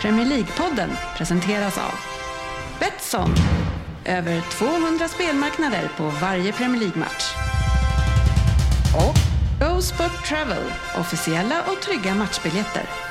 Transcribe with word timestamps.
Premier 0.00 0.26
League-podden 0.26 0.90
presenteras 1.16 1.78
av 1.78 1.94
Betsson. 2.80 3.34
Över 4.04 4.40
200 4.40 5.08
spelmarknader 5.08 5.90
på 5.96 6.12
varje 6.22 6.52
Premier 6.52 6.80
League-match. 6.80 7.34
Och 8.94 9.16
Go 9.60 9.82
Sport 9.82 10.24
Travel. 10.28 10.72
Officiella 10.98 11.62
och 11.62 11.80
trygga 11.82 12.14
matchbiljetter. 12.14 13.07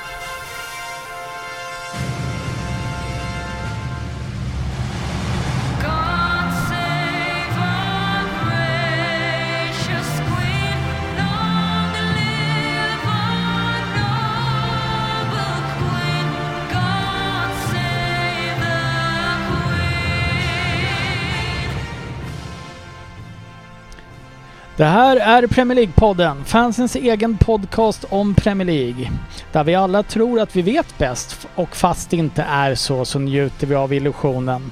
Det 24.78 24.84
här 24.84 25.16
är 25.16 25.46
Premier 25.46 25.78
League-podden, 25.78 26.44
fansens 26.44 26.96
egen 26.96 27.38
podcast 27.38 28.04
om 28.08 28.34
Premier 28.34 28.66
League. 28.66 29.10
Där 29.52 29.64
vi 29.64 29.74
alla 29.74 30.02
tror 30.02 30.40
att 30.40 30.56
vi 30.56 30.62
vet 30.62 30.98
bäst 30.98 31.48
och 31.54 31.76
fast 31.76 32.10
det 32.10 32.16
inte 32.16 32.42
är 32.42 32.74
så 32.74 33.04
så 33.04 33.18
njuter 33.18 33.66
vi 33.66 33.74
av 33.74 33.92
illusionen. 33.92 34.62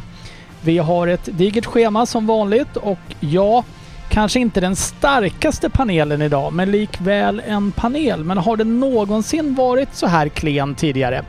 Vi 0.63 0.79
har 0.79 1.07
ett 1.07 1.29
digert 1.39 1.67
schema 1.67 2.07
som 2.07 2.27
vanligt 2.27 2.77
och 2.77 2.99
ja, 3.21 3.65
kanske 4.09 4.41
inte 4.41 4.61
den 4.61 4.77
starkaste 4.77 5.71
panelen 5.71 6.23
idag, 6.23 6.53
men 6.53 6.71
likväl 6.71 7.43
en 7.47 7.73
panel. 7.73 8.25
Men 8.25 8.39
har 8.39 8.57
det 8.57 8.65
någonsin 8.65 9.55
varit 9.55 9.95
så 9.95 10.07
här 10.07 10.29
klen 10.29 10.75
tidigare? 10.75 11.25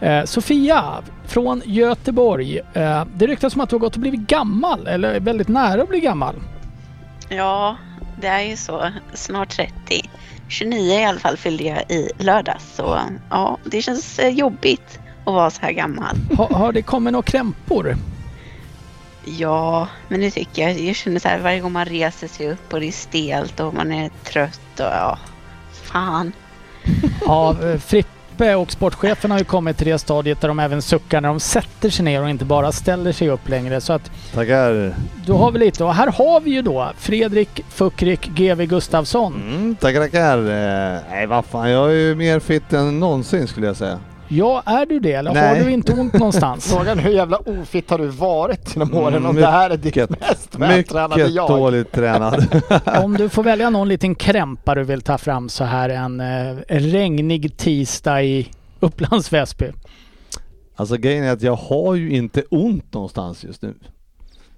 Eh, 0.00 0.24
Sofia 0.24 0.84
från 1.26 1.62
Göteborg. 1.64 2.60
Eh, 2.74 3.04
det 3.14 3.26
ryktas 3.26 3.54
om 3.54 3.60
att 3.60 3.68
du 3.68 3.76
har 3.76 3.80
gått 3.80 3.94
och 3.94 4.00
blivit 4.00 4.20
gammal, 4.20 4.86
eller 4.86 5.14
är 5.14 5.20
väldigt 5.20 5.48
nära 5.48 5.82
att 5.82 5.88
bli 5.88 6.00
gammal. 6.00 6.34
Ja, 7.28 7.76
det 8.20 8.26
är 8.26 8.42
ju 8.42 8.56
så. 8.56 8.90
Snart 9.14 9.48
30. 9.48 10.10
29 10.48 10.92
i 10.92 11.04
alla 11.04 11.20
fall 11.20 11.36
fyllde 11.36 11.64
jag 11.64 11.90
i 11.90 12.10
lördags. 12.18 12.76
Så 12.76 13.00
ja, 13.30 13.58
det 13.64 13.82
känns 13.82 14.18
eh, 14.18 14.28
jobbigt 14.28 14.98
att 15.24 15.34
vara 15.34 15.50
så 15.50 15.60
här 15.60 15.72
gammal. 15.72 16.16
Har, 16.36 16.48
har 16.48 16.72
det 16.72 16.82
kommit 16.82 17.12
några 17.12 17.22
krämpor? 17.22 17.96
Ja, 19.24 19.88
men 20.08 20.20
det 20.20 20.30
tycker 20.30 20.62
jag. 20.62 20.80
Jag 20.80 20.96
känner 20.96 21.20
så 21.20 21.28
här 21.28 21.38
varje 21.38 21.60
gång 21.60 21.72
man 21.72 21.84
reser 21.84 22.28
sig 22.28 22.50
upp 22.50 22.72
och 22.72 22.80
det 22.80 22.88
är 22.88 22.92
stelt 22.92 23.60
och 23.60 23.74
man 23.74 23.92
är 23.92 24.10
trött 24.24 24.80
och 24.80 24.86
ja, 24.86 25.18
fan. 25.72 26.32
Ja, 27.26 27.56
eh, 27.62 27.78
Frippe 28.34 28.54
och 28.54 28.70
sportchefen 28.72 29.30
har 29.30 29.38
ju 29.38 29.44
kommit 29.44 29.76
till 29.78 29.86
det 29.86 29.98
stadiet 29.98 30.40
där 30.40 30.48
de 30.48 30.58
även 30.58 30.82
suckar 30.82 31.20
när 31.20 31.28
de 31.28 31.40
sätter 31.40 31.90
sig 31.90 32.04
ner 32.04 32.22
och 32.22 32.30
inte 32.30 32.44
bara 32.44 32.72
ställer 32.72 33.12
sig 33.12 33.30
upp 33.30 33.48
längre. 33.48 33.80
Så 33.80 33.92
att 33.92 34.10
Tackar. 34.34 34.94
då 35.26 35.36
har 35.36 35.50
vi 35.52 35.58
lite. 35.58 35.84
Och 35.84 35.94
här 35.94 36.06
har 36.06 36.40
vi 36.40 36.50
ju 36.50 36.62
då 36.62 36.92
Fredrik 36.98 37.64
Fuckrik 37.68 38.26
GW 38.28 38.64
Gustafsson. 38.66 39.34
Mm, 39.34 39.76
tackar, 39.76 40.00
tackar. 40.00 40.38
Eh, 40.38 41.00
nej, 41.10 41.26
vad 41.26 41.44
fan, 41.44 41.70
jag 41.70 41.90
är 41.90 41.94
ju 41.94 42.14
mer 42.14 42.40
fit 42.40 42.72
än 42.72 43.00
någonsin 43.00 43.46
skulle 43.46 43.66
jag 43.66 43.76
säga. 43.76 43.98
Ja, 44.28 44.62
är 44.66 44.86
du 44.86 45.00
det 45.00 45.12
eller 45.12 45.30
har 45.30 45.40
Nej. 45.54 45.64
du 45.64 45.70
inte 45.70 45.92
ont 45.92 46.12
någonstans? 46.12 46.72
Frågan 46.74 46.98
är 46.98 47.02
hur 47.02 47.10
jävla 47.10 47.36
ofitt 47.36 47.90
har 47.90 47.98
du 47.98 48.06
varit 48.06 48.76
genom 48.76 48.94
åren 48.94 49.14
Mm, 49.14 49.26
om 49.26 49.36
det 49.36 49.46
här 49.46 49.70
är 49.70 49.76
ditt 49.76 49.84
mycket- 49.84 50.10
mest 50.10 50.54
vältränade 50.54 51.16
Mycket 51.16 51.34
jag? 51.34 51.48
dåligt 51.48 51.92
tränad. 51.92 52.62
Om 53.04 53.16
du 53.16 53.28
får 53.28 53.42
välja 53.42 53.70
någon 53.70 53.88
liten 53.88 54.14
krämpa 54.14 54.74
du 54.74 54.82
vill 54.84 55.00
ta 55.02 55.18
fram 55.18 55.48
så 55.48 55.64
här 55.64 55.88
en 55.88 56.20
eh, 56.20 56.56
regnig 56.68 57.56
tisdag 57.56 58.22
i 58.22 58.48
Upplands 58.80 59.32
Väsby. 59.32 59.66
alltså 60.76 60.96
grejen 60.96 61.24
är 61.24 61.32
att 61.32 61.42
jag 61.42 61.56
har 61.56 61.94
ju 61.94 62.10
inte 62.10 62.42
ont 62.50 62.92
någonstans 62.94 63.44
just 63.44 63.62
nu. 63.62 63.74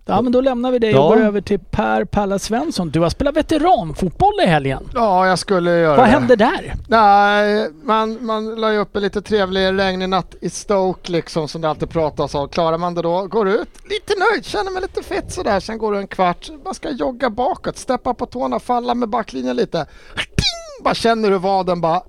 Ja, 0.09 0.23
men 0.23 0.33
då 0.33 0.41
lämnar 0.41 0.71
vi 0.71 0.79
dig 0.79 0.91
Ja. 0.91 1.03
och 1.03 1.09
går 1.17 1.25
över 1.25 1.41
till 1.41 1.59
Per 1.59 2.05
Palla 2.05 2.39
Svensson. 2.39 2.91
Du 2.91 3.01
har 3.01 3.11
spelat 3.11 3.37
veteranfotboll 3.37 4.33
i 4.45 4.47
helgen. 4.47 4.89
Ja, 4.95 5.27
jag 5.27 5.39
skulle 5.39 5.71
göra 5.79 5.97
Vad 5.97 6.07
det. 6.07 6.11
hände 6.11 6.37
där? 6.37 6.75
Nej, 6.89 7.69
man, 7.85 8.27
man 8.27 8.55
la 8.55 8.73
ju 8.73 8.79
upp 8.79 8.97
en 8.97 9.03
lite 9.03 9.23
trevlig 9.23 9.79
regnig 9.79 10.09
natt 10.09 10.35
i 10.41 10.51
Stoke 10.51 11.13
liksom 11.13 11.49
som 11.49 11.61
det 11.61 11.69
alltid 11.69 11.91
pratas 11.91 12.35
om. 12.35 12.49
Klarar 12.49 12.79
man 12.79 12.95
det 12.95 13.03
då, 13.03 13.27
går 13.27 13.49
ut 13.49 13.69
lite 13.91 14.15
nöjd, 14.33 14.45
känner 14.45 14.71
mig 14.71 14.83
lite 14.83 15.03
fett 15.03 15.33
sådär. 15.33 15.61
Sen 15.61 15.79
går 15.79 15.93
det 15.93 15.99
en 15.99 16.07
kvart, 16.07 16.51
man 16.65 16.75
ska 16.75 16.91
jogga 16.91 17.31
bakåt, 17.31 17.79
steppa 17.79 18.15
på 18.15 18.27
tårna, 18.27 18.59
falla 18.61 18.95
med 18.95 19.09
backlinjen 19.09 19.57
lite. 19.57 19.87
Ting! 20.17 20.85
Bara 20.85 20.95
känner 20.95 21.31
hur 21.31 21.39
vaden 21.39 21.81
bara 21.81 22.03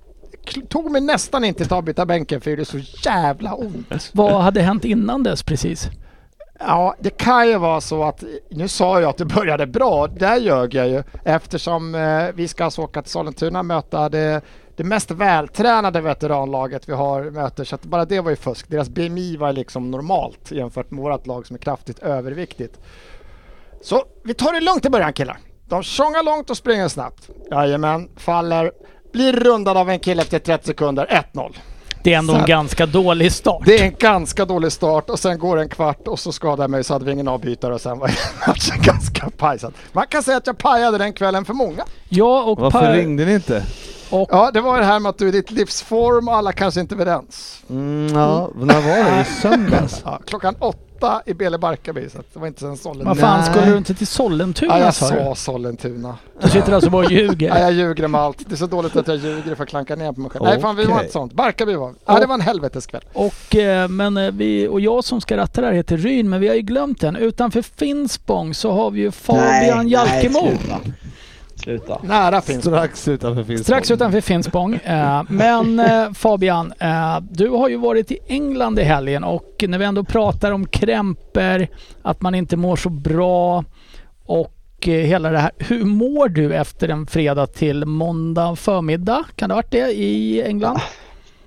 tog 0.69 0.91
mig 0.91 1.01
nästan 1.01 1.43
inte 1.43 1.63
till 1.65 1.73
avbytarbänken 1.73 2.41
för 2.41 2.49
det 2.49 2.51
gjorde 2.51 2.65
så 2.65 2.77
jävla 3.09 3.53
ont. 3.53 4.09
Vad 4.13 4.41
hade 4.41 4.61
hänt 4.61 4.85
innan 4.85 5.23
dess 5.23 5.43
precis? 5.43 5.87
Ja, 6.59 6.95
det 6.99 7.09
kan 7.09 7.47
ju 7.47 7.57
vara 7.57 7.81
så 7.81 8.03
att, 8.03 8.23
nu 8.49 8.67
sa 8.67 9.01
jag 9.01 9.09
att 9.09 9.17
det 9.17 9.25
började 9.25 9.67
bra, 9.67 10.07
där 10.07 10.37
ljög 10.37 10.73
jag 10.73 10.87
ju 10.87 11.03
eftersom 11.23 11.95
eh, 11.95 12.25
vi 12.33 12.47
ska 12.47 12.65
alltså 12.65 12.81
åka 12.81 13.01
till 13.01 13.11
Sollentuna 13.11 13.59
och 13.59 13.65
möta 13.65 14.09
det, 14.09 14.41
det 14.75 14.83
mest 14.83 15.11
vältränade 15.11 16.01
veteranlaget 16.01 16.89
vi 16.89 16.93
har 16.93 17.23
möter, 17.23 17.63
så 17.63 17.75
att 17.75 17.85
bara 17.85 18.05
det 18.05 18.19
var 18.19 18.29
ju 18.29 18.35
fusk. 18.35 18.69
Deras 18.69 18.89
BMI 18.89 19.37
var 19.37 19.53
liksom 19.53 19.91
normalt 19.91 20.51
jämfört 20.51 20.91
med 20.91 21.03
vårt 21.03 21.27
lag 21.27 21.47
som 21.47 21.55
är 21.55 21.59
kraftigt 21.59 21.99
överviktigt. 21.99 22.79
Så 23.81 24.03
vi 24.23 24.33
tar 24.33 24.53
det 24.53 24.59
lugnt 24.59 24.85
i 24.85 24.89
början 24.89 25.13
killar. 25.13 25.37
De 25.65 25.83
tjongar 25.83 26.23
långt 26.23 26.49
och 26.49 26.57
springer 26.57 26.87
snabbt. 26.87 27.29
Jajamän, 27.51 28.09
faller, 28.15 28.71
blir 29.13 29.33
rundad 29.33 29.77
av 29.77 29.89
en 29.89 29.99
kille 29.99 30.21
efter 30.21 30.39
30 30.39 30.67
sekunder, 30.67 31.23
1-0. 31.33 31.55
Det 32.03 32.13
är 32.13 32.17
ändå 32.17 32.33
Så 32.33 32.39
en 32.39 32.45
ganska 32.45 32.85
dålig 32.85 33.31
start. 33.31 33.61
Det 33.65 33.79
är 33.79 33.83
en 33.83 33.95
ganska 33.99 34.45
dålig 34.45 34.71
start 34.71 35.09
och 35.09 35.19
sen 35.19 35.39
går 35.39 35.55
det 35.55 35.61
en 35.61 35.69
kvart 35.69 36.07
och 36.07 36.19
så 36.19 36.31
skadade 36.31 36.63
jag 36.63 36.69
mig 36.69 36.83
så 36.83 36.93
hade 36.93 37.05
vi 37.05 37.11
ingen 37.11 37.27
avbytare 37.27 37.73
och 37.73 37.81
sen 37.81 37.99
var 37.99 38.11
matchen 38.47 38.81
ganska 38.81 39.29
pajsad. 39.37 39.73
Man 39.91 40.07
kan 40.07 40.23
säga 40.23 40.37
att 40.37 40.47
jag 40.47 40.57
pajade 40.57 40.97
den 40.97 41.13
kvällen 41.13 41.45
för 41.45 41.53
många. 41.53 41.83
Ja, 42.09 42.43
och 42.43 42.59
Varför 42.59 42.79
Per, 42.79 42.93
ringde 42.93 43.25
ni 43.25 43.33
inte? 43.33 43.63
och 44.09 44.29
Ja, 44.31 44.51
det 44.53 44.61
var 44.61 44.79
det 44.79 44.85
här 44.85 44.99
med 44.99 45.09
att 45.09 45.17
du 45.17 45.25
är 45.25 45.29
i 45.29 45.31
ditt 45.31 45.51
livsform 45.51 46.27
och 46.27 46.35
alla 46.35 46.51
kanske 46.51 46.79
inte 46.79 46.95
är 46.95 47.01
överens. 47.01 47.63
Mm, 47.69 48.15
ja, 48.15 48.49
när 48.55 48.81
var 48.81 49.11
det? 49.15 49.21
I 49.21 49.25
söndags? 49.41 50.01
Ja, 50.05 50.19
klockan 50.27 50.55
åtta 50.59 50.79
i 51.25 51.33
Bele 51.33 51.57
Barkarby 51.57 52.09
så 52.09 52.17
det 52.33 52.39
var 52.39 52.47
inte 52.47 52.59
sen 52.59 52.77
Sollentuna. 52.77 53.09
vad 53.09 53.19
fan 53.19 53.43
skulle 53.43 53.65
du 53.71 53.77
inte 53.77 53.93
till 53.93 54.07
Sollentuna 54.07 54.79
Ja, 54.79 54.85
jag 54.85 54.93
sa 54.95 55.35
Sollentuna. 55.35 56.17
Du 56.41 56.49
sitter 56.49 56.73
alltså 56.73 56.89
bara 56.89 57.05
och 57.05 57.11
Ja, 57.11 57.17
ljuger. 57.19 57.59
jag 57.59 57.71
ljuger 57.73 58.05
om 58.05 58.15
allt. 58.15 58.37
Det 58.49 58.55
är 58.55 58.57
så 58.57 58.67
dåligt 58.67 58.95
att 58.95 59.07
jag 59.07 59.17
ljuger 59.17 59.55
för 59.55 59.63
att 59.63 59.69
klanka 59.69 59.95
ner 59.95 60.11
på 60.11 60.21
mig 60.21 60.31
själv. 60.31 60.43
Nej 60.45 60.61
fan 60.61 60.75
vi 60.75 60.85
var 60.85 60.99
inte 60.99 61.11
sånt. 61.11 61.33
Barkarby 61.33 61.73
var 61.75 61.93
Ja 62.05 62.19
det 62.19 62.25
var 62.25 62.35
en 62.35 62.41
helveteskväll. 62.41 63.01
Och, 63.13 63.55
eh, 63.55 63.87
men 63.87 64.17
eh, 64.17 64.31
vi, 64.31 64.67
och 64.67 64.81
jag 64.81 65.03
som 65.03 65.21
ska 65.21 65.37
ratta 65.37 65.61
det 65.61 65.67
här 65.67 65.73
heter 65.73 65.97
Ryn, 65.97 66.29
men 66.29 66.39
vi 66.41 66.47
har 66.47 66.55
ju 66.55 66.61
glömt 66.61 67.01
den. 67.01 67.15
Utanför 67.15 67.61
Finspång 67.61 68.53
så 68.53 68.71
har 68.71 68.91
vi 68.91 69.01
ju 69.01 69.11
Fabian 69.11 69.87
Jalkemo. 69.87 70.41
Nej, 70.43 70.57
sluta. 71.67 71.99
Nära 72.03 72.41
det. 72.47 72.61
Strax 72.61 73.07
utanför 73.07 73.43
Finspång. 73.43 73.63
Strax 73.63 73.91
utanför 73.91 74.21
Finspång. 74.21 74.75
Eh, 74.75 75.23
men 75.29 75.79
eh, 75.79 76.13
Fabian, 76.13 76.73
eh, 76.79 77.19
du 77.31 77.49
har 77.49 77.69
ju 77.69 77.77
varit 77.77 78.11
i 78.11 78.19
England 78.27 78.79
i 78.79 78.83
helgen 78.83 79.23
och 79.23 79.63
när 79.67 79.77
vi 79.77 79.85
ändå 79.85 80.03
pratar 80.03 80.51
om 80.51 80.67
krämper, 80.67 81.67
att 82.01 82.21
man 82.21 82.35
inte 82.35 82.57
mår 82.57 82.75
så 82.75 82.89
bra 82.89 83.63
och 84.25 84.53
hela 84.81 85.31
det 85.31 85.39
här. 85.39 85.51
Hur 85.57 85.85
mår 85.85 86.29
du 86.29 86.55
efter 86.55 86.89
en 86.89 87.07
fredag 87.07 87.47
till 87.47 87.85
måndag 87.85 88.55
förmiddag? 88.55 89.25
Kan 89.35 89.49
det 89.49 89.55
ha 89.55 89.57
varit 89.57 89.71
det 89.71 89.91
i 89.91 90.41
England? 90.41 90.79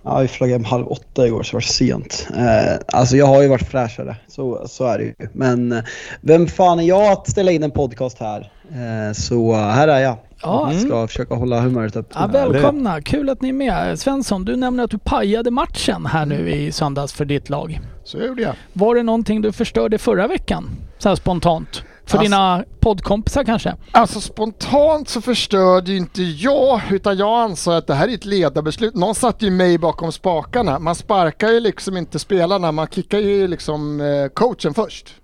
Ja, 0.03 0.19
vi 0.19 0.29
flög 0.29 0.51
hem 0.51 0.65
halv 0.65 0.87
åtta 0.87 1.27
igår 1.27 1.43
så 1.43 1.51
det 1.51 1.57
var 1.57 1.61
sent. 1.61 2.29
Eh, 2.37 2.79
alltså 2.87 3.17
jag 3.17 3.27
har 3.27 3.43
ju 3.43 3.49
varit 3.49 3.69
fräschare, 3.69 4.17
så, 4.29 4.65
så 4.69 4.87
är 4.87 4.99
det 4.99 5.05
ju. 5.05 5.15
Men 5.33 5.73
eh, 5.73 5.85
vem 6.21 6.47
fan 6.47 6.81
är 6.81 6.85
jag 6.85 7.13
att 7.13 7.31
ställa 7.31 7.51
in 7.51 7.63
en 7.63 7.71
podcast 7.71 8.19
här? 8.19 8.53
Eh, 8.71 9.13
så 9.13 9.55
här 9.55 9.89
är 9.89 10.01
jag. 10.01 10.17
Ja. 10.43 10.73
Ska 10.87 11.07
försöka 11.07 11.35
hålla 11.35 11.61
humöret 11.61 11.97
uppe. 11.97 12.15
Ja, 12.19 12.27
välkomna! 12.27 13.03
Kul 13.03 13.29
att 13.29 13.43
ni 13.43 13.49
är 13.49 13.53
med. 13.53 13.99
Svensson, 13.99 14.45
du 14.45 14.57
nämner 14.57 14.85
att 14.85 14.91
du 14.91 14.99
pajade 14.99 15.51
matchen 15.51 16.07
här 16.07 16.27
nu 16.27 16.51
i 16.51 16.73
söndags 16.73 17.13
för 17.13 17.25
ditt 17.25 17.51
lag. 17.51 17.81
Så 18.05 18.19
gjorde 18.19 18.43
jag. 18.43 18.55
Var 18.73 18.95
det 18.95 19.03
någonting 19.03 19.43
du 19.43 19.53
förstörde 19.53 19.99
förra 19.99 20.27
veckan? 20.29 20.71
Så 20.99 21.09
här 21.09 21.17
spontant? 21.17 21.83
För 22.11 22.19
Alltså- 22.19 22.31
dina 22.31 22.65
poddkompisar 22.81 23.45
kanske? 23.45 23.77
Alltså 23.93 24.21
spontant 24.21 25.09
så 25.09 25.21
förstörde 25.21 25.91
ju 25.91 25.97
inte 25.97 26.23
jag, 26.23 26.81
utan 26.91 27.17
jag 27.17 27.41
ansåg 27.41 27.75
att 27.75 27.87
det 27.87 27.95
här 27.95 28.09
är 28.09 28.15
ett 28.15 28.25
ledarbeslut. 28.25 28.95
Någon 28.95 29.15
satte 29.15 29.45
ju 29.45 29.51
mig 29.51 29.79
bakom 29.79 30.13
spakarna. 30.13 30.79
Man 30.79 30.95
sparkar 30.95 31.49
ju 31.49 31.61
liksom 31.61 31.97
inte 31.97 32.19
spelarna, 32.19 32.73
man 32.73 32.87
kickar 32.87 33.19
ju 33.19 33.49
liksom 33.49 34.01
eh, 34.01 34.27
coachen 34.29 34.75
först. 34.75 35.15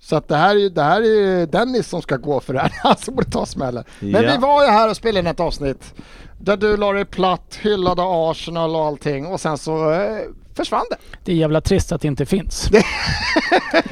Så 0.00 0.16
att 0.16 0.28
det 0.28 0.36
här, 0.36 0.56
är- 0.56 0.70
det 0.70 0.82
här 0.82 1.00
är 1.02 1.46
Dennis 1.46 1.88
som 1.88 2.02
ska 2.02 2.16
gå 2.16 2.40
för 2.40 2.52
det 2.54 2.60
här, 2.60 2.72
han 2.82 2.96
som 2.96 3.14
borde 3.14 3.30
ta 3.30 3.46
smällen. 3.46 3.84
Men 4.00 4.24
Ja. 4.24 4.32
vi 4.32 4.38
var 4.38 4.64
ju 4.64 4.70
här 4.70 4.90
och 4.90 4.96
spelade 4.96 5.20
in 5.20 5.26
ett 5.26 5.40
avsnitt 5.40 5.94
där 6.40 6.56
du 6.56 6.76
la 6.76 6.92
dig 6.92 7.04
platt, 7.04 7.58
hyllade 7.62 8.02
Arsenal 8.04 8.76
och 8.76 8.84
allting 8.84 9.26
och 9.26 9.40
sen 9.40 9.58
så 9.58 9.92
eh, 9.92 10.18
försvann 10.56 10.84
det. 10.90 10.96
Det 11.24 11.32
är 11.32 11.36
jävla 11.36 11.60
trist 11.60 11.92
att 11.92 12.00
det 12.00 12.08
inte 12.08 12.26
finns. 12.26 12.70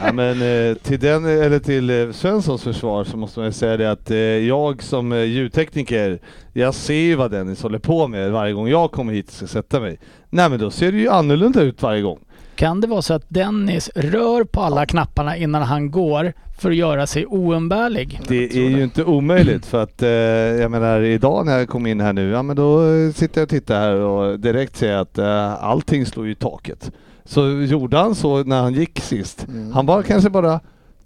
Ja, 0.05 0.13
men 0.13 0.43
eh, 0.43 0.75
till, 0.75 1.01
den, 1.01 1.25
eller 1.25 1.59
till 1.59 1.91
eh, 1.91 2.13
Svenssons 2.13 2.63
försvar 2.63 3.05
så 3.05 3.17
måste 3.17 3.41
man 3.41 3.47
ju 3.49 3.53
säga 3.53 3.77
det 3.77 3.91
att 3.91 4.11
eh, 4.11 4.19
jag 4.19 4.83
som 4.83 5.13
ljudtekniker, 5.13 6.19
jag 6.53 6.75
ser 6.75 6.95
ju 6.95 7.15
vad 7.15 7.31
Dennis 7.31 7.63
håller 7.63 7.79
på 7.79 8.09
med 8.09 8.33
varje 8.33 8.53
gång 8.53 8.69
jag 8.69 8.93
kommer 8.93 9.13
hit 9.13 9.29
och 9.29 9.33
ska 9.35 9.47
sätta 9.47 9.81
mig. 9.81 9.99
Nej 10.31 10.51
men 10.51 10.59
då 10.59 10.71
ser 10.71 10.93
det 10.93 10.99
ju 10.99 11.09
annorlunda 11.09 11.61
ut 11.61 11.83
varje 11.83 12.03
gång. 12.03 12.24
Kan 12.57 12.81
det 12.81 12.87
vara 12.87 13.03
så 13.03 13.15
att 13.15 13.25
Dennis 13.29 13.91
rör 13.95 14.45
på 14.45 14.61
alla 14.61 14.87
knapparna 14.87 15.37
innan 15.37 15.63
han 15.63 15.91
går 15.91 16.33
för 16.59 16.71
att 16.71 16.77
göra 16.77 17.07
sig 17.07 17.27
oumbärlig? 17.27 18.21
Det 18.29 18.45
är 18.57 18.69
ju 18.71 18.83
inte 18.83 19.05
omöjligt 19.05 19.67
för 19.67 19.83
att 19.83 20.03
eh, 20.03 20.09
jag 20.09 20.71
menar 20.71 21.01
idag 21.01 21.47
när 21.47 21.59
jag 21.59 21.69
kom 21.69 21.87
in 21.87 22.01
här 22.01 22.13
nu, 22.13 22.31
ja 22.31 22.43
men 22.43 22.57
då 22.57 22.91
eh, 22.93 23.13
sitter 23.13 23.41
jag 23.41 23.47
och 23.47 23.51
tittar 23.51 23.81
här 23.81 23.95
och 23.95 24.41
direkt 24.41 24.77
ser 24.77 24.93
jag 24.93 25.01
att 25.01 25.19
eh, 25.19 25.65
allting 25.65 26.07
slår 26.07 26.27
ju 26.27 26.33
i 26.33 26.35
taket. 26.35 26.91
Så 27.25 27.49
gjorde 27.51 27.97
han 27.99 28.15
så 28.15 28.45
när 28.45 28.63
han 28.63 28.75
gick 28.75 29.01
sist. 29.01 29.47
Mm. 29.49 29.73
Han 29.73 29.87
bara 29.87 30.03
kanske 30.03 30.31
bara 30.31 30.61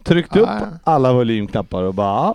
tryckte 0.05 0.41
upp 0.41 0.49
Ja. 0.61 0.67
alla 0.85 1.13
volymknappar 1.13 1.83
och 1.83 1.95
bara 1.95 2.07
"Ja, 2.15 2.35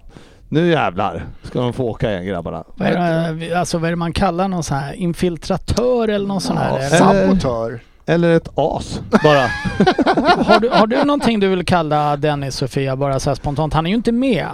nu 0.49 0.67
jävlar 0.69 1.25
ska 1.43 1.59
de 1.61 1.73
få 1.73 1.83
åka 1.89 2.11
igen 2.11 2.25
grabbarna. 2.25 2.63
Vad 2.75 2.87
är, 2.87 3.33
det, 3.33 3.55
alltså, 3.55 3.77
vad 3.77 3.85
är 3.87 3.89
det 3.91 3.95
man 3.95 4.13
kallar 4.13 4.47
någon 4.47 4.63
sån 4.63 4.77
här 4.77 4.93
infiltratör 4.93 6.07
eller 6.07 6.27
någon 6.27 6.41
sån 6.41 6.57
här? 6.57 6.69
Ja, 6.69 6.77
eller? 6.77 6.97
Sabotör. 7.27 7.79
Eller 8.05 8.35
ett 8.35 8.49
as 8.55 8.99
bara. 9.23 9.47
Har 10.43 10.59
du, 10.59 10.69
har 10.69 10.87
du 10.87 11.03
någonting 11.03 11.39
du 11.39 11.47
vill 11.47 11.65
kalla 11.65 12.17
Dennis 12.17 12.55
Sofia 12.55 12.95
bara 12.95 13.19
så 13.19 13.29
här 13.29 13.35
spontant? 13.35 13.73
Han 13.73 13.85
är 13.85 13.89
ju 13.89 13.95
inte 13.95 14.11
med. 14.11 14.47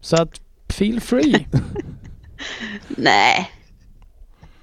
Så 0.00 0.22
att 0.22 0.40
feel 0.68 1.00
free. 1.00 1.46
Nej. 2.88 3.50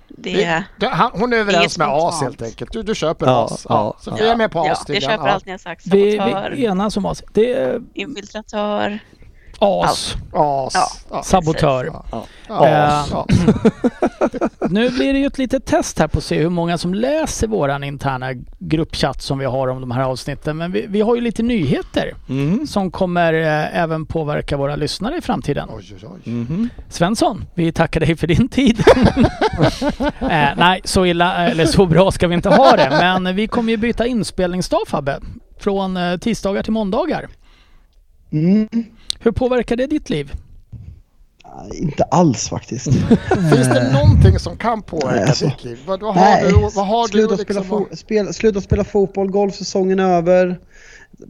Det, 0.07 0.63
Det, 0.79 0.87
han, 0.87 1.11
hon 1.13 1.33
är 1.33 1.37
överens 1.37 1.77
med 1.77 1.87
as 1.87 2.21
helt 2.21 2.41
enkelt. 2.41 2.71
Du, 2.73 2.83
du 2.83 2.95
köper 2.95 3.25
Ja, 3.25 3.45
as. 3.45 3.65
ja, 3.69 3.75
Ja, 3.75 3.95
så 4.03 4.09
ja. 4.09 4.15
vi 4.19 4.29
är 4.29 4.35
med 4.35 4.51
på 4.51 4.59
ja, 4.59 4.71
as 4.71 4.77
jag 4.79 4.87
tydligen. 4.87 5.09
köper 5.11 5.27
Ja. 5.27 5.33
allt 5.33 5.45
ni 5.45 5.51
har 5.51 5.57
sagt. 5.59 5.87
Vi, 5.87 6.19
vi 6.55 6.65
enas 6.65 6.97
om 6.97 7.05
oss. 7.05 7.23
Det 7.33 7.53
är 7.53 7.81
infiltratör. 7.93 8.99
As. 9.61 10.15
As. 10.33 11.05
Ja. 11.11 11.23
Sabotör. 11.23 11.85
Ja. 11.85 12.05
Eh, 12.11 12.21
Ja. 12.47 13.05
Ja. 13.11 13.25
Nu 14.69 14.89
blir 14.89 15.13
det 15.13 15.19
ju 15.19 15.25
ett 15.25 15.37
litet 15.37 15.65
test 15.65 15.99
här 15.99 16.07
på 16.07 16.17
att 16.17 16.23
se 16.23 16.39
hur 16.39 16.49
många 16.49 16.77
som 16.77 16.93
läser 16.93 17.47
våran 17.47 17.83
interna 17.83 18.27
gruppchatt 18.59 19.21
som 19.21 19.39
vi 19.39 19.45
har 19.45 19.67
om 19.67 19.81
de 19.81 19.91
här 19.91 20.01
avsnitten. 20.03 20.57
Men 20.57 20.71
vi, 20.71 20.85
vi 20.89 21.01
har 21.01 21.15
ju 21.15 21.21
lite 21.21 21.43
nyheter 21.43 22.13
Mm. 22.29 22.67
som 22.67 22.91
kommer 22.91 23.33
eh, 23.33 23.77
även 23.81 24.05
påverka 24.05 24.57
våra 24.57 24.75
lyssnare 24.75 25.17
i 25.17 25.21
framtiden. 25.21 25.69
Oj, 25.71 25.83
oj, 25.95 26.07
oj. 26.25 26.31
Mhm. 26.33 26.69
Svensson, 26.89 27.45
vi 27.55 27.71
tackar 27.71 27.99
dig 27.99 28.15
för 28.15 28.27
din 28.27 28.47
tid. 28.49 28.79
eh, 30.19 30.49
nej, 30.57 30.81
så 30.83 31.05
illa 31.05 31.47
eller 31.49 31.65
så 31.65 31.85
bra 31.85 32.11
ska 32.11 32.27
vi 32.27 32.35
inte 32.35 32.49
ha 32.49 32.71
det. 32.75 32.89
Men 32.89 33.35
vi 33.35 33.47
kommer 33.47 33.71
ju 33.71 33.77
byta 33.77 34.05
inspelningsdag 34.05 34.81
Fabbe. 34.87 35.19
Från 35.59 35.97
eh, 35.97 36.17
tisdagar 36.17 36.63
till 36.63 36.73
måndagar. 36.73 37.27
Mm. 38.31 38.67
Hur 39.23 39.31
påverkar 39.31 39.75
det 39.75 39.87
ditt 39.87 40.09
liv? 40.09 40.33
Inte 41.73 42.03
alls 42.03 42.49
faktiskt. 42.49 42.85
Finns 43.53 43.67
det 43.67 43.93
någonting 43.93 44.39
som 44.39 44.57
kan 44.57 44.81
påverka 44.81 45.15
Nej, 45.15 45.23
alltså. 45.23 45.45
ditt 45.45 45.63
liv? 45.63 45.79
Vad, 45.87 46.01
vad 46.01 46.15
har 46.15 46.21
Nej, 46.21 46.43
du, 46.47 46.53
vad 46.75 46.87
har 46.87 47.07
du 47.07 47.11
sluta, 47.11 47.37
spela 47.37 47.59
liksom? 47.59 47.85
fo- 47.85 47.95
spela, 47.95 48.33
sluta 48.33 48.61
spela 48.61 48.83
fotboll, 48.83 49.31
golfsäsongen 49.31 49.99
är 49.99 50.13
över. 50.13 50.59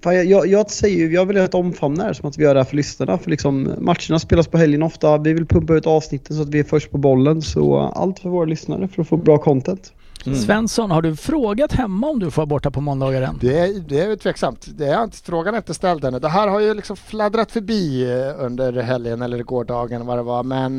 Jag, 0.03 0.25
jag, 0.25 0.47
jag 0.47 0.71
säger 0.71 0.97
ju, 0.97 1.13
jag 1.13 1.25
vill 1.25 1.38
att 1.38 1.53
omfamna 1.53 2.07
det 2.07 2.13
som 2.15 2.29
att 2.29 2.38
vi 2.38 2.43
gör 2.43 2.53
det 2.53 2.59
här 2.59 2.65
för 2.65 2.75
lyssnarna. 2.75 3.17
För 3.17 3.29
liksom, 3.29 3.63
matcherna 3.77 4.19
spelas 4.19 4.47
på 4.47 4.57
helgen 4.57 4.83
ofta. 4.83 5.17
Vi 5.17 5.33
vill 5.33 5.45
pumpa 5.45 5.73
ut 5.73 5.87
avsnitten 5.87 6.35
så 6.35 6.41
att 6.41 6.49
vi 6.49 6.59
är 6.59 6.63
först 6.63 6.91
på 6.91 6.97
bollen. 6.97 7.41
Så 7.41 7.77
allt 7.79 8.19
för 8.19 8.29
våra 8.29 8.45
lyssnare 8.45 8.87
för 8.87 9.01
att 9.01 9.07
få 9.07 9.17
bra 9.17 9.37
content. 9.37 9.94
Mm. 10.25 10.39
Svensson, 10.39 10.91
har 10.91 11.01
du 11.01 11.15
frågat 11.15 11.71
hemma 11.71 12.07
om 12.07 12.19
du 12.19 12.31
får 12.31 12.41
vara 12.41 12.45
borta 12.45 12.71
på 12.71 12.81
måndagar 12.81 13.21
än? 13.21 13.38
Det 13.41 13.59
är, 13.59 13.79
det 13.79 14.00
är 14.00 14.09
ju 14.09 14.15
tveksamt. 14.15 14.68
Det 14.77 14.88
är 14.88 15.03
inte, 15.03 15.18
frågan 15.18 15.53
är 15.53 15.57
inte 15.57 15.73
ställd 15.73 16.06
ännu. 16.06 16.19
Det 16.19 16.29
här 16.29 16.47
har 16.47 16.59
ju 16.59 16.73
liksom 16.73 16.97
fladdrat 16.97 17.51
förbi 17.51 18.12
eh, 18.12 18.44
under 18.45 18.73
helgen 18.73 19.21
eller 19.21 19.44
gårdagen 19.44 20.06
vad 20.06 20.18
det 20.18 20.23
var. 20.23 20.44
Men 20.44 20.77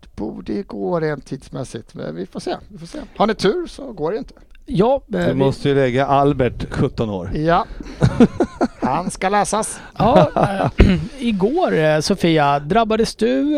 det 0.00 0.16
borde 0.16 0.62
gå 0.62 1.00
rent 1.00 1.26
tidsmässigt. 1.26 1.94
Men 1.94 2.14
vi 2.14 2.26
får 2.26 2.40
se. 2.40 2.56
Vi 2.68 2.78
får 2.78 2.86
se. 2.86 2.98
Har 3.16 3.26
ni 3.26 3.34
tur 3.34 3.66
så 3.66 3.92
går 3.92 4.12
det 4.12 4.18
inte. 4.18 4.34
Ja, 4.66 4.94
eh, 4.94 5.18
Du 5.20 5.26
vi, 5.26 5.34
måste 5.34 5.68
ju 5.68 5.74
lägga 5.74 6.06
Albert 6.06 6.66
17 6.70 7.10
år. 7.10 7.30
Ja, 7.34 7.66
han 8.80 9.10
ska 9.10 9.28
läsas. 9.28 9.80
ja 9.98 10.30
eh, 10.36 10.96
igår 11.18 11.74
eh, 11.78 12.00
Sofia, 12.00 12.58
drabbades 12.58 13.16
du, 13.16 13.56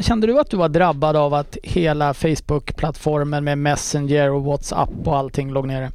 kände 0.00 0.26
du 0.26 0.40
att 0.40 0.50
du 0.50 0.56
var 0.56 0.68
drabbad 0.68 1.16
av 1.16 1.34
att 1.34 1.56
hela 1.62 2.14
Facebook-plattformen 2.14 3.44
med 3.44 3.58
Messenger 3.58 4.30
och 4.30 4.44
WhatsApp 4.44 4.90
och 5.04 5.16
allting 5.16 5.50
låg 5.52 5.66
nere? 5.66 5.90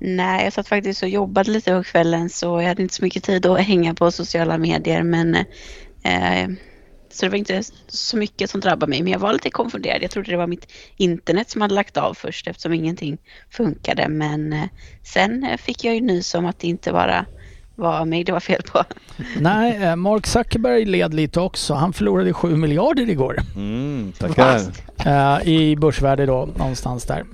Nej, 0.00 0.44
jag 0.44 0.52
satt 0.52 0.68
faktiskt 0.68 1.02
och 1.02 1.08
jobbade 1.08 1.50
lite 1.50 1.76
på 1.76 1.82
kvällen 1.82 2.30
så 2.30 2.60
jag 2.60 2.68
hade 2.68 2.82
inte 2.82 2.94
så 2.94 3.04
mycket 3.04 3.24
tid 3.24 3.46
att 3.46 3.60
hänga 3.60 3.94
på 3.94 4.10
sociala 4.10 4.58
medier. 4.58 5.02
Men, 5.02 5.34
eh, 6.02 6.48
så 7.12 7.26
det 7.26 7.30
var 7.30 7.38
inte 7.38 7.62
så 7.88 8.16
mycket 8.16 8.50
som 8.50 8.60
drabbade 8.60 8.90
mig. 8.90 9.02
Men 9.02 9.12
jag 9.12 9.18
var 9.18 9.32
lite 9.32 9.50
konfunderad. 9.50 10.02
Jag 10.02 10.10
trodde 10.10 10.30
det 10.30 10.36
var 10.36 10.46
mitt 10.46 10.72
internet 10.96 11.50
som 11.50 11.60
hade 11.60 11.74
lagt 11.74 11.96
av 11.96 12.14
först 12.14 12.46
eftersom 12.46 12.72
ingenting 12.72 13.18
funkade. 13.50 14.08
Men 14.08 14.52
eh, 14.52 14.64
sen 15.02 15.44
eh, 15.44 15.56
fick 15.56 15.84
jag 15.84 15.94
ju 15.94 16.00
nys 16.00 16.34
om 16.34 16.46
att 16.46 16.58
det 16.58 16.66
inte 16.66 16.92
bara 16.92 17.24
var 17.74 18.04
mig 18.04 18.24
det 18.24 18.32
var 18.32 18.40
fel 18.40 18.62
på. 18.62 18.84
Nej, 19.40 19.82
eh, 19.82 19.96
Mark 19.96 20.26
Zuckerberg 20.26 20.84
led 20.84 21.14
lite 21.14 21.40
också. 21.40 21.74
Han 21.74 21.92
förlorade 21.92 22.32
7 22.32 22.56
miljarder 22.56 23.10
igår. 23.10 23.38
Mm, 23.56 24.12
tackar. 24.18 24.60
I 25.48 25.76
börsvärde 25.76 26.26
då, 26.26 26.48
någonstans 26.56 27.04
där. 27.04 27.24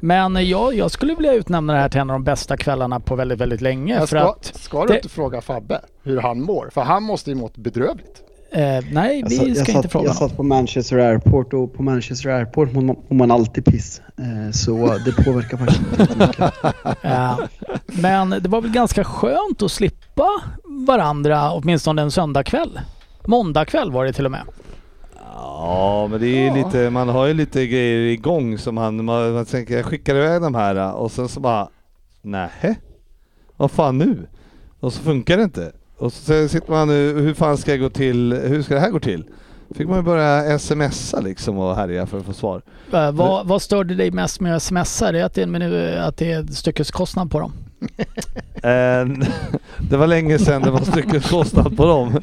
Men 0.00 0.48
jag, 0.48 0.74
jag 0.74 0.90
skulle 0.90 1.14
vilja 1.14 1.32
utnämna 1.32 1.72
det 1.72 1.78
här 1.78 1.88
till 1.88 2.00
en 2.00 2.10
av 2.10 2.14
de 2.14 2.24
bästa 2.24 2.56
kvällarna 2.56 3.00
på 3.00 3.14
väldigt, 3.16 3.38
väldigt 3.38 3.60
länge. 3.60 3.98
För 3.98 4.06
ska, 4.06 4.18
att, 4.20 4.44
ska 4.44 4.80
du 4.82 4.86
det- 4.88 4.94
inte 4.96 5.08
fråga 5.08 5.40
Fabbe 5.40 5.80
hur 6.02 6.20
han 6.20 6.40
mår? 6.42 6.70
För 6.74 6.80
han 6.80 7.02
måste 7.02 7.30
ju 7.30 7.36
mått 7.36 7.56
bedrövligt. 7.56 8.22
Eh, 8.52 8.84
nej, 8.92 9.20
Jag, 9.20 9.28
vi 9.28 9.36
jag, 9.48 9.56
ska 9.56 9.72
inte 9.72 9.82
satt, 9.82 9.92
fråga 9.92 10.06
jag 10.06 10.16
satt 10.16 10.36
på 10.36 10.42
Manchester 10.42 10.98
Airport 10.98 11.52
och 11.52 11.74
på 11.74 11.82
Manchester 11.82 12.28
Airport 12.30 12.72
mår 12.72 12.82
man, 12.82 12.96
mår 13.08 13.16
man 13.16 13.30
alltid 13.30 13.64
piss. 13.64 14.00
Eh, 14.18 14.50
så 14.52 14.98
det 15.04 15.24
påverkar 15.24 15.56
faktiskt 15.56 15.80
inte 15.80 16.00
jättemycket. 16.02 16.40
Eh, 17.04 17.38
men 17.86 18.30
det 18.30 18.48
var 18.48 18.60
väl 18.60 18.70
ganska 18.70 19.04
skönt 19.04 19.62
att 19.62 19.72
slippa 19.72 20.26
varandra 20.86 21.52
åtminstone 21.52 22.02
en 22.02 22.10
söndagkväll. 22.10 22.80
Måndagkväll 23.24 23.92
var 23.92 24.04
det 24.04 24.12
till 24.12 24.24
och 24.24 24.30
med. 24.30 24.42
Ja, 25.34 26.06
men 26.10 26.20
det 26.20 26.26
är 26.26 26.40
ju 26.40 26.46
Ja. 26.60 26.66
lite, 26.66 26.90
man 26.90 27.08
har 27.08 27.26
ju 27.26 27.34
lite 27.34 27.66
grejer 27.66 27.98
igång 27.98 28.58
som 28.58 28.74
man, 28.74 29.04
man, 29.04 29.32
man 29.32 29.44
tänker 29.46 29.76
jag 29.76 29.84
skickar 29.84 30.14
iväg 30.14 30.42
de 30.42 30.54
här 30.54 30.92
och 30.94 31.12
sen 31.12 31.28
så 31.28 31.40
bara 31.40 31.68
Nähä? 32.22 32.74
Vad 33.56 33.70
fan 33.70 33.98
nu? 33.98 34.26
Och 34.80 34.92
så 34.92 35.02
funkar 35.02 35.36
det 35.36 35.42
inte. 35.42 35.72
Och 36.02 36.12
så 36.12 36.48
sitter 36.48 36.70
man 36.70 36.88
nu, 36.88 37.20
hur 37.20 37.34
fan 37.34 37.56
ska 37.56 37.70
jag 37.70 37.80
gå 37.80 37.88
till, 37.90 38.32
hur 38.32 38.62
ska 38.62 38.74
det 38.74 38.80
här 38.80 38.90
gå 38.90 39.00
till? 39.00 39.24
Fick 39.74 39.88
man 39.88 39.96
ju 39.96 40.02
börja 40.02 40.58
smsa 40.58 41.20
liksom 41.20 41.58
och 41.58 41.76
härja 41.76 42.06
för 42.06 42.18
att 42.18 42.24
få 42.24 42.32
svar. 42.32 42.62
Eh, 42.92 43.12
vad, 43.12 43.46
vad 43.46 43.62
störde 43.62 43.94
dig 43.94 44.10
mest 44.10 44.40
med 44.40 44.56
att 44.56 44.62
smsa? 44.62 45.12
Det 45.12 45.20
är 45.20 45.24
att 45.24 45.34
det 45.34 45.42
är 45.42 45.96
att 45.96 46.16
det 46.16 46.32
är 46.32 46.46
styckeskostnad 46.46 47.30
på 47.30 47.40
dem. 47.40 47.52
Eh, 48.64 49.06
det 49.90 49.96
var 49.96 50.06
länge 50.06 50.38
sedan 50.38 50.62
det 50.62 50.70
var 50.70 50.80
styckeskostnad 50.80 51.76
på 51.76 51.84
dem. 51.84 52.20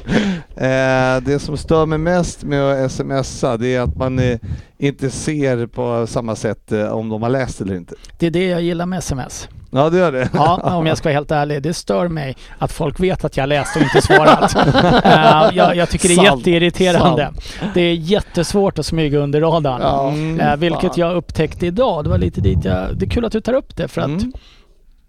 Eh, 0.56 1.22
det 1.22 1.42
som 1.42 1.56
stör 1.56 1.86
mig 1.86 1.98
mest 1.98 2.44
med 2.44 2.84
att 2.84 2.92
smsa 2.92 3.56
det 3.56 3.74
är 3.74 3.80
att 3.80 3.96
man 3.96 4.18
eh, 4.18 4.38
inte 4.78 5.10
ser 5.10 5.66
på 5.66 6.06
samma 6.06 6.36
sätt 6.36 6.72
om 6.72 7.08
de 7.08 7.22
har 7.22 7.30
läst 7.30 7.60
eller 7.60 7.74
inte. 7.74 7.94
Det 8.18 8.26
är 8.26 8.30
det 8.30 8.46
jag 8.46 8.62
gillar 8.62 8.86
med 8.86 8.98
sms. 8.98 9.48
Ja 9.72 9.90
det 9.90 9.98
gör 9.98 10.12
det. 10.12 10.28
Ja, 10.34 10.76
om 10.76 10.86
jag 10.86 10.98
ska 10.98 11.08
vara 11.08 11.14
helt 11.14 11.30
ärlig. 11.30 11.62
Det 11.62 11.74
stör 11.74 12.08
mig 12.08 12.36
att 12.58 12.72
folk 12.72 13.00
vet 13.00 13.24
att 13.24 13.36
jag 13.36 13.48
läst 13.48 13.76
och 13.76 13.82
inte 13.82 14.02
svarat. 14.02 14.56
Eh, 15.04 15.50
jag, 15.56 15.76
jag 15.76 15.88
tycker 15.90 16.08
det 16.08 16.14
är 16.14 16.16
Sant. 16.26 16.38
jätteirriterande. 16.38 17.32
Det 17.74 17.80
är 17.80 17.94
jättesvårt 17.94 18.78
att 18.78 18.86
smyga 18.86 19.18
under 19.18 19.40
radarn. 19.40 19.80
Ja, 19.82 20.08
Mm. 20.08 20.40
Eh, 20.40 20.56
vilket 20.56 20.96
jag 20.96 21.16
upptäckte 21.16 21.66
idag. 21.66 22.04
Det 22.04 22.10
var 22.10 22.18
lite 22.18 22.40
dit 22.40 22.64
jag... 22.64 22.96
Det 22.96 23.06
är 23.06 23.10
kul 23.10 23.24
att 23.24 23.32
du 23.32 23.40
tar 23.40 23.52
upp 23.54 23.76
det 23.76 23.88
för 23.88 24.00
att 24.00 24.06
Mm. 24.06 24.32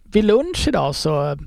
vid 0.03 0.23
lunch 0.25 0.67
idag 0.67 0.95
så 0.95 1.37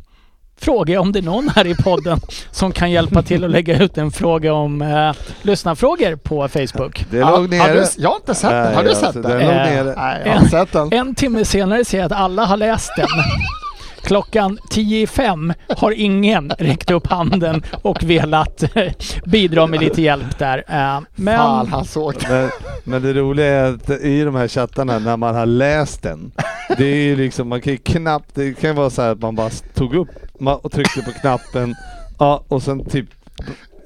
frågar 0.60 0.94
jag 0.94 1.00
om 1.00 1.12
det 1.12 1.18
är 1.18 1.22
någon 1.22 1.48
här 1.48 1.66
i 1.66 1.74
podden 1.74 2.20
som 2.50 2.72
kan 2.72 2.90
hjälpa 2.90 3.22
till 3.22 3.44
att 3.44 3.50
lägga 3.50 3.82
ut 3.82 3.98
en 3.98 4.10
fråga 4.10 4.52
om 4.52 4.82
eh, 4.82 5.12
lyssnarfrågor 5.42 6.16
på 6.16 6.48
Facebook. 6.48 7.06
Det 7.10 7.20
låg 7.20 7.28
har 7.28 7.48
nere. 7.48 7.74
du, 7.74 7.86
jag 7.96 8.08
har 8.08 8.16
inte 8.16 8.34
sett 8.34 8.50
den. 8.50 8.74
Har 8.74 8.82
du 8.82 8.94
sett 8.94 9.04
alltså, 9.04 9.22
den? 9.22 9.38
Den 9.38 9.78
låg 9.78 9.86
Eh. 9.86 9.94
Nej, 9.96 10.22
jag 10.26 10.32
har 10.32 10.46
sett 10.46 10.72
den. 10.72 10.92
En 10.92 11.14
timme 11.14 11.44
senare 11.44 11.84
ser 11.84 11.98
jag 11.98 12.06
att 12.06 12.18
alla 12.18 12.44
har 12.44 12.56
läst 12.56 12.90
den. 12.96 13.08
Klockan 14.02 14.58
10 14.70 15.02
i 15.02 15.06
fem 15.06 15.52
har 15.76 15.90
ingen 15.90 16.52
räckt 16.58 16.90
upp 16.90 17.06
handen 17.06 17.62
och 17.82 18.02
velat 18.02 18.62
eh, 18.76 18.92
bidra 19.24 19.66
med 19.66 19.80
lite 19.80 20.02
hjälp 20.02 20.38
där. 20.38 20.64
Eh, 20.68 21.00
Men 21.14 21.38
Fan, 21.38 21.66
han 21.66 21.84
såg. 21.84 22.14
Men, 22.28 22.50
men 22.84 23.02
det 23.02 23.12
roliga 23.12 23.46
är 23.46 23.72
att 23.74 23.90
i 23.90 24.22
de 24.24 24.34
här 24.34 24.48
chattarna 24.48 24.98
när 24.98 25.16
man 25.16 25.34
har 25.34 25.46
läst 25.46 26.02
den, 26.02 26.32
det 26.78 26.84
är 26.84 26.96
ju 26.96 27.16
liksom, 27.16 27.48
man 27.48 27.60
kan 27.60 27.72
ju 27.72 27.76
knappt, 27.78 28.30
det 28.34 28.60
kan 28.60 28.70
ju 28.70 28.76
vara 28.76 28.90
så 28.90 29.02
här 29.02 29.12
att 29.12 29.20
man 29.20 29.34
bara 29.34 29.50
tog 29.74 29.94
upp 29.94 30.08
och 30.62 30.72
tryckte 30.72 31.02
på 31.02 31.10
knappen, 31.12 31.74
ja 32.18 32.44
och 32.48 32.62
sen 32.62 32.84
typ 32.84 33.06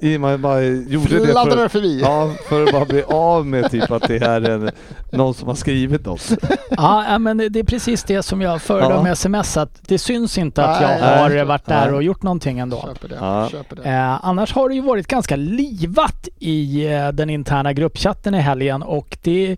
I 0.00 0.19
man 0.19 0.43
bara 0.43 0.62
gjorde 0.62 1.19
det 1.19 1.33
för, 1.33 1.69
förbi. 1.69 2.00
ja, 2.00 2.31
för 2.49 2.64
att 2.64 2.73
bara 2.73 2.85
bli 2.85 3.02
av 3.02 3.47
med 3.47 3.71
typ 3.71 3.90
att 3.90 4.02
det 4.09 4.19
här 4.19 4.40
är 4.40 4.50
en, 4.50 4.71
någon 5.12 5.35
som 5.35 5.49
har 5.49 5.55
skrivit 5.55 6.07
något. 6.07 6.31
Ja, 6.71 7.19
men 7.19 7.37
det 7.37 7.59
är 7.59 7.64
precis 7.64 8.02
det 8.05 8.23
som 8.23 8.40
jag 8.40 8.62
föredrar 8.62 8.90
Ja. 8.97 9.02
med 9.02 9.12
sms, 9.12 9.57
att 9.57 9.78
det 9.88 9.99
syns 9.99 10.38
inte 10.38 10.64
att 10.64 10.81
Nej, 10.81 10.99
jag 11.00 11.19
har 11.19 11.28
nej. 11.28 11.45
varit 11.45 11.67
där 11.67 11.87
Nej. 11.87 11.95
och 11.95 12.02
gjort 12.02 12.23
någonting 12.23 12.59
ändå. 12.59 12.81
Köper 12.83 13.09
det. 13.09 13.14
Ja. 13.21 13.49
Köper 13.50 13.76
det. 13.76 13.83
Eh, 13.83 14.25
annars 14.26 14.52
har 14.52 14.69
det 14.69 14.75
ju 14.75 14.81
varit 14.81 15.07
ganska 15.07 15.37
livat 15.37 16.28
i 16.38 16.87
eh, 16.87 17.09
den 17.09 17.31
interna 17.31 17.73
gruppchatten 17.73 18.35
i 18.35 18.40
helgen 18.40 18.83
och 18.83 19.19
det 19.23 19.57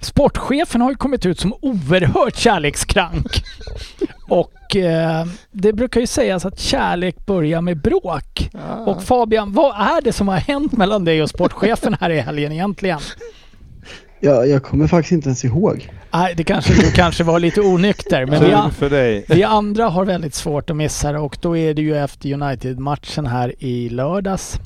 Sportchefen 0.00 0.80
har 0.80 0.90
ju 0.90 0.96
kommit 0.96 1.26
ut 1.26 1.40
som 1.40 1.54
oerhört 1.60 2.36
kärlekskrank. 2.36 3.42
Och 4.32 4.76
eh, 4.76 5.26
det 5.50 5.72
brukar 5.72 6.00
ju 6.00 6.06
sägas 6.06 6.46
att 6.46 6.60
kärlek 6.60 7.26
börjar 7.26 7.60
med 7.60 7.80
bråk. 7.80 8.50
Ja. 8.52 8.76
Och 8.86 9.02
Fabian, 9.02 9.52
vad 9.52 9.74
är 9.74 10.00
det 10.02 10.12
som 10.12 10.28
har 10.28 10.36
hänt 10.36 10.72
mellan 10.72 11.04
dig 11.04 11.22
och 11.22 11.30
sportchefen 11.30 11.96
här 12.00 12.10
i 12.10 12.20
helgen 12.20 12.52
egentligen? 12.52 12.98
Jag, 14.20 14.48
jag 14.48 14.62
kommer 14.62 14.86
faktiskt 14.86 15.12
inte 15.12 15.28
ens 15.28 15.44
ihåg. 15.44 15.92
Nej, 16.12 16.34
det 16.34 16.44
kanske, 16.44 16.74
du 16.74 16.90
kanske 16.90 17.24
var 17.24 17.38
lite 17.38 17.60
onykter, 17.60 18.26
men 18.26 18.44
vi, 18.44 18.74
för 18.74 18.90
dig. 18.90 19.24
vi 19.28 19.44
andra 19.44 19.88
har 19.88 20.04
väldigt 20.04 20.34
svårt 20.34 20.70
att 20.70 20.76
missa 20.76 21.12
det 21.12 21.18
och 21.18 21.38
då 21.40 21.56
är 21.56 21.74
det 21.74 21.82
ju 21.82 21.96
efter 21.96 22.32
United-matchen 22.32 23.26
här 23.26 23.54
i 23.58 23.88
lördags 23.88 24.60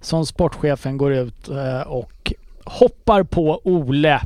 som 0.00 0.26
sportchefen 0.26 0.96
går 0.96 1.12
ut 1.12 1.48
eh, 1.48 1.80
och 1.80 2.32
hoppar 2.64 3.22
på 3.22 3.60
Ole 3.64 4.20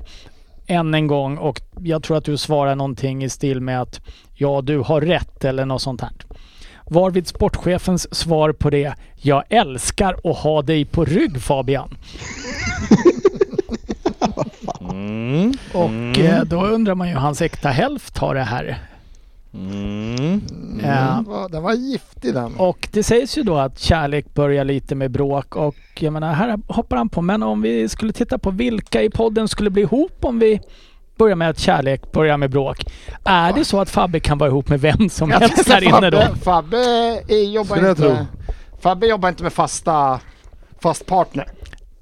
än 0.66 0.94
en 0.94 1.06
gång 1.06 1.36
och 1.36 1.60
jag 1.80 2.02
tror 2.02 2.16
att 2.16 2.24
du 2.24 2.36
svarar 2.36 2.74
någonting 2.74 3.24
i 3.24 3.28
stil 3.28 3.60
med 3.60 3.82
att 3.82 4.00
ja, 4.34 4.60
du 4.62 4.78
har 4.78 5.00
rätt 5.00 5.44
eller 5.44 5.64
något 5.64 5.82
sånt 5.82 6.00
här. 6.00 6.10
Varvid 6.86 7.26
sportchefens 7.26 8.14
svar 8.14 8.52
på 8.52 8.70
det, 8.70 8.94
jag 9.16 9.42
älskar 9.48 10.16
att 10.30 10.36
ha 10.36 10.62
dig 10.62 10.84
på 10.84 11.04
rygg 11.04 11.40
Fabian. 11.42 11.96
Mm. 14.90 15.52
Och 15.74 15.88
Mm. 15.90 16.20
eh, 16.20 16.44
då 16.44 16.64
undrar 16.66 16.94
man 16.94 17.08
ju 17.08 17.14
hans 17.14 17.42
äkta 17.42 17.68
hälft 17.68 18.18
har 18.18 18.34
det 18.34 18.42
här. 18.42 18.78
Mm. 19.54 20.40
Ja. 20.82 20.88
Den, 20.90 21.24
var, 21.24 21.48
den 21.48 21.62
var 21.62 21.72
giftig 21.72 22.34
den. 22.34 22.54
Och 22.56 22.88
det 22.92 23.02
sägs 23.02 23.38
ju 23.38 23.42
då 23.42 23.56
att 23.56 23.78
kärlek 23.78 24.34
börjar 24.34 24.64
lite 24.64 24.94
med 24.94 25.10
bråk 25.10 25.56
och 25.56 25.76
jag 25.98 26.12
menar 26.12 26.32
här 26.34 26.58
hoppar 26.68 26.96
han 26.96 27.08
på. 27.08 27.22
Men 27.22 27.42
om 27.42 27.62
vi 27.62 27.88
skulle 27.88 28.12
titta 28.12 28.38
på 28.38 28.50
vilka 28.50 29.02
i 29.02 29.10
podden 29.10 29.48
skulle 29.48 29.70
bli 29.70 29.82
ihop 29.82 30.16
om 30.24 30.38
vi 30.38 30.60
börjar 31.16 31.36
med 31.36 31.50
att 31.50 31.58
kärlek 31.58 32.12
börjar 32.12 32.36
med 32.36 32.50
bråk. 32.50 32.84
Är 33.24 33.52
det 33.52 33.64
så 33.64 33.80
att 33.80 33.90
Fabbe 33.90 34.20
kan 34.20 34.38
vara 34.38 34.50
ihop 34.50 34.68
med 34.68 34.80
vem 34.80 35.08
som 35.08 35.30
Jag 35.30 35.40
helst 35.40 35.68
här 35.68 35.82
inne 35.84 36.10
då? 36.10 36.22
Fabbe, 36.42 36.76
jobbar 37.28 37.76
Skulle 37.76 37.90
inte... 37.90 38.26
Fabbe 38.80 39.06
jobbar 39.06 39.28
inte 39.28 39.42
med 39.42 39.52
fasta, 39.52 40.20
fast 40.82 41.06
partner. 41.06 41.48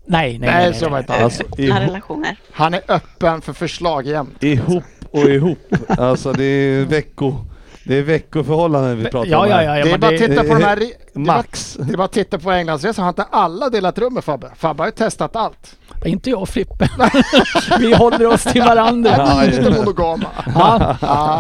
Nej, 0.07 0.39
nej, 0.39 0.51
Nej, 0.51 0.71
nej. 0.71 0.75
så 0.75 0.85
var 0.85 0.91
nej, 0.91 1.01
inte 1.01 1.13
nej. 1.13 1.23
Alltså, 1.23 1.43
Öppna 1.43 1.65
ihop, 1.65 1.79
relationer. 1.81 2.37
Han 2.53 2.75
är 2.75 2.81
öppen 2.89 3.41
för 3.41 3.53
förslag 3.53 4.07
jämt. 4.07 4.43
ihop 4.43 4.85
och 5.11 5.31
ihop. 5.31 5.75
Alltså 5.89 6.33
det 6.33 6.45
är 6.45 6.85
vecko... 6.85 7.35
Det 7.85 7.99
är 7.99 8.03
veckoförhållanden 8.03 8.99
vi 8.99 9.05
pratar 9.05 9.31
Ja, 9.31 9.39
om 9.43 9.49
ja, 9.49 9.57
här. 9.57 9.63
ja. 9.65 9.79
ja 9.79 9.85
det 9.85 9.91
är 9.91 9.99
bara 9.99 10.15
att 10.15 10.19
titta 10.21 10.43
på 10.43 10.55
de 10.55 10.65
här... 10.65 10.79
Max. 11.19 11.75
det 11.81 11.93
är 11.93 11.97
bara 11.97 12.05
att 12.05 12.13
titta 12.13 12.39
på 12.39 12.51
Englandsresan. 12.51 13.03
Har 13.05 13.09
inte 13.09 13.23
alla 13.23 13.71
delat 13.71 13.99
rum 13.99 14.15
med 14.15 14.25
Fabbe? 14.25 14.51
Fabbe 14.57 14.83
har 14.83 14.89
ju 14.89 14.93
testat 14.93 15.37
allt. 15.37 15.77
inte 16.05 16.31
jag 16.31 16.43
och 16.43 16.49
Frippe. 16.49 16.89
vi 17.79 17.95
håller 17.95 18.27
oss 18.27 18.43
till 18.45 18.63
varandra. 18.63 19.11
Ja, 19.17 19.43
Lite 19.47 19.71
monogama. 19.71 20.27
Ja. 20.55 20.97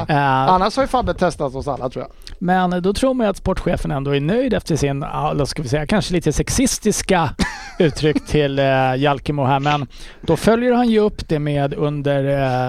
Ja. 0.09 0.15
Annars 0.25 0.77
har 0.77 0.83
ju 0.83 0.87
Fabbe 0.89 1.15
testat 1.15 1.55
oss 1.55 1.69
alla 1.69 1.89
tror 1.91 2.05
jag. 2.05 2.13
Men 2.39 2.83
då 2.83 2.93
tror 2.95 3.15
man 3.15 3.27
ju 3.27 3.31
att 3.31 3.37
sportchefen 3.37 3.91
ändå 3.91 4.17
är 4.17 4.21
nöjd 4.21 4.55
efter 4.55 4.77
sin, 4.77 5.05
då 5.37 5.47
ska 5.47 5.63
vi 5.63 5.69
säga, 5.69 5.87
kanske 5.87 6.15
lite 6.15 6.33
sexistiska 6.33 7.31
uttryck 7.79 8.27
till 8.27 8.59
eh, 8.59 8.65
Jalkemo 8.97 9.45
här. 9.45 9.61
Men 9.61 9.87
då 10.21 10.37
följer 10.37 10.73
han 10.73 10.89
ju 10.89 10.99
upp 10.99 11.29
det 11.29 11.39
med 11.39 11.75
under 11.75 12.25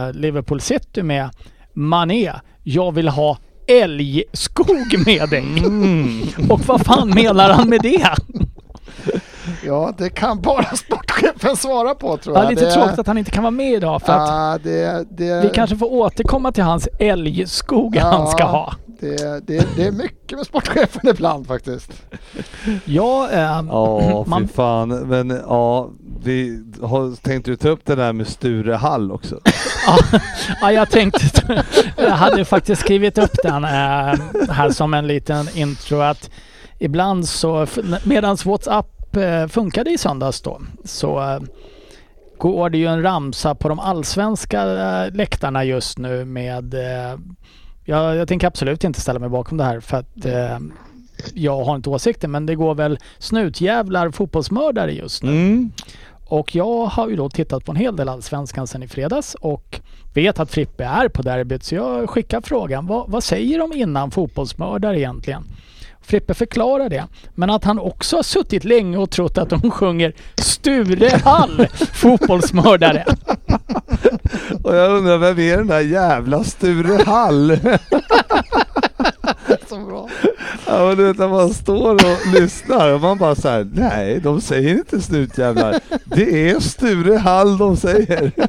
eh, 0.07 0.13
Liverpool 0.13 0.61
City 0.61 1.03
med 1.03 1.29
Mané. 1.73 2.31
Jag 2.63 2.91
vill 2.91 3.07
ha 3.07 3.37
älgskog 3.67 5.03
med 5.05 5.29
dig. 5.29 5.39
Mm. 5.57 6.21
Och 6.49 6.59
vad 6.65 6.81
fan 6.85 7.09
menar 7.09 7.49
han 7.49 7.69
med 7.69 7.81
det? 7.81 8.07
Ja, 9.65 9.93
det 9.97 10.09
kan 10.09 10.41
bara 10.41 10.75
sportchefen 10.75 11.55
svara 11.57 11.95
på 11.95 12.17
tror 12.17 12.35
Ja, 12.37 12.43
jag. 12.43 12.49
lite 12.49 12.65
det, 12.65 12.71
tråkigt 12.71 12.99
att 12.99 13.07
han 13.07 13.17
inte 13.17 13.31
kan 13.31 13.43
vara 13.43 13.51
med 13.51 13.73
idag 13.73 14.01
för 14.01 14.13
att 14.13 14.29
Ja, 14.29 14.57
det, 14.63 15.05
det, 15.17 15.41
vi 15.41 15.49
kanske 15.53 15.77
får 15.77 15.93
återkomma 15.93 16.51
till 16.51 16.63
hans 16.63 16.87
älgskog 16.99 17.95
han 17.97 18.27
ska 18.27 18.39
Ja. 18.39 18.45
ha. 18.47 18.73
det, 18.99 19.47
det, 19.47 19.67
det 19.75 19.83
är 19.87 19.91
mycket 19.91 20.37
med 20.37 20.45
sportchefen 20.47 21.07
ibland 21.09 21.47
faktiskt. 21.47 21.91
Ja, 22.85 23.29
eh, 23.31 23.39
Ja, 23.69 24.23
fy 24.25 24.29
Man- 24.29 24.47
fan. 24.47 24.87
Men 24.89 25.29
ja, 25.47 25.89
vi 26.23 26.63
har, 26.81 27.15
tänkte 27.15 27.51
du 27.51 27.55
ta 27.55 27.69
upp 27.69 27.85
det 27.85 27.95
där 27.95 28.13
med 28.13 28.27
Sture 28.27 28.73
Hall 28.73 29.11
också? 29.11 29.39
Ja, 30.61 30.71
jag 30.71 30.89
tänkte... 30.89 31.63
Jag 31.97 32.11
hade 32.11 32.45
faktiskt 32.45 32.81
skrivit 32.81 33.17
upp 33.17 33.35
den 33.43 33.63
eh, 33.63 33.69
här 34.49 34.69
som 34.69 34.93
en 34.93 35.07
liten 35.07 35.47
intro 35.53 35.99
att 35.99 36.29
ibland 36.79 37.27
så, 37.27 37.67
medans 38.03 38.45
WhatsApp 38.45 39.15
eh, 39.15 39.47
funkade 39.47 39.91
i 39.91 39.97
söndags 39.97 40.41
då, 40.41 40.61
så 40.83 41.21
eh, 41.21 41.39
går 42.37 42.69
det 42.69 42.77
ju 42.77 42.87
en 42.87 43.03
ramsa 43.03 43.55
på 43.55 43.69
de 43.69 43.79
allsvenska 43.79 44.65
läktarna 45.09 45.63
just 45.63 45.97
nu 45.97 46.25
med... 46.25 46.75
Jag, 47.85 48.15
jag 48.15 48.27
tänker 48.27 48.47
absolut 48.47 48.83
inte 48.83 49.01
ställa 49.01 49.19
mig 49.19 49.29
bakom 49.29 49.57
det 49.57 49.63
här 49.63 49.79
för 49.79 49.97
att 49.97 50.25
jag 51.33 51.63
har 51.63 51.75
inte 51.75 51.89
åsikter 51.89 52.27
men 52.27 52.45
det 52.45 52.55
går 52.55 52.75
väl 52.75 52.99
snutjävlar 53.17 54.11
fotbollsmördare 54.11 54.91
just 54.91 55.23
nu. 55.23 55.31
Mm. 55.31 55.71
Och 56.33 56.55
jag 56.55 56.85
har 56.85 57.09
ju 57.09 57.15
då 57.15 57.29
tittat 57.29 57.65
på 57.65 57.71
en 57.71 57.75
hel 57.75 57.95
del 57.95 58.09
Allsvenskan 58.09 58.67
sen 58.67 58.83
i 58.83 58.87
fredags 58.87 59.35
och 59.35 59.79
vet 60.13 60.39
att 60.39 60.51
Frippe 60.51 60.83
är 60.83 61.07
på 61.07 61.21
derbyt 61.21 61.63
så 61.63 61.75
jag 61.75 62.09
skickar 62.09 62.41
frågan 62.41 62.87
vad, 62.87 63.09
vad 63.09 63.23
säger 63.23 63.59
de 63.59 63.73
innan 63.73 64.11
fotbollsmördare 64.11 64.99
egentligen? 64.99 65.43
Frippe 66.01 66.33
förklarar 66.33 66.89
det. 66.89 67.07
Men 67.35 67.49
att 67.49 67.63
han 67.63 67.79
också 67.79 68.15
har 68.15 68.23
suttit 68.23 68.63
länge 68.63 68.97
och 68.97 69.09
trott 69.11 69.37
att 69.37 69.49
de 69.49 69.71
sjunger 69.71 70.13
Sture 70.35 71.17
Hall, 71.23 71.67
fotbollsmördare. 71.93 73.05
Och 74.63 74.75
jag 74.75 74.91
undrar, 74.91 75.17
vem 75.17 75.39
är 75.39 75.57
den 75.57 75.67
där 75.67 75.79
jävla 75.79 76.43
Sture 76.43 77.03
Hall? 77.03 77.57
Så 79.73 79.79
bra. 79.79 80.09
Ja 80.67 80.87
men 80.87 80.97
du 80.97 81.03
vet 81.03 81.17
när 81.17 81.27
man 81.27 81.53
står 81.53 81.93
och 81.93 82.33
lyssnar 82.33 82.93
och 82.93 83.01
man 83.01 83.17
bara 83.17 83.35
så 83.35 83.49
här, 83.49 83.67
nej 83.73 84.19
de 84.19 84.41
säger 84.41 84.69
inte 84.73 85.01
snutjävlar. 85.01 85.79
Det 86.05 86.49
är 86.49 86.59
Sture 86.59 87.17
Hall 87.17 87.57
de 87.57 87.77
säger. 87.77 88.31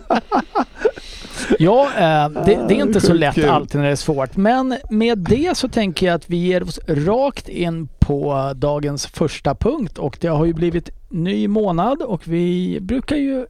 Ja, 1.58 1.88
eh, 1.98 2.28
det, 2.44 2.64
det 2.68 2.74
är 2.74 2.82
inte 2.82 3.00
så 3.00 3.12
lätt 3.12 3.44
alltid 3.44 3.80
när 3.80 3.86
det 3.86 3.92
är 3.92 3.96
svårt. 3.96 4.36
Men 4.36 4.76
med 4.90 5.18
det 5.18 5.56
så 5.56 5.68
tänker 5.68 6.06
jag 6.06 6.14
att 6.14 6.30
vi 6.30 6.36
ger 6.36 6.62
oss 6.62 6.80
rakt 6.88 7.48
in 7.48 7.88
på 7.98 8.52
dagens 8.56 9.06
första 9.06 9.54
punkt 9.54 9.98
och 9.98 10.18
det 10.20 10.28
har 10.28 10.44
ju 10.44 10.52
blivit 10.52 10.90
ny 11.08 11.48
månad 11.48 12.02
och 12.02 12.28
vi 12.28 12.78
brukar 12.80 13.16
ju 13.16 13.46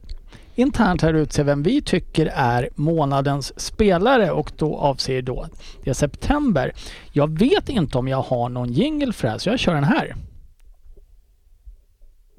internt 0.55 1.01
här 1.01 1.13
utse 1.13 1.43
vem 1.43 1.63
vi 1.63 1.81
tycker 1.81 2.25
är 2.25 2.69
månadens 2.75 3.59
spelare 3.59 4.31
och 4.31 4.51
då 4.57 4.77
avser 4.77 5.21
då 5.21 5.47
det 5.83 5.89
är 5.89 5.93
september. 5.93 6.71
Jag 7.11 7.39
vet 7.39 7.69
inte 7.69 7.97
om 7.97 8.07
jag 8.07 8.21
har 8.21 8.49
någon 8.49 8.73
jingle 8.73 9.13
för 9.13 9.27
det 9.27 9.31
här 9.31 9.37
så 9.37 9.49
jag 9.49 9.59
kör 9.59 9.73
den 9.73 9.83
här. 9.83 10.15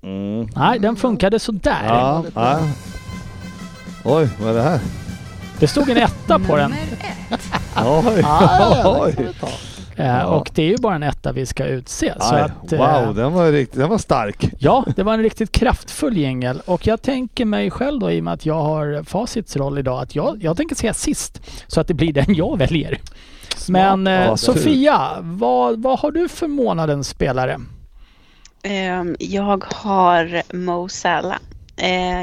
Mm. 0.03 0.49
Nej, 0.57 0.79
den 0.79 0.97
funkade 0.97 1.39
sådär. 1.39 1.85
Ja, 1.85 2.25
ja. 2.35 2.59
Oj, 4.05 4.29
vad 4.41 4.51
är 4.51 4.55
det 4.55 4.63
här? 4.63 4.81
Det 5.59 5.69
stod 5.69 5.91
en 5.91 5.97
etta 5.97 6.39
på 6.39 6.57
den. 6.57 6.71
Nummer 6.71 6.83
ett. 7.31 7.41
Oj, 7.87 8.23
Ah, 8.25 9.05
oj. 9.05 9.29
Eh, 9.97 10.07
Ja. 10.07 10.27
Och 10.27 10.51
det 10.55 10.63
är 10.63 10.67
ju 10.69 10.77
bara 10.77 10.95
en 10.95 11.03
etta 11.03 11.33
vi 11.33 11.47
ska 11.47 11.65
utse. 11.67 12.13
Så 12.21 12.35
att, 12.35 12.73
eh, 12.73 12.79
wow, 13.05 13.15
den 13.15 13.33
var, 13.33 13.53
riktigt, 13.53 13.79
den 13.81 13.89
var 13.89 13.99
stark. 13.99 14.51
Ja, 14.59 14.85
det 14.97 15.03
var 15.03 15.15
en 15.15 15.23
riktigt 15.23 15.53
kraftfull 15.53 16.17
jingel 16.17 16.61
och 16.65 16.87
jag 16.87 17.03
tänker 17.03 17.45
mig 17.45 17.71
själv 17.71 18.01
då 18.01 18.11
i 18.11 18.21
och 18.21 18.25
med 18.25 18.33
att 18.35 18.47
jag 18.47 18.63
har 18.63 19.03
Facits 19.05 19.57
roll 19.57 19.79
idag 19.79 20.03
att 20.03 20.15
jag, 20.15 20.43
jag 20.43 20.57
tänker 20.57 20.75
säga 20.77 20.95
sist 20.95 21.41
så 21.67 21.81
att 21.81 21.89
det 21.89 21.95
blir 21.95 22.13
den 22.13 22.35
jag 22.35 22.59
väljer. 22.59 22.99
Men 23.69 24.07
eh, 24.07 24.13
Ja, 24.13 24.37
Sofia, 24.37 25.01
vad, 25.21 25.83
vad 25.83 25.99
har 25.99 26.11
du 26.11 26.29
för 26.29 26.49
månadens 26.49 27.09
spelare? 27.09 27.61
Ehm, 28.63 29.17
Jag 29.21 29.65
har 29.75 30.43
Mo 30.57 30.89
Salah. 30.89 31.37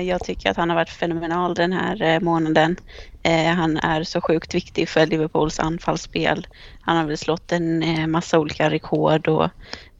Jag 0.06 0.24
tycker 0.24 0.50
att 0.52 0.58
han 0.58 0.70
har 0.70 0.76
varit 0.76 0.90
fenomenal 0.90 1.54
den 1.54 1.74
här 1.74 2.20
månaden. 2.20 2.76
Eh, 3.24 3.46
Han 3.46 3.78
är 3.78 4.04
så 4.04 4.22
sjukt 4.22 4.56
viktig 4.56 4.90
för 4.90 5.06
Liverpools 5.06 5.60
anfallsspel. 5.60 6.48
Han 6.82 6.98
har 6.98 7.06
väl 7.06 7.18
slått 7.18 7.52
en 7.52 7.84
eh, 7.84 8.08
massa 8.08 8.40
olika 8.40 8.70
rekord 8.70 9.28
och 9.28 9.50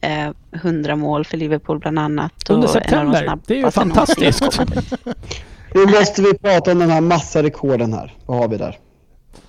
eh, 0.00 0.30
100 0.52 0.96
mål 0.96 1.24
för 1.24 1.36
Liverpool 1.36 1.78
bland 1.78 1.98
annat. 1.98 2.50
Under 2.50 2.68
av 2.68 2.74
de 2.74 2.80
september. 2.80 3.38
Det 3.46 3.54
är 3.54 3.58
ju 3.58 3.70
fantastiskt. 3.70 4.60
Nu 5.74 5.86
måste 5.86 6.22
vi 6.22 6.38
prata 6.38 6.72
om 6.72 6.78
den 6.78 6.90
här 6.90 7.00
massa 7.00 7.42
rekorden 7.42 7.92
här. 7.92 8.14
Vad 8.26 8.38
har 8.38 8.48
vi 8.48 8.56
där? 8.56 8.78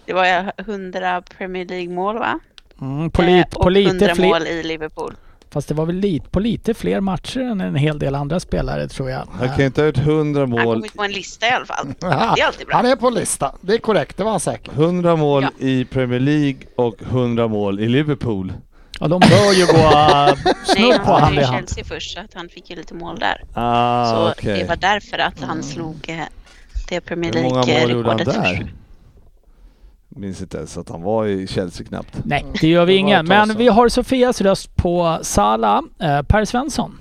Det 0.06 0.14
var 0.14 0.26
ju 0.26 0.52
100 0.58 1.22
Premier 1.38 1.66
League-mål 1.66 2.18
va? 2.20 2.40
Mm, 2.82 3.12
på, 3.12 3.22
Eh, 3.22 3.46
på, 3.46 3.60
och 3.60 3.72
lite 3.72 3.90
100 3.90 4.16
fler, 4.16 4.28
mål 4.28 4.48
i 4.48 4.64
Liverpool. 4.64 5.14
Fast 5.56 5.68
det 5.68 5.74
var 5.74 5.86
väl 5.86 5.96
lite, 5.96 6.30
på 6.30 6.40
lite 6.40 6.74
fler 6.74 7.00
matcher 7.02 7.40
än 7.40 7.62
en 7.62 7.76
hel 7.76 8.00
del 8.00 8.16
andra 8.16 8.40
spelare 8.40 8.88
tror 8.88 9.10
jag. 9.10 9.28
Han 9.40 9.48
kan 9.48 9.58
ju 9.60 9.66
inte 9.66 9.82
ha 9.82 9.86
gjort 9.86 9.98
100 9.98 10.40
Han 10.42 10.50
mål, 10.50 10.64
kommer 10.64 10.88
på 10.96 11.04
en 11.04 11.12
lista 11.12 11.48
i 11.48 11.50
alla 11.52 11.66
fall. 11.66 11.88
Ja, 12.02 12.34
Det 12.36 12.42
är 12.42 12.46
alltid 12.48 12.68
bra. 12.68 12.76
Han 12.76 12.86
är 12.86 12.96
på 12.96 13.08
en 13.08 13.14
lista. 13.14 13.52
Det 13.62 13.74
är 13.74 13.78
korrekt, 13.78 14.18
det 14.18 14.24
var 14.24 14.32
han 14.32 14.40
säkert. 14.40 14.74
100 14.74 15.16
mål 15.16 15.44
Ja. 15.44 15.50
i 15.68 15.86
Premier 15.86 16.20
League 16.20 16.58
och 16.76 16.96
100 17.02 17.48
mål 17.48 17.80
i 17.80 17.90
Liverpool. 17.90 18.54
Ja, 19.00 19.08
de 19.08 19.20
bör 19.20 19.54
ju 19.54 19.66
gå 19.66 19.74
Nej, 20.44 20.56
snudd 20.66 20.94
han 20.94 21.06
på 21.06 21.12
hand 21.14 21.40
i 21.40 21.44
hand. 21.44 21.58
Chelsea 21.70 21.84
först 21.84 22.14
så 22.14 22.20
att 22.20 22.34
han 22.34 22.50
fick 22.50 22.70
ju 22.70 22.76
lite 22.76 22.94
mål 22.94 23.20
där. 23.20 23.42
Ah, 23.54 24.06
så 24.12 24.32
okej. 24.32 24.60
det 24.60 24.68
var 24.68 24.76
därför 24.76 25.18
att 25.18 25.42
han 25.42 25.64
slog 25.64 25.96
eh, 26.08 26.18
det 26.90 27.02
Premier 27.02 27.34
Hur 27.34 27.44
många 27.44 27.56
mål 27.56 27.92
gjorde 27.92 28.10
han 28.10 28.18
League-rekordet 28.18 28.26
först. 28.26 28.38
där? 28.60 28.74
Minns 30.18 30.42
inte 30.42 30.58
ens 30.58 30.78
att 30.78 30.90
han 30.90 31.02
var 31.02 31.26
i 31.26 31.48
Chelsea 31.48 31.88
knappt. 31.88 32.18
Nej, 32.26 32.46
det 32.62 32.68
gör 32.68 32.86
vi 32.86 32.96
ingen. 32.96 33.26
Men 33.28 33.58
vi 33.58 33.68
har 33.68 33.90
Sofias 33.90 34.42
röst 34.42 34.76
på 34.76 35.20
Sala. 35.22 35.84
Eh, 36.00 36.22
per 36.22 36.46
Svensson. 36.46 36.98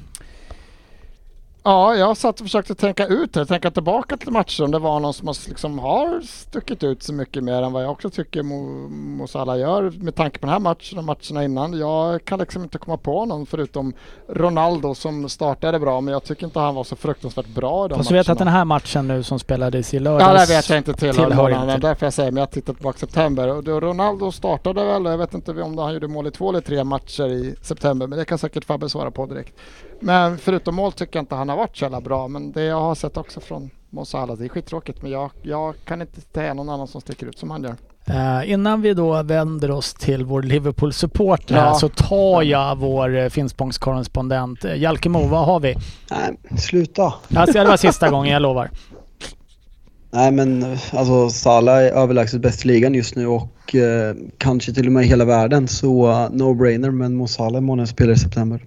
Ja, 1.66 1.94
jag 1.96 2.16
satt 2.16 2.40
och 2.40 2.46
försökte 2.46 2.74
tänka 2.74 3.06
ut 3.06 3.32
det, 3.32 3.46
tänka 3.46 3.70
tillbaka 3.70 4.16
till 4.16 4.30
matcher 4.32 4.64
om 4.64 4.70
det 4.70 4.78
var 4.78 5.00
någon 5.00 5.14
som 5.14 5.34
liksom 5.48 5.78
har 5.78 6.20
stuckit 6.20 6.82
ut 6.84 7.02
så 7.02 7.12
mycket 7.12 7.44
mer 7.44 7.62
än 7.62 7.72
vad 7.72 7.84
jag 7.84 7.90
också 7.90 8.10
tycker 8.10 8.42
Mo, 8.42 8.88
Mo 8.88 9.26
Salah 9.26 9.58
gör 9.58 9.90
med 9.90 10.14
tanke 10.14 10.38
på 10.38 10.46
den 10.46 10.52
här 10.52 10.60
matchen 10.60 10.98
och 10.98 11.04
matcherna 11.04 11.44
innan. 11.44 11.78
Jag 11.78 12.24
kan 12.24 12.38
liksom 12.38 12.62
inte 12.62 12.78
komma 12.78 12.96
på 12.96 13.24
någon 13.24 13.46
förutom 13.46 13.92
Ronaldo 14.28 14.94
som 14.94 15.28
startade 15.28 15.78
bra 15.78 16.00
men 16.00 16.12
jag 16.12 16.24
tycker 16.24 16.46
inte 16.46 16.58
han 16.58 16.74
var 16.74 16.84
så 16.84 16.96
fruktansvärt 16.96 17.46
bra 17.46 17.84
i 17.86 17.88
de 17.88 17.94
Fast 17.98 18.08
du 18.08 18.14
vet 18.14 18.28
att 18.28 18.38
matcherna. 18.38 18.44
den 18.50 18.54
här 18.58 18.64
matchen 18.64 19.08
nu 19.08 19.22
som 19.22 19.38
spelades 19.38 19.94
i 19.94 19.96
Ja, 19.96 20.02
lördags. 20.02 20.48
det 20.48 20.54
vet 20.56 20.68
jag 20.68 20.78
inte 20.78 20.92
tillhör 20.94 21.12
tillhör 21.26 21.42
någon 21.50 21.52
annan. 21.60 21.80
Därför 21.80 22.06
jag 22.06 22.12
säger, 22.12 22.30
men 22.30 22.40
jag 22.40 22.50
tittar 22.50 22.72
tillbaka 22.74 22.98
september. 22.98 23.48
Och 23.48 23.64
då 23.64 23.80
Ronaldo 23.80 24.32
startade 24.32 24.84
väl, 24.84 25.04
jag 25.04 25.18
vet 25.18 25.34
inte 25.34 25.50
om 25.62 25.78
han 25.78 25.94
gjorde 25.94 26.08
mål 26.08 26.26
i 26.26 26.30
två 26.30 26.48
eller 26.50 26.60
tre 26.60 26.84
matcher 26.84 27.26
i 27.28 27.54
september, 27.62 28.06
men 28.06 28.18
det 28.18 28.24
kan 28.24 28.38
säkert 28.38 28.64
Fabbe 28.64 28.88
svara 28.88 29.10
på 29.10 29.26
direkt. 29.26 29.54
Men 30.00 30.38
förutom 30.38 30.74
mål 30.74 30.92
tycker 30.92 31.18
jag 31.18 31.22
inte 31.22 31.34
han 31.34 31.48
har 31.48 31.56
varit 31.56 31.76
så 31.76 31.84
jävla 31.84 32.00
bra, 32.00 32.28
men 32.28 32.52
det 32.52 32.62
jag 32.62 32.80
har 32.80 32.94
sett 32.94 33.16
också 33.16 33.40
från 33.40 33.70
Mo 33.90 34.04
Salah, 34.04 34.36
det 34.36 34.44
är 34.44 34.48
skittråkigt, 34.48 35.02
men 35.02 35.10
jag, 35.10 35.30
jag 35.42 35.74
kan 35.84 36.00
inte 36.00 36.20
säga 36.34 36.54
någon 36.54 36.68
annan 36.68 36.88
som 36.88 37.00
sticker 37.00 37.26
ut 37.26 37.38
som 37.38 37.50
han 37.50 37.62
gör. 37.62 37.76
Eh, 38.06 38.50
innan 38.50 38.82
vi 38.82 38.94
då 38.94 39.22
vänder 39.22 39.70
oss 39.70 39.94
till 39.94 40.24
vår 40.24 40.42
Liverpool-supporter 40.42 41.56
Ja. 41.56 41.74
så 41.74 41.88
tar 41.88 42.42
jag 42.42 42.76
vår 42.78 43.14
uh, 43.14 43.28
Finspångskorrespondent. 43.28 44.64
Uh, 44.64 44.76
Jalkemo, 44.78 45.26
vad 45.26 45.46
har 45.46 45.60
vi? 45.60 45.74
Nej, 46.10 46.58
sluta. 46.58 47.14
Alltså, 47.34 47.58
det 47.58 47.64
var 47.64 47.76
sista 47.76 48.10
gången, 48.10 48.32
jag 48.32 48.42
lovar. 48.42 48.70
Nej 50.10 50.30
men 50.30 50.76
alltså 50.92 51.30
Salah 51.30 51.76
är 51.78 51.90
överlägset 51.90 52.40
bäst 52.40 52.64
i 52.64 52.68
ligan 52.68 52.94
just 52.94 53.16
nu 53.16 53.26
och 53.26 53.74
eh, 53.74 54.14
kanske 54.38 54.72
till 54.72 54.86
och 54.86 54.92
med 54.92 55.04
i 55.04 55.06
hela 55.06 55.24
världen. 55.24 55.68
Så 55.68 56.06
uh, 56.08 56.14
no-brainer 56.30 56.90
men 56.90 57.14
Mo 57.14 57.26
Salah 57.26 57.56
är 57.56 57.60
månadens 57.60 57.90
spelare 57.90 58.14
i 58.14 58.18
september. 58.18 58.64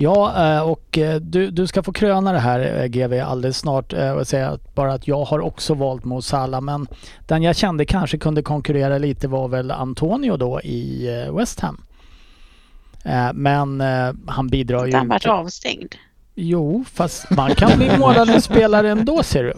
Ja, 0.00 0.46
eh, 0.46 0.60
och 0.60 0.98
eh, 0.98 1.20
du, 1.20 1.50
du 1.50 1.66
ska 1.66 1.82
få 1.82 1.92
kröna 1.92 2.32
det 2.32 2.38
här 2.38 2.82
eh, 2.82 2.86
GV 2.86 3.20
alldeles 3.20 3.58
snart 3.58 3.92
och 3.92 4.26
säga 4.26 4.48
att 4.48 4.74
bara 4.74 4.92
att 4.92 5.08
jag 5.08 5.24
har 5.24 5.40
också 5.40 5.74
valt 5.74 6.04
Mo 6.04 6.22
Salah 6.22 6.60
men 6.60 6.86
den 7.26 7.42
jag 7.42 7.56
kände 7.56 7.84
kanske 7.84 8.18
kunde 8.18 8.42
konkurrera 8.42 8.98
lite 8.98 9.28
var 9.28 9.48
väl 9.48 9.70
Antonio 9.70 10.36
då 10.36 10.60
i 10.60 11.08
West 11.32 11.60
Ham. 11.60 11.80
Men 13.34 13.80
han 14.26 14.48
bidrar 14.48 14.86
ju 14.86 14.96
Han 14.96 15.08
vart 15.08 15.26
avstängd. 15.26 15.94
Jo, 16.40 16.84
fast 16.94 17.30
man 17.30 17.54
kan 17.54 17.78
bli 17.78 17.98
målande 17.98 18.40
spelare 18.40 18.90
ändå 18.90 19.22
ser 19.22 19.44
du. 19.44 19.52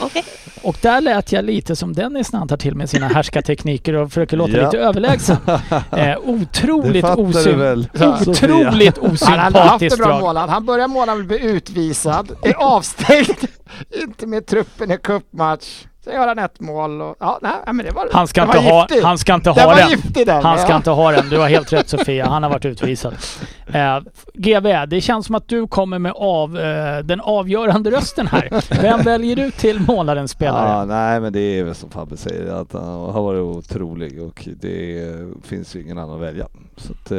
Okej. 0.00 0.24
Och 0.62 0.76
där 0.82 1.00
lät 1.00 1.32
jag 1.32 1.44
lite 1.44 1.76
som 1.76 1.92
Dennis 1.92 2.32
när 2.32 2.38
han 2.38 2.48
tar 2.48 2.56
till 2.56 2.74
med 2.74 2.90
sina 2.90 3.08
härskartekniker 3.08 3.94
och 3.94 4.08
försöker 4.08 4.36
låta 4.36 4.52
Ja. 4.56 4.64
lite 4.64 4.78
överlägsen. 4.78 5.36
Eh, 5.96 6.16
otroligt, 6.24 7.04
väl, 7.04 7.88
otroligt 8.26 8.98
Han 9.22 9.38
hade 9.38 9.58
haft 9.58 9.82
en 9.82 9.86
osympatiskt 9.86 9.98
bra 9.98 10.06
drag. 10.08 10.20
mål. 10.20 10.36
Han 10.36 10.66
börjar 10.66 10.88
måla 10.88 11.12
och 11.12 11.24
bli 11.24 11.40
utvisad, 11.40 12.32
är 12.42 12.54
avstängd, 12.54 13.36
inte 14.02 14.26
med 14.26 14.46
truppen 14.46 14.90
i 14.90 14.98
cupmatch. 14.98 15.84
Sen 16.06 16.14
gör 16.14 16.28
han 16.28 16.38
ett 16.38 16.60
mål 16.60 17.02
och 17.02 17.16
ja, 17.20 17.38
nej, 17.42 17.52
men 17.66 17.86
det 17.86 17.90
var 17.90 18.08
Han 18.12 18.28
ska 18.28 18.42
inte 18.42 18.56
var 18.56 18.64
ha, 18.64 18.80
giftigt. 18.82 19.04
han 19.04 19.18
ska 19.18 19.34
inte 19.34 19.52
Den 19.52 19.68
ha 19.68 19.74
den. 19.74 19.90
giftig 19.90 20.26
den. 20.26 20.44
Han 20.44 20.58
ska 20.58 20.68
ja. 20.70 20.76
inte 20.76 20.90
ha 20.90 21.12
den. 21.12 21.28
Du 21.28 21.38
har 21.38 21.48
helt 21.48 21.72
rätt 21.72 21.88
Sofia. 21.88 22.26
Han 22.28 22.42
har 22.42 22.50
varit 22.50 22.64
utvisad. 22.64 23.14
Eh, 23.72 24.00
GV, 24.34 24.86
det 24.88 25.00
känns 25.00 25.26
som 25.26 25.34
att 25.34 25.48
du 25.48 25.66
kommer 25.66 25.98
med 25.98 26.12
av, 26.16 26.58
eh, 26.58 26.98
den 26.98 27.20
avgörande 27.20 27.90
rösten 27.90 28.26
här. 28.26 28.48
Vem 28.82 29.02
väljer 29.02 29.36
du 29.36 29.50
till 29.50 29.80
månadens 29.80 30.30
spelare? 30.30 30.68
Ja, 30.68 30.84
nej 30.84 31.20
men 31.20 31.32
det 31.32 31.40
är 31.40 31.64
väl 31.64 31.74
som 31.74 31.90
Fabbe 31.90 32.16
säger 32.16 32.52
att 32.52 32.72
han 32.72 32.84
har 32.84 33.22
varit 33.22 33.40
otrolig 33.40 34.22
och 34.22 34.48
det 34.60 35.02
finns 35.44 35.76
ju 35.76 35.82
ingen 35.82 35.98
annan 35.98 36.14
att 36.14 36.22
välja. 36.22 36.46
Så 36.76 36.92
att, 36.92 37.10
eh, 37.10 37.16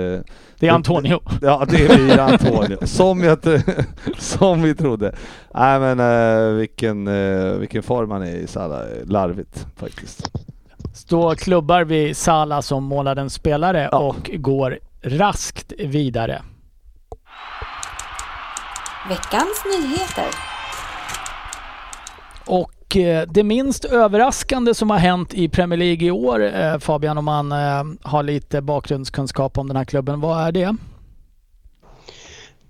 Det 0.60 0.68
är 0.68 0.72
Antonio. 0.72 1.20
Ja 1.42 1.66
det 1.70 1.96
blir 1.96 2.20
Antonio. 2.20 2.78
som, 2.86 3.24
jag, 3.24 3.40
som 4.18 4.62
vi 4.62 4.76
trodde. 4.76 5.16
Nej 5.60 5.80
men 5.80 6.00
eh, 6.00 6.54
vilken, 6.54 7.08
eh, 7.08 7.52
vilken 7.54 7.84
form 7.84 8.12
han 8.12 8.22
är 8.22 8.36
i 8.36 8.48
Salah. 8.48 8.86
Larvigt 9.06 9.68
faktiskt. 9.76 10.32
Då 11.10 11.36
klubbar 11.36 11.84
vi 11.84 12.14
Salah 12.14 12.62
som 12.62 12.84
månadens 12.84 13.34
spelare 13.34 13.90
Ja. 13.92 13.98
och 13.98 14.30
går 14.34 14.80
raskt 15.02 15.74
vidare. 15.80 16.42
Veckans 19.10 19.64
nyheter. 19.80 20.26
Och 22.46 22.98
eh, 22.98 23.28
det 23.30 23.44
minst 23.44 23.86
överraskande 23.86 24.74
som 24.74 24.90
har 24.90 24.98
hänt 24.98 25.34
i 25.34 25.50
Premier 25.50 25.78
League 25.78 26.08
i 26.08 26.12
år, 26.12 26.56
eh, 26.56 26.78
Fabian, 26.80 27.18
om 27.18 27.26
man 27.26 27.52
eh, 27.52 27.84
har 28.02 28.24
lite 28.24 28.62
bakgrundskunskap 28.62 29.58
om 29.58 29.68
den 29.68 29.78
här 29.78 29.86
klubben, 29.86 30.20
vad 30.22 30.48
är 30.48 30.52
det? 30.52 30.76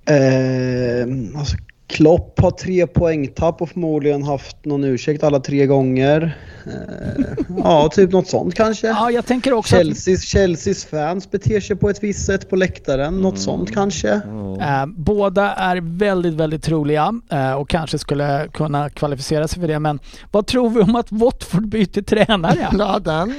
Eh, 0.10 1.40
alltså 1.40 1.58
Klopp 1.88 2.40
har 2.40 2.52
tre 2.52 2.88
poängtapp 2.88 3.62
och 3.62 3.70
förmodligen 3.70 4.24
haft 4.24 4.66
någon 4.66 4.84
ursäkt 4.84 5.24
alla 5.24 5.40
tre 5.40 5.66
gånger. 5.66 6.38
Eh, 6.66 7.24
ja, 7.64 7.90
typ 7.90 8.12
något 8.12 8.28
sånt 8.28 8.56
kanske. 8.56 8.88
Ja, 8.88 9.12
jag 9.12 9.26
tänker 9.26 9.54
också 9.54 9.76
att 9.76 9.82
Chelseas, 9.82 10.22
Chelseas 10.22 10.86
fans 10.86 11.32
beter 11.32 11.60
sig 11.60 11.76
på 11.76 11.90
ett 11.90 12.04
visst 12.04 12.26
sätt 12.26 12.50
på 12.50 12.56
läktaren. 12.56 13.22
Något 13.22 13.40
sånt 13.40 13.74
kanske. 13.74 14.10
Eh, 14.62 14.86
båda 14.86 15.54
är 15.54 15.80
väldigt, 15.82 16.34
väldigt 16.34 16.64
troliga 16.64 17.14
eh, 17.32 17.54
och 17.54 17.70
kanske 17.70 17.98
skulle 17.98 18.48
kunna 18.54 18.90
kvalificera 18.90 19.48
sig 19.48 19.62
för 19.62 19.68
det. 19.68 19.80
Men 19.80 20.00
vad 20.32 20.48
tror 20.48 20.70
vi 20.70 20.82
om 20.82 20.96
att 20.96 21.12
Watford 21.12 21.68
byter 21.68 22.02
tränare? 22.02 22.68
Ja, 22.78 23.00
den... 23.00 23.34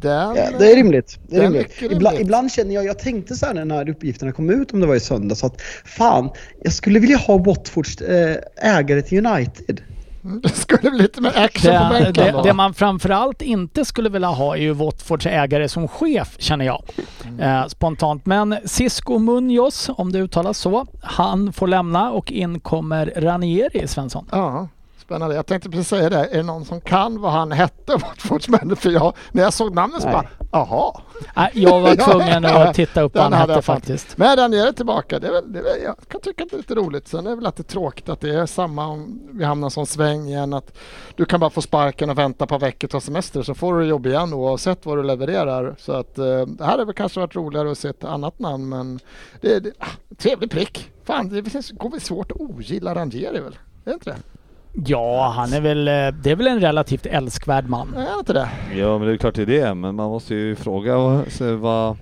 Den... 0.00 0.36
Ja, 0.36 0.50
det 0.58 0.72
är 0.72 0.76
rimligt. 0.76 1.18
Det 1.28 1.36
är 1.36 1.40
rimligt. 1.42 1.72
Ibland, 1.82 2.02
rimligt. 2.02 2.20
ibland 2.20 2.52
känner 2.52 2.74
jag, 2.74 2.84
jag 2.84 2.98
tänkte 2.98 3.34
så 3.34 3.46
här 3.46 3.54
när 3.54 3.60
den 3.60 3.70
här 3.70 3.88
uppgifterna 3.88 4.32
kom 4.32 4.50
ut 4.50 4.72
om 4.72 4.80
det 4.80 4.86
var 4.86 4.94
i 4.94 5.00
söndags 5.00 5.44
att 5.44 5.60
fan, 5.84 6.30
jag 6.62 6.72
skulle 6.72 6.98
vilja 6.98 7.16
ha 7.16 7.38
Watfords 7.38 8.00
eh, 8.00 8.36
ägare 8.56 9.02
till 9.02 9.26
United. 9.26 9.80
Det 10.42 10.48
skulle 10.48 10.90
bli 10.90 11.02
lite 11.02 11.20
mer 11.20 11.32
action 11.36 11.72
på 11.72 11.94
Det, 11.94 12.00
bänken 12.00 12.24
det, 12.24 12.30
då. 12.32 12.42
det 12.42 12.52
man 12.52 12.74
framförallt 12.74 13.42
inte 13.42 13.84
skulle 13.84 14.08
vilja 14.08 14.28
ha 14.28 14.56
är 14.56 14.60
ju 14.60 14.72
Watfords 14.72 15.26
ägare 15.26 15.68
som 15.68 15.88
chef, 15.88 16.36
känner 16.38 16.64
jag. 16.64 16.82
Eh, 17.40 17.66
spontant. 17.66 18.26
Men 18.26 18.56
Cisco 18.64 19.18
Munoz, 19.18 19.90
om 19.96 20.12
det 20.12 20.18
uttalas 20.18 20.58
så, 20.58 20.86
han 21.02 21.52
får 21.52 21.66
lämna 21.66 22.10
och 22.10 22.32
in 22.32 22.60
kommer 22.60 23.12
Ranieri, 23.16 23.88
Svensson. 23.88 24.26
Ja, 24.32 24.68
spännande. 25.10 25.34
Jag 25.34 25.46
tänkte 25.46 25.70
precis 25.70 25.88
säga 25.88 26.10
det. 26.10 26.26
Är 26.26 26.36
det 26.36 26.42
någon 26.42 26.64
som 26.64 26.80
kan 26.80 27.20
vad 27.20 27.32
han 27.32 27.52
hette, 27.52 27.92
Watfords 28.02 28.48
människa? 28.48 28.76
För 28.76 28.90
jag, 28.90 29.14
när 29.32 29.42
jag 29.42 29.52
såg 29.52 29.74
namnet 29.74 30.02
så 30.02 30.08
bara, 30.08 30.26
jaha. 30.52 31.00
Jag 31.52 31.80
var 31.80 31.94
tvungen 32.12 32.44
att 32.44 32.74
titta 32.74 33.02
upp 33.02 33.14
vad 33.14 33.22
han 33.22 33.32
hette 33.32 33.62
faktiskt. 33.62 34.18
Men 34.18 34.36
den 34.36 34.54
är 34.54 34.72
tillbaka. 34.72 35.18
Det 35.18 35.26
är 35.26 35.32
väl, 35.32 35.52
det 35.52 35.58
är, 35.58 35.62
väl- 35.62 35.82
jag 35.84 35.96
kan 36.08 36.20
tycka 36.20 36.44
att 36.44 36.50
det 36.50 36.56
är 36.56 36.58
lite 36.58 36.74
roligt. 36.74 37.08
Sen 37.08 37.26
är 37.26 37.30
det 37.30 37.36
väl 37.36 37.46
alltid 37.46 37.66
tråkigt 37.66 38.08
att 38.08 38.20
det 38.20 38.34
är 38.34 38.46
samma 38.46 38.86
om 38.86 39.20
vi 39.32 39.44
hamnar 39.44 39.68
sån 39.68 39.86
sväng 39.86 40.28
igen. 40.28 40.52
Att 40.52 40.78
du 41.14 41.24
kan 41.24 41.40
bara 41.40 41.50
få 41.50 41.62
sparken 41.62 42.10
och 42.10 42.18
vänta 42.18 42.46
på 42.46 42.58
veckor 42.58 42.88
ta 42.88 43.00
semester 43.00 43.42
så 43.42 43.54
får 43.54 43.78
du 43.78 43.86
jobb 43.86 44.06
igen 44.06 44.32
oavsett 44.32 44.86
vad 44.86 44.98
du 44.98 45.02
levererar. 45.02 45.74
Så 45.78 45.92
att 45.92 46.18
eh, 46.18 46.46
det 46.46 46.64
här 46.64 46.70
hade 46.70 46.84
väl 46.84 46.94
kanske 46.94 47.20
varit 47.20 47.36
roligare 47.36 47.70
att 47.70 47.78
se 47.78 47.88
ett 47.88 48.04
annat 48.04 48.38
namn 48.38 48.68
men 48.68 49.00
det 49.40 49.52
är 49.52 49.72
ah, 49.78 49.86
trevlig 50.16 50.50
prick. 50.50 50.90
Fan, 51.04 51.28
det 51.28 51.72
går 51.72 51.90
väl 51.90 52.00
svårt 52.00 52.32
att 52.32 52.40
ogilla 52.40 52.94
Ranieri 52.94 53.40
väl? 53.40 53.58
Är 53.84 53.90
det 53.90 53.92
inte 53.92 54.10
det? 54.10 54.16
Ja, 54.72 55.32
han 55.36 55.52
är 55.52 55.60
väl, 55.60 55.88
eh, 55.88 56.20
det 56.22 56.30
är 56.30 56.36
väl 56.36 56.46
en 56.46 56.60
relativt 56.60 57.06
älskvärd 57.06 57.68
man. 57.68 57.94
Är 57.94 58.00
det 58.12 58.18
inte 58.18 58.32
det? 58.32 58.48
Ja 58.76 58.98
men 58.98 59.06
det 59.08 59.12
är 59.14 59.16
klart 59.16 59.34
det 59.34 59.42
är 59.42 59.46
det, 59.46 59.74
men 59.74 59.94
man 59.94 60.10
måste 60.10 60.34
ju 60.34 60.56
fråga 60.56 60.96
och 60.96 61.32
se 61.32 61.52
vad, 61.52 61.96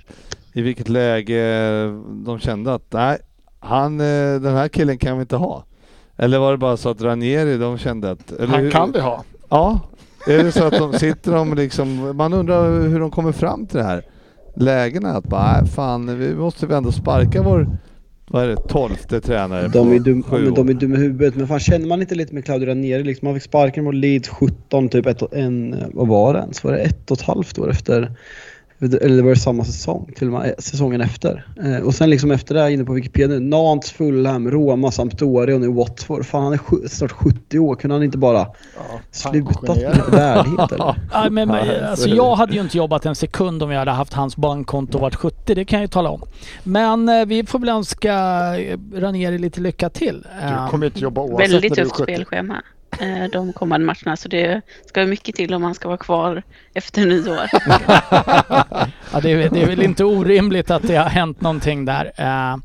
i 0.52 0.62
vilket 0.62 0.88
läge 0.88 1.42
de 2.24 2.38
kände 2.38 2.74
att 2.74 2.92
nej, 2.92 3.18
han, 3.60 4.00
eh, 4.00 4.40
den 4.40 4.54
här 4.56 4.68
killen 4.68 4.98
kan 4.98 5.16
vi 5.16 5.20
inte 5.20 5.36
ha. 5.36 5.64
Eller 6.16 6.38
var 6.38 6.52
det 6.52 6.58
bara 6.58 6.76
så 6.76 6.88
att 6.88 7.02
Ranieri, 7.02 7.56
de 7.56 7.78
kände 7.78 8.10
att... 8.10 8.32
Eller 8.32 8.46
Han 8.46 8.60
hur- 8.60 8.70
kan 8.70 8.92
vi 8.92 9.00
ha. 9.00 9.24
Ja, 9.48 9.80
är 10.26 10.44
det 10.44 10.52
så 10.52 10.64
att 10.64 10.78
de 10.78 10.92
sitter 10.92 11.32
de 11.32 11.54
liksom, 11.54 12.16
man 12.16 12.32
undrar 12.32 12.80
hur 12.88 13.00
de 13.00 13.10
kommer 13.10 13.32
fram 13.32 13.66
till 13.66 13.76
det 13.78 13.84
här 13.84 14.02
lägena 14.56 15.08
att 15.16 15.24
bara, 15.24 15.60
nej 15.60 15.70
fan, 15.70 16.18
vi 16.18 16.34
måste 16.34 16.66
väl 16.66 16.76
ändå 16.76 16.92
sparka 16.92 17.42
vår, 17.42 17.66
vad 18.30 18.44
är 18.44 18.48
det, 18.48 18.56
tolfte 18.56 19.20
tränare 19.20 19.68
De 19.68 19.92
är, 19.92 19.98
dum, 19.98 20.22
sju 20.22 20.44
men 20.44 20.54
de 20.54 20.68
är 20.68 20.74
dumma 20.74 20.94
i 20.96 20.98
huvudet. 20.98 21.34
Men 21.36 21.48
fan 21.48 21.60
känner 21.60 21.86
man 21.86 22.00
inte 22.00 22.14
lite 22.14 22.34
med 22.34 22.44
Claudio 22.44 22.68
Ranieri? 22.68 23.02
Liksom, 23.02 23.26
han 23.26 23.34
fick 23.36 23.42
sparken 23.42 23.84
mot 23.84 23.94
Leeds 23.94 24.28
17, 24.28 24.88
typ 24.88 25.06
ett, 25.06 25.22
och- 25.22 25.36
en, 25.36 25.76
vad 25.92 26.08
var 26.08 26.34
det 26.34 26.40
ens? 26.40 26.64
Var 26.64 26.72
det 26.72 26.78
ett 26.78 27.10
och 27.10 27.16
ett 27.16 27.22
halvt 27.24 27.58
år 27.58 27.70
efter 27.70 28.12
Eller 28.80 29.16
det 29.16 29.22
var 29.22 29.30
det 29.30 29.36
samma 29.36 29.64
säsong, 29.64 30.12
till 30.16 30.26
och 30.26 30.32
med 30.32 30.46
eh, 30.48 30.52
säsongen 30.58 31.00
efter. 31.00 31.46
Eh, 31.64 31.76
och 31.86 31.94
sen 31.94 32.10
liksom 32.10 32.30
efter 32.30 32.54
det, 32.54 32.60
här 32.60 32.70
inne 32.70 32.84
på 32.84 32.92
Wikipedia, 32.92 33.38
Nantes, 33.40 33.90
Fulham, 33.90 34.50
Roma, 34.50 34.90
Sampdoria 34.90 35.54
och 35.54 35.60
nu 35.60 35.68
Watford. 35.68 36.26
Fan 36.26 36.42
han 36.44 36.52
är 36.52 36.58
sju, 36.58 36.76
snart 36.88 37.12
70 37.12 37.58
år, 37.58 37.74
kunde 37.74 37.94
han 37.94 38.02
inte 38.02 38.18
bara 38.18 38.46
slutat 39.10 39.62
med 39.62 39.76
lite 39.96 40.10
värdighet 40.10 40.72
eller? 40.72 40.84
Ja, 41.12 41.30
men, 41.30 41.48
Ja, 41.48 41.64
men, 41.64 41.84
alltså, 41.84 42.08
jag 42.08 42.34
hade 42.36 42.52
ju 42.54 42.60
inte 42.60 42.76
jobbat 42.78 43.06
en 43.06 43.14
sekund 43.14 43.62
om 43.62 43.70
jag 43.70 43.78
hade 43.78 43.90
haft 43.90 44.12
hans 44.12 44.36
bankkonto 44.36 44.94
och 44.94 45.00
varit 45.02 45.14
70, 45.14 45.54
det 45.54 45.64
kan 45.64 45.78
jag 45.78 45.84
ju 45.84 45.88
tala 45.88 46.10
om. 46.10 46.22
Men 46.64 47.08
eh, 47.08 47.26
vi 47.26 47.44
får 47.46 47.58
väl 47.58 47.68
önska 47.68 48.14
eh, 48.60 48.78
Ranieri 48.94 49.38
lite 49.38 49.60
lycka 49.60 49.90
till. 49.90 50.24
Eh, 50.42 50.64
Du 50.64 50.70
kommer 50.70 50.86
inte 50.86 51.00
jobba 51.00 51.20
oavsett 51.20 51.52
Väldigt 51.52 51.74
tufft 51.74 51.92
70. 51.92 52.02
spelschema 52.02 52.54
eh, 52.54 52.60
de 53.32 53.52
kommande 53.52 53.86
matcherna. 53.86 54.16
Så 54.16 54.28
det 54.28 54.60
ska 54.86 55.00
vara 55.00 55.10
mycket 55.10 55.34
till 55.34 55.54
om 55.54 55.62
man 55.62 55.74
ska 55.74 55.88
vara 55.88 55.98
kvar 55.98 56.42
efter 56.74 57.06
nyår. 57.06 57.40
ja, 59.12 59.20
det, 59.22 59.32
är, 59.32 59.50
det 59.50 59.62
är 59.62 59.66
väl 59.66 59.82
inte 59.82 60.04
orimligt 60.04 60.70
att 60.70 60.82
det 60.82 60.96
har 60.96 61.08
hänt 61.08 61.40
någonting 61.40 61.84
där. 61.84 62.12
Eh, 62.16 62.56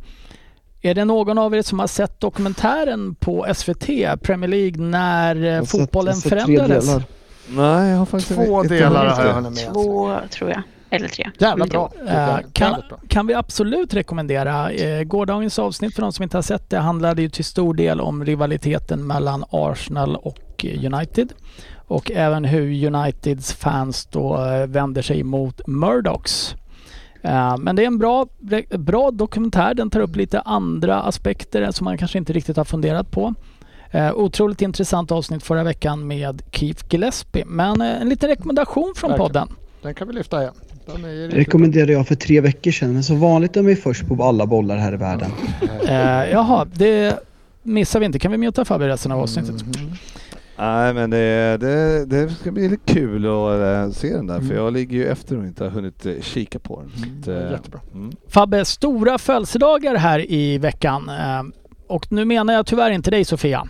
är 0.82 0.94
det 0.94 1.06
någon 1.06 1.38
av 1.38 1.56
er 1.56 1.62
som 1.62 1.80
har 1.80 1.88
sett 1.88 2.20
dokumentären 2.20 3.16
på 3.16 3.48
SVT, 3.56 3.88
Premier 4.22 4.48
League, 4.48 4.82
när 4.82 5.58
eh, 5.58 5.64
fotbollen 5.64 6.16
sett 6.16 6.30
förändrades? 6.30 6.86
Nej, 7.48 7.90
jag 7.90 7.98
har 7.98 8.06
faktiskt 8.06 8.36
Två 8.36 8.64
inte 8.64 8.76
delar 8.76 9.06
har 9.06 9.26
jag 9.26 9.44
med. 9.44 9.74
Två 9.74 10.20
tror 10.30 10.50
jag, 10.50 10.62
eller 10.96 11.08
tre. 11.08 11.30
Jävla 11.40 11.66
Mm. 11.66 11.70
bra. 11.70 11.92
Eh, 12.08 12.38
kan, 12.54 12.82
kan 13.08 13.28
vi 13.28 13.34
absolut 13.34 13.94
rekommendera. 13.94 14.72
Eh, 14.72 15.04
gårdagens 15.04 15.60
avsnitt 15.60 15.96
för 15.96 16.02
de 16.02 16.14
som 16.14 16.24
inte 16.24 16.38
har 16.38 16.42
sett 16.42 16.70
det 16.70 16.78
handlade 16.80 17.22
ju 17.22 17.30
till 17.30 17.46
stor 17.46 17.74
del 17.74 18.02
om 18.02 18.26
rivaliteten 18.26 19.08
mellan 19.08 19.46
Arsenal 19.50 20.16
och 20.16 20.66
eh, 20.66 20.94
United. 20.94 21.34
Och 21.88 22.12
även 22.12 22.46
hur 22.46 22.86
Uniteds 22.88 23.54
fans 23.54 24.06
då 24.06 24.46
eh, 24.46 24.68
vänder 24.68 25.02
sig 25.02 25.24
mot 25.24 25.68
Murdochs. 25.68 26.56
Men 27.60 27.76
det 27.76 27.84
är 27.84 27.88
en 27.88 27.98
bra, 27.98 28.28
bra 28.70 29.12
dokumentär. 29.12 29.74
Den 29.74 29.90
tar 29.90 30.00
upp 30.00 30.16
lite 30.16 30.40
andra 30.42 31.02
aspekter 31.02 31.72
som 31.72 31.86
man 31.86 31.98
kanske 31.98 32.18
inte 32.18 32.34
riktigt 32.34 32.58
har 32.58 32.64
funderat 32.64 33.12
på. 33.12 33.34
Otroligt 34.16 34.62
intressant 34.62 35.12
avsnitt 35.12 35.44
förra 35.44 35.64
veckan 35.64 36.08
med 36.08 36.42
Keith 36.52 36.86
Gillespie. 36.90 37.44
Men 37.46 37.82
en 37.82 38.10
liten 38.10 38.30
rekommendation 38.30 38.94
från 38.96 39.10
Verkligen. 39.10 39.28
podden. 39.32 39.48
Den 39.82 39.94
kan 39.94 40.08
vi 40.08 40.14
lyfta 40.14 40.42
igen. 40.42 40.54
Det 40.86 41.28
rekommenderade 41.28 41.94
jag 41.94 42.08
för 42.08 42.16
tre 42.16 42.42
veckor 42.42 42.72
sedan, 42.72 42.94
men 42.94 43.04
som 43.04 43.20
vanligt 43.20 43.58
är 43.58 43.64
ju 43.64 43.76
först 43.76 44.08
på 44.08 44.24
alla 44.24 44.46
bollar 44.46 44.78
här 44.78 44.94
i 44.94 44.98
världen. 44.98 45.32
Eh, 45.88 46.32
jaha, 46.32 46.66
det 46.74 47.20
missar 47.64 48.00
vi 48.00 48.06
inte. 48.06 48.20
Kan 48.20 48.32
vi 48.32 48.38
muta 48.38 48.66
Fabbe 48.66 48.88
resten 48.88 49.12
av 49.12 49.20
avsnittet? 49.20 49.62
Mhm. 49.66 49.92
Nej 50.58 50.94
men 50.94 51.10
det, 51.10 51.58
det, 51.60 52.06
det 52.06 52.30
ska 52.30 52.52
bli 52.52 52.70
lite 52.70 52.94
kul 52.94 53.26
att 53.26 53.62
eh, 53.62 53.92
se 53.92 54.14
den 54.14 54.28
där 54.28 54.36
för 54.40 54.46
Mm. 54.46 54.58
jag 54.58 54.74
ligger 54.74 54.98
ju 54.98 55.08
efter 55.08 55.38
och 55.38 55.44
inte 55.44 55.64
har 55.64 55.72
hunnit 55.72 56.06
eh, 56.06 56.14
kika 56.22 56.60
på 56.60 56.82
den. 56.82 56.92
Så 57.24 57.32
att, 57.32 57.44
eh, 57.44 57.52
Jättebra. 57.52 57.80
Mm. 57.94 58.12
Fabbe, 58.28 58.66
stora 58.66 59.18
födelsedagar 59.18 59.96
här 59.96 60.32
i 60.32 60.58
veckan. 60.58 61.12
Och 61.88 62.12
nu 62.12 62.26
menar 62.26 62.54
jag 62.54 62.66
tyvärr 62.66 62.92
inte 62.92 63.12
dig 63.12 63.26
Sofia. 63.26 63.68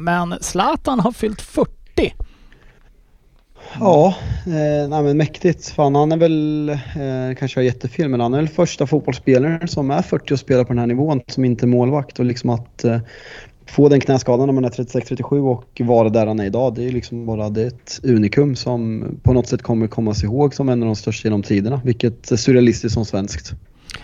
Men 0.00 0.34
Zlatan 0.40 1.00
har 1.00 1.12
fyllt 1.12 1.40
40. 1.40 2.14
Ja, 3.80 4.14
eh, 4.46 4.88
nej 4.88 5.02
men 5.02 5.16
mäktigt. 5.16 5.68
Fan, 5.68 5.94
han 5.94 6.12
är 6.12 6.16
väl, 6.16 6.68
eh, 6.68 7.36
kanske 7.38 7.60
har 7.60 7.64
jättefel, 7.64 8.08
men 8.08 8.20
han 8.20 8.34
är 8.34 8.38
väl 8.38 8.48
första 8.48 8.86
fotbollsspelaren 8.86 9.68
som 9.68 9.90
är 9.90 10.02
40 10.02 10.34
och 10.34 10.38
spelar 10.38 10.64
på 10.64 10.68
den 10.68 10.78
här 10.78 10.86
nivån 10.86 11.20
som 11.26 11.44
inte 11.44 11.64
är 11.64 11.68
målvakt. 11.68 12.18
Och 12.18 12.24
liksom 12.24 12.50
att 12.50 12.84
eh, 12.84 12.98
få 13.66 13.88
den 13.88 14.00
knäskadan 14.00 14.46
när 14.46 14.52
man 14.52 14.64
är 14.64 14.70
36-37 14.70 15.48
och 15.48 15.80
vara 15.80 16.08
där 16.08 16.26
han 16.26 16.40
är 16.40 16.44
idag, 16.44 16.74
det 16.74 16.84
är 16.84 16.92
liksom 16.92 17.26
bara 17.26 17.50
det 17.50 17.62
är 17.62 17.66
ett 17.66 18.00
unikum 18.02 18.56
som 18.56 19.04
på 19.22 19.32
något 19.32 19.46
sätt 19.46 19.62
kommer 19.62 19.86
kommas 19.86 20.24
ihåg 20.24 20.54
som 20.54 20.68
en 20.68 20.82
av 20.82 20.86
de 20.86 20.96
största 20.96 21.28
genom 21.28 21.42
tiderna. 21.42 21.80
Vilket 21.84 22.30
är 22.30 22.36
surrealistiskt 22.36 22.94
som 22.94 23.04
svenskt. 23.04 23.52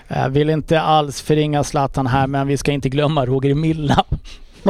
Jag 0.09 0.31
vill 0.31 0.51
inte 0.51 0.81
alls 0.81 1.23
förringa 1.23 1.65
Zlatan 1.65 2.07
här, 2.07 2.27
men 2.27 2.47
vi 2.47 2.57
ska 2.57 2.73
inte 2.73 2.89
glömma 2.89 3.27
Roger 3.27 3.55
Milla. 3.55 4.05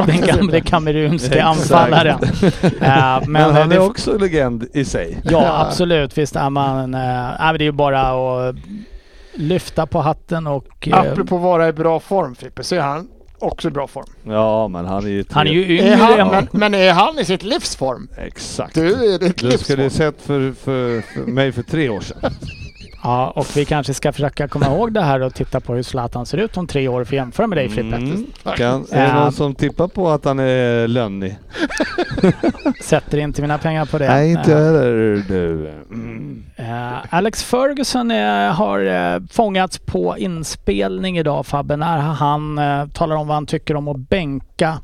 Den 0.05 0.21
gamle 0.21 0.61
kamerunske 0.61 1.43
anfallaren. 1.43 2.19
Eh, 2.23 2.61
men 2.81 3.31
Men 3.31 3.53
han 3.55 3.69
det- 3.69 3.75
är 3.75 3.79
också 3.79 4.17
legend 4.17 4.67
i 4.73 4.85
sig. 4.85 5.17
Ja, 5.23 5.65
absolut. 5.67 6.17
Visst 6.17 6.35
är 6.35 6.49
man... 6.49 6.93
Eh, 6.93 6.99
nej, 6.99 7.35
men 7.39 7.53
det 7.57 7.63
är 7.63 7.65
ju 7.65 7.71
bara 7.71 8.01
att 8.01 8.55
lyfta 9.33 9.85
på 9.85 10.01
hatten 10.01 10.47
och... 10.47 10.87
eh, 10.87 10.99
Apropå 10.99 11.37
vara 11.37 11.67
i 11.67 11.73
bra 11.73 11.99
form 11.99 12.35
Frippe, 12.35 12.63
så 12.63 12.75
är 12.75 12.79
han 12.79 13.07
också 13.39 13.67
i 13.67 13.71
bra 13.71 13.87
form. 13.87 14.05
Ja 14.23 14.67
men 14.67 14.85
han 14.85 15.03
är 15.05 15.09
ju... 15.09 15.23
han 15.31 15.47
är 15.47 15.51
ju 15.51 15.77
Är 15.79 15.83
yngre 15.85 15.95
han, 15.95 16.19
än... 16.19 16.27
men, 16.27 16.47
men 16.51 16.73
är 16.73 16.93
han 16.93 17.19
i 17.19 17.25
sitt 17.25 17.43
livsform? 17.43 18.07
Exakt. 18.17 18.75
Du 18.75 18.93
är 18.93 19.03
i 19.15 19.17
ditt 19.17 19.37
Du 19.37 19.57
skulle 19.57 19.83
livsform. 19.83 20.11
sett 20.13 20.21
för, 20.21 20.53
för, 20.63 21.01
för 21.13 21.31
mig 21.31 21.51
för 21.51 21.61
tre 21.63 21.89
år 21.89 22.01
sedan. 22.01 22.31
Ja, 23.03 23.29
och 23.35 23.57
vi 23.57 23.65
kanske 23.65 23.93
ska 23.93 24.11
försöka 24.13 24.47
komma 24.47 24.65
ihåg 24.65 24.93
det 24.93 25.01
här 25.01 25.21
och 25.21 25.33
titta 25.33 25.59
på 25.59 25.73
hur 25.73 25.83
Zlatan 25.83 26.25
ser 26.25 26.37
ut 26.37 26.57
om 26.57 26.67
tre 26.67 26.87
år 26.87 27.03
för 27.03 27.13
att 27.15 27.17
jämföra 27.17 27.47
med 27.47 27.57
dig 27.57 27.69
Frippe. 27.69 27.95
Mm. 27.95 28.25
Kan, 28.57 28.85
är 28.91 29.07
det 29.07 29.13
någon 29.13 29.31
som 29.31 29.55
tippar 29.55 29.87
på 29.87 30.09
att 30.09 30.25
han 30.25 30.39
är 30.39 30.87
lönnig? 30.87 31.37
Sätter 32.81 33.17
inte 33.17 33.41
mina 33.41 33.57
pengar 33.57 33.85
på 33.85 33.97
det. 33.97 34.07
Nej 34.07 34.31
inte 34.31 34.51
Eh, 34.53 34.57
heller 34.57 35.23
du. 35.27 35.69
Mm. 35.91 36.43
Alex 37.09 37.43
Ferguson 37.43 38.09
har 38.55 38.85
eh, 39.15 39.21
fångats 39.31 39.77
på 39.77 40.17
inspelning 40.17 41.17
idag 41.17 41.45
Fabbe, 41.45 41.75
när 41.75 41.97
han 41.97 42.57
eh, 42.57 42.87
talar 42.87 43.15
om 43.15 43.27
vad 43.27 43.35
han 43.35 43.45
tycker 43.45 43.75
om 43.75 43.87
att 43.87 43.97
bänka 43.97 44.77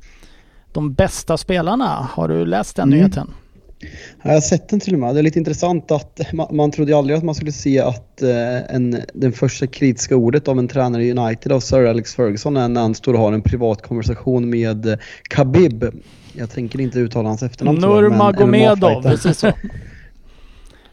de 0.74 0.94
bästa 0.94 1.38
spelarna. 1.38 2.08
Har 2.12 2.28
du 2.28 2.46
läst 2.46 2.76
den 2.76 2.88
Mm. 2.90 3.00
nyheten? 3.00 3.34
Ja, 3.80 3.88
Jag 4.24 4.34
har 4.34 4.42
sett 4.42 4.70
den 4.70 4.80
till 4.80 4.94
och 4.94 5.00
med. 5.00 5.16
Det 5.16 5.22
är 5.22 5.24
lite 5.24 5.40
intressant 5.40 5.92
att 5.92 6.34
man, 6.34 6.56
man 6.56 6.72
trodde 6.72 6.98
aldrig 6.98 7.18
att 7.18 7.24
man 7.24 7.36
skulle 7.36 7.52
se 7.52 7.80
att 7.80 8.22
eh, 8.22 8.76
en, 8.76 9.02
den 9.14 9.32
första 9.32 9.68
kritiska 9.68 10.16
ordet 10.16 10.48
av 10.48 10.60
en 10.60 10.68
tränare 10.68 11.04
i 11.04 11.12
United 11.12 11.52
av 11.52 11.60
Sir 11.60 11.86
Alex 11.86 12.16
Ferguson 12.16 12.58
är 12.58 12.68
när 12.68 12.82
han 12.82 12.96
står 12.96 13.14
och 13.14 13.20
har 13.20 13.34
en 13.34 13.42
privat 13.42 13.82
konversation 13.82 14.50
med 14.50 14.86
eh, 14.86 14.98
Khabib. 15.30 15.86
Jag 16.34 16.50
tänker 16.50 16.82
inte 16.82 17.00
uttala 17.00 17.30
hans 17.30 17.44
efternamn 17.44 17.80
Nurmagomedov. 17.80 19.02
Precis 19.02 19.38
så. 19.38 19.52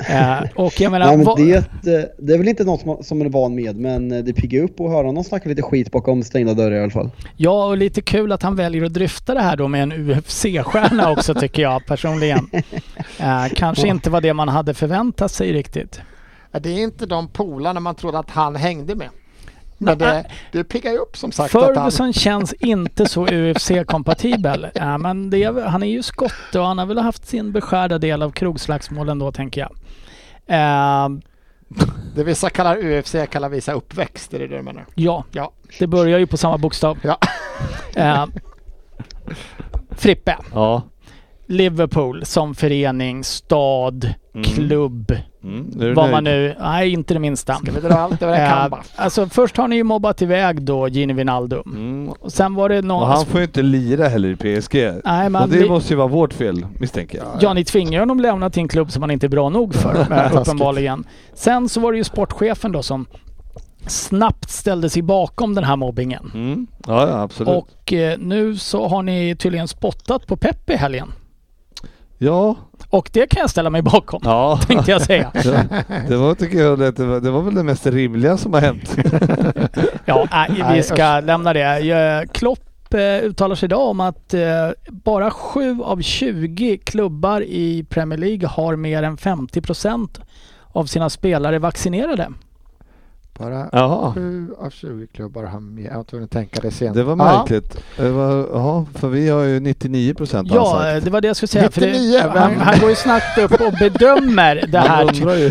eh, 0.09 0.43
och 0.55 0.81
jag 0.81 0.93
menar... 0.93 1.07
Nej, 1.07 1.17
men 1.17 1.37
det, 1.83 1.99
eh, 1.99 2.05
det 2.19 2.35
är 2.35 2.39
väl 2.39 2.49
inte 2.49 2.65
något 2.65 3.07
som, 3.07 3.19
man 3.19 3.27
är 3.27 3.31
van 3.31 3.55
med, 3.55 3.77
men 3.77 4.13
eh, 4.13 4.25
det 4.25 4.33
piggar 4.33 4.63
upp 4.63 4.81
att 4.81 4.91
höra 4.91 5.07
honom 5.07 5.25
snacka 5.25 5.49
lite 5.49 5.63
skit 5.63 5.91
bakom 5.91 6.23
stängda 6.23 6.55
dörrar 6.55 6.77
i 6.77 6.81
alla 6.81 6.91
fall. 6.91 7.11
Ja, 7.37 7.67
och 7.67 7.77
lite 7.77 8.01
kul 8.01 8.33
att 8.33 8.43
han 8.43 8.57
väljer 8.57 8.85
att 8.85 8.93
dryfta 8.93 9.35
det 9.35 9.41
här 9.41 9.57
då 9.57 9.69
med 9.69 9.83
en 9.83 9.93
UFC-stjärna 9.93 11.13
också 11.13 11.35
tycker 11.35 11.63
jag 11.63 11.87
personligen. 11.87 12.51
Eh, 13.19 13.47
kanske 13.57 13.89
inte 13.89 14.11
var 14.11 14.21
det 14.21 14.35
man 14.35 14.49
hade 14.49 14.75
förväntat 14.75 15.31
sig 15.31 15.53
riktigt. 15.53 16.01
Det 16.61 16.71
är 16.71 16.83
inte 16.83 17.07
de 17.07 17.29
polarna 17.29 17.81
man 17.81 17.95
trodde 17.95 18.19
att 18.19 18.31
han 18.31 18.57
hängde 18.57 18.95
med. 18.95 19.09
Men 19.85 19.99
det, 19.99 20.25
det 20.53 20.65
piggar 20.65 20.93
ju 20.93 20.99
upp 20.99 21.17
som 21.17 21.33
sagt. 21.33 21.55
Att 21.55 21.63
han, 21.63 21.75
Ferguson 21.75 22.13
känns 22.13 22.53
inte 22.53 23.07
så 23.07 23.27
UFC-kompatibel. 23.27 24.71
Eh, 24.75 24.99
men 24.99 25.31
det 25.31 25.43
är, 25.45 25.65
han 25.67 25.83
är 25.83 25.87
ju 25.87 26.03
skotte 26.03 26.61
och 26.61 26.67
han 26.67 26.79
har 26.79 26.87
väl 26.87 26.99
haft 26.99 27.27
sin 27.29 27.53
beskärda 27.53 27.99
del 27.99 28.23
av 28.23 28.31
krogslagsmålen 28.31 29.19
då 29.19 29.33
tänker 29.33 29.61
jag. 29.61 29.71
Eh, 30.47 31.09
det 32.15 32.25
vissa 32.25 32.51
kallar 32.51 32.77
UFC 32.99 33.15
kallar 33.31 33.49
vissa 33.49 33.73
uppväxt. 33.73 34.35
Är 34.35 34.39
det 34.39 34.47
det 34.47 34.57
du 34.57 34.63
menar? 34.63 34.87
ja, 34.95 35.25
Ja. 35.33 35.53
det 35.79 35.87
börjar 35.87 36.19
ju 36.19 36.27
på 36.27 36.37
samma 36.37 36.59
bokstav. 36.59 36.99
Ja. 37.03 37.19
Eh, 37.95 38.27
Frippe, 39.91 40.37
Ja. 40.55 40.83
Liverpool 41.53 42.25
som 42.25 42.55
förening, 42.55 43.25
stad, 43.25 44.15
Mm. 44.35 44.45
klubb. 44.45 45.13
Mm. 45.45 45.95
Vad 45.95 46.11
man 46.11 46.25
nu... 46.25 46.57
Nej, 46.61 46.91
inte 46.93 47.15
det 47.15 47.21
minsta. 47.21 47.55
Ska 47.55 47.73
vi 47.73 47.81
dra 47.81 47.95
allt 47.95 48.23
över 48.23 48.35
en 48.35 48.41
Eh, 48.43 48.49
kam 48.51 48.71
bara? 48.71 48.83
alltså 48.97 49.27
först 49.29 49.57
har 49.57 49.69
ni 49.69 49.77
ju 49.77 49.85
mobbat 49.85 50.23
iväg 50.23 50.63
då 50.63 50.89
Gini 50.89 51.13
Wijnaldum. 51.13 51.63
Mm. 51.77 52.09
Och 52.21 52.33
sen 52.33 52.55
var 52.55 52.69
det 52.69 52.83
någon... 52.83 53.03
Och 53.03 53.09
han 53.09 53.27
får 53.27 53.41
ju 53.41 53.47
inte 53.47 53.63
lira 53.63 54.09
heller 54.09 54.29
i 54.29 54.37
PSG. 54.61 54.75
Nej, 55.05 55.31
men 55.31 55.43
och 55.43 55.49
det 55.49 55.59
vi- 55.59 55.69
måste 55.69 55.93
ju 55.93 55.97
vara 55.97 56.09
vårt 56.09 56.33
fel 56.35 56.67
misstänker 56.79 57.19
jag. 57.19 57.27
Ja, 57.41 57.53
ni 57.55 57.65
tvingar 57.65 58.01
honom 58.01 58.21
lämna 58.21 58.51
till 58.51 58.61
en 58.63 58.69
klubb 58.69 58.93
som 58.93 59.03
han 59.03 59.11
inte 59.11 59.27
är 59.27 59.29
bra 59.29 59.49
nog 59.49 59.75
för, 59.75 60.01
eh, 60.11 60.37
uppenbarligen. 60.41 61.05
Sen 61.35 61.69
så 61.69 61.81
var 61.81 61.93
det 61.93 61.99
ju 61.99 62.05
sportchefen 62.05 62.73
då 62.73 62.83
som 62.83 63.07
snabbt 63.87 64.51
ställde 64.51 64.91
sig 64.91 65.03
bakom 65.03 65.55
den 65.55 65.65
här 65.65 65.77
mobbingen. 65.77 66.31
Mm. 66.35 66.67
Ja, 66.87 67.09
ja 67.09 67.21
absolut. 67.23 67.49
Och 67.55 67.93
eh, 67.93 68.19
nu 68.19 68.57
så 68.57 68.89
har 68.89 69.03
ni 69.03 69.37
tydligen 69.39 69.69
spottat 69.69 70.27
på 70.27 70.37
Pep 70.37 70.71
i 70.71 70.77
helgen. 70.77 71.13
Ja, 72.25 72.57
Och 72.91 73.11
det 73.13 73.27
kan 73.27 73.41
jag 73.41 73.51
ställa 73.51 73.71
mig 73.71 73.83
bakom, 73.83 74.21
ja. 74.25 74.61
tänkte 74.67 74.91
jag 74.91 75.03
säga. 75.03 75.31
det, 76.09 76.17
var 76.17 76.35
tycker 76.35 76.59
jag 76.59 76.79
det, 76.79 76.91
det, 76.91 77.31
var, 77.31 77.43
väl 77.43 77.55
det 77.55 77.63
mest 77.63 77.87
rimliga 77.87 78.37
som 78.37 78.53
har 78.53 78.61
hänt. 78.61 78.97
Ja, 80.05 80.29
nej, 80.31 80.75
vi 80.75 80.83
ska 80.83 81.21
lämna 81.21 81.53
det. 81.53 81.91
Eh, 81.91 82.31
Klopp 82.33 82.95
eh, 82.95 83.01
uttalar 83.01 83.55
sig 83.55 83.67
idag 83.67 83.89
om 83.89 84.01
att 84.01 84.35
eh, 84.35 84.41
bara 84.89 85.31
7 85.31 85.83
av 85.83 86.01
20 86.01 86.79
klubbar 86.79 87.41
i 87.41 87.85
Premier 87.91 88.19
League 88.19 88.49
har 88.49 88.77
mer 88.77 89.03
än 89.03 89.17
50 89.17 89.61
procent 89.61 90.21
av 90.73 90.87
sina 90.87 91.11
spelare 91.11 91.59
vaccinerade. 91.59 92.29
Bara 93.39 93.69
Jaha. 93.73 94.13
7 94.15 94.55
av 94.59 94.71
20 94.71 95.07
klubbar 95.07 95.45
har 95.45 95.61
med. 95.61 95.85
Jag 95.85 95.97
var 95.97 96.05
tvungen 96.05 96.25
att 96.25 96.31
tänka 96.31 96.61
det 96.61 96.71
sent. 96.71 96.95
Det 96.95 97.03
var 97.03 97.17
märkligt. 97.17 97.85
Det 97.97 98.11
var, 98.11 98.49
jaha, 98.53 98.87
för 98.95 99.09
vi 99.09 99.29
har 99.29 99.43
ju 99.43 99.61
99 99.61 100.15
procent 100.15 100.49
Ja, 100.51 100.91
eh, 100.91 101.03
det 101.03 101.11
var 101.11 101.21
det 101.21 101.27
jag 101.27 101.37
skulle 101.37 101.49
säga. 101.49 101.71
För 101.71 101.81
99, 101.81 102.13
det, 102.13 102.41
han, 102.41 102.57
han 102.57 102.81
går 102.81 102.91
ju 102.91 102.97
snabbt 102.97 103.39
upp 103.39 103.61
och 103.61 103.73
bedömer 103.73 104.65
det 104.69 104.79
här. 104.79 105.05
Man 105.05 105.15
undrar 105.15 105.35
ju. 105.35 105.51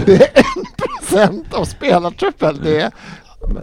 procent 1.11 1.53
av 1.53 1.65
spelartruppen. 1.65 2.59
Det 2.63 2.81
är, 2.81 2.91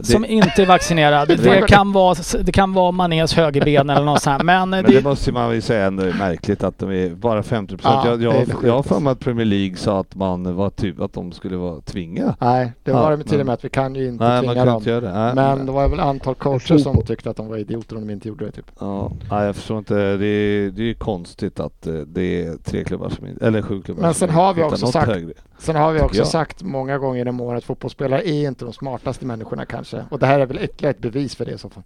Som 0.03 0.25
inte 0.25 0.63
är 0.63 0.67
vaccinerad. 0.67 1.29
Det 1.43 1.69
kan 1.69 1.93
vara, 1.93 2.15
det 2.43 2.53
kan 2.53 2.73
vara 2.73 2.91
Manés 2.93 3.35
högerben 3.35 3.91
eller 3.91 4.05
något 4.05 4.23
sånt 4.23 4.37
här. 4.39 4.45
Men, 4.45 4.71
Men 4.71 4.85
det, 4.85 4.93
det 4.93 5.05
måste 5.05 5.33
man 5.33 5.55
ju 5.55 5.61
säga 5.61 5.87
ändå 5.87 6.03
är 6.03 6.13
märkligt 6.13 6.65
att 6.65 6.79
de 6.79 6.91
är 6.91 7.11
bara 7.15 7.43
50 7.43 7.77
procent. 7.77 8.05
Ja, 8.05 8.17
jag, 8.17 8.45
det 8.63 8.69
har 8.71 8.83
för 8.83 9.01
mig 9.01 9.11
att 9.13 9.21
Premier 9.21 9.47
League 9.47 9.77
sa 9.77 10.01
att 10.01 10.15
man 10.15 10.57
var 10.57 10.71
typ 10.71 11.01
att 11.01 11.13
de 11.13 11.33
skulle 11.33 11.57
vara 11.57 11.81
tvinga. 11.81 12.35
nej, 12.41 12.73
det 12.85 12.91
Ja, 12.91 13.03
var 13.03 13.11
det 13.17 13.23
till 13.23 13.31
men- 13.33 13.41
och 13.41 13.47
med 13.47 13.53
att 13.55 13.65
vi 13.65 13.69
kan 13.69 13.95
ju 13.95 14.09
inte 14.09 14.25
Nej, 14.25 14.33
man 14.35 14.41
tvinga 14.41 14.55
kan 14.55 14.67
dem. 14.67 14.77
inte 14.77 14.91
göra 14.91 15.01
det. 15.01 15.13
Nej, 15.13 15.35
Men 15.35 15.67
det 15.67 15.73
var 15.73 15.89
väl 15.89 16.01
antal 16.01 16.35
coacher 16.35 16.79
som 16.79 17.03
tyckte 17.07 17.31
att 17.31 17.37
de 17.37 17.49
var 17.49 17.57
idioter 17.57 17.97
om 17.97 18.07
de 18.07 18.13
inte 18.13 18.29
gjorde 18.29 18.45
det. 18.45 18.51
Typ. 18.53 18.67
Ja, 18.81 19.13
nej, 19.31 19.47
jag 19.47 19.57
förstår 19.57 19.79
inte. 19.79 19.95
Det 19.95 20.27
är, 20.27 20.71
det 20.71 20.83
är 20.83 20.87
ju 20.87 20.95
konstigt 20.95 21.61
att 21.61 21.87
eh, 21.87 21.95
det 21.95 22.45
är 22.45 22.57
tre 22.65 22.85
klubbar 22.85 23.09
som 23.09 23.27
inte, 23.27 23.47
eller 23.47 23.63
sju 23.63 23.83
klubbar 23.83 24.03
Men 24.03 24.15
sen 24.15 24.31
har 24.31 24.55
vi 24.55 24.63
också 24.63 24.87
sagt- 24.87 25.07
högre. 25.07 25.33
Sen 25.59 25.77
har 25.77 25.93
vi 25.93 26.01
också 26.01 26.19
jag. 26.19 26.27
sagt 26.27 26.63
många 26.63 26.99
gånger 26.99 27.19
genom 27.19 27.41
året 27.41 27.59
att 27.59 27.65
fotbollsspelare 27.65 28.29
är 28.29 28.49
inte 28.49 28.65
de 28.65 28.73
smartaste 28.75 29.27
människorna 29.27 29.67
kanske. 29.67 30.05
Och 30.11 30.19
det 30.19 30.27
här 30.27 30.41
är 30.41 30.47
väl 30.47 30.59
ytterligare 30.63 30.91
ett 30.95 31.03
bevis 31.03 31.35
för 31.37 31.45
det 31.45 31.53
i 31.53 31.59
så 31.59 31.69
fall. 31.71 31.83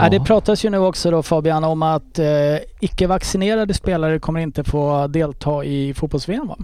ja, 0.00 0.08
det 0.10 0.20
pratas 0.20 0.64
ju 0.64 0.70
nu 0.70 0.78
också 0.78 1.10
då 1.10 1.22
Fabian 1.22 1.64
om 1.64 1.82
att 1.82 2.18
eh, 2.18 2.26
icke-vaccinerade 2.80 3.74
spelare 3.74 4.18
kommer 4.18 4.40
inte 4.40 4.64
få 4.64 5.06
delta 5.06 5.64
i 5.64 5.94
fotbolls-VM 5.94 6.46
va? 6.48 6.56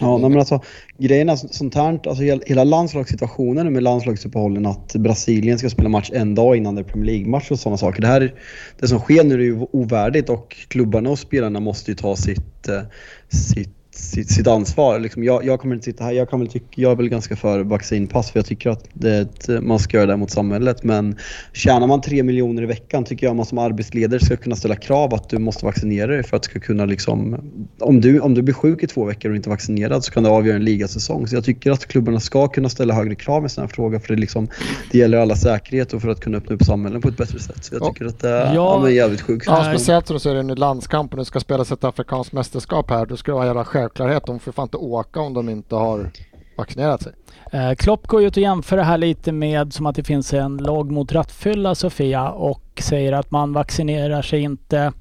Ja, 0.00 0.18
men 0.18 0.38
alltså 0.38 0.60
grejen 0.98 1.28
är 1.28 1.36
så- 1.36 1.48
sånt 1.48 1.74
här, 1.74 1.92
alltså 1.92 2.22
hela- 2.22 2.42
hela 2.46 2.64
landslagssituationen 2.64 3.72
med 3.72 3.82
landslagsuppehållen 3.82 4.66
att 4.66 4.92
Brasilien 4.94 5.58
ska 5.58 5.70
spela 5.70 5.88
match 5.88 6.10
en 6.14 6.34
dag 6.34 6.56
innan 6.56 6.74
det 6.74 6.80
är 6.80 6.84
Premier 6.84 7.06
League-match 7.06 7.50
och 7.50 7.58
sådana 7.58 7.76
saker. 7.76 8.00
Det 8.02 8.06
här, 8.08 8.34
det 8.80 8.88
som 8.88 8.98
sker 8.98 9.24
nu 9.24 9.34
är 9.34 9.38
ju 9.38 9.66
ovärdigt 9.72 10.28
och 10.30 10.56
klubbarna 10.68 11.10
och 11.10 11.18
spelarna 11.18 11.60
måste 11.60 11.90
ju 11.90 11.94
ta 11.94 12.16
sitt, 12.16 12.68
eh, 12.68 12.80
sitt 13.28 13.83
Sitt, 13.96 14.30
sitt 14.30 14.46
ansvar. 14.46 14.98
Liksom 14.98 15.24
jag, 15.24 15.44
jag 15.44 15.60
kommer 15.60 15.74
inte 15.74 15.84
sitta 15.84 16.04
här. 16.04 16.12
Jag, 16.12 16.30
kan 16.30 16.40
väl 16.40 16.48
tycka, 16.48 16.66
jag 16.74 16.92
är 16.92 16.96
väl 16.96 17.08
ganska 17.08 17.36
för 17.36 17.60
vaccinpass 17.64 18.30
för 18.30 18.38
jag 18.38 18.46
tycker 18.46 18.70
att 18.70 18.84
det, 18.92 19.28
man 19.62 19.78
ska 19.78 19.96
göra 19.96 20.06
det 20.06 20.16
mot 20.16 20.30
samhället. 20.30 20.84
Men 20.84 21.16
tjänar 21.52 21.86
man 21.86 22.00
3 22.00 22.22
miljoner 22.22 22.62
i 22.62 22.66
veckan 22.66 23.04
tycker 23.04 23.26
jag 23.26 23.36
man 23.36 23.46
som 23.46 23.58
arbetsledare 23.58 24.20
ska 24.24 24.36
kunna 24.36 24.56
ställa 24.56 24.76
krav 24.76 25.14
att 25.14 25.28
du 25.28 25.38
måste 25.38 25.64
vaccinera 25.64 26.06
dig 26.06 26.22
för 26.22 26.36
att 26.36 26.44
ska 26.44 26.60
kunna 26.60 26.84
liksom... 26.84 27.36
Om 27.80 28.00
du, 28.00 28.20
om 28.20 28.34
du 28.34 28.42
blir 28.42 28.54
sjuk 28.54 28.82
i 28.82 28.86
två 28.86 29.04
veckor 29.04 29.30
och 29.30 29.36
inte 29.36 29.48
vaccinerad 29.50 30.04
så 30.04 30.12
kan 30.12 30.22
det 30.22 30.28
avgöra 30.30 30.56
en 30.56 30.64
ligasäsong. 30.64 31.26
Så 31.28 31.36
jag 31.36 31.44
tycker 31.44 31.70
att 31.70 31.86
klubbarna 31.86 32.20
ska 32.20 32.48
kunna 32.48 32.68
ställa 32.68 32.94
högre 32.94 33.14
krav 33.14 33.46
i 33.46 33.48
sådana 33.48 33.66
här 33.66 33.74
frågor 33.74 33.98
för 33.98 34.14
det, 34.14 34.20
liksom, 34.20 34.48
det 34.92 34.98
gäller 34.98 35.18
alla 35.18 35.36
säkerhet 35.36 35.92
och 35.92 36.02
för 36.02 36.08
att 36.08 36.20
kunna 36.20 36.38
öppna 36.38 36.54
upp 36.54 36.64
samhällen 36.64 37.00
på 37.02 37.08
ett 37.08 37.16
bättre 37.16 37.38
sätt. 37.38 37.64
Så 37.64 37.74
jag 37.74 37.82
Ja. 37.82 37.88
tycker 37.92 38.04
att 38.06 38.20
det 38.20 38.28
är 38.28 38.46
Ja. 38.46 38.54
ja, 38.54 38.80
men 38.82 38.94
jävligt 38.94 39.20
sjukt. 39.20 39.46
Ja, 39.46 39.64
speciellt 39.64 40.22
så 40.22 40.30
är 40.30 40.34
det 40.34 40.42
nu 40.42 40.54
landskamp 40.54 41.12
och 41.12 41.18
det 41.18 41.24
ska 41.24 41.40
spelas 41.40 41.72
ett 41.72 41.84
afrikanskt 41.84 42.32
mästerskap 42.32 42.90
här. 42.90 43.06
Då 43.06 43.16
ska 43.16 43.30
det 43.32 43.34
vara 43.34 43.44
en 43.44 43.48
jävla 43.48 43.64
självklarhet. 43.84 44.26
De 44.26 44.40
får 44.40 44.52
fan 44.52 44.62
inte 44.62 44.76
åka 44.76 45.20
om 45.20 45.34
de 45.34 45.48
inte 45.48 45.74
har 45.74 46.10
vaccinerat 46.56 47.02
sig. 47.02 47.12
Eh, 47.52 47.74
Klopp 47.74 48.06
går 48.06 48.20
ju 48.20 48.26
ut 48.26 48.36
och 48.36 48.42
jämför 48.42 48.76
det 48.76 48.82
här 48.82 48.98
lite 48.98 49.32
med 49.32 49.72
som 49.72 49.86
att 49.86 49.96
det 49.96 50.04
finns 50.04 50.32
en 50.32 50.56
lag 50.56 50.90
mot 50.90 51.12
rattfylla 51.12 51.74
Sofia 51.74 52.30
och 52.30 52.62
säger 52.80 53.12
att 53.12 53.30
man 53.30 53.52
vaccinerar 53.52 54.22
sig 54.22 54.40
inte 54.40 54.92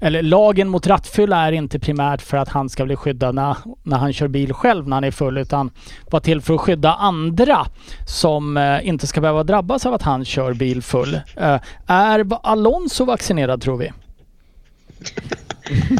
eller 0.00 0.22
lagen 0.22 0.68
mot 0.68 0.86
rattfylla 0.86 1.46
är 1.46 1.52
inte 1.52 1.78
primärt 1.78 2.22
för 2.22 2.36
att 2.36 2.48
han 2.48 2.68
ska 2.68 2.84
bli 2.84 2.96
skyddad 2.96 3.34
när, 3.34 3.56
när 3.82 3.96
han 3.96 4.12
kör 4.12 4.28
bil 4.28 4.52
själv 4.52 4.88
när 4.88 4.96
han 4.96 5.04
är 5.04 5.10
full 5.10 5.38
utan 5.38 5.70
var 6.10 6.20
till 6.20 6.40
för 6.40 6.54
att 6.54 6.60
skydda 6.60 6.94
andra 6.94 7.66
som 8.06 8.56
eh, 8.56 8.88
inte 8.88 9.06
ska 9.06 9.20
behöva 9.20 9.44
drabbas 9.44 9.86
av 9.86 9.94
att 9.94 10.02
han 10.02 10.24
kör 10.24 10.54
bil 10.54 10.82
full. 10.82 11.14
Eh, 11.36 11.60
är 11.86 12.26
Alonso 12.42 13.04
vaccinerad 13.04 13.62
tror 13.62 13.76
vi? 13.76 13.92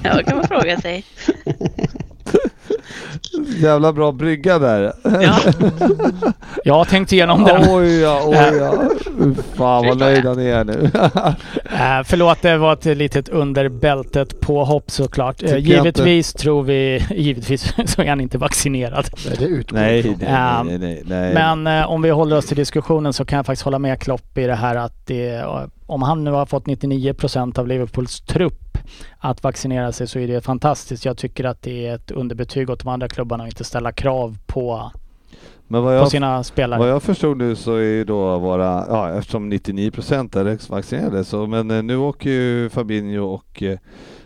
Ja, 0.05 0.23
kan 0.27 0.37
man 0.37 0.49
fråga 0.49 0.81
sig. 0.81 1.05
Jävla 3.59 3.93
bra 3.93 4.13
brygga 4.13 4.59
där. 4.59 4.93
Ja, 5.03 5.39
Jag 6.65 6.75
har 6.75 6.85
tänkt 6.85 7.13
igenom 7.13 7.45
den. 7.45 7.75
oj 7.75 8.01
ja, 8.01 8.21
oj 8.27 8.37
ja. 8.61 8.75
Fan 9.55 9.87
vad 9.87 9.99
nöjd 9.99 10.25
han 10.25 10.41
är 10.41 10.65
nu. 10.65 10.91
Eh, 11.79 12.03
förlåt, 12.05 12.43
det 12.43 12.57
var 12.59 12.73
ett 12.73 12.85
litet 12.85 13.29
under 13.29 13.69
bältet 13.69 14.41
påhopp 14.41 14.91
såklart. 14.91 15.43
Eh, 15.43 15.49
Tycker 15.49 15.59
givetvis 15.59 16.33
tror 16.33 16.63
vi, 16.63 17.05
givetvis 17.11 17.75
så 17.87 18.03
är 18.03 18.09
han 18.09 18.21
inte 18.21 18.39
vaccinerad. 18.39 19.07
Nej, 19.27 19.37
det 19.39 19.45
utgår 19.45 19.77
nej, 19.77 20.03
nej, 20.21 20.29
Ja. 20.31 20.63
nej, 20.63 20.79
nej, 20.79 21.03
nej. 21.07 21.35
Men 21.35 21.67
eh, 21.67 21.91
om 21.91 22.03
vi 22.03 22.11
håller 22.11 22.37
oss 22.37 22.47
till 22.47 22.57
diskussionen 22.57 23.13
så 23.13 23.25
kan 23.25 23.37
jag 23.37 23.47
faktiskt 23.47 23.65
hålla 23.65 23.79
med 23.79 24.01
Klopp 24.01 24.39
i 24.39 24.47
det 24.47 24.55
här 24.55 24.77
att 24.77 25.07
det, 25.07 25.35
eh, 25.35 25.63
om 25.87 26.03
han 26.03 26.25
nu 26.25 26.31
har 26.31 26.47
fått 26.47 26.67
99% 26.67 27.59
av 27.59 27.67
Liverpools 27.67 28.21
trupp 28.21 28.79
att 29.19 29.43
vaccinera 29.43 29.93
sig 29.93 30.07
så 30.07 30.19
är 30.19 30.29
det 30.29 30.41
fantastiskt. 30.41 31.05
Jag 31.05 31.19
tycker 31.19 31.45
att 31.45 31.63
det 31.63 31.87
är 31.87 31.95
ett 31.95 32.11
underbetyg 32.11 32.71
åt 32.71 32.81
de 32.81 32.89
andra 32.89 33.09
klubbarna 33.09 33.45
att 33.45 33.51
inte 33.51 33.65
ställa 33.65 33.93
krav 33.93 34.39
på, 34.47 34.91
Men 35.67 35.83
vad 35.83 35.97
jag, 35.97 36.11
sina 36.11 36.45
spelare. 36.45 36.81
vad 36.81 36.89
jag 36.89 37.03
förstod 37.03 37.37
nu 37.37 37.57
så 37.57 37.75
är 37.75 37.83
ju 37.83 38.05
då 38.05 38.39
våra, 38.39 38.85
ja 38.89 39.11
eftersom 39.11 39.53
99% 39.53 40.39
är 40.39 40.71
vaccinerade 40.71 41.25
så, 41.25 41.47
men 41.47 41.71
eh, 41.71 41.83
nu 41.83 41.97
åker 41.97 42.31
ju 42.31 42.69
Fabinho 42.69 43.25
och 43.25 43.63
eh, 43.63 43.79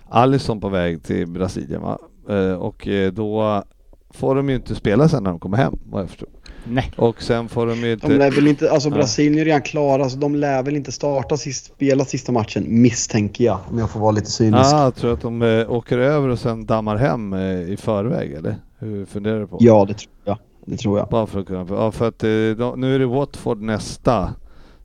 Alisson 0.09 0.61
på 0.61 0.69
väg 0.69 1.03
till 1.03 1.27
Brasilien 1.27 1.83
va? 1.83 1.99
Eh, 2.29 2.53
och 2.53 2.89
då 3.13 3.63
får 4.11 4.35
de 4.35 4.49
ju 4.49 4.55
inte 4.55 4.75
spela 4.75 5.09
sen 5.09 5.23
när 5.23 5.31
de 5.31 5.41
kommer 5.41 5.57
hem 5.57 5.79
vad 5.91 6.03
jag 6.03 6.09
förstod. 6.09 6.29
Nej. 6.65 6.93
Och 6.97 7.23
sen 7.23 7.49
får 7.49 7.67
de 7.67 7.79
ju 7.79 7.93
inte... 7.93 8.09
De 8.09 8.15
lär 8.15 8.31
väl 8.31 8.47
inte, 8.49 8.71
alltså 8.71 8.89
Ja. 8.89 8.95
Brasilien 8.95 9.39
är 9.39 9.45
redan 9.45 9.63
klara, 9.63 10.09
så 10.09 10.17
de 10.17 10.35
lär 10.35 10.63
väl 10.63 10.77
inte 10.77 10.93
starta 10.93 11.37
sist, 11.37 11.65
spela 11.65 12.05
sista 12.05 12.33
matchen, 12.33 12.65
misstänker 12.69 13.45
jag. 13.45 13.59
Om 13.71 13.79
jag 13.79 13.91
får 13.91 14.01
vara 14.01 14.11
lite 14.11 14.31
cynisk. 14.31 14.73
Ah, 14.73 14.83
jag 14.83 14.95
tror 14.95 15.13
att 15.13 15.21
de 15.21 15.43
eh, 15.43 15.71
åker 15.73 15.99
över 15.99 16.29
och 16.29 16.39
sen 16.39 16.67
dammar 16.67 16.97
hem 16.97 17.33
eh, 17.33 17.61
i 17.61 17.77
förväg 17.77 18.33
eller? 18.33 18.57
Hur 18.79 19.07
funderar 19.07 19.41
du 19.41 19.47
på? 19.47 19.57
Ja, 19.61 19.85
det 19.89 19.95
tror 19.95 20.11
jag. 20.25 20.39
Det 20.65 20.77
tror 20.77 20.99
jag. 20.99 21.09
Bara 21.09 21.27
för 21.27 21.41
att 21.41 21.47
kunna... 21.47 21.67
Ja, 21.71 21.93
för 21.93 22.09
att 22.09 22.25
eh, 22.25 22.29
de, 22.59 22.73
nu 22.77 22.95
är 22.95 22.99
det 22.99 23.07
Watford 23.07 23.61
nästa. 23.63 24.35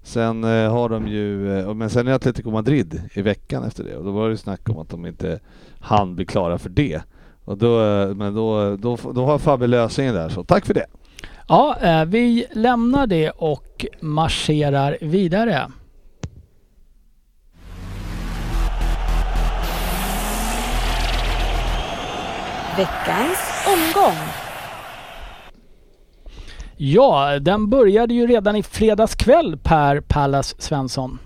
Sen 0.04 0.44
har 0.44 0.90
de 0.90 1.08
ju... 1.08 1.38
Men 1.74 1.90
sen 1.90 2.08
är 2.08 2.14
Atletico 2.14 2.52
Madrid 2.52 3.02
i 3.14 3.22
veckan 3.22 3.64
efter 3.64 3.84
det. 3.84 3.98
Och 3.98 4.06
då 4.06 4.12
var 4.12 4.26
det 4.26 4.32
ju 4.32 4.38
snack 4.38 4.70
om 4.70 4.78
att 4.78 4.90
de 4.90 5.06
inte 5.06 5.40
hann 5.80 6.16
bli 6.16 6.26
klara 6.26 6.58
för 6.58 6.70
det. 6.70 7.02
Och 7.46 7.58
då, 7.58 7.78
men 8.16 8.34
då, 8.36 8.76
då, 8.76 8.98
då 9.16 9.26
har 9.26 9.38
Fabbe 9.38 9.68
lösningen 9.68 10.16
där, 10.16 10.30
så 10.30 10.44
tack 10.44 10.66
för 10.66 10.74
det. 10.74 10.86
Ja, 11.48 11.78
eh, 11.82 12.06
vi 12.06 12.46
lämnar 12.52 13.08
det 13.08 13.30
och 13.30 13.86
marscherar 14.00 14.98
vidare. 15.02 15.72
Veckans 22.78 23.66
omgång. 23.68 24.18
Ja, 26.78 27.40
den 27.40 27.70
började 27.70 28.14
ju 28.14 28.28
redan 28.28 28.56
i 28.56 28.64
fredags 28.64 29.16
kväll 29.16 29.58
Per 29.64 30.02
Pallas 30.02 30.62
Svensson. 30.62 31.20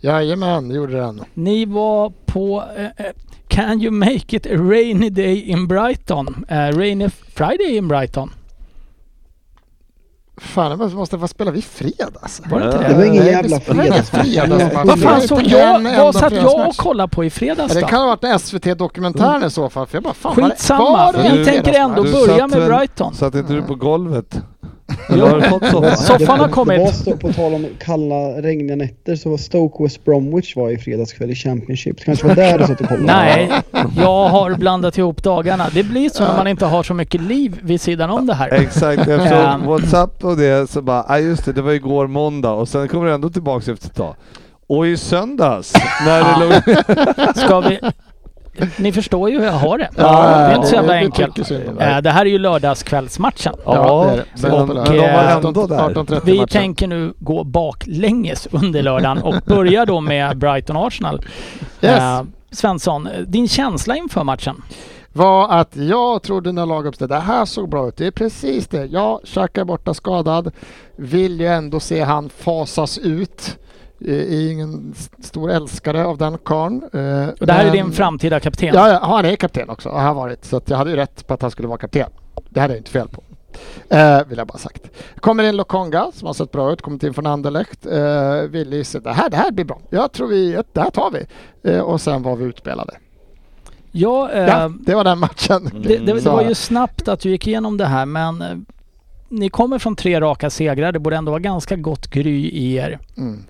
Jajamän, 0.00 0.68
det 0.68 0.74
gjorde 0.74 0.96
den. 0.96 1.24
Ni 1.34 1.64
var 1.64 2.12
på 2.26 2.64
eh, 2.76 3.06
eh, 3.06 3.12
Can 3.48 3.82
you 3.82 3.90
make 3.90 4.36
it 4.36 4.46
a 4.46 4.56
rainy 4.56 5.10
day 5.10 5.40
in 5.40 5.66
Brighton? 5.66 6.44
Eh, 6.48 6.56
rainy 6.56 7.08
Friday 7.10 7.76
in 7.76 7.88
Brighton. 7.88 8.30
Fan, 10.40 10.78
det 10.78 10.88
måste 10.94 11.16
vara 11.16 11.28
spela 11.28 11.50
vi 11.50 11.62
fredags? 11.62 12.42
Var 12.50 12.60
det 12.60 12.66
inte. 12.66 12.78
Det 12.78 12.88
det? 12.88 12.94
var 12.94 13.04
ingen 13.04 13.22
Nej, 13.24 13.32
jävla 13.32 13.60
fredagsmatch. 13.60 14.24
fredagsmatch. 14.24 14.86
Vad 14.86 15.00
fan 15.00 15.20
såg 15.20 15.42
jag? 15.42 15.74
en 15.86 15.96
Vad 15.98 16.14
satt 16.14 16.32
jag 16.32 16.68
och 16.68 16.76
kollade 16.76 17.08
på 17.08 17.24
i 17.24 17.30
fredags 17.30 17.68
Ja, 17.68 17.74
det 17.74 17.80
då? 17.80 17.86
kan 17.86 18.00
ha 18.00 18.06
varit 18.06 18.24
en 18.24 18.38
SVT-dokumentären 18.38 19.44
i 19.44 19.50
så 19.50 19.68
fall. 19.70 19.86
För 19.86 19.96
jag 19.96 20.02
bara, 20.02 20.14
fan, 20.14 20.34
Skitsamma, 20.34 21.12
vi 21.12 21.44
tänker 21.44 21.72
ändå 21.74 22.02
börja 22.02 22.46
med 22.46 22.68
Brighton. 22.68 23.14
Satt 23.14 23.34
inte 23.34 23.52
du 23.52 23.62
på 23.62 23.74
golvet? 23.74 24.40
Du 25.08 25.18
soffan? 25.60 25.96
Soffan 25.96 26.40
har 26.40 26.48
kommit. 26.48 26.78
Det 26.78 26.84
var 26.84 26.92
stå, 26.92 27.16
på 27.16 27.32
tal 27.32 27.54
om 27.54 27.66
kalla, 27.78 28.14
regniga 28.42 28.76
nätter 28.76 29.16
så 29.16 29.30
var 29.30 29.36
Stoke 29.36 29.84
West 29.84 30.04
Bromwich 30.04 30.56
var 30.56 30.70
i 30.70 30.78
fredagskväll 30.78 31.30
i 31.30 31.34
Championship. 31.34 31.98
Det 31.98 32.04
kanske 32.04 32.26
var 32.26 32.34
där 32.34 32.58
du 32.58 32.66
satt 32.66 32.80
och 32.80 32.88
kollade? 32.88 33.06
Nej, 33.06 33.50
jag 33.96 34.28
har 34.28 34.54
blandat 34.54 34.98
ihop 34.98 35.22
dagarna. 35.22 35.66
Det 35.74 35.82
blir 35.82 36.08
så 36.08 36.24
när 36.24 36.36
man 36.36 36.46
inte 36.46 36.66
har 36.66 36.82
så 36.82 36.94
mycket 36.94 37.20
liv 37.20 37.58
vid 37.62 37.80
sidan 37.80 38.10
om 38.10 38.26
det 38.26 38.34
här. 38.34 38.48
Exakt, 38.52 39.08
Ja. 39.08 39.58
såg 39.58 39.66
Whatsapp 39.70 40.24
och 40.24 40.36
det 40.36 40.70
så 40.70 40.82
bara, 40.82 41.02
ah 41.08 41.18
just 41.18 41.44
det, 41.44 41.52
det 41.52 41.62
var 41.62 41.72
igår 41.72 42.06
måndag 42.06 42.50
och 42.52 42.68
sen 42.68 42.88
kommer 42.88 43.06
det 43.06 43.12
ändå 43.14 43.30
tillbaks 43.30 43.68
efter 43.68 43.88
ett 43.88 43.96
tag. 43.96 44.14
Och 44.68 44.86
i 44.86 44.96
söndags, 44.96 45.72
när 46.06 46.20
det 46.20 46.44
låg... 46.46 46.76
Ska 47.36 47.60
vi... 47.60 47.78
Ni 48.78 48.92
förstår 48.92 49.30
ju 49.30 49.38
hur 49.38 49.44
jag 49.46 49.52
har 49.52 49.78
det. 49.78 49.88
Ja, 49.96 50.26
det 50.28 50.34
är 50.34 50.54
inte 50.54 50.66
så 50.68 50.74
jävla 50.74 50.94
enkelt. 50.94 51.50
Eh, 51.50 51.98
Det 52.02 52.10
här 52.10 52.20
är 52.26 52.30
ju 52.30 52.38
lördagskvällsmatchen. 52.38 53.54
Ja, 53.64 54.04
det 54.04 54.12
är 54.12 54.16
det. 54.16 54.24
men, 54.42 54.50
de 54.50 54.68
var 54.68 55.24
eh, 55.24 55.32
ändå 55.32 55.66
där. 55.66 55.76
18.30 55.78 56.20
Vi 56.24 56.46
tänker 56.46 56.86
nu 56.86 57.14
gå 57.18 57.44
baklänges 57.44 58.48
under 58.50 58.82
lördagen 58.82 59.18
och 59.18 59.34
börja 59.46 59.84
då 59.84 60.00
med 60.00 60.36
Brighton-Arsenal. 60.38 61.22
Yes. 61.80 61.98
Eh, 61.98 62.22
Svensson, 62.50 63.08
din 63.26 63.48
känsla 63.48 63.96
inför 63.96 64.24
matchen? 64.24 64.62
var 65.12 65.48
att 65.48 65.76
jag 65.76 66.22
trodde 66.22 66.52
när 66.52 66.66
laguppstället, 66.66 67.10
det 67.10 67.18
här 67.18 67.44
såg 67.44 67.68
bra 67.68 67.88
ut. 67.88 67.96
Det 67.96 68.06
är 68.06 68.10
precis 68.10 68.68
det. 68.68 68.84
Jag 68.84 69.20
Xhaka 69.24 69.60
är 69.60 69.64
borta 69.64 69.94
skadad. 69.94 70.52
Vill 70.96 71.40
ju 71.40 71.46
ändå 71.46 71.80
se 71.80 72.02
han 72.02 72.28
fasas 72.28 72.98
ut. 72.98 73.58
Eh, 74.00 74.14
Är 74.14 74.50
ingen 74.50 74.94
stor 75.20 75.50
älskare 75.50 76.04
av 76.04 76.18
den 76.18 76.38
karln. 76.38 76.82
Eh, 76.92 77.28
Och 77.40 77.46
det 77.46 77.52
här 77.52 77.60
är 77.60 77.64
men- 77.64 77.72
din 77.72 77.92
framtida 77.92 78.40
kapten. 78.40 78.74
Ja, 78.74 78.98
han 79.02 79.24
är 79.24 79.36
kapten 79.36 79.70
också 79.70 79.88
och 79.88 80.00
har 80.00 80.14
varit. 80.14 80.44
Så 80.44 80.56
att 80.56 80.70
jag 80.70 80.76
hade 80.76 80.90
ju 80.90 80.96
rätt 80.96 81.26
på 81.26 81.34
att 81.34 81.42
han 81.42 81.50
skulle 81.50 81.68
vara 81.68 81.78
kapten. 81.78 82.10
Det 82.50 82.60
hade 82.60 82.74
jag 82.74 82.80
inte 82.80 82.90
fel 82.90 83.08
på. 83.08 83.22
Eh, 83.88 84.26
vill 84.28 84.38
jag 84.38 84.46
bara 84.46 84.58
sagt. 84.58 84.82
Kommer 85.20 85.44
in 85.44 85.56
Lokonga 85.56 86.10
som 86.14 86.26
har 86.26 86.34
sett 86.34 86.52
bra 86.52 86.72
ut, 86.72 86.82
kommit 86.82 87.02
in 87.02 87.14
från 87.14 87.26
Anderlecht. 87.26 87.86
Eh, 87.86 88.32
ville 88.50 88.84
se 88.84 88.98
det 88.98 89.12
här, 89.12 89.30
det 89.30 89.36
här 89.36 89.50
blir 89.50 89.64
bra. 89.64 89.80
Jag 89.90 90.12
tror 90.12 90.28
vi, 90.28 90.58
det 90.72 90.80
här 90.80 90.90
tar 90.90 91.10
vi. 91.10 91.26
Eh, 91.70 91.80
och 91.80 92.00
sen 92.00 92.22
var 92.22 92.36
vi 92.36 92.44
utspelade. 92.44 92.94
Ja, 93.92 94.30
eh, 94.32 94.46
Ja, 94.48 94.72
det 94.80 94.94
var 94.94 95.04
den 95.04 95.18
matchen. 95.18 95.70
det, 95.82 95.96
det, 95.98 96.12
det 96.12 96.30
var 96.30 96.42
ju 96.42 96.54
snabbt 96.54 97.08
att 97.08 97.20
du 97.20 97.30
gick 97.30 97.46
igenom 97.46 97.76
det 97.76 97.86
här 97.86 98.06
men 98.06 98.42
eh, 98.42 98.48
ni 99.28 99.48
kommer 99.48 99.78
från 99.78 99.96
tre 99.96 100.20
raka 100.20 100.50
segrar. 100.50 100.92
Det 100.92 100.98
borde 100.98 101.16
ändå 101.16 101.30
vara 101.32 101.40
ganska 101.40 101.76
gott 101.76 102.06
gry 102.06 102.46
i 102.48 102.74
er. 102.74 102.98
Mm. 103.16 103.44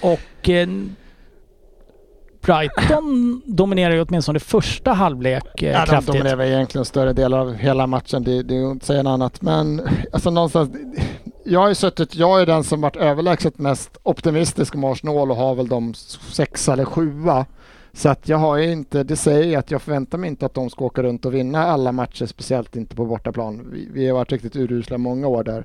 Och 0.00 0.48
eh, 0.48 0.68
Brighton 2.40 3.42
dominerar 3.46 3.94
ju 3.94 4.02
åtminstone 4.02 4.38
första 4.40 4.92
halvlek 4.92 5.62
eh, 5.62 5.70
Ja, 5.70 5.80
de 5.80 5.86
kraftigt. 5.86 6.06
dominerar 6.14 6.42
egentligen 6.44 6.84
större 6.84 7.12
delar 7.12 7.38
av 7.38 7.54
hela 7.54 7.86
matchen. 7.86 8.24
Det, 8.24 8.42
det 8.42 8.54
är 8.54 8.58
ju 8.58 8.70
inte 8.70 8.86
säga 8.86 9.02
något 9.02 9.10
annat. 9.10 9.42
Men 9.42 9.82
alltså 10.12 10.30
någonstans. 10.30 10.70
Jag 11.44 11.60
har 11.60 11.68
ju 11.68 11.74
suttit, 11.74 12.14
jag 12.14 12.42
är 12.42 12.46
den 12.46 12.64
som 12.64 12.80
varit 12.80 12.96
överlägset 12.96 13.58
mest 13.58 13.98
optimistisk 14.02 14.74
om 14.74 14.84
Arsenal 14.84 15.30
och 15.30 15.36
har 15.36 15.54
väl 15.54 15.68
de 15.68 15.94
sex 16.32 16.68
eller 16.68 16.84
sjua. 16.84 17.46
Så 17.92 18.08
att 18.08 18.28
jag 18.28 18.38
har 18.38 18.56
ju 18.56 18.72
inte, 18.72 19.02
det 19.02 19.16
säger 19.16 19.58
att 19.58 19.70
jag 19.70 19.82
förväntar 19.82 20.18
mig 20.18 20.28
inte 20.28 20.46
att 20.46 20.54
de 20.54 20.70
ska 20.70 20.84
åka 20.84 21.02
runt 21.02 21.26
och 21.26 21.34
vinna 21.34 21.64
alla 21.64 21.92
matcher, 21.92 22.26
speciellt 22.26 22.76
inte 22.76 22.96
på 22.96 23.04
bortaplan. 23.04 23.68
Vi, 23.72 23.88
vi 23.92 24.06
har 24.08 24.14
varit 24.14 24.32
riktigt 24.32 24.56
urusla 24.56 24.98
många 24.98 25.26
år 25.28 25.44
där. 25.44 25.64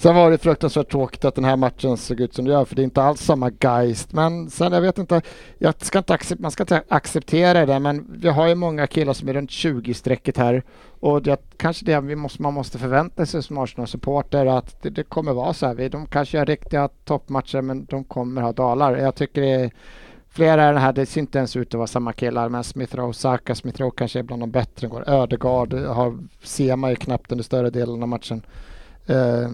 Sen 0.00 0.14
var 0.14 0.30
det 0.30 0.38
fruktansvärt 0.38 0.90
tråkigt 0.90 1.24
att 1.24 1.34
den 1.34 1.44
här 1.44 1.56
matchen 1.56 1.96
såg 1.96 2.20
ut 2.20 2.34
som 2.34 2.44
det 2.44 2.50
gör, 2.50 2.64
för 2.64 2.76
det 2.76 2.82
är 2.82 2.84
inte 2.84 3.02
alls 3.02 3.20
samma 3.20 3.50
geist. 3.60 4.12
Men 4.12 4.50
sen, 4.50 4.72
jag 4.72 4.80
vet 4.80 4.98
inte, 4.98 5.22
jag 5.58 5.74
ska 5.84 5.98
inte 5.98 6.14
accept, 6.14 6.40
man 6.40 6.50
ska 6.50 6.62
inte 6.62 6.82
acceptera 6.88 7.66
det, 7.66 7.78
men 7.78 8.06
vi 8.18 8.28
har 8.28 8.48
ju 8.48 8.54
många 8.54 8.86
killar 8.86 9.12
som 9.12 9.28
är 9.28 9.32
runt 9.34 9.50
20-strecket 9.50 10.36
här. 10.36 10.62
Och 11.00 11.22
det, 11.22 11.40
kanske 11.56 11.84
det 11.86 12.00
vi 12.00 12.16
måste, 12.16 12.42
man 12.42 12.54
måste 12.54 12.78
förvänta 12.78 13.26
sig 13.26 13.42
som 13.42 13.58
Arsenal-supporter, 13.58 14.46
att 14.46 14.82
det, 14.82 14.90
det 14.90 15.02
kommer 15.02 15.32
vara 15.32 15.52
så 15.54 15.66
här. 15.66 15.74
Vi- 15.74 15.88
De 15.88 16.06
kanske 16.06 16.36
gör 16.36 16.46
riktiga 16.46 16.88
toppmatcher, 17.04 17.60
men 17.62 17.84
de 17.84 18.04
kommer 18.04 18.42
ha 18.42 18.52
dalar. 18.52 18.96
Jag 18.96 19.14
tycker 19.14 19.40
det 19.40 19.50
är 19.50 19.70
flera 20.28 20.68
av 20.68 20.72
den 20.74 20.82
här, 20.82 20.92
det 20.92 21.06
ser 21.06 21.20
inte 21.20 21.38
ens 21.38 21.56
ut 21.56 21.68
att 21.68 21.78
vara 21.78 21.86
samma 21.86 22.12
killar, 22.12 22.48
men 22.48 22.64
Smith 22.64 22.96
Rowe, 22.96 23.12
Saka, 23.14 23.54
Smith 23.54 23.80
Rowe 23.80 23.92
kanske 23.96 24.18
är 24.18 24.22
bland 24.22 24.42
de 24.42 24.50
bättre. 24.50 24.88
Ödegaard 25.06 25.72
har, 25.74 26.18
ser 26.42 26.76
man 26.76 26.90
ju 26.90 26.96
knappt 26.96 27.32
under 27.32 27.44
större 27.44 27.70
delen 27.70 28.02
av 28.02 28.08
matchen. 28.08 28.42
Uh, 29.10 29.48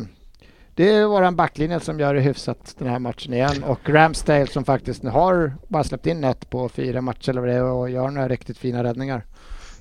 det 0.77 0.89
är 0.91 1.07
våran 1.07 1.37
backlinje 1.37 1.81
som 1.81 2.01
gör 2.01 2.15
det 2.15 2.21
hyfsat 2.21 2.75
den 2.79 2.89
här 2.89 2.99
matchen 2.99 3.33
igen 3.33 3.65
och 3.65 3.89
Ramsdale 3.89 4.47
som 4.47 4.65
faktiskt 4.65 5.03
nu 5.03 5.11
har 5.11 5.53
bara 5.69 5.85
släppt 5.85 6.07
in 6.07 6.25
ett 6.25 6.51
på 6.51 6.69
fyra 6.69 7.01
matcher 7.01 7.31
eller 7.31 7.41
vad 7.41 7.51
det 7.51 7.57
är 7.57 7.63
och 7.63 7.91
gör 7.91 8.11
några 8.11 8.29
riktigt 8.29 8.59
fina 8.59 8.85
räddningar. 8.85 9.25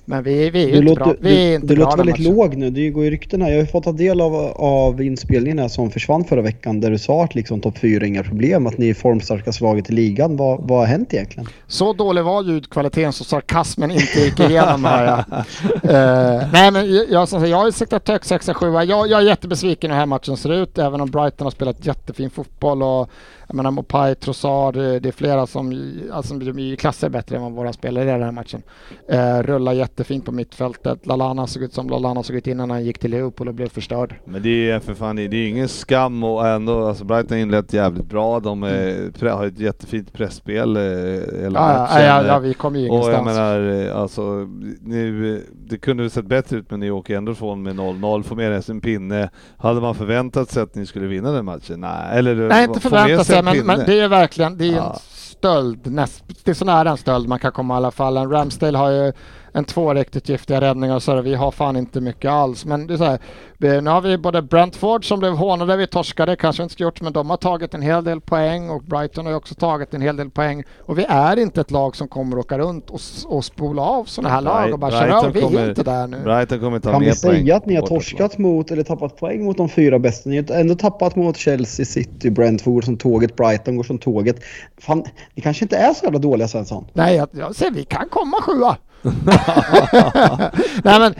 Men 0.08 0.22
vi, 0.22 0.50
vi 0.50 0.64
är 0.64 0.68
ju 0.68 0.76
inte 0.76 0.88
låter, 0.88 1.04
bra. 1.04 1.14
Vi 1.20 1.50
är 1.50 1.54
inte 1.54 1.66
du 1.66 1.76
låter 1.76 1.96
väldigt 1.96 2.18
låg 2.18 2.56
nu. 2.56 2.70
Det 2.70 2.90
går 2.90 3.04
ju 3.04 3.10
rykten 3.10 3.42
här. 3.42 3.48
Jag 3.48 3.56
har 3.56 3.62
ju 3.62 3.66
fått 3.66 3.84
ta 3.84 3.92
del 3.92 4.20
av, 4.20 4.34
av 4.56 5.02
inspelningen 5.02 5.58
här 5.58 5.68
som 5.68 5.90
försvann 5.90 6.24
förra 6.24 6.42
veckan 6.42 6.80
där 6.80 6.90
du 6.90 6.98
sa 6.98 7.24
att 7.24 7.34
liksom 7.34 7.60
topp 7.60 7.78
fyra 7.78 8.04
är 8.04 8.08
inga 8.08 8.22
problem, 8.22 8.66
att 8.66 8.78
ni 8.78 8.88
är 8.88 8.94
formstarkaste 8.94 9.64
laget 9.64 9.90
i 9.90 9.92
ligan. 9.92 10.36
Vad, 10.36 10.68
vad 10.68 10.78
har 10.78 10.86
hänt 10.86 11.14
egentligen? 11.14 11.48
Så 11.66 11.92
dålig 11.92 12.24
var 12.24 12.42
ljudkvaliteten 12.42 13.12
så 13.12 13.24
sarkasmen 13.24 13.90
inte 13.90 14.20
gick 14.20 14.40
igenom 14.40 14.84
här. 14.84 15.18
uh, 15.18 16.48
nej 16.52 16.70
men 16.70 17.06
jag, 17.10 17.28
som 17.28 17.40
sagt, 17.40 17.50
jag 17.50 17.56
har 17.56 17.66
ju 17.66 17.72
siktat 17.72 18.08
högt 18.08 18.26
6 18.26 18.50
7 18.54 18.66
jag, 18.66 18.88
jag 18.88 19.12
är 19.12 19.20
jättebesviken 19.20 19.90
hur 19.90 19.94
den 19.94 19.98
här 19.98 20.06
matchen 20.06 20.36
ser 20.36 20.52
ut 20.52 20.78
även 20.78 21.00
om 21.00 21.10
Brighton 21.10 21.44
har 21.46 21.50
spelat 21.50 21.86
jättefin 21.86 22.30
fotboll 22.30 22.82
och 22.82 23.10
jag 23.48 23.54
menar 23.54 23.70
Mopai, 23.70 24.14
Trossard, 24.14 24.74
det, 24.74 25.08
är 25.08 25.12
flera 25.12 25.46
som 25.46 25.92
alltså, 26.12 26.34
de 26.34 26.58
är 26.58 26.62
ju 26.62 26.76
klasser 26.76 27.08
bättre 27.08 27.36
än 27.36 27.42
vad 27.42 27.52
våra 27.52 27.72
spelare 27.72 28.04
är 28.04 28.08
i 28.08 28.12
den 28.12 28.22
här 28.22 28.32
matchen. 28.32 28.62
Uh, 29.12 29.42
rullar 29.42 29.72
jättefint 29.96 30.24
på 30.24 30.32
mittfältet. 30.32 31.06
Lalana 31.06 31.46
såg 31.46 31.62
ut 31.62 31.74
som 31.74 31.88
Lalana 31.90 32.22
såg 32.22 32.36
ut 32.36 32.46
innan 32.46 32.70
han 32.70 32.84
gick 32.84 32.98
till 32.98 33.10
Liverpool 33.10 33.48
och 33.48 33.54
blev 33.54 33.68
förstörd. 33.68 34.14
Men 34.24 34.42
det 34.42 34.70
är 34.70 34.80
för 34.80 34.94
fan, 34.94 35.16
det 35.16 35.22
är 35.22 35.32
ju 35.34 35.48
ingen 35.48 35.68
skam 35.68 36.24
och 36.24 36.46
ändå, 36.48 36.86
alltså 36.86 37.04
Brighton 37.04 37.30
har 37.36 37.42
inlett 37.42 37.72
jävligt 37.72 38.06
bra. 38.06 38.40
De 38.40 38.62
är, 38.62 39.10
pre- 39.18 39.30
har 39.36 39.46
ett 39.46 39.58
jättefint 39.58 40.12
pressspel 40.12 40.76
eh, 40.76 40.82
hela 40.82 41.46
Mm. 41.46 41.52
Ja, 41.54 41.88
ja, 41.90 42.02
ja, 42.02 42.26
ja, 42.26 42.38
vi 42.38 42.54
kommer 42.54 42.80
ju 42.80 42.88
och 42.90 42.96
jag 42.96 43.04
ingenstans. 43.04 43.36
menar, 43.36 43.86
eh, 43.88 43.96
alltså, 44.00 44.22
nu, 44.80 45.34
eh, 45.36 45.40
det 45.68 45.78
kunde 45.78 46.02
väl 46.02 46.10
sett 46.10 46.26
bättre 46.26 46.56
ut 46.56 46.70
men 46.70 46.80
ni 46.80 46.90
åker 46.90 47.16
ändå 47.16 47.34
från 47.34 47.62
med 47.62 47.76
0-0, 47.76 48.22
får 48.22 48.36
med 48.36 48.64
sig 48.64 48.74
en 48.74 48.80
pinne. 48.80 49.30
Hade 49.58 49.80
man 49.80 49.94
förväntat 49.94 50.50
sig 50.50 50.62
att 50.62 50.74
ni 50.74 50.86
skulle 50.86 51.06
vinna 51.06 51.30
den 51.32 51.44
matchen? 51.44 51.80
Nej, 51.80 52.18
eller 52.18 52.34
Nej, 52.34 52.64
inte 52.64 52.80
få 52.80 52.90
med 52.90 53.00
förvänta 53.02 53.24
sig, 53.24 53.38
en 53.38 53.44
men, 53.44 53.66
men 53.66 53.78
det 53.86 54.00
är 54.00 54.08
verkligen 54.08 54.58
det 54.58 54.64
är 54.66 54.72
Ja. 54.76 54.90
en 54.92 54.98
stöld. 55.00 55.92
Näst, 55.92 56.24
det 56.44 56.50
är 56.50 56.54
så 56.54 56.64
nära 56.64 56.90
en 56.90 56.96
stöld 56.96 57.28
man 57.28 57.38
kan 57.38 57.52
komma 57.52 57.74
i 57.74 57.76
alla 57.76 57.90
fall. 57.90 58.16
En 58.16 58.30
Ramsdale 58.30 58.78
har 58.78 58.90
ju 58.90 59.12
en 59.56 59.64
två 59.64 59.94
riktigt 59.94 60.28
giftiga 60.28 60.60
räddningar 60.60 60.94
och 60.94 61.02
så 61.02 61.20
vi 61.20 61.34
har 61.34 61.50
fan 61.50 61.76
inte 61.76 62.00
mycket 62.00 62.30
alls. 62.30 62.64
Men 62.64 62.86
det 62.86 62.94
är 62.94 62.98
så 62.98 63.04
här, 63.04 63.18
nu 63.58 63.90
har 63.90 64.00
vi 64.00 64.18
både 64.18 64.42
Brentford 64.42 65.08
som 65.08 65.18
blev 65.18 65.32
hånade, 65.32 65.76
vi 65.76 65.86
torskade, 65.86 66.36
kanske 66.36 66.62
inte 66.62 66.82
gjort, 66.82 67.00
men 67.00 67.12
de 67.12 67.30
har 67.30 67.36
tagit 67.36 67.74
en 67.74 67.82
hel 67.82 68.04
del 68.04 68.20
poäng 68.20 68.70
och 68.70 68.82
Brighton 68.82 69.24
har 69.24 69.32
ju 69.32 69.36
också 69.36 69.54
tagit 69.54 69.94
en 69.94 70.00
hel 70.00 70.16
del 70.16 70.30
poäng. 70.30 70.64
Och 70.78 70.98
vi 70.98 71.04
är 71.08 71.38
inte 71.38 71.60
ett 71.60 71.70
lag 71.70 71.96
som 71.96 72.08
kommer 72.08 72.38
åka 72.38 72.58
runt 72.58 72.90
och, 72.90 73.00
och 73.26 73.44
spola 73.44 73.82
av 73.82 74.04
sådana 74.04 74.34
här 74.34 74.40
lag 74.40 74.72
och 74.72 74.78
bara 74.78 74.90
köra. 74.90 75.28
Vi 75.28 75.40
kommer- 75.40 75.60
är 75.60 75.68
inte 75.68 75.82
där 75.82 76.06
nu. 76.06 76.22
Brighton 76.24 76.60
kommer 76.60 76.78
ta 76.78 76.90
Kan 76.90 77.00
mer 77.00 77.06
vi 77.08 77.14
säga 77.16 77.56
att 77.56 77.66
ni 77.66 77.74
har 77.76 77.86
torskat 77.86 78.38
mot 78.38 78.70
eller 78.70 78.82
tappat 78.82 79.16
poäng 79.16 79.44
mot 79.44 79.56
de 79.56 79.68
fyra 79.68 79.98
bästa? 79.98 80.30
Ni 80.30 80.36
har 80.36 80.54
ändå 80.56 80.74
tappat 80.74 81.16
mot 81.16 81.36
Chelsea, 81.36 81.86
City, 81.86 82.30
Brentford 82.30 82.84
som 82.84 82.96
tåget, 82.96 83.36
Brighton 83.36 83.76
går 83.76 83.84
som 83.84 83.98
tåget. 83.98 84.36
Fan, 84.78 85.04
ni 85.34 85.42
kanske 85.42 85.64
inte 85.64 85.76
är 85.76 85.94
så 85.94 86.04
jävla 86.04 86.18
dåliga 86.18 86.48
Svensson. 86.48 86.86
Nej, 86.92 87.16
jag, 87.16 87.28
jag 87.32 87.54
säger 87.54 87.72
vi 87.72 87.84
kan 87.84 88.08
komma 88.08 88.36
sjua. 88.42 88.76
Nej 90.84 91.00
men, 91.00 91.14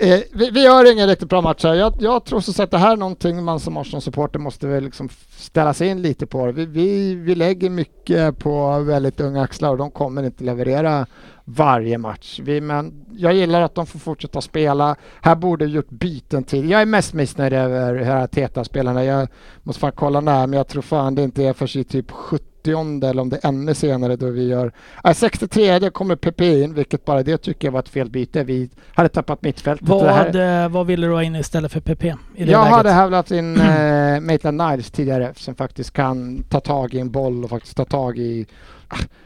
eh, 0.00 0.20
vi, 0.32 0.50
vi 0.50 0.64
gör 0.64 0.92
ingen 0.92 1.08
riktigt 1.08 1.28
bra 1.28 1.40
match 1.40 1.64
här. 1.64 1.74
Jag, 1.74 1.94
jag 1.98 2.24
tror 2.24 2.40
så 2.40 2.62
att 2.62 2.70
det 2.70 2.78
här 2.78 2.92
är 2.92 2.96
någonting 2.96 3.44
man 3.44 3.60
som 3.60 3.76
Arsenal-supporter 3.76 4.38
måste 4.38 4.66
väl 4.66 4.84
liksom 4.84 5.08
ställa 5.36 5.74
sig 5.74 5.88
in 5.88 6.02
lite 6.02 6.26
på. 6.26 6.52
Vi, 6.52 6.66
vi, 6.66 7.14
vi 7.14 7.34
lägger 7.34 7.70
mycket 7.70 8.38
på 8.38 8.78
väldigt 8.78 9.20
unga 9.20 9.42
axlar 9.42 9.70
och 9.70 9.76
de 9.76 9.90
kommer 9.90 10.22
inte 10.22 10.44
leverera 10.44 11.06
varje 11.44 11.98
match. 11.98 12.40
Vi, 12.42 12.60
men 12.60 13.04
jag 13.12 13.34
gillar 13.34 13.62
att 13.62 13.74
de 13.74 13.86
får 13.86 13.98
fortsätta 13.98 14.40
spela. 14.40 14.96
Här 15.22 15.36
borde 15.36 15.64
gjort 15.64 15.90
byten 15.90 16.44
till. 16.44 16.70
Jag 16.70 16.82
är 16.82 16.86
mest 16.86 17.12
missnöjd 17.12 17.52
över 17.52 17.94
hur 17.94 18.14
Arteta-spelarna. 18.14 19.04
Jag 19.04 19.28
måste 19.62 19.80
fan 19.80 19.92
kolla 19.92 20.20
när, 20.20 20.46
men 20.46 20.56
jag 20.56 20.68
tror 20.68 20.82
fan 20.82 21.14
det 21.14 21.22
inte 21.22 21.44
är 21.44 21.52
för 21.52 21.76
i 21.76 21.84
typ 21.84 22.10
70 22.10 22.49
eller 22.68 23.18
om 23.18 23.28
det 23.30 23.36
är 23.42 23.48
ännu 23.48 23.74
senare 23.74 24.16
då 24.16 24.30
vi 24.30 24.48
gör... 24.48 24.72
Äh, 25.04 25.12
63 25.12 25.90
kommer 25.90 26.16
PP 26.16 26.40
in, 26.62 26.74
vilket 26.74 27.04
bara 27.04 27.22
det 27.22 27.36
tycker 27.38 27.68
jag 27.68 27.72
var 27.72 27.80
ett 27.80 27.88
fel 27.88 28.10
byte. 28.10 28.44
Vi 28.44 28.70
hade 28.94 29.08
tappat 29.08 29.42
mittfältet. 29.42 29.86
Det 29.88 30.10
här- 30.12 30.24
Vad, 30.32 30.64
eh, 30.64 30.68
vad 30.68 30.86
ville 30.86 31.06
du 31.06 31.12
ha 31.12 31.22
in 31.22 31.36
istället 31.36 31.72
för 31.72 31.80
PP? 31.80 32.04
I 32.04 32.44
det 32.44 32.50
jag 32.52 32.60
läget? 32.60 32.76
hade 32.76 32.90
hävdat 32.90 33.30
in 33.30 33.56
äh, 33.60 34.20
Maitland 34.20 34.56
Niles 34.62 34.90
tidigare 34.90 35.32
som 35.36 35.54
faktiskt 35.54 35.92
kan 35.92 36.42
ta 36.42 36.60
tag 36.60 36.94
i 36.94 36.98
en 37.00 37.10
boll 37.10 37.44
och 37.44 37.50
faktiskt 37.50 37.76
ta 37.76 37.84
tag 37.84 38.18
i... 38.18 38.46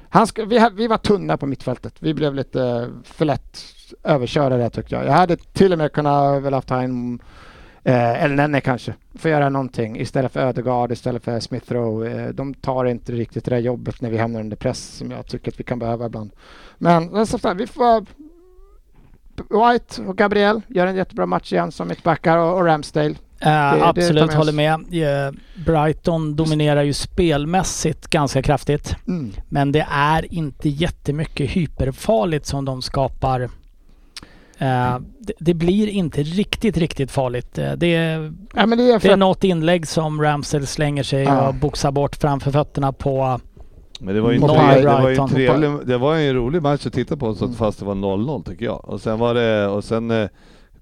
Han 0.09 0.27
ska, 0.27 0.45
vi, 0.45 0.69
vi 0.77 0.87
var 0.87 0.99
tunna 0.99 1.37
på 1.37 1.47
mittfältet. 1.47 1.95
Vi 1.99 2.15
blev 2.15 2.35
lite 2.35 2.91
för 3.05 3.25
lätt 3.25 3.59
överkörda 4.05 4.57
där 4.57 4.69
tyckte 4.71 4.95
jag. 4.95 5.05
Jag 5.07 5.13
hade 5.13 5.37
till 5.37 5.73
och 5.73 5.79
med 5.79 5.93
kunnat 5.93 6.43
väl 6.43 6.55
haft 6.55 6.71
en 6.71 7.19
Eh, 7.85 8.25
eller 8.25 8.35
Nenne 8.35 8.61
kanske, 8.61 8.95
får 9.15 9.31
göra 9.31 9.49
någonting 9.49 10.01
istället 10.01 10.33
för 10.33 10.41
Ödegaard, 10.41 10.93
istället 10.93 11.25
för 11.25 11.41
Smith 11.41 11.73
Rowe. 11.73 12.25
Eh, 12.25 12.29
de 12.29 12.55
tar 12.55 12.85
inte 12.85 13.13
riktigt 13.13 13.45
det 13.45 13.51
där 13.51 13.59
jobbet 13.59 14.01
när 14.01 14.11
vi 14.11 14.19
hamnar 14.19 14.41
under 14.41 14.57
press 14.57 14.97
som 14.97 15.11
jag 15.11 15.27
tycker 15.27 15.51
att 15.51 15.61
vi 15.61 15.65
kan 15.65 15.79
behöva 15.79 16.07
ibland. 16.07 16.31
Men 16.79 17.27
som 17.27 17.39
sagt, 17.39 17.61
vi 17.61 17.67
får 17.67 18.07
White 19.37 20.03
och 20.03 20.17
Gabriel 20.17 20.61
gör 20.69 20.87
en 20.87 20.97
jättebra 20.97 21.27
match 21.27 21.53
igen 21.53 21.73
som 21.73 21.89
mittbackar 21.89 22.39
och, 22.39 22.57
och 22.57 22.65
Ramsdale. 22.65 23.15
Eh, 23.41 23.75
det 23.75 23.85
absolut, 23.87 24.27
med 24.27 24.37
håller 24.37 24.53
med. 24.53 24.73
Eh, 24.73 25.33
Brighton 25.67 26.37
dominerar 26.37 26.83
ju 26.83 26.93
spelmässigt 26.93 28.07
ganska 28.07 28.43
kraftigt. 28.43 28.97
Mm. 29.07 29.33
Men 29.49 29.73
det 29.73 29.87
är 29.91 30.35
inte 30.35 30.69
jättemycket 30.69 31.51
hyperfarligt 31.51 32.47
som 32.47 32.65
de 32.65 32.83
skapar. 32.83 33.49
Eh, 34.65 34.99
det, 35.19 35.33
det 35.39 35.55
blir 35.55 35.89
inte 35.89 36.23
riktigt, 36.23 36.77
riktigt 36.77 37.11
farligt. 37.11 37.59
Eh, 37.59 37.73
det, 37.73 37.95
är, 37.95 38.33
Ja, 38.55 38.67
men 38.67 38.79
det 38.79 38.93
är 38.93 38.99
för 38.99 39.09
det 39.09 39.13
är 39.13 39.17
något 39.17 39.45
inlägg 39.45 39.87
som 39.87 40.23
Ramsdale 40.23 40.67
slänger 40.67 41.03
sig 41.03 41.23
Ja. 41.23 41.49
och 41.49 41.55
boxar 41.55 41.93
bort 41.93 42.17
framför 42.17 42.51
fötterna 42.51 42.93
på. 42.93 43.41
Men 44.01 44.15
det 44.15 44.21
var 44.21 44.31
ju 44.31 44.37
en, 44.37 44.43
tre, 44.49 44.81
det 44.81 44.87
var 44.87 45.09
ju 45.11 45.17
en 45.17 45.29
trevlig, 45.29 45.71
det 45.87 45.99
var 45.99 46.15
ju 46.15 46.29
en 46.29 46.35
rolig 46.35 46.63
match 46.63 46.87
att 46.87 46.93
titta 46.93 47.17
på 47.17 47.35
så 47.35 47.45
att 47.45 47.57
fast 47.57 47.79
det 47.79 47.85
var 47.85 47.95
0-0 47.95 48.45
tycker 48.45 48.65
jag. 48.65 48.89
Och 48.89 49.01
sen 49.01 49.19
var 49.19 49.35
det, 49.35 49.67
och 49.69 49.85
sen 49.85 50.11
eh, 50.11 50.29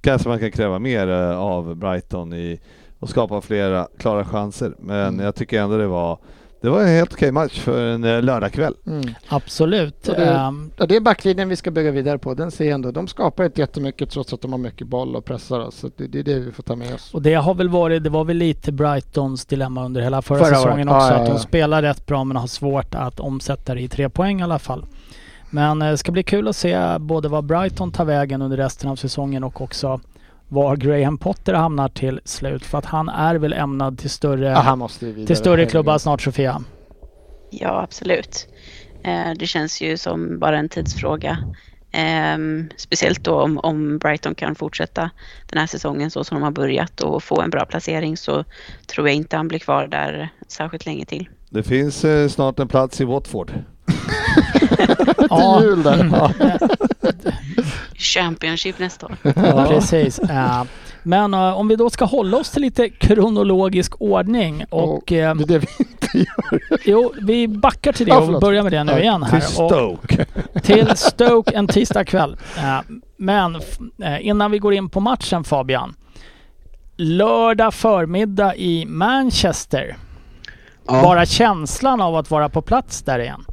kanske 0.01 0.29
man 0.29 0.39
kan 0.39 0.51
kräva 0.53 0.79
mer 0.79 1.09
av 1.33 1.75
Brighton 1.77 2.33
i 2.33 2.61
och 2.99 3.09
skapa 3.09 3.41
flera 3.41 3.89
klara 3.99 4.25
chanser. 4.25 4.75
Men 4.79 5.09
Mm. 5.09 5.25
jag 5.25 5.35
tycker 5.35 5.61
ändå 5.63 5.77
det 5.77 5.87
var, 5.87 6.19
det 6.63 6.71
var 6.71 6.81
en 6.83 6.89
helt 6.89 7.13
okej 7.13 7.33
match 7.33 7.61
för 7.61 7.87
en 7.87 8.05
eh, 8.05 8.23
lördagkväll. 8.23 8.75
mm. 8.87 9.03
Absolut. 9.29 10.09
Och 10.09 10.15
det- 10.15 10.25
Ehm, 10.31 10.71
Och 10.79 10.89
det 10.89 10.97
är 10.97 11.01
backlinjen 11.01 11.49
vi 11.49 11.57
ska 11.57 11.71
bygga 11.71 11.91
vidare 11.91 12.19
på. 12.19 12.35
Den 12.35 12.51
ser 12.51 12.73
ändå. 12.75 12.91
De 12.91 13.09
skapar 13.09 13.45
inte 13.45 13.61
jättemycket 13.61 14.11
trots 14.11 14.33
att 14.33 14.41
de 14.41 14.53
har 14.53 14.59
mycket 14.59 14.87
boll 14.87 15.17
och 15.17 15.25
pressar 15.25 15.61
oss. 15.61 15.77
Så 15.77 15.91
det, 15.97 16.07
det 16.07 16.19
är 16.19 16.23
det 16.23 16.39
vi 16.39 16.53
får 16.53 16.63
ta 16.63 16.77
med 16.77 16.95
oss. 16.95 17.15
Och 17.15 17.23
det 17.23 17.35
har 17.35 17.55
väl 17.55 17.69
varit, 17.69 18.05
det 18.05 18.11
var 18.11 18.25
väl 18.25 18.37
lite 18.37 18.73
Brightons 18.73 19.45
dilemma 19.47 19.85
under 19.85 20.01
hela 20.01 20.23
förra, 20.23 20.39
Förra 20.39 20.55
säsongen 20.57 20.89
året. 20.89 20.97
också. 21.03 21.13
Ja, 21.13 21.17
ja, 21.17 21.23
Att 21.23 21.27
de 21.27 21.39
spelar 21.39 21.83
rätt 21.83 22.07
bra 22.07 22.25
men 22.25 22.37
har 22.37 22.47
svårt 22.47 22.95
att 22.95 23.21
omsätta 23.21 23.75
det 23.75 23.81
i 23.81 23.89
tre 23.89 24.09
poäng 24.09 24.41
i 24.41 24.43
alla 24.43 24.59
fall. 24.59 24.85
Men 25.51 25.83
eh, 25.83 25.91
det 25.91 25.99
ska 25.99 26.13
bli 26.13 26.23
kul 26.23 26.49
att 26.49 26.57
se 26.57 26.99
både 26.99 27.29
vad 27.29 27.45
Brighton 27.45 27.93
tar 27.93 28.05
vägen 28.05 28.43
under 28.43 28.57
resten 28.57 28.91
av 28.91 28.97
säsongen 28.97 29.45
och 29.45 29.61
också 29.61 30.01
var 30.53 30.77
Graham 30.77 31.19
Potter 31.19 31.55
hamnar 31.55 31.89
till 31.89 32.21
slut. 32.25 32.65
För 32.67 32.79
att 32.79 32.85
han 32.85 33.09
är 33.09 33.35
väl 33.35 33.53
ämnad 33.53 33.99
till 33.99 34.11
större, 34.11 34.37
vidare. 35.01 35.27
till 35.27 35.37
större 35.37 35.67
klubbar 35.67 35.99
snart 35.99 36.23
Sofia. 36.23 36.63
Ja, 37.51 37.83
absolut. 37.83 38.47
Eh, 39.05 39.33
Det 39.39 39.47
känns 39.47 39.81
ju 39.81 39.97
som 39.97 40.39
bara 40.39 40.59
en 40.59 40.69
tidsfråga. 40.69 41.39
Ehm, 41.93 42.69
Speciellt 42.77 43.25
då 43.25 43.41
om, 43.41 43.59
om 43.59 43.99
Brighton 43.99 44.35
kan 44.35 44.55
fortsätta 44.55 45.11
den 45.51 45.59
här 45.59 45.67
säsongen 45.67 46.11
så 46.11 46.25
som 46.25 46.35
de 46.37 46.43
har 46.43 46.51
börjat 46.51 47.01
och 47.01 47.23
få 47.23 47.41
en 47.41 47.51
bra 47.51 47.65
placering 47.65 48.17
så 48.17 48.45
tror 48.87 49.09
jag 49.09 49.17
inte 49.17 49.37
han 49.37 49.49
blir 49.49 49.59
kvar 49.59 49.87
där 49.87 50.29
särskilt 50.49 50.87
länge 50.87 51.05
till. 51.05 51.29
Det 51.51 51.63
finns 51.63 52.05
eh, 52.05 52.29
snart 52.29 52.59
en 52.59 52.69
plats 52.69 53.01
i 53.01 53.05
Watford. 53.05 53.53
Ja, 55.31 55.59
Till 55.59 55.69
jul 55.69 55.83
där. 55.83 56.11
Ja. 56.13 56.31
Championship 57.95 58.79
nästa 58.79 59.07
år. 59.07 59.17
Ja, 59.23 59.67
precis. 59.69 60.19
Eh, 60.19 60.63
Men 61.03 61.35
eh, 61.35 61.59
om 61.59 61.69
vi 61.69 61.77
då 61.77 61.91
ska 61.91 62.05
hålla 62.05 62.37
oss 62.37 62.51
till 62.51 62.63
lite 62.63 62.89
kronologisk 62.89 63.93
ordning 64.01 64.65
och... 64.71 65.13
eh, 65.13 65.35
Det 65.35 65.43
är 65.45 65.47
det 65.47 65.59
vi 65.59 65.67
inte 65.79 66.19
gör. 66.19 66.61
Jo, 66.85 67.13
vi 67.23 67.49
backar 67.49 67.93
till 67.93 68.07
det 68.07 68.17
och 68.17 68.41
börjar 68.41 68.63
med 68.63 68.73
det 68.73 68.85
nu 68.85 69.01
igen 69.01 69.23
här. 69.23 69.41
Till 69.41 69.63
Och 69.63 69.71
Stoke. 69.71 70.27
till 70.63 70.97
Stoke 70.97 71.57
en 71.57 71.67
tisdag 71.69 72.05
kväll. 72.05 72.37
Men 73.17 73.61
innan 74.21 74.51
vi 74.51 74.59
går 74.59 74.75
in 74.75 74.89
på 74.89 75.01
matchen 75.01 75.45
Fabian. 75.45 75.95
Lördag 76.97 77.75
förmiddag 77.75 78.57
i 78.57 78.85
Manchester. 78.87 79.97
Ja. 80.87 81.03
Bara 81.03 81.27
känslan 81.27 82.01
av 82.01 82.17
att 82.17 82.31
vara 82.31 82.49
på 82.49 82.63
plats 82.63 83.03
där 83.03 83.19
igen. 83.19 83.45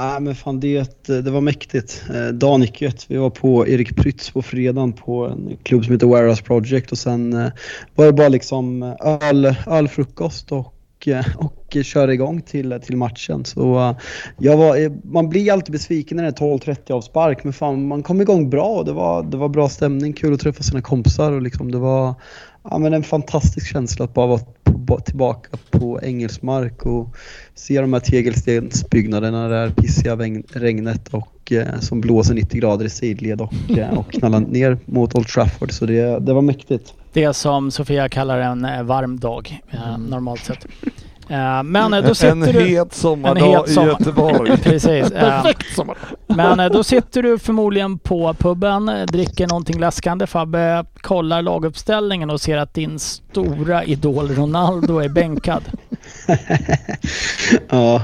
Nej 0.00 0.20
men 0.20 0.34
fan 0.34 0.60
det, 0.60 1.06
det 1.06 1.30
var 1.30 1.40
mäktigt. 1.40 2.04
Eh, 2.14 2.26
Dagen 2.26 2.62
gick 2.62 2.82
ju 2.82 2.88
ett. 2.88 3.06
Vi 3.08 3.16
var 3.16 3.30
på 3.30 3.68
Erik 3.68 3.96
Prytz 3.96 4.30
på 4.30 4.42
fredagen 4.42 4.92
på 4.92 5.26
en 5.26 5.56
klubb 5.62 5.84
som 5.84 5.92
heter 5.92 6.06
Warehouse 6.06 6.42
Project 6.42 6.92
och 6.92 6.98
sen 6.98 7.32
eh, 7.32 7.48
var 7.94 8.06
det 8.06 8.12
bara 8.12 8.28
liksom 8.28 8.82
eh, 8.82 8.94
öl, 9.00 9.54
ölfrukost 9.66 10.52
och, 10.52 10.74
eh, 11.06 11.26
och 11.36 11.76
köra 11.84 12.12
igång 12.14 12.42
till, 12.42 12.80
till 12.84 12.96
matchen. 12.96 13.44
Så 13.44 13.78
eh, 13.78 13.96
jag 14.38 14.56
var, 14.56 15.06
man 15.12 15.28
blir 15.28 15.52
alltid 15.52 15.72
besviken 15.72 16.16
när 16.16 16.24
det 16.24 16.30
är 16.30 16.58
12-30 16.58 16.92
avspark 16.92 17.44
men 17.44 17.52
fan 17.52 17.86
man 17.88 18.02
kom 18.02 18.20
igång 18.20 18.50
bra 18.50 18.68
och 18.68 18.84
det 18.84 18.92
var, 18.92 19.22
det 19.22 19.36
var 19.36 19.48
bra 19.48 19.68
stämning, 19.68 20.12
kul 20.12 20.34
att 20.34 20.40
träffa 20.40 20.62
sina 20.62 20.82
kompisar 20.82 21.32
och 21.32 21.42
liksom 21.42 21.72
det 21.72 21.78
var 21.78 22.14
ja, 22.70 22.78
men 22.78 22.94
en 22.94 23.02
fantastisk 23.02 23.72
känsla 23.72 24.04
att 24.04 24.14
bara 24.14 24.26
vara 24.26 24.40
på, 24.86 25.00
tillbaka 25.00 25.58
på 25.70 26.00
engelsk 26.02 26.42
mark 26.42 26.86
och 26.86 27.16
se 27.54 27.80
de 27.80 27.92
här 27.92 28.00
tegelstensbyggnaderna 28.00 29.48
där 29.48 29.70
pissiga 29.70 30.16
regn, 30.16 30.42
regnet 30.52 31.08
och 31.08 31.52
eh, 31.52 31.80
som 31.80 32.00
blåser 32.00 32.34
90 32.34 32.60
grader 32.60 32.84
i 32.84 32.90
sidled 32.90 33.40
och, 33.40 33.78
eh, 33.78 33.98
och 33.98 34.12
knallar 34.12 34.40
ner 34.40 34.78
mot 34.84 35.14
Old 35.14 35.28
Trafford. 35.28 35.72
Så 35.72 35.86
det, 35.86 36.18
det 36.18 36.32
var 36.32 36.42
mäktigt. 36.42 36.94
Det 37.12 37.34
som 37.34 37.70
Sofia 37.70 38.08
kallar 38.08 38.38
en 38.38 38.64
eh, 38.64 38.82
varm 38.82 39.20
dag 39.20 39.60
eh, 39.70 39.98
normalt 39.98 40.44
sett. 40.44 40.66
Eh, 41.28 41.62
Men 41.62 41.94
eh, 41.94 42.00
då 42.02 42.08
En 42.08 42.14
sitter 42.14 42.52
du... 42.52 42.76
het 42.78 42.94
sommardag 42.94 43.42
en 43.44 43.54
het 43.54 43.68
sommar- 43.70 43.88
i 43.88 43.92
Göteborg. 43.92 44.56
Precis. 44.62 45.10
eh, 45.10 45.20
Perfekt 45.20 45.74
sommar. 45.74 45.96
Men 46.26 46.72
då 46.72 46.84
sitter 46.84 47.22
du 47.22 47.38
förmodligen 47.38 47.98
på 47.98 48.34
puben, 48.34 48.90
dricker 49.12 49.46
någonting 49.46 49.80
läskande 49.80 50.26
Fabbe, 50.26 50.84
kollar 51.00 51.42
laguppställningen 51.42 52.30
och 52.30 52.40
ser 52.40 52.56
att 52.58 52.74
din 52.74 52.98
stora 52.98 53.84
idol 53.84 54.28
Ronaldo 54.28 54.98
är 54.98 55.08
bänkad. 55.08 55.62
ja, 57.70 58.02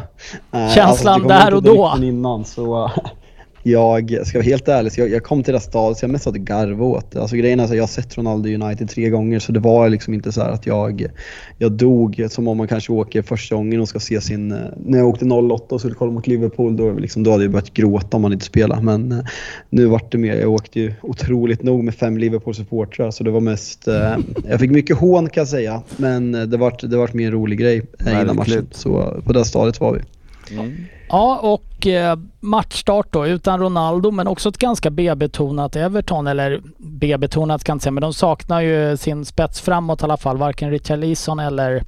Känslan 0.74 1.20
kom 1.20 1.28
där 1.28 1.54
och 1.54 1.62
då. 1.62 1.94
Innan, 2.02 2.44
så, 2.44 2.90
jag 3.62 4.26
ska 4.26 4.38
vara 4.38 4.44
helt 4.44 4.68
ärlig, 4.68 4.92
så 4.92 5.00
jag, 5.00 5.10
jag 5.10 5.22
kom 5.22 5.42
till 5.42 5.52
det 5.52 5.58
här 5.58 5.64
stadiet 5.64 5.98
så 5.98 6.04
jag 6.04 6.10
mest 6.10 6.24
satt 6.24 6.34
och 6.34 6.40
garvade 6.40 6.82
åt 6.82 7.10
det. 7.10 7.20
Alltså 7.20 7.36
grejen 7.36 7.60
är 7.60 7.66
så 7.66 7.74
jag 7.74 7.82
har 7.82 7.88
sett 7.88 8.18
Ronaldo 8.18 8.48
United 8.48 8.88
tre 8.88 9.10
gånger 9.10 9.38
så 9.38 9.52
det 9.52 9.60
var 9.60 9.88
liksom 9.88 10.14
inte 10.14 10.32
så 10.32 10.40
att 10.40 10.66
jag, 10.66 11.06
jag 11.58 11.72
dog 11.72 12.26
som 12.30 12.48
om 12.48 12.56
man 12.56 12.68
kanske 12.68 12.92
åker 12.92 13.22
första 13.22 13.54
gången 13.54 13.80
och 13.80 13.88
ska 13.88 14.00
se 14.00 14.20
sin... 14.20 14.52
eh, 14.52 14.58
När 14.76 14.98
jag 14.98 15.08
åkte 15.08 15.24
08 15.24 15.74
och 15.74 15.80
skulle 15.80 15.94
kolla 15.94 16.12
mot 16.12 16.26
Liverpool 16.26 16.76
då, 16.76 16.92
liksom, 16.92 17.22
då 17.22 17.30
hade 17.30 17.44
jag 17.44 17.52
börjat 17.52 17.74
gråta 17.74 18.16
om 18.16 18.22
man 18.22 18.32
inte 18.32 18.44
spelade. 18.44 18.82
Men 18.82 19.12
eh, 19.12 19.18
nu 19.70 19.86
vart 19.86 20.12
det 20.12 20.18
mer, 20.18 20.36
jag 20.40 20.50
åkte 20.52 20.80
ju 20.80 20.92
otroligt 21.02 21.62
nog 21.62 21.84
med 21.84 21.94
fem 21.94 22.18
Liverpool-supportrar 22.18 23.10
så 23.10 23.24
det 23.24 23.30
var 23.30 23.40
mest... 23.40 23.88
Eh, 23.88 24.16
jag 24.48 24.60
fick 24.60 24.70
mycket 24.70 24.96
hån 24.96 25.28
kan 25.28 25.40
jag 25.40 25.48
säga 25.48 25.82
men 25.96 26.34
eh, 26.34 26.42
det 26.42 26.56
vart, 26.56 26.90
det 26.90 26.96
vart 26.96 27.14
mer 27.14 27.26
en 27.26 27.32
rolig 27.32 27.58
grej 27.58 27.82
innan 28.22 28.36
matchen. 28.36 28.66
Så 28.70 29.22
på 29.26 29.32
det 29.32 29.44
stadiet 29.44 29.80
var 29.80 29.92
vi. 29.92 30.00
Ja, 31.12 31.38
och 31.42 31.86
eh, 31.86 32.18
matchstart 32.40 33.06
då 33.10 33.26
utan 33.26 33.60
Ronaldo 33.60 34.10
men 34.10 34.26
också 34.26 34.48
ett 34.48 34.58
ganska 34.58 34.90
B-betonat 34.90 35.76
Everton, 35.76 36.26
eller 36.26 36.60
B-betonat 36.78 37.60
ska 37.60 37.72
jag 37.72 37.82
säga, 37.82 37.92
men 37.92 38.00
de 38.00 38.12
saknar 38.12 38.60
ju 38.60 38.96
sin 38.96 39.24
spets 39.24 39.60
framåt 39.60 40.00
i 40.00 40.04
alla 40.04 40.16
fall. 40.16 40.36
Varken 40.36 40.70
Richarlison 40.70 41.38
eller 41.38 41.84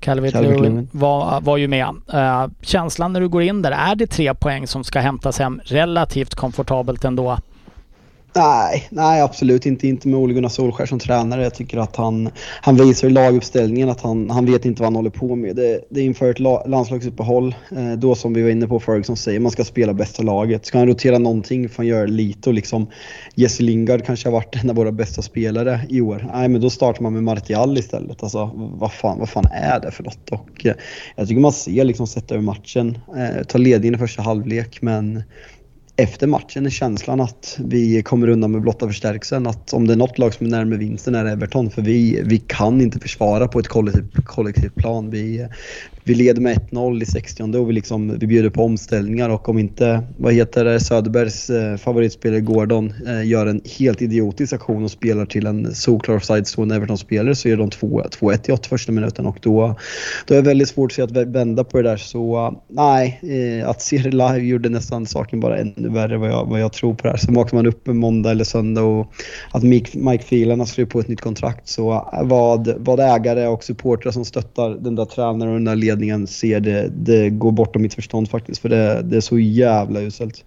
Calvert 0.00 0.34
Lewin 0.34 0.88
var, 0.92 1.40
var 1.40 1.56
ju 1.56 1.68
med. 1.68 1.88
Eh, 2.12 2.46
känslan 2.60 3.12
när 3.12 3.20
du 3.20 3.28
går 3.28 3.42
in 3.42 3.62
där, 3.62 3.72
är 3.72 3.94
det 3.94 4.06
tre 4.06 4.34
poäng 4.34 4.66
som 4.66 4.84
ska 4.84 5.00
hämtas 5.00 5.38
hem 5.38 5.60
relativt 5.64 6.34
komfortabelt 6.34 7.04
ändå? 7.04 7.38
Nej, 8.36 8.88
nej 8.90 9.20
absolut 9.20 9.66
inte. 9.66 9.88
Inte 9.88 10.08
med 10.08 10.20
Ole 10.20 10.34
Gunnar 10.34 10.48
Solskjaer 10.48 10.86
som 10.86 10.98
tränare. 10.98 11.42
Jag 11.42 11.54
tycker 11.54 11.78
att 11.78 11.96
han, 11.96 12.30
han 12.60 12.76
visar 12.76 13.08
i 13.08 13.10
laguppställningen 13.10 13.88
att 13.88 14.00
han, 14.00 14.30
han 14.30 14.46
vet 14.46 14.64
inte 14.64 14.82
vad 14.82 14.86
han 14.86 14.96
håller 14.96 15.10
på 15.10 15.34
med. 15.34 15.56
Det, 15.56 15.80
det 15.90 16.00
är 16.00 16.04
inför 16.04 16.30
ett 16.30 16.38
la, 16.38 16.64
landslagsuppehåll. 16.66 17.54
Eh, 17.76 17.92
då 17.92 18.14
som 18.14 18.34
vi 18.34 18.42
var 18.42 18.50
inne 18.50 18.66
på 18.66 18.80
Ferguson 18.80 19.16
säger, 19.16 19.40
man 19.40 19.52
ska 19.52 19.64
spela 19.64 19.94
bästa 19.94 20.22
laget. 20.22 20.66
Ska 20.66 20.78
han 20.78 20.86
rotera 20.86 21.18
någonting 21.18 21.68
får 21.68 21.76
han 21.76 21.86
göra 21.86 22.06
lite 22.06 22.48
och 22.48 22.54
liksom 22.54 22.86
Jesse 23.34 23.62
Lingard 23.62 24.04
kanske 24.04 24.28
har 24.28 24.32
varit 24.32 24.62
en 24.62 24.70
av 24.70 24.76
våra 24.76 24.92
bästa 24.92 25.22
spelare 25.22 25.80
i 25.88 26.00
år. 26.00 26.30
Nej 26.34 26.48
men 26.48 26.60
då 26.60 26.70
startar 26.70 27.02
man 27.02 27.12
med 27.12 27.22
Martial 27.22 27.78
istället. 27.78 28.22
Alltså 28.22 28.50
vad 28.54 28.92
fan, 28.92 29.18
vad 29.18 29.28
fan 29.28 29.46
är 29.52 29.80
det 29.80 29.90
för 29.90 30.04
något? 30.04 30.30
Och 30.30 30.66
eh, 30.66 30.74
jag 31.16 31.28
tycker 31.28 31.40
man 31.40 31.52
ser 31.52 31.84
liksom 31.84 32.06
sätta 32.06 32.34
över 32.34 32.44
matchen. 32.44 32.98
Eh, 33.16 33.44
ta 33.44 33.58
ledningen 33.58 33.94
i 33.94 33.98
första 33.98 34.22
halvlek 34.22 34.82
men 34.82 35.22
efter 35.96 36.26
matchen 36.26 36.66
är 36.66 36.70
känslan 36.70 37.20
att 37.20 37.56
vi 37.60 38.02
kommer 38.02 38.28
undan 38.28 38.52
med 38.52 38.60
blotta 38.60 38.86
förstärkelsen. 38.86 39.46
Att 39.46 39.72
om 39.72 39.86
det 39.86 39.94
är 39.94 39.96
något 39.96 40.18
lag 40.18 40.34
som 40.34 40.46
är 40.46 40.50
närmare 40.50 40.78
vinsten 40.78 41.14
är 41.14 41.24
det 41.24 41.30
Everton. 41.30 41.70
För 41.70 41.82
vi, 41.82 42.22
vi 42.24 42.38
kan 42.38 42.80
inte 42.80 43.00
försvara 43.00 43.48
på 43.48 43.58
ett 43.58 43.68
kollektivt, 43.68 44.24
kollektivt 44.24 44.74
plan. 44.74 45.10
Vi, 45.10 45.48
vi 46.06 46.14
leder 46.14 46.40
med 46.40 46.58
1-0 46.70 47.02
i 47.02 47.06
60 47.06 47.42
och 47.42 47.68
vi, 47.68 47.72
liksom, 47.72 48.18
vi 48.18 48.26
bjuder 48.26 48.50
på 48.50 48.64
omställningar 48.64 49.28
och 49.28 49.48
om 49.48 49.58
inte, 49.58 50.02
vad 50.16 50.32
heter 50.32 50.64
det, 50.64 50.80
Söderbergs 50.80 51.50
eh, 51.50 51.76
favoritspelare 51.76 52.40
Gordon 52.40 52.92
eh, 53.06 53.26
gör 53.26 53.46
en 53.46 53.60
helt 53.78 54.02
idiotisk 54.02 54.52
aktion 54.52 54.84
och 54.84 54.90
spelar 54.90 55.26
till 55.26 55.46
en 55.46 55.74
solklar 55.74 56.16
offside-stående 56.16 56.74
Everton-spelare 56.76 57.34
så 57.34 57.48
gör 57.48 57.56
de 57.56 57.70
2-1 57.70 58.50
i 58.50 58.52
81 58.52 58.88
minuten 58.88 59.26
och 59.26 59.38
då, 59.42 59.74
då 60.26 60.34
är 60.34 60.42
det 60.42 60.48
väldigt 60.48 60.68
svårt 60.68 60.90
att 60.90 60.94
se 60.94 61.02
att 61.02 61.10
vända 61.10 61.64
på 61.64 61.82
det 61.82 61.88
där. 61.88 61.96
Så 61.96 62.54
nej, 62.68 63.20
eh, 63.22 63.68
att 63.68 63.82
se 63.82 63.98
det 63.98 64.10
live 64.10 64.38
gjorde 64.38 64.68
nästan 64.68 65.06
saken 65.06 65.40
bara 65.40 65.58
ännu 65.58 65.88
värre 65.88 66.16
vad 66.16 66.30
jag, 66.30 66.46
vad 66.46 66.60
jag 66.60 66.72
tror 66.72 66.94
på 66.94 67.02
det 67.02 67.10
här. 67.10 67.16
Sen 67.16 67.34
vaknar 67.34 67.58
man 67.58 67.66
upp 67.66 67.88
en 67.88 67.96
måndag 67.96 68.30
eller 68.30 68.44
söndag 68.44 68.82
och 68.82 69.12
att 69.50 69.62
Mike, 69.62 69.98
Mike 69.98 70.24
Phelan 70.24 70.58
har 70.58 70.66
skrivit 70.66 70.92
på 70.92 71.00
ett 71.00 71.08
nytt 71.08 71.20
kontrakt. 71.20 71.68
Så 71.68 71.92
eh, 71.92 72.24
vad, 72.24 72.74
vad 72.78 73.00
ägare 73.00 73.46
och 73.46 73.64
supportrar 73.64 74.12
som 74.12 74.24
stöttar 74.24 74.70
den 74.70 74.94
där 74.94 75.04
tränaren 75.04 75.52
och 75.52 75.58
den 75.58 75.64
där 75.64 75.76
ledningen 75.96 76.26
ser 76.26 76.60
det, 76.60 76.88
det 76.88 77.30
går 77.30 77.52
bortom 77.52 77.82
mitt 77.82 77.94
förstånd 77.94 78.30
faktiskt. 78.30 78.62
För 78.62 78.68
det, 78.68 79.02
det 79.02 79.16
är 79.16 79.20
så 79.20 79.38
jävla 79.38 80.00
uselt. 80.00 80.44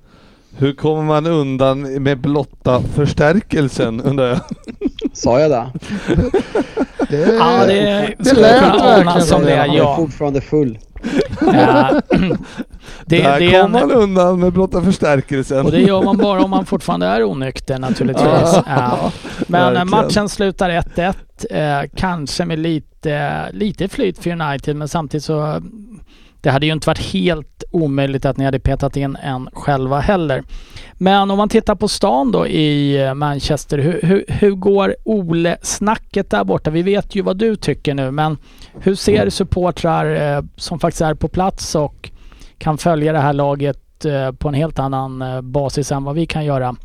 Hur 0.58 0.74
kommer 0.74 1.04
man 1.04 1.28
undan 1.28 2.04
med 2.04 2.18
blotta 2.20 2.82
förstärkelsen 2.82 4.02
undrar 4.02 4.28
jag? 4.28 4.40
Sa 5.14 5.40
jag 5.40 5.52
det? 5.52 5.66
Det, 7.10 7.36
Ja, 7.40 7.66
det, 7.66 8.14
det 8.18 8.34
lät 8.34 8.62
verkligen 8.82 9.22
som 9.28 9.42
det, 9.42 9.56
Jag 9.56 9.92
är 9.92 9.96
fortfarande 9.96 10.42
full. 10.42 10.78
Eh, 11.42 11.98
det, 13.06 13.24
Där 13.24 13.40
det 13.40 13.52
kommer 13.52 13.70
man 13.70 13.92
undan 13.92 14.40
med 14.40 14.54
blotta 14.54 14.82
förstärkelsen. 14.82 15.66
och 15.66 15.72
det 15.72 15.82
gör 15.82 16.02
man 16.04 16.18
bara 16.18 16.44
om 16.44 16.50
man 16.50 16.66
fortfarande 16.66 17.06
är 17.08 17.24
onykter 17.24 17.80
naturligtvis. 17.80 18.56
Ja. 18.66 19.12
Men 19.48 19.62
Verkligen. 19.62 19.90
matchen 19.90 20.30
slutar 20.30 20.70
1-1. 20.70 21.14
Eh, 21.50 21.90
kanske 21.96 22.46
med 22.46 22.60
lite, 22.60 23.46
lite 23.52 23.88
flyt 23.88 24.20
för 24.24 24.42
United 24.42 24.76
men 24.76 24.88
samtidigt 24.88 25.24
så 25.24 25.62
det 26.42 26.50
hade 26.50 26.66
ju 26.66 26.74
inte 26.74 26.88
varit 26.90 27.00
helt 27.14 27.64
omöjligt 27.72 28.26
att 28.26 28.38
ni 28.38 28.46
hade 28.46 28.60
petat 28.60 28.98
in 28.98 29.16
en 29.24 29.50
själva 29.54 30.00
heller. 30.00 30.44
Men 30.94 31.32
om 31.32 31.38
man 31.38 31.50
tittar 31.50 31.76
på 31.76 31.88
stan 31.88 32.32
då 32.32 32.48
i 32.48 33.02
eh, 33.06 33.14
Manchester, 33.14 33.78
hur, 33.78 34.00
hur, 34.04 34.26
hur 34.28 34.52
går 34.52 34.96
Ole-snacket 35.06 36.30
där 36.30 36.44
borta? 36.44 36.70
Vi 36.72 36.82
vet 36.82 37.16
ju 37.16 37.22
vad 37.22 37.38
du 37.38 37.56
tycker 37.56 37.94
nu, 37.94 38.12
men 38.12 38.38
hur 38.82 38.96
ser 38.96 39.30
supportrar 39.30 40.36
eh, 40.38 40.44
som 40.56 40.80
faktiskt 40.80 41.02
är 41.02 41.14
på 41.14 41.28
plats 41.28 41.76
och 41.76 42.10
kan 42.58 42.78
följa 42.78 43.14
det 43.14 43.20
här 43.20 43.34
laget 43.34 44.06
eh, 44.06 44.32
på 44.32 44.48
en 44.48 44.54
helt 44.54 44.80
annan 44.80 45.22
eh, 45.22 45.42
basis 45.42 45.92
än 45.92 46.04
vad 46.04 46.16
vi 46.16 46.26
kan 46.26 46.46
göra? 46.46 46.76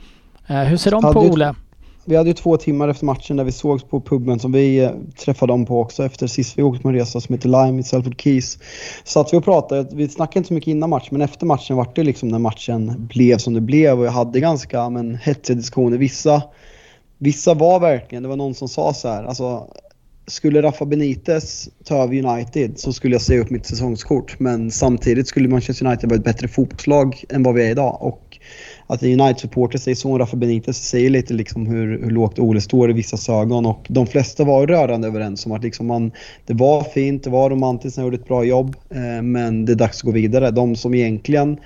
Hur 0.47 0.77
ser 0.77 0.91
de 0.91 1.01
Ja, 1.05 1.13
på 1.13 1.23
det- 1.23 1.31
Ole? 1.31 1.55
Vi 2.05 2.17
hade 2.17 2.31
ju 2.31 2.35
två 2.35 2.57
timmar 2.57 2.89
efter 2.89 3.05
matchen 3.05 3.37
där 3.37 3.45
vi 3.45 3.53
sågs 3.53 3.85
på 3.85 4.01
puben 4.01 4.39
som 4.39 4.53
vi 4.53 4.79
eh, 4.79 4.91
träffade 5.19 5.53
dem 5.53 5.67
på 5.67 5.81
också 5.81 6.05
efter 6.05 6.27
sist 6.27 6.59
vi 6.59 6.63
åkte 6.63 6.83
på 6.83 6.89
en 6.89 6.95
resa 6.95 7.21
som 7.21 7.35
heter 7.35 7.49
Lime 7.49 7.81
i 7.81 7.83
Salford 7.83 8.21
Keys. 8.21 8.59
Satt 9.05 9.33
vi 9.33 9.37
och 9.37 9.45
pratade, 9.45 9.97
vi 9.97 10.09
snackade 10.09 10.39
inte 10.39 10.49
så 10.49 10.55
mycket 10.55 10.69
innan 10.69 10.91
matchen 10.91 11.09
men 11.11 11.21
efter 11.21 11.47
matchen 11.47 11.77
var 11.77 11.89
det 11.95 12.03
liksom 12.03 12.29
när 12.29 12.39
matchen 12.39 13.07
blev 13.09 13.39
som 13.39 13.55
det 13.55 13.61
blev 13.61 13.99
och 13.99 14.07
jag 14.07 14.13
hade 14.13 14.41
ganska 14.41 14.91
men, 14.91 15.15
hetsiga 15.15 15.57
diskussioner. 15.57 15.99
Vissa 15.99 16.43
vissa 17.19 17.55
var 17.55 17.81
verkligen, 17.81 18.23
det 18.23 18.29
var 18.29 18.37
någon 18.37 18.55
som 18.55 18.69
sa 18.69 18.95
så 18.95 19.09
här, 19.09 19.25
alltså 19.25 19.69
skulle 20.27 20.63
Rafa 20.63 20.85
Benitez 20.85 21.69
ta 21.85 22.03
över 22.03 22.25
United 22.25 22.79
så 22.79 22.93
skulle 22.93 23.15
jag 23.15 23.23
säga 23.23 23.41
upp 23.41 23.51
mitt 23.51 23.67
säsongskort. 23.67 24.41
Men 24.41 24.71
samtidigt 24.71 25.29
skulle 25.29 25.49
Manchester 25.49 25.87
United 25.87 26.11
vara 26.11 26.19
ett 26.19 26.25
bättre 26.25 26.49
fotbollslag 26.49 27.25
än 27.29 27.43
vad 27.43 27.55
vi 27.55 27.67
är 27.67 27.71
idag. 27.71 27.99
Och 28.01 28.24
att 28.87 29.03
United-supporter 29.03 29.79
säger 29.79 29.95
så 29.95 30.13
om 30.13 30.19
Rafa 30.19 30.37
Benitez 30.37 30.89
säger 30.89 31.11
lite 31.11 31.35
liksom 31.35 31.67
hur, 31.67 32.03
hur 32.03 32.11
lågt 32.11 32.39
Ole 32.39 32.61
står 32.61 32.91
i 32.91 32.93
vissa 32.93 33.33
ögon. 33.33 33.67
Och 33.67 33.87
de 33.89 34.07
flesta 34.07 34.45
var 34.45 34.67
rörande 34.67 35.09
överens 35.09 35.47
om 35.47 35.53
att 35.53 35.63
liksom 35.63 35.87
man, 35.87 36.13
det 36.47 36.55
var 36.55 36.83
fint, 36.83 37.25
det 37.25 37.31
var 37.31 37.51
romantiskt, 37.51 37.97
han 37.97 38.05
gjorde 38.05 38.17
ett 38.17 38.29
bra 38.29 38.45
jobb. 38.45 38.77
Eh, 38.91 39.23
men 39.23 39.65
det 39.65 39.73
är 39.73 39.77
dags 39.77 39.99
att 39.99 40.05
gå 40.05 40.11
vidare. 40.11 40.51
De 40.51 40.77
som 40.77 40.95
egentligen 40.95 41.59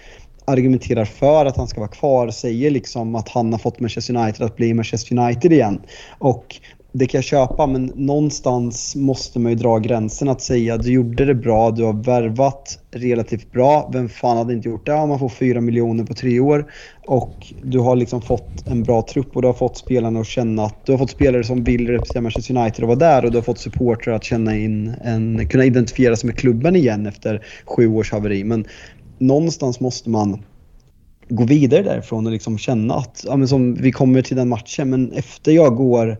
argumenterar 0.44 1.04
för 1.04 1.46
att 1.46 1.56
han 1.56 1.68
ska 1.68 1.80
vara 1.80 1.90
kvar 1.90 2.30
säger 2.30 2.70
liksom 2.70 3.14
att 3.14 3.28
han 3.28 3.52
har 3.52 3.58
fått 3.58 3.80
Manchester 3.80 4.16
United 4.16 4.46
att 4.46 4.56
bli 4.56 4.74
Manchester 4.74 5.18
United 5.18 5.52
igen. 5.52 5.80
Och 6.18 6.56
det 6.92 7.06
kan 7.06 7.18
jag 7.18 7.24
köpa 7.24 7.66
men 7.66 7.92
någonstans 7.94 8.96
måste 8.96 9.38
man 9.38 9.52
ju 9.52 9.58
dra 9.58 9.78
gränsen 9.78 10.28
att 10.28 10.40
säga 10.40 10.76
du 10.76 10.92
gjorde 10.92 11.24
det 11.24 11.34
bra, 11.34 11.70
du 11.70 11.84
har 11.84 11.92
värvat 11.92 12.78
relativt 12.90 13.52
bra. 13.52 13.90
Vem 13.92 14.08
fan 14.08 14.36
hade 14.36 14.52
inte 14.52 14.68
gjort 14.68 14.86
det? 14.86 14.92
Ja, 14.92 15.06
man 15.06 15.18
får 15.18 15.28
4 15.28 15.60
miljoner 15.60 16.04
på 16.04 16.14
tre 16.14 16.40
år 16.40 16.72
och 17.06 17.52
du 17.62 17.78
har 17.78 17.96
liksom 17.96 18.22
fått 18.22 18.64
en 18.66 18.82
bra 18.82 19.02
trupp 19.02 19.36
och 19.36 19.42
du 19.42 19.48
har 19.48 19.54
fått 19.54 19.76
spelarna 19.76 20.20
att 20.20 20.26
känna 20.26 20.64
att 20.64 20.86
du 20.86 20.92
har 20.92 20.98
fått 20.98 21.10
spelare 21.10 21.44
som 21.44 21.64
vill 21.64 21.88
representera 21.88 22.22
Manchester 22.22 22.56
United 22.56 22.82
och 22.82 22.88
vara 22.88 22.98
där 22.98 23.24
och 23.24 23.30
du 23.30 23.38
har 23.38 23.42
fått 23.42 23.58
supportrar 23.58 24.14
att 24.14 24.24
känna 24.24 24.56
in 24.56 24.94
en, 25.04 25.48
kunna 25.48 25.64
identifiera 25.64 26.16
sig 26.16 26.26
med 26.26 26.38
klubben 26.38 26.76
igen 26.76 27.06
efter 27.06 27.44
sju 27.64 27.88
års 27.88 28.12
haveri. 28.12 28.44
Men 28.44 28.64
någonstans 29.18 29.80
måste 29.80 30.10
man 30.10 30.42
gå 31.28 31.44
vidare 31.44 31.82
därifrån 31.82 32.26
och 32.26 32.32
liksom 32.32 32.58
känna 32.58 32.94
att, 32.94 33.24
ja, 33.26 33.36
men 33.36 33.48
som 33.48 33.74
vi 33.74 33.92
kommer 33.92 34.22
till 34.22 34.36
den 34.36 34.48
matchen, 34.48 34.90
men 34.90 35.12
efter 35.12 35.52
jag 35.52 35.76
går, 35.76 36.16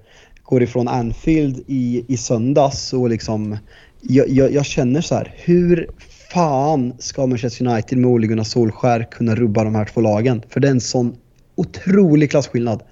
går 0.48 0.62
ifrån 0.62 0.88
Anfield 0.88 1.64
i, 1.66 2.04
i 2.08 2.16
söndags 2.16 2.92
och 2.92 3.08
liksom, 3.08 3.56
jag, 4.00 4.28
jag, 4.28 4.52
jag 4.52 4.66
känner 4.66 5.00
så 5.00 5.14
här, 5.14 5.34
hur 5.36 5.90
fan 6.32 6.92
ska 6.98 7.26
Manchester 7.26 7.66
United 7.66 7.98
med 7.98 8.10
Ole 8.10 8.26
Gunnar 8.26 8.44
Solskär 8.44 9.08
kunna 9.10 9.34
rubba 9.34 9.64
de 9.64 9.74
här 9.74 9.84
två 9.84 10.00
lagen? 10.00 10.42
För 10.48 10.60
det 10.60 10.68
är 10.68 10.72
en 10.72 10.80
sån 10.80 11.16
otrolig 11.54 12.30
klasskillnad. 12.30 12.82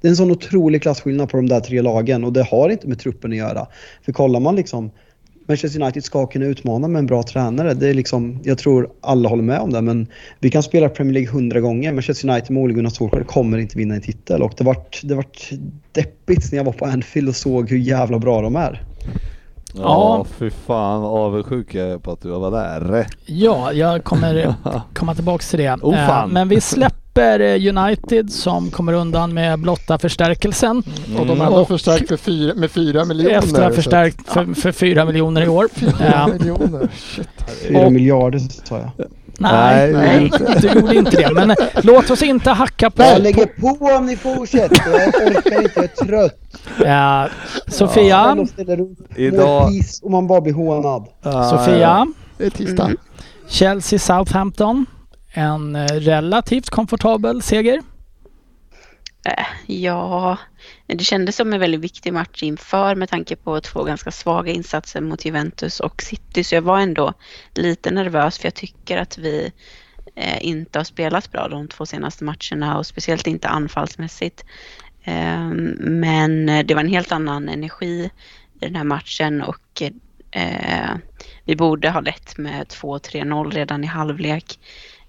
Det 0.00 0.08
är 0.08 0.10
en 0.10 0.16
sån 0.16 0.30
otrolig 0.30 0.82
klasskillnad 0.82 1.28
på 1.30 1.36
de 1.36 1.48
där 1.48 1.60
tre 1.60 1.82
lagen 1.82 2.24
och 2.24 2.32
det 2.32 2.42
har 2.42 2.68
inte 2.68 2.88
med 2.88 2.98
truppen 2.98 3.30
att 3.30 3.38
göra. 3.38 3.66
För 4.04 4.12
kollar 4.12 4.40
man 4.40 4.56
liksom 4.56 4.90
Manchester 5.50 5.82
United 5.82 6.04
ska 6.04 6.26
kunna 6.26 6.44
utmana 6.46 6.88
med 6.88 6.98
en 6.98 7.06
bra 7.06 7.22
tränare. 7.22 7.74
Det 7.74 7.88
är 7.88 7.94
liksom, 7.94 8.40
jag 8.44 8.58
tror 8.58 8.90
alla 9.00 9.28
håller 9.28 9.42
med 9.42 9.58
om 9.60 9.72
det, 9.72 9.82
men 9.82 10.06
vi 10.38 10.50
kan 10.50 10.62
spela 10.62 10.88
Premier 10.88 11.14
League 11.14 11.30
hundra 11.30 11.60
gånger. 11.60 11.92
Manchester 11.92 12.28
United 12.30 12.50
med 12.50 12.62
Ole 12.62 12.74
Gunnar 12.74 12.90
Solskjaer 12.90 13.24
kommer 13.24 13.58
inte 13.58 13.78
vinna 13.78 13.94
en 13.94 14.00
titel 14.00 14.42
och 14.42 14.52
det 14.56 14.64
vart, 14.64 15.00
det 15.04 15.14
vart 15.14 15.50
deppigt 15.92 16.52
när 16.52 16.56
jag 16.58 16.64
var 16.64 16.72
på 16.72 16.84
Anfield 16.84 17.28
och 17.28 17.36
såg 17.36 17.70
hur 17.70 17.78
jävla 17.78 18.18
bra 18.18 18.40
de 18.42 18.56
är. 18.56 18.82
Ja, 19.74 19.82
Ja. 19.82 20.26
fy 20.38 20.50
fan 20.50 21.02
avundsjuk 21.02 21.74
jag 21.74 21.88
är 21.90 21.98
på 21.98 22.10
att 22.12 22.20
du 22.22 22.28
var 22.30 22.50
där. 22.50 23.06
Ja, 23.26 23.72
jag 23.72 24.04
kommer 24.04 24.54
komma 24.94 25.14
tillbaka 25.14 25.42
till 25.42 25.58
det. 25.58 25.72
Oh, 25.82 25.94
fan. 26.06 26.28
Eh, 26.28 26.34
Men 26.34 26.48
vi 26.48 26.60
släpper 26.60 26.99
eh, 27.20 27.76
United 27.76 28.32
som 28.32 28.70
kommer 28.70 28.92
undan 28.92 29.34
med 29.34 29.58
blotta 29.58 29.98
förstärkelsen. 29.98 30.82
Och 31.18 31.26
de 31.26 31.40
har 31.40 31.46
ändå 31.46 31.64
förstärkt 31.64 32.08
för 32.08 32.16
fyra, 32.16 32.54
med 32.54 32.70
fyra 32.70 33.04
miljoner. 33.04 33.38
Efter 33.38 33.58
att 33.62 33.68
ha 33.68 33.72
förstärkt 33.74 34.28
för, 34.32 34.54
för 34.54 34.72
4 34.72 35.04
miljoner 35.04 35.42
i 35.42 35.48
år. 35.48 35.68
Fyra 35.74 36.28
miljoner. 36.38 36.88
Shit. 36.96 37.28
Fyra 37.68 37.86
Och- 37.86 37.92
miljarder 37.92 38.38
sa 38.64 38.78
jag. 38.78 38.90
Nej, 39.38 39.92
Nej, 39.92 40.30
nej, 40.40 40.58
du 40.60 40.68
gjorde 40.80 40.96
inte 40.96 41.10
det. 41.16 41.34
Men 41.34 41.50
eh, 41.50 41.56
låt 41.82 42.10
oss 42.10 42.22
inte 42.22 42.50
hacka 42.50 42.90
på... 42.90 43.02
Jag 43.02 43.22
lägger 43.22 43.46
på 43.46 43.84
om 43.96 44.06
ni 44.06 44.16
fortsätter. 44.16 44.90
Jag 44.90 45.08
orkar 45.08 45.62
inte, 45.62 45.70
jag 45.74 45.84
är 45.84 45.88
trött. 46.06 46.38
Eh, 46.86 47.32
Sofia, 47.72 48.36
upp, 48.38 49.18
Idag- 49.18 49.70
och 50.02 50.10
man 50.10 50.26
bara 50.26 50.40
blir 50.40 50.52
hånad. 50.52 51.06
Sofia, 51.50 52.06
Det 52.38 52.46
är 52.46 52.50
tisdag. 52.50 52.90
Chelsea 53.48 53.98
Southampton. 53.98 54.86
En 55.32 55.76
eh, 55.76 55.86
relativt 55.86 56.70
komfortabel 56.70 57.42
seger. 57.42 57.82
Äh, 59.26 59.46
ja, 59.66 60.38
det 60.86 61.04
kändes 61.04 61.36
som 61.36 61.52
en 61.52 61.60
väldigt 61.60 61.80
viktig 61.80 62.12
match 62.12 62.42
inför 62.42 62.94
med 62.94 63.08
tanke 63.08 63.36
på 63.36 63.60
två 63.60 63.84
ganska 63.84 64.10
svaga 64.10 64.52
insatser 64.52 65.00
mot 65.00 65.24
Juventus 65.24 65.80
och 65.80 66.02
City. 66.02 66.44
Så 66.44 66.54
jag 66.54 66.62
var 66.62 66.80
ändå 66.80 67.12
lite 67.54 67.90
nervös 67.90 68.38
för 68.38 68.46
jag 68.46 68.54
tycker 68.54 68.98
att 68.98 69.18
vi 69.18 69.52
eh, 70.14 70.46
inte 70.46 70.78
har 70.78 70.84
spelat 70.84 71.32
bra 71.32 71.48
de 71.48 71.68
två 71.68 71.86
senaste 71.86 72.24
matcherna 72.24 72.78
och 72.78 72.86
speciellt 72.86 73.26
inte 73.26 73.48
anfallsmässigt. 73.48 74.44
Ehm, 75.04 75.76
men 75.78 76.48
eh, 76.48 76.66
det 76.66 76.74
var 76.74 76.80
en 76.80 76.88
helt 76.88 77.12
annan 77.12 77.48
energi 77.48 78.10
i 78.60 78.66
den 78.66 78.76
här 78.76 78.84
matchen 78.84 79.42
och 79.42 79.82
vi 81.44 81.56
borde 81.56 81.90
ha 81.90 82.00
lett 82.00 82.38
med 82.38 82.66
2-3-0 82.66 83.50
redan 83.50 83.84
i 83.84 83.86
halvlek. 83.86 84.58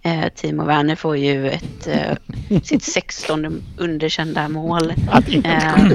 Eh, 0.04 0.28
Timo 0.36 0.66
Werner 0.66 0.95
får 0.95 1.18
ju 1.18 1.49
ett, 1.49 1.88
eh, 1.88 2.60
sitt 2.64 2.84
16 2.84 3.64
underkända 3.78 4.49
mål. 4.49 4.93
Eh, 5.43 5.86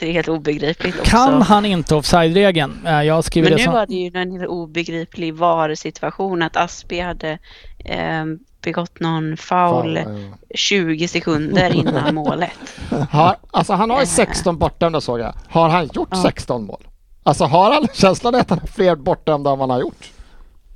det 0.00 0.08
är 0.08 0.12
helt 0.12 0.28
obegripligt 0.28 0.98
också. 1.00 1.10
Kan 1.10 1.42
han 1.42 1.64
inte 1.66 1.94
offside-regeln? 1.94 2.86
Eh, 2.86 3.02
jag 3.02 3.24
skriver 3.24 3.48
Men 3.50 3.56
det 3.56 3.62
nu 3.62 3.64
som... 3.64 3.72
var 3.72 3.86
det 3.86 3.94
ju 3.94 4.20
en 4.20 4.32
helt 4.32 4.50
obegriplig 4.50 5.34
VAR-situation 5.34 6.42
att 6.42 6.56
Aspi 6.56 7.00
hade 7.00 7.38
eh, 7.84 8.24
begått 8.62 9.00
någon 9.00 9.36
foul 9.36 9.98
Fan, 10.04 10.22
ja. 10.30 10.36
20 10.54 11.08
sekunder 11.08 11.74
innan 11.74 12.14
målet. 12.24 12.50
Har, 13.10 13.36
alltså 13.50 13.72
han 13.72 13.90
har 13.90 14.00
ju 14.00 14.06
16 14.06 14.58
bortdömda 14.58 15.00
såg 15.00 15.20
jag. 15.20 15.34
Har 15.48 15.68
han 15.68 15.90
gjort 15.92 16.08
Ja. 16.10 16.22
16 16.22 16.66
mål? 16.66 16.86
Alltså 17.22 17.44
har 17.44 17.72
han 17.72 17.86
känslan 17.94 18.34
att 18.34 18.50
han 18.50 18.58
har 18.58 18.66
fler 18.66 18.96
bortdömda 18.96 19.50
än 19.50 19.58
vad 19.58 19.68
han 19.68 19.74
har 19.76 19.80
gjort? 19.80 20.10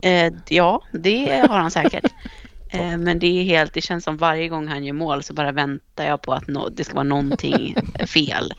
Eh, 0.02 0.32
ja, 0.48 0.82
det 0.92 1.46
har 1.48 1.58
han 1.58 1.70
säkert. 1.70 2.04
Eh, 2.80 2.98
men 2.98 3.18
det 3.18 3.26
är 3.26 3.44
helt, 3.44 3.72
det 3.74 3.80
känns 3.80 4.04
som 4.04 4.16
varje 4.16 4.48
gång 4.48 4.68
han 4.68 4.84
gör 4.84 4.92
mål 4.94 5.22
så 5.22 5.34
bara 5.34 5.52
väntar 5.52 6.04
jag 6.06 6.22
på 6.22 6.32
att 6.32 6.48
nå- 6.48 6.68
det 6.68 6.84
ska 6.84 6.94
vara 6.94 7.04
någonting 7.04 7.74
fel. 8.06 8.52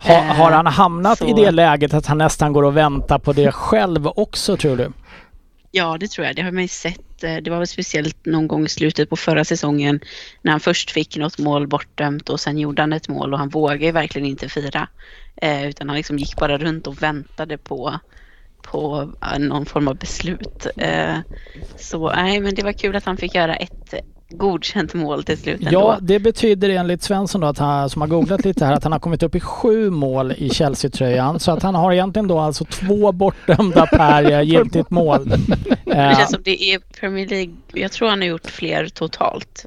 Ha, 0.00 0.14
Eh, 0.14 0.22
har 0.24 0.50
han 0.52 0.66
hamnat 0.66 1.18
så- 1.18 1.26
i 1.28 1.32
det 1.44 1.50
läget 1.50 1.94
att 1.94 2.06
han 2.06 2.18
nästan 2.18 2.52
går 2.52 2.62
och 2.62 2.76
väntar 2.76 3.18
på 3.18 3.32
det 3.32 3.52
själv 3.52 4.06
också 4.06 4.56
tror 4.56 4.76
du? 4.76 4.92
Ja, 5.70 5.96
det 6.00 6.10
tror 6.10 6.26
jag. 6.26 6.36
Det 6.36 6.42
har 6.42 6.50
man 6.52 6.62
ju 6.62 6.68
sett. 6.68 7.24
Eh, 7.24 7.36
Det 7.36 7.50
var 7.50 7.58
väl 7.58 7.66
speciellt 7.66 8.26
någon 8.26 8.48
gång 8.48 8.64
i 8.64 8.68
slutet 8.68 9.10
på 9.10 9.16
förra 9.16 9.44
säsongen 9.44 10.00
när 10.42 10.50
han 10.52 10.60
först 10.60 10.90
fick 10.90 11.16
något 11.16 11.38
mål 11.38 11.66
bortdömt 11.66 12.28
och 12.28 12.40
sen 12.40 12.58
gjorde 12.58 12.82
han 12.82 12.92
ett 12.92 13.08
mål 13.08 13.32
och 13.32 13.38
han 13.38 13.48
vågade 13.48 13.92
verkligen 13.92 14.28
inte 14.28 14.48
fira. 14.48 14.88
Eh, 15.36 15.66
utan 15.68 15.88
han 15.88 15.96
liksom 15.96 16.18
gick 16.18 16.36
bara 16.36 16.58
runt 16.58 16.86
och 16.86 17.02
väntade 17.02 17.58
på, 17.58 17.98
på 18.62 19.12
eh, 19.32 19.38
någon 19.38 19.66
form 19.66 19.88
av 19.88 19.96
beslut. 19.96 20.66
Eh, 20.76 21.14
så 21.76 22.10
nej, 22.10 22.40
men 22.40 22.54
det 22.54 22.62
var 22.62 22.72
kul 22.72 22.96
att 22.96 23.04
han 23.04 23.16
fick 23.16 23.34
göra 23.34 23.54
ett 23.56 23.94
godkänt 24.30 24.94
mål 24.94 25.24
till 25.24 25.38
slut 25.38 25.58
ändå. 25.60 25.70
Ja, 25.72 25.98
det 26.00 26.18
betyder 26.18 26.68
enligt 26.68 27.02
Svensson 27.02 27.40
då 27.40 27.46
att 27.46 27.58
han, 27.58 27.90
som 27.90 28.00
har 28.02 28.08
googlat 28.08 28.44
lite 28.44 28.64
här, 28.66 28.72
att 28.72 28.82
han 28.82 28.92
har 28.92 28.98
kommit 28.98 29.22
upp 29.22 29.34
i 29.34 29.40
sju 29.40 29.90
mål 29.90 30.32
i 30.36 30.50
Chelsea-tröjan. 30.50 31.40
Så 31.40 31.50
att 31.52 31.62
han 31.62 31.74
har 31.74 31.92
egentligen 31.92 32.28
då 32.28 32.38
alltså 32.38 32.64
två 32.64 33.12
bortdömda 33.12 33.86
per 33.86 34.30
eh, 34.32 34.42
giltigt 34.42 34.90
mål. 34.90 35.28
Det 35.84 35.92
Eh, 35.92 36.16
känns 36.18 36.30
som 36.30 36.42
det 36.44 36.62
är 36.62 36.78
Premier 37.00 37.26
League. 37.28 37.54
Jag 37.72 37.92
tror 37.92 38.08
han 38.08 38.20
har 38.20 38.28
gjort 38.28 38.46
fler 38.50 38.86
totalt. 38.88 39.66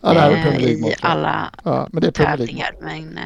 Ja, 0.00 0.12
det 0.12 0.20
här 0.20 0.30
är 0.30 0.36
eh, 0.36 0.42
Premier 0.42 0.60
League-mål. 0.60 0.90
I 0.90 0.94
alla 1.00 1.50
Ja, 1.64 1.88
men 1.92 2.00
det 2.00 2.06
är 2.06 2.10
Premier 2.12 2.36
League. 2.36 2.46
tävlingar. 2.56 2.70
Men, 2.80 3.18
eh, 3.18 3.24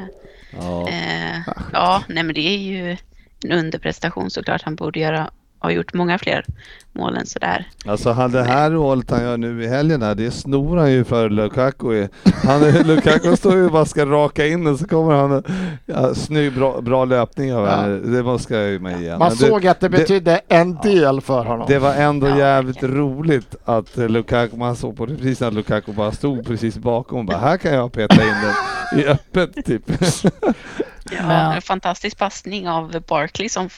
Ja. 0.61 0.89
Eh, 0.89 1.55
ja, 1.73 2.03
nej 2.09 2.23
men 2.23 2.35
det 2.35 2.41
är 2.41 2.59
ju 2.59 2.97
en 3.45 3.53
underprestation 3.53 4.31
såklart. 4.31 4.63
Han 4.63 4.75
borde 4.75 5.01
göra, 5.01 5.31
ha 5.59 5.71
gjort 5.71 5.95
många 5.95 6.19
fler 6.19 6.45
mål 6.93 7.17
än 7.17 7.27
sådär. 7.27 7.67
Alltså 7.87 8.11
han, 8.11 8.33
det 8.33 8.43
här 8.43 8.71
målet 8.71 9.11
han 9.11 9.23
gör 9.23 9.37
nu 9.37 9.65
i 9.65 9.67
helgen 9.69 10.03
här, 10.03 10.15
det 10.15 10.31
snor 10.31 10.77
han 10.77 10.93
ju 10.93 11.05
för 11.05 11.31
Lukaku. 11.31 12.09
Han, 12.45 12.61
Lukaku 12.87 13.37
står 13.37 13.55
ju 13.57 13.65
och 13.67 13.73
bara 13.73 13.85
ska 13.85 14.07
raka 14.07 14.47
in 14.47 14.67
och 14.67 14.79
så 14.79 14.87
kommer 14.89 15.15
han... 15.15 15.43
Ja, 15.87 16.15
snygg, 16.15 16.55
bra, 16.55 16.81
bra 16.81 17.05
löpning 17.05 17.55
av 17.55 17.67
Ja. 17.67 17.87
det 17.87 18.23
måste 18.23 18.55
jag 18.55 18.71
ju 18.71 18.79
med 18.79 19.01
igen. 19.01 19.19
Man 19.19 19.31
det, 19.31 19.37
såg 19.37 19.67
att 19.67 19.81
det 19.81 19.89
det- 19.89 19.99
betydde 19.99 20.41
en 20.49 20.75
del 20.75 21.21
för 21.21 21.45
honom. 21.45 21.67
det 21.69 21.79
var 21.79 21.95
ändå 21.95 22.29
Ja, 22.29 22.39
jävligt 22.39 22.77
verkligen. 22.77 22.97
roligt 22.97 23.55
att 23.65 23.97
Lukaku, 23.97 24.57
man 24.57 24.77
såg 24.77 24.97
på 24.97 25.07
reprisen 25.07 25.49
att 25.49 25.55
Lukaku 25.55 25.93
bara 25.93 26.13
stod 26.13 26.47
precis 26.47 26.77
bakom 26.79 27.19
och 27.19 27.25
bara 27.25 27.39
här 27.39 27.57
kan 27.57 27.75
jag 27.75 27.93
peta 27.93 28.23
in 28.23 28.35
den 28.43 29.01
i 29.01 29.07
öppet 29.07 29.65
typ. 29.67 29.83
Ja, 31.17 31.23
Men- 31.27 31.53
En 31.53 31.63
fantastisk 31.63 32.19
passning 32.19 32.69
av 32.69 33.01
Barkley 33.09 33.49
som 33.49 33.69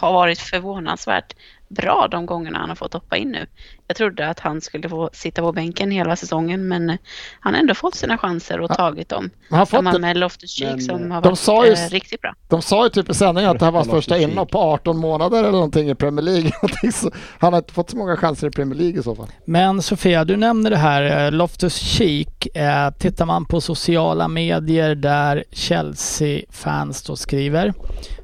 har 0.00 0.12
varit 0.12 0.38
förvånansvärt 0.38 1.32
bra 1.68 2.08
de 2.10 2.26
gångerna 2.26 2.58
han 2.58 2.68
har 2.68 2.76
fått 2.76 2.92
hoppa 2.92 3.16
in 3.16 3.28
nu. 3.28 3.46
Jag 3.90 3.96
trodde 3.96 4.28
att 4.28 4.40
han 4.40 4.60
skulle 4.60 4.88
få 4.88 5.10
sitta 5.12 5.42
på 5.42 5.52
bänken 5.52 5.90
hela 5.90 6.16
säsongen 6.16 6.68
men 6.68 6.90
eh, 6.90 6.96
han 7.40 7.54
har 7.54 7.60
ändå 7.60 7.74
fått 7.74 7.94
sina 7.94 8.18
chanser 8.18 8.60
och 8.60 8.70
tagit 8.70 9.08
dem. 9.08 9.30
Han 9.50 9.58
har 9.58 9.66
fått 9.66 9.78
Samma 9.78 9.92
det. 9.92 9.98
med 9.98 10.16
Loftus-Cheek 10.16 10.80
som 10.80 10.94
eh, 11.04 11.14
har 11.14 11.22
de 11.22 11.28
varit 11.28 11.38
sa 11.38 11.66
ju- 11.66 11.72
eh, 11.72 11.88
riktigt 11.90 12.20
bra. 12.20 12.34
De 12.48 12.62
sa 12.62 12.84
ju 12.84 12.90
typ 12.90 13.10
i 13.10 13.14
sändningen 13.14 13.50
att 13.50 13.58
det 13.58 13.64
här 13.64 13.72
var 13.72 13.78
hans 13.78 13.90
första 13.90 14.14
Loftus-Cheek. 14.14 14.30
inhopp 14.32 14.50
på 14.50 14.58
18 14.58 14.98
månader 14.98 15.38
eller 15.38 15.50
någonting 15.50 15.90
i 15.90 15.94
Premier 15.94 16.22
League. 16.24 16.50
Han 17.38 17.52
har 17.52 17.58
inte 17.58 17.72
fått 17.72 17.90
så 17.90 17.96
många 17.96 18.16
chanser 18.16 18.46
i 18.46 18.50
Premier 18.50 18.78
League 18.78 19.00
i 19.00 19.02
så 19.02 19.14
fall. 19.14 19.26
Men 19.44 19.82
Sofia, 19.82 20.24
du 20.24 20.36
nämner 20.36 20.70
det 20.70 20.76
här 20.76 21.24
eh, 21.26 21.32
Loftus 21.32 21.74
Cheek. 21.76 22.56
Eh, 22.56 22.90
tittar 22.98 23.26
man 23.26 23.44
på 23.46 23.60
sociala 23.60 24.28
medier 24.28 24.94
där 24.94 25.44
Chelsea-fans 25.52 27.02
då 27.02 27.16
skriver 27.16 27.72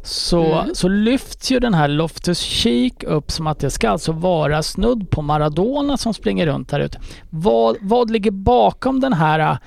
så, 0.03 0.45
Mm. 0.61 0.75
så 0.75 0.89
lyfts 0.89 1.51
ju 1.51 1.59
den 1.61 1.75
här 1.75 1.89
Loftus 1.89 2.39
Cheek 2.41 3.03
upp 3.05 3.31
som 3.31 3.47
att 3.47 3.59
det 3.61 3.71
ska 3.71 3.89
alltså 3.91 4.13
vara 4.13 4.63
snudd 4.63 5.11
på 5.11 5.23
Maradona 5.23 5.56
som 5.99 6.15
springer 6.15 6.47
runt 6.47 6.73
här 6.73 6.81
ute. 6.81 7.01
Vad, 7.31 7.77
vad 7.81 8.11
ligger 8.11 8.31
bakom 8.31 9.01
den 9.01 9.13
här 9.13 9.39
äh, 9.39 9.59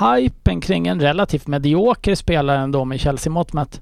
hypen 0.00 0.60
kring 0.60 0.86
en 0.86 1.00
relativt 1.00 1.46
medioker 1.46 2.14
spelare 2.14 2.58
ändå 2.58 2.84
med 2.84 3.00
Chelsea-mått 3.00 3.52
mätt? 3.52 3.80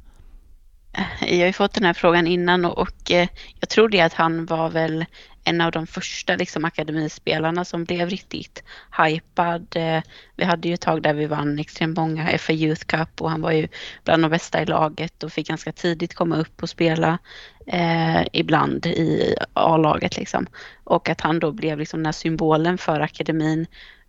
Jag 1.21 1.39
har 1.39 1.47
ju 1.47 1.53
fått 1.53 1.75
den 1.75 1.85
här 1.85 1.93
frågan 1.93 2.27
innan 2.27 2.65
och, 2.65 2.79
och 2.79 3.11
eh, 3.11 3.29
jag 3.61 3.69
tror 3.69 3.89
det 3.89 4.01
att 4.01 4.13
han 4.13 4.47
var 4.47 4.71
väl 4.71 5.05
en 5.45 5.61
av 5.61 5.73
de 5.73 5.87
första 5.87 6.37
liksom, 6.37 6.65
akademispelarna 6.65 7.65
som 7.65 7.85
blev 7.85 8.11
riktigt 8.11 8.63
hypad. 8.99 9.67
Eh, 9.77 10.03
vi 10.37 10.45
hade 10.45 10.69
ju 10.69 10.75
ett 10.75 10.81
tag 10.81 11.03
där 11.03 11.15
vi 11.15 11.27
vann 11.27 11.59
extremt 11.59 11.97
många 11.97 12.39
FA 12.39 12.53
Youth 12.53 12.85
Cup 12.85 13.21
och 13.21 13.31
han 13.31 13.41
var 13.41 13.53
ju 13.53 13.69
bland 14.05 14.25
de 14.25 14.31
bästa 14.31 14.63
i 14.63 14.67
laget 14.67 15.23
och 15.23 15.33
fick 15.33 15.49
ganska 15.49 15.73
tidigt 15.73 16.15
komma 16.15 16.37
upp 16.37 16.63
och 16.63 16.71
spela 16.71 17.19
eh, 17.67 18.23
ibland 18.33 18.87
i 18.87 19.35
A-laget 19.53 20.17
liksom. 20.17 20.47
Och 20.85 21.09
att 21.09 21.21
han 21.21 21.39
då 21.39 21.53
blev 21.53 21.79
liksom 21.79 21.99
den 22.01 22.07
här 22.07 22.13
symbolen 22.13 22.79
för 22.79 23.01
akademin 23.01 23.67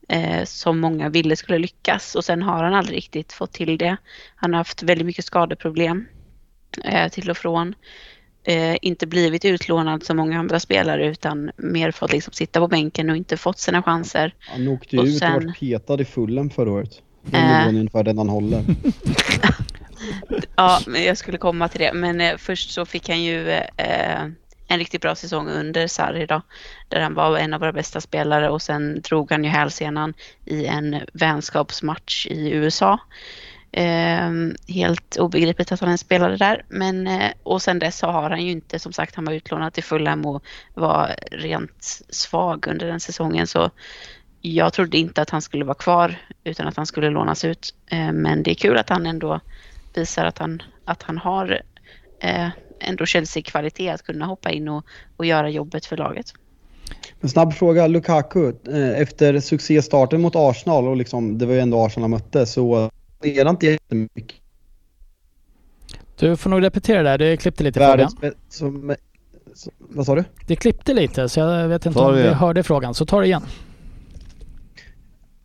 eh, 0.09 0.43
som 0.45 0.79
många 0.79 1.09
ville 1.09 1.35
skulle 1.35 1.57
lyckas 1.59 2.15
och 2.15 2.25
sen 2.25 2.41
har 2.43 2.63
han 2.63 2.73
aldrig 2.73 2.97
riktigt 2.97 3.33
fått 3.33 3.51
till 3.53 3.77
det. 3.77 3.97
Han 4.35 4.53
har 4.53 4.57
haft 4.57 4.83
väldigt 4.83 5.07
mycket 5.07 5.25
skadeproblem 5.25 6.05
eh, 6.83 7.09
till 7.11 7.29
och 7.29 7.37
från. 7.37 7.75
Eh, 8.45 8.75
inte 8.81 9.07
blivit 9.07 9.45
utlånad 9.45 10.03
som 10.03 10.17
många 10.17 10.39
andra 10.39 10.59
spelare 10.59 11.07
utan 11.07 11.51
mer 11.57 11.91
fått 11.91 12.11
liksom 12.11 12.33
sitta 12.33 12.59
på 12.59 12.67
bänken 12.67 13.09
och 13.09 13.17
inte 13.17 13.37
fått 13.37 13.59
sina 13.59 13.83
chanser. 13.83 14.33
Han 14.39 14.67
åkte 14.67 14.95
ju 14.95 15.01
ut 15.01 15.07
och 15.13 15.19
sen- 15.19 15.45
vart 15.47 15.59
petad 15.59 16.01
i 16.01 16.05
fullen 16.05 16.49
förra 16.49 16.71
året. 16.71 17.01
Den 17.25 17.41
Äh. 17.41 17.59
nivån 17.59 17.75
är 17.75 17.79
ungefär 17.79 18.03
den 18.03 18.17
han 18.17 18.29
håller. 18.29 18.63
Ja, 20.55 20.79
men 20.87 21.03
jag 21.03 21.17
skulle 21.17 21.37
komma 21.37 21.67
till 21.67 21.79
det. 21.79 21.93
Men 21.93 22.21
eh, 22.21 22.37
först 22.37 22.71
så 22.71 22.85
fick 22.85 23.09
han 23.09 23.23
ju 23.23 23.49
eh, 23.77 24.21
en 24.67 24.79
riktigt 24.79 25.01
bra 25.01 25.15
säsong 25.15 25.49
under 25.49 25.87
Sarri 25.87 26.25
då. 26.25 26.41
Där 26.87 27.01
han 27.01 27.13
var 27.13 27.37
en 27.37 27.53
av 27.53 27.59
våra 27.59 27.73
bästa 27.73 28.01
spelare 28.01 28.49
och 28.49 28.61
sen 28.61 29.01
drog 29.01 29.31
han 29.31 29.43
ju 29.43 29.49
hälsenan 29.49 30.13
i 30.45 30.65
en 30.65 31.01
vänskapsmatch 31.13 32.27
i 32.27 32.51
USA. 32.51 32.99
Eh, 33.71 34.31
helt 34.67 35.17
obegripligt 35.17 35.71
att 35.71 35.79
han 35.79 35.89
ens 35.89 36.01
spelade 36.01 36.37
där. 36.37 36.65
Men, 36.69 37.07
eh, 37.07 37.31
och 37.43 37.61
sen 37.61 37.79
dess 37.79 37.97
så 37.97 38.07
har 38.07 38.29
han 38.29 38.45
ju 38.45 38.51
inte, 38.51 38.79
som 38.79 38.93
sagt, 38.93 39.15
han 39.15 39.25
var 39.25 39.33
utlånad 39.33 39.73
till 39.73 39.83
Fulham 39.83 40.25
och 40.25 40.43
var 40.73 41.15
rent 41.31 42.03
svag 42.09 42.67
under 42.67 42.87
den 42.87 42.99
säsongen. 42.99 43.47
Så 43.47 43.71
jag 44.41 44.73
trodde 44.73 44.97
inte 44.97 45.21
att 45.21 45.29
han 45.29 45.41
skulle 45.41 45.65
vara 45.65 45.75
kvar 45.75 46.15
utan 46.43 46.67
att 46.67 46.77
han 46.77 46.85
skulle 46.85 47.09
lånas 47.09 47.45
ut. 47.45 47.75
Eh, 47.87 48.11
men 48.11 48.43
det 48.43 48.51
är 48.51 48.55
kul 48.55 48.77
att 48.77 48.89
han 48.89 49.05
ändå 49.05 49.39
visar 49.97 50.25
att 50.25 50.37
han, 50.37 50.61
att 50.85 51.03
han 51.03 51.17
har 51.17 51.61
eh, 52.19 52.47
ändå 52.79 53.05
Chelsea-kvalitet 53.05 53.89
att 53.89 54.03
kunna 54.03 54.25
hoppa 54.25 54.51
in 54.51 54.67
och, 54.67 54.85
och 55.17 55.25
göra 55.25 55.49
jobbet 55.49 55.85
för 55.85 55.97
laget. 55.97 56.33
En 57.21 57.29
snabb 57.29 57.53
fråga, 57.53 57.87
Lukaku. 57.87 58.53
Eh, 58.67 59.01
Efter 59.01 59.39
succéstarten 59.39 60.21
mot 60.21 60.35
Arsenal 60.35 60.87
och 60.87 60.97
liksom, 60.97 61.37
det 61.37 61.45
var 61.45 61.53
ju 61.53 61.59
ändå 61.59 61.85
Arsenal 61.85 62.03
han 62.03 62.11
mötte 62.11 62.45
så 62.45 62.89
är 63.23 63.43
det 63.43 63.49
inte 63.49 63.65
jättemycket. 63.65 64.37
Du 66.19 66.37
får 66.37 66.49
nog 66.49 66.63
repetera 66.63 67.03
det 67.03 67.09
där, 67.09 67.17
det 67.17 67.37
klippte 67.37 67.63
lite 67.63 67.79
i 67.79 67.83
frågan. 67.83 67.97
Världens 67.97 68.15
bä- 68.19 68.33
som, 68.49 68.95
som, 69.53 69.71
vad 69.79 70.05
sa 70.05 70.15
du? 70.15 70.23
Det 70.47 70.55
klippte 70.55 70.93
lite 70.93 71.29
så 71.29 71.39
jag 71.39 71.67
vet 71.67 71.85
inte 71.85 71.99
om 71.99 72.15
vi 72.15 72.27
hörde 72.27 72.63
frågan, 72.63 72.93
så 72.93 73.05
ta 73.05 73.19
det 73.19 73.25
igen. 73.25 73.43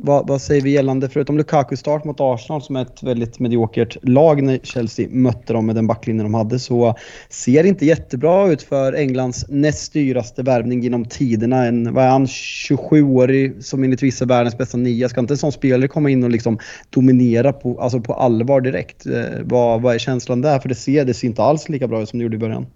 Vad, 0.09 0.29
vad 0.29 0.43
säger 0.43 0.63
vi 0.63 0.71
gällande, 0.71 1.09
förutom 1.09 1.39
Lukaku 1.39 1.77
start 1.77 2.05
mot 2.05 2.17
Arsenal 2.21 2.63
som 2.63 2.77
är 2.77 2.83
ett 2.83 3.03
väldigt 3.03 3.39
mediokert 3.39 3.97
lag 4.03 4.43
när 4.43 4.59
Chelsea 4.63 5.09
mötte 5.11 5.53
dem 5.53 5.67
med 5.67 5.75
den 5.75 5.87
backlinjen 5.87 6.25
de 6.25 6.35
hade 6.35 6.59
så 6.59 6.95
ser 7.29 7.63
det 7.63 7.69
inte 7.69 7.87
jättebra 7.87 8.49
ut 8.49 8.63
för 8.63 8.93
Englands 8.93 9.45
näst 9.49 9.93
dyraste 9.93 10.43
värvning 10.43 10.83
genom 10.83 11.05
tiderna. 11.05 11.65
En, 11.65 11.95
vad 11.95 12.05
är 12.05 12.09
han, 12.09 12.27
27-årig 12.27 13.65
som 13.65 13.85
enligt 13.85 14.03
vissa 14.03 14.25
är 14.25 14.29
världens 14.29 14.59
bästa 14.59 14.77
nia. 14.77 15.09
Ska 15.09 15.21
inte 15.21 15.35
en 15.35 15.39
sån 15.39 15.53
spelare 15.53 15.89
komma 15.89 16.11
in 16.11 16.25
och 16.25 16.31
liksom 16.31 16.59
dominera 16.91 17.53
på, 17.53 17.81
alltså 17.81 18.01
på 18.01 18.15
allvar 18.15 18.61
direkt? 18.61 19.07
Eh, 19.07 19.23
vad, 19.45 19.83
vad 19.83 19.95
är 19.95 19.99
känslan 19.99 20.41
där? 20.41 20.59
För 20.59 20.69
det 20.69 20.75
ser, 20.75 21.05
det 21.05 21.15
ser 21.15 21.29
inte 21.29 21.43
alls 21.43 21.69
lika 21.69 21.89
bra 21.89 22.03
ut 22.03 22.09
som 22.09 22.19
det 22.19 22.23
gjorde 22.23 22.37
i 22.37 22.41
början. 22.41 22.67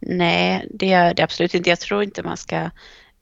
Nej, 0.00 0.66
det 0.70 0.92
är 0.92 1.14
det 1.14 1.22
absolut 1.22 1.54
inte. 1.54 1.70
Jag 1.70 1.80
tror 1.80 2.02
inte 2.02 2.22
man 2.22 2.36
ska 2.36 2.70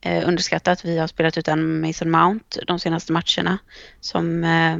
eh, 0.03 0.27
underskatta 0.27 0.71
att 0.71 0.85
vi 0.85 0.97
har 0.97 1.07
spelat 1.07 1.37
utan 1.37 1.81
Mason 1.81 2.11
Mount 2.11 2.59
de 2.67 2.79
senaste 2.79 3.13
matcherna. 3.13 3.57
Som 3.99 4.43
eh, 4.43 4.77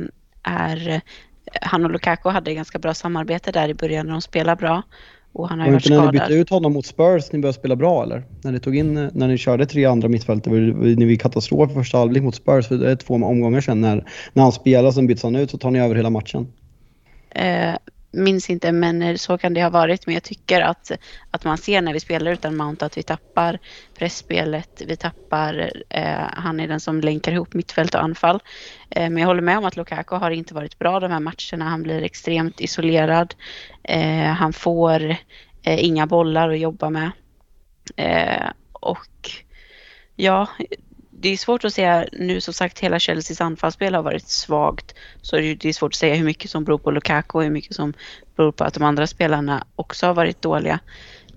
är... 0.54 1.02
Han 1.62 1.86
och 1.86 1.92
Lukaku 1.92 2.30
hade 2.30 2.54
ganska 2.54 2.80
bra 2.80 2.94
samarbete 2.94 3.52
där 3.52 3.70
i 3.70 3.74
början 3.74 4.06
när 4.06 4.14
de 4.14 4.22
spelade 4.22 4.60
bra. 4.60 4.84
Och 5.34 5.50
han 5.50 5.60
har 5.60 5.68
ju 5.68 5.74
varit 5.74 5.86
inte 5.86 5.98
när 5.98 6.06
ni 6.06 6.12
bytte 6.12 6.26
skadad. 6.26 6.42
ut 6.42 6.50
honom 6.50 6.74
mot 6.74 6.86
Spurs 6.86 7.32
ni 7.32 7.40
började 7.40 7.60
spela 7.60 7.76
bra 7.76 8.04
eller? 8.04 8.24
När 8.44 8.52
ni 8.52 8.60
tog 8.60 8.76
in, 8.76 8.94
när 8.94 9.28
ni 9.28 9.38
körde 9.38 9.66
tre 9.66 9.86
andra 9.86 10.08
mittfältare, 10.08 10.54
ni 10.54 11.06
var 11.06 11.16
katastrof 11.16 11.72
i 11.72 11.74
första 11.74 11.98
halvlek 11.98 12.24
mot 12.24 12.36
Spurs 12.36 12.68
för 12.68 12.76
det 12.76 12.92
är 12.92 12.96
två 12.96 13.14
omgångar 13.14 13.62
sedan 13.62 13.82
när, 13.82 14.06
när 14.34 14.44
han 14.44 14.52
spelar 14.52 14.92
sen 14.92 15.08
byts 15.08 15.24
han 15.24 15.36
ut 15.36 15.52
så 15.52 15.58
tar 15.58 15.72
ni 15.72 15.80
över 15.80 15.96
hela 15.96 16.10
matchen. 16.10 16.48
Eh, 17.30 17.76
minns 18.14 18.50
inte, 18.50 18.72
men 18.72 19.18
så 19.18 19.38
kan 19.38 19.54
det 19.54 19.64
ha 19.64 19.70
varit. 19.70 20.06
Men 20.06 20.14
jag 20.14 20.24
tycker 20.24 20.62
att, 20.62 20.92
att 21.32 21.44
man 21.44 21.58
ser 21.58 21.82
när 21.82 21.94
vi 21.94 22.00
spelar 22.00 22.32
utan 22.32 22.58
Mount 22.58 22.86
att 22.86 22.98
vi 22.98 23.04
tappar 23.04 23.60
pressspelet, 23.98 24.82
vi 24.88 24.96
tappar, 24.96 25.72
eh, 25.90 26.28
han 26.34 26.60
är 26.60 26.68
den 26.68 26.80
som 26.80 27.02
länkar 27.02 27.32
ihop 27.32 27.54
mittfält 27.54 27.96
och 27.96 28.04
anfall. 28.04 28.40
Eh, 28.90 29.10
men 29.10 29.18
jag 29.18 29.28
håller 29.28 29.42
med 29.42 29.58
om 29.58 29.66
att 29.66 29.78
Lukaku 29.78 30.16
har 30.16 30.32
inte 30.32 30.54
varit 30.54 30.80
bra 30.80 31.00
de 31.00 31.12
här 31.12 31.20
matcherna. 31.20 31.70
Han 31.70 31.84
blir 31.84 32.02
extremt 32.02 32.62
isolerad. 32.62 33.36
Eh, 33.84 34.24
han 34.24 34.54
får 34.54 35.16
eh, 35.64 35.86
inga 35.86 36.08
bollar 36.08 36.50
att 36.50 36.60
jobba 36.60 36.90
med. 36.90 37.12
Eh, 37.96 38.50
och 38.72 39.30
ja, 40.16 40.48
det 41.24 41.30
är 41.30 41.38
svårt 41.38 41.66
att 41.66 41.74
säga 41.74 42.06
nu 42.12 42.42
som 42.42 42.54
sagt 42.54 42.80
hela 42.80 43.00
Chelseas 43.00 43.42
anfallsspel 43.42 43.96
har 43.96 44.04
varit 44.04 44.28
svagt. 44.28 44.96
Så 45.22 45.36
det 45.36 45.66
är 45.66 45.74
svårt 45.74 45.92
att 45.92 45.96
säga 45.96 46.16
hur 46.16 46.26
mycket 46.26 46.52
som 46.52 46.64
beror 46.64 46.78
på 46.78 46.92
Lukaku 46.92 47.38
och 47.38 47.44
hur 47.44 47.50
mycket 47.50 47.76
som 47.76 47.94
beror 48.36 48.52
på 48.52 48.64
att 48.64 48.74
de 48.74 48.84
andra 48.84 49.08
spelarna 49.08 49.66
också 49.76 50.08
har 50.08 50.14
varit 50.14 50.42
dåliga. 50.42 50.80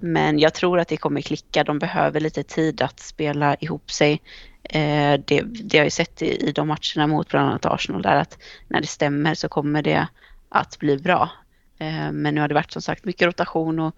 Men 0.00 0.38
jag 0.38 0.54
tror 0.54 0.78
att 0.78 0.88
det 0.88 0.96
kommer 0.96 1.20
klicka. 1.20 1.64
De 1.64 1.78
behöver 1.78 2.20
lite 2.20 2.42
tid 2.42 2.82
att 2.82 3.00
spela 3.00 3.54
ihop 3.54 3.90
sig. 3.90 4.20
Eh, 4.62 5.20
det, 5.26 5.42
det 5.44 5.78
har 5.78 5.84
jag 5.84 5.92
sett 5.92 6.22
i, 6.22 6.48
i 6.48 6.52
de 6.52 6.68
matcherna 6.68 7.06
mot 7.06 7.28
bland 7.28 7.48
annat 7.48 7.66
Arsenal 7.66 8.02
där 8.02 8.16
att 8.16 8.38
när 8.68 8.80
det 8.80 8.86
stämmer 8.86 9.34
så 9.34 9.48
kommer 9.48 9.82
det 9.82 10.06
att 10.48 10.78
bli 10.78 10.96
bra. 10.96 11.30
Eh, 11.78 12.12
men 12.12 12.34
nu 12.34 12.40
har 12.40 12.48
det 12.48 12.54
varit 12.54 12.72
som 12.72 12.82
sagt 12.82 13.04
mycket 13.04 13.26
rotation 13.26 13.78
och, 13.78 13.94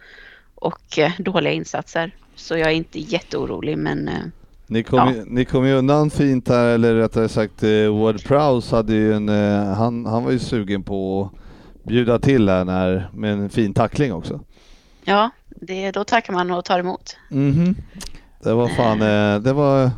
och 0.55 0.99
eh, 0.99 1.13
dåliga 1.19 1.53
insatser. 1.53 2.15
Så 2.35 2.57
jag 2.57 2.69
är 2.69 2.75
inte 2.75 3.01
jätteorolig 3.01 3.79
men 3.79 4.09
eh, 4.09 4.25
ni 4.71 4.83
kom, 4.83 4.99
Ja. 4.99 5.13
ju, 5.15 5.25
ni 5.27 5.45
kom 5.45 5.67
ju 5.67 5.75
undan 5.75 6.11
fint 6.11 6.49
här, 6.49 6.65
eller 6.67 6.95
rättare 6.95 7.29
sagt 7.29 7.63
eh, 7.63 7.99
Ward 8.01 8.25
Prowse 8.25 8.77
hade 8.77 8.93
ju 8.95 9.15
en, 9.15 9.29
eh, 9.29 9.65
han, 9.75 10.07
han 10.07 10.25
var 10.25 10.31
ju 10.31 10.39
sugen 10.39 10.83
på 10.83 11.31
att 11.83 11.85
bjuda 11.89 12.19
till 12.19 12.49
här 12.49 12.65
när, 12.65 13.11
med 13.15 13.33
en 13.33 13.49
fin 13.51 13.75
tackling 13.75 14.13
också. 14.13 14.41
ja, 15.05 15.31
det, 15.61 15.91
då 15.91 16.05
tackar 16.05 16.33
man 16.33 16.51
och 16.51 16.65
tar 16.65 16.79
emot. 16.79 17.17
Mhm. 17.31 17.75
Det 18.43 18.55
var 18.55 18.69
fan, 18.69 19.03
eh, 19.03 19.41
det 19.43 19.53
var, 19.53 19.91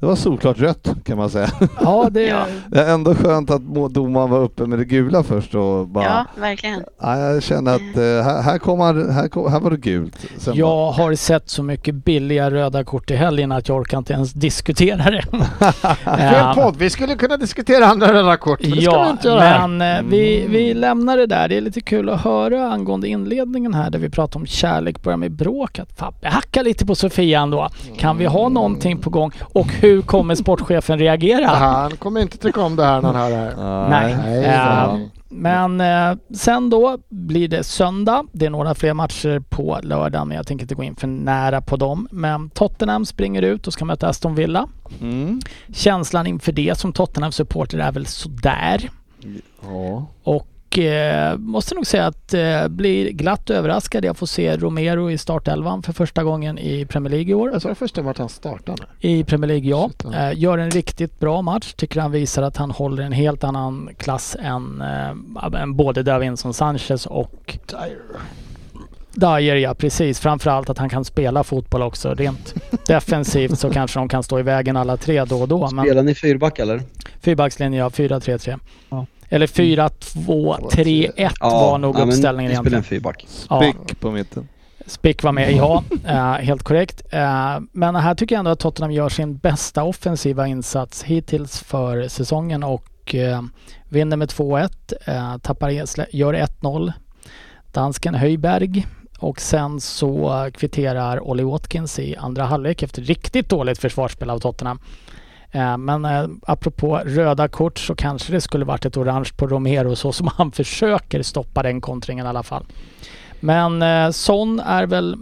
det 0.00 0.06
var 0.06 0.16
solklart 0.16 0.58
rött 0.58 0.88
kan 1.04 1.18
man 1.18 1.30
säga. 1.30 1.48
Ja, 1.80 2.08
det, 2.10 2.22
Ja. 2.22 2.44
Det 2.66 2.80
är 2.82 2.94
ändå 2.94 3.14
skönt 3.14 3.50
att 3.50 3.62
domaren 3.90 4.30
var 4.30 4.38
uppe 4.40 4.66
med 4.66 4.78
det 4.78 4.84
gula 4.84 5.22
först 5.22 5.54
och 5.54 5.88
bara, 5.88 6.04
Ja, 6.04 6.24
verkligen. 6.40 6.84
ja, 7.00 7.18
jag 7.18 7.42
kände 7.42 7.74
att 7.74 7.80
eh, 7.80 8.02
här, 8.02 8.42
här, 8.42 8.58
kom 8.58 8.80
han, 8.80 9.10
här, 9.10 9.28
kom, 9.28 9.50
här 9.52 9.60
var 9.60 9.70
det 9.70 9.76
gult. 9.76 10.16
Sen 10.36 10.52
bara, 10.52 10.58
Jag 10.58 10.90
har 10.92 11.14
sett 11.14 11.48
så 11.50 11.62
mycket 11.62 11.94
billiga 11.94 12.50
röda 12.50 12.84
kort 12.84 13.10
i 13.10 13.16
helgen 13.16 13.52
att 13.52 13.68
jag 13.68 13.76
orkar 13.80 13.98
inte 13.98 14.12
ens 14.12 14.32
diskutera 14.32 15.10
det. 15.10 15.22
Ja. 16.04 16.52
podd. 16.56 16.76
Vi 16.76 16.90
skulle 16.90 17.14
kunna 17.14 17.36
diskutera 17.36 17.86
andra 17.86 18.12
röda 18.12 18.36
kort, 18.36 18.60
men 18.62 18.70
det 18.70 18.76
ska 18.82 18.90
vi 18.90 18.96
Ja, 18.96 19.10
inte 19.10 19.28
göra 19.28 19.40
här. 19.40 19.66
men 19.68 19.96
eh, 20.04 20.10
vi, 20.10 20.46
vi 20.48 20.74
lämnar 20.74 21.16
det 21.16 21.26
där. 21.26 21.48
Det 21.48 21.56
är 21.56 21.60
lite 21.60 21.80
kul 21.80 22.08
att 22.08 22.20
höra 22.20 22.72
angående 22.72 23.08
inledningen 23.08 23.74
här 23.74 23.90
där 23.90 23.98
vi 23.98 24.10
pratar 24.10 24.40
om 24.40 24.46
kärlek 24.46 25.02
börjar 25.02 25.16
med 25.16 25.32
bråk. 25.32 25.78
Att 25.78 25.92
Fabbe 25.98 26.28
hackar 26.28 26.64
lite 26.64 26.86
på 26.86 26.94
Sofia 26.94 27.40
ändå. 27.40 27.68
Kan 27.98 28.18
vi 28.18 28.26
ha 28.26 28.48
någonting 28.48 28.98
på 28.98 29.10
gång? 29.10 29.32
Och 29.40 29.66
hur 29.72 29.87
kommer 30.06 30.34
sportchefen 30.34 30.98
reagera? 30.98 31.46
Han 31.46 31.96
kommer 31.96 32.20
inte 32.20 32.38
tycka 32.38 32.60
om 32.60 32.76
det 32.76 32.84
här 32.84 33.02
när 33.02 33.12
han 33.12 33.16
hör 33.16 33.30
det 33.30 33.36
här. 33.36 33.88
Nej. 33.88 34.16
Nej, 34.24 34.56
fan. 34.56 35.10
Men 35.28 35.80
eh, 35.80 36.18
sen 36.34 36.70
då 36.70 36.98
blir 37.08 37.48
det 37.48 37.64
söndag. 37.64 38.24
Det 38.32 38.46
är 38.46 38.50
några 38.50 38.74
fler 38.74 38.94
matcher 38.94 39.40
på 39.48 39.78
lördagen 39.82 40.28
men 40.28 40.36
jag 40.36 40.46
tänker 40.46 40.64
inte 40.64 40.74
gå 40.74 40.82
in 40.82 40.96
för 40.96 41.06
nära 41.06 41.60
på 41.60 41.76
dem. 41.76 42.08
Men 42.10 42.50
Tottenham 42.50 43.04
springer 43.04 43.42
ut 43.42 43.66
och 43.66 43.72
ska 43.72 43.84
möta 43.84 44.08
Aston 44.08 44.34
Villa. 44.34 44.68
Mm. 45.00 45.40
Känslan 45.74 46.26
inför 46.26 46.52
det 46.52 46.78
som 46.78 46.92
Tottenham-supporter 46.92 47.78
är 47.78 47.92
väl 47.92 48.06
sådär. 48.06 48.90
Ja. 49.62 50.06
Och 50.22 50.46
eh, 50.86 51.36
måste 51.36 51.74
nog 51.74 51.86
säga 51.86 52.06
att 52.06 52.34
eh, 52.34 52.68
blir 52.68 53.10
glatt 53.10 53.50
överraskad. 53.50 54.04
Jag 54.04 54.16
får 54.16 54.26
se 54.26 54.56
Romero 54.56 55.10
i 55.10 55.18
startelvan 55.18 55.82
för 55.82 55.92
första 55.92 56.24
gången 56.24 56.58
i 56.58 56.86
Premier 56.86 57.10
League 57.10 57.30
i 57.30 57.34
år. 57.34 57.50
Jag 57.52 57.62
sa 57.62 57.68
det 57.68 57.74
första 57.74 58.02
vart 58.02 58.18
han 58.18 58.28
startade. 58.28 58.82
I 59.00 59.24
Premier 59.24 59.48
League, 59.48 59.70
ja. 59.70 59.90
Eh, 60.14 60.38
gör 60.38 60.58
en 60.58 60.70
riktigt 60.70 61.20
bra 61.20 61.42
match. 61.42 61.72
Tycker 61.74 62.00
han 62.00 62.12
visar 62.12 62.42
att 62.42 62.56
han 62.56 62.70
håller 62.70 63.02
en 63.02 63.12
helt 63.12 63.44
annan 63.44 63.90
klass 63.98 64.36
än, 64.40 64.80
eh, 64.80 65.60
än 65.62 65.76
både 65.76 66.02
Davinson 66.02 66.54
Sanchez 66.54 67.06
och 67.06 67.58
Dyer. 69.14 69.54
Ja, 69.56 69.74
precis. 69.74 70.20
Framförallt 70.20 70.70
att 70.70 70.78
han 70.78 70.88
kan 70.88 71.04
spela 71.04 71.44
fotboll 71.44 71.82
också. 71.82 72.14
Rent 72.14 72.54
defensivt 72.86 73.58
så 73.58 73.70
kanske 73.70 73.98
de 73.98 74.08
kan 74.08 74.22
stå 74.22 74.38
i 74.38 74.42
vägen 74.42 74.76
alla 74.76 74.96
tre 74.96 75.24
då 75.24 75.40
och 75.40 75.48
då. 75.48 75.70
Men 75.70 75.84
Spelar 75.84 76.02
ni 76.02 76.14
fyrback 76.14 76.58
eller? 76.58 76.82
fyrbackslinje, 77.20 77.78
ja. 77.78 77.88
4-3-3. 77.88 78.58
Ja. 78.88 79.06
Eller 79.28 79.46
4-2-3-1 79.46 81.30
var 81.40 81.78
nog 81.78 81.94
ja, 81.94 81.98
men 81.98 82.08
uppställningen 82.08 82.50
ni 82.50 82.56
spelar 82.56 82.66
en 82.66 82.72
egentligen. 82.72 82.82
fyrback. 82.82 83.26
Ja. 83.50 83.60
Spick 83.62 84.00
på 84.00 84.10
mitten. 84.10 84.48
Spick 84.86 85.22
var 85.22 85.32
med, 85.32 85.52
ja. 85.52 85.84
Eh, 86.06 86.32
helt 86.32 86.62
korrekt. 86.62 87.02
Eh, 87.10 87.58
men 87.72 87.96
här 87.96 88.14
tycker 88.14 88.34
jag 88.34 88.38
ändå 88.38 88.50
att 88.50 88.58
Tottenham 88.60 88.92
gör 88.92 89.08
sin 89.08 89.36
bästa 89.36 89.82
offensiva 89.82 90.46
insats 90.46 91.02
hittills 91.02 91.60
för 91.60 92.08
säsongen 92.08 92.62
och 92.62 93.14
eh, 93.14 93.42
vinner 93.88 94.16
med 94.16 94.28
2-1. 94.28 94.70
Eh, 95.06 95.38
tappar, 95.38 95.70
gör 96.14 96.34
1-0. 96.34 96.92
Dansken 97.72 98.14
Höjberg. 98.14 98.86
Och 99.18 99.40
sen 99.40 99.80
så 99.80 100.48
kvitterar 100.54 101.20
Ollie 101.20 101.44
Watkins 101.44 101.98
i 101.98 102.16
andra 102.16 102.44
halvlek 102.44 102.82
efter 102.82 103.02
riktigt 103.02 103.48
dåligt 103.48 103.78
försvarsspel 103.78 104.30
av 104.30 104.38
Tottenham. 104.38 104.80
Eh, 105.52 105.76
Men 105.78 106.04
eh, 106.04 106.26
apropå 106.46 107.00
röda 107.04 107.48
kort 107.48 107.78
så 107.78 107.94
kanske 107.94 108.32
det 108.32 108.40
skulle 108.40 108.64
varit 108.64 108.84
ett 108.84 108.96
orange 108.96 109.30
på 109.36 109.46
Romero 109.46 109.96
så 109.96 110.12
som 110.12 110.28
han 110.36 110.52
försöker 110.52 111.22
stoppa 111.22 111.62
den 111.62 111.80
kontringen 111.80 112.26
i 112.26 112.28
alla 112.28 112.42
fall. 112.42 112.64
Men 113.40 113.82
eh, 113.82 114.10
Son 114.10 114.60
är 114.60 114.86
väl 114.86 115.16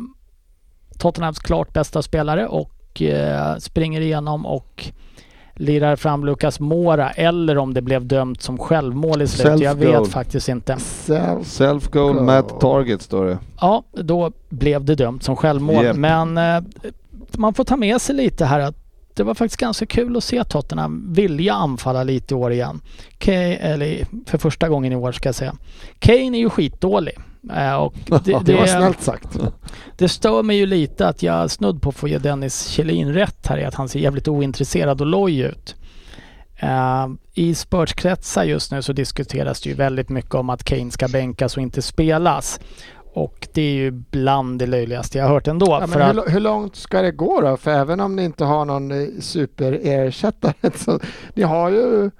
Tottenhams 0.98 1.38
klart 1.38 1.72
bästa 1.72 2.02
spelare 2.02 2.46
och 2.46 3.02
eh, 3.02 3.56
springer 3.56 4.00
igenom 4.00 4.46
och 4.46 4.84
lirar 5.54 5.96
fram 5.96 6.24
Lucas 6.26 6.60
Mora 6.60 7.10
eller 7.10 7.58
om 7.58 7.74
det 7.74 7.82
blev 7.82 8.06
dömt 8.06 8.42
som 8.42 8.58
självmål 8.58 9.22
i 9.22 9.26
slutet. 9.26 9.60
Jag 9.60 9.74
vet 9.74 10.08
faktiskt 10.08 10.48
inte. 10.48 10.76
Self 10.78 11.46
Self 11.46 11.88
goal, 11.90 12.14
Goal. 12.14 12.24
Matt 12.24 12.60
Target 12.60 13.02
står 13.02 13.24
det. 13.24 13.38
Ja, 13.60 13.82
då 13.92 14.32
blev 14.48 14.84
det 14.84 14.94
dömt 14.94 15.22
som 15.22 15.36
självmål. 15.36 15.84
Japp. 15.84 15.96
Men 15.96 16.38
eh, 16.38 16.62
man 17.36 17.54
får 17.54 17.64
ta 17.64 17.76
med 17.76 18.00
sig 18.00 18.14
lite 18.16 18.44
här 18.44 18.60
att 18.60 18.85
det 19.16 19.24
var 19.24 19.34
faktiskt 19.34 19.60
ganska 19.60 19.86
kul 19.86 20.16
att 20.16 20.24
se 20.24 20.44
Tottenham 20.44 21.12
vilja 21.12 21.54
anfalla 21.54 22.02
lite 22.02 22.34
i 22.34 22.36
år 22.36 22.52
igen. 22.52 22.80
Kane, 23.18 23.56
eller 23.56 24.06
för 24.26 24.38
första 24.38 24.68
gången 24.68 24.92
i 24.92 24.96
år 24.96 25.12
ska 25.12 25.28
jag 25.28 25.34
säga. 25.34 25.54
Kane 25.98 26.36
är 26.36 26.40
ju 26.40 26.50
skitdålig. 26.50 27.18
Eh, 27.54 27.74
och 27.74 27.94
det, 28.06 28.20
det 28.24 28.32
var 28.32 28.62
det, 28.62 28.68
snällt 28.68 29.02
sagt. 29.02 29.38
det 29.96 30.08
stör 30.08 30.42
mig 30.42 30.56
ju 30.56 30.66
lite 30.66 31.08
att 31.08 31.22
jag 31.22 31.50
snudd 31.50 31.82
på 31.82 31.88
att 31.88 31.94
få 31.94 32.08
ge 32.08 32.18
Dennis 32.18 32.68
Kjellin 32.68 33.14
rätt 33.14 33.46
här 33.46 33.58
i 33.58 33.64
att 33.64 33.74
han 33.74 33.88
ser 33.88 34.00
jävligt 34.00 34.28
ointresserad 34.28 35.00
och 35.00 35.06
loj 35.06 35.38
ut. 35.38 35.74
Eh, 36.56 37.06
I 37.34 37.54
Spurs-kretsar 37.54 38.44
just 38.44 38.72
nu 38.72 38.82
så 38.82 38.92
diskuteras 38.92 39.60
det 39.60 39.68
ju 39.68 39.74
väldigt 39.74 40.08
mycket 40.08 40.34
om 40.34 40.50
att 40.50 40.64
Kane 40.64 40.90
ska 40.90 41.08
bänkas 41.08 41.56
och 41.56 41.62
inte 41.62 41.82
spelas. 41.82 42.60
Och 43.16 43.48
det 43.52 43.62
är 43.62 43.74
ju 43.74 43.90
bland 43.90 44.58
det 44.58 44.66
löjligaste 44.66 45.18
jag 45.18 45.24
har 45.24 45.34
hört 45.34 45.48
ändå. 45.48 45.66
Ja, 45.66 45.86
men 45.86 46.02
att, 46.02 46.16
hur, 46.16 46.30
hur 46.30 46.40
långt 46.40 46.76
ska 46.76 47.02
det 47.02 47.12
gå 47.12 47.40
då? 47.40 47.56
För 47.56 47.70
även 47.70 48.00
om 48.00 48.16
ni 48.16 48.24
inte 48.24 48.44
har 48.44 48.64
någon 48.64 48.90
eh, 48.90 49.08
superersättare 49.20 50.70
så 50.74 51.00
ni 51.34 51.42
har 51.42 51.70
ju 51.70 52.10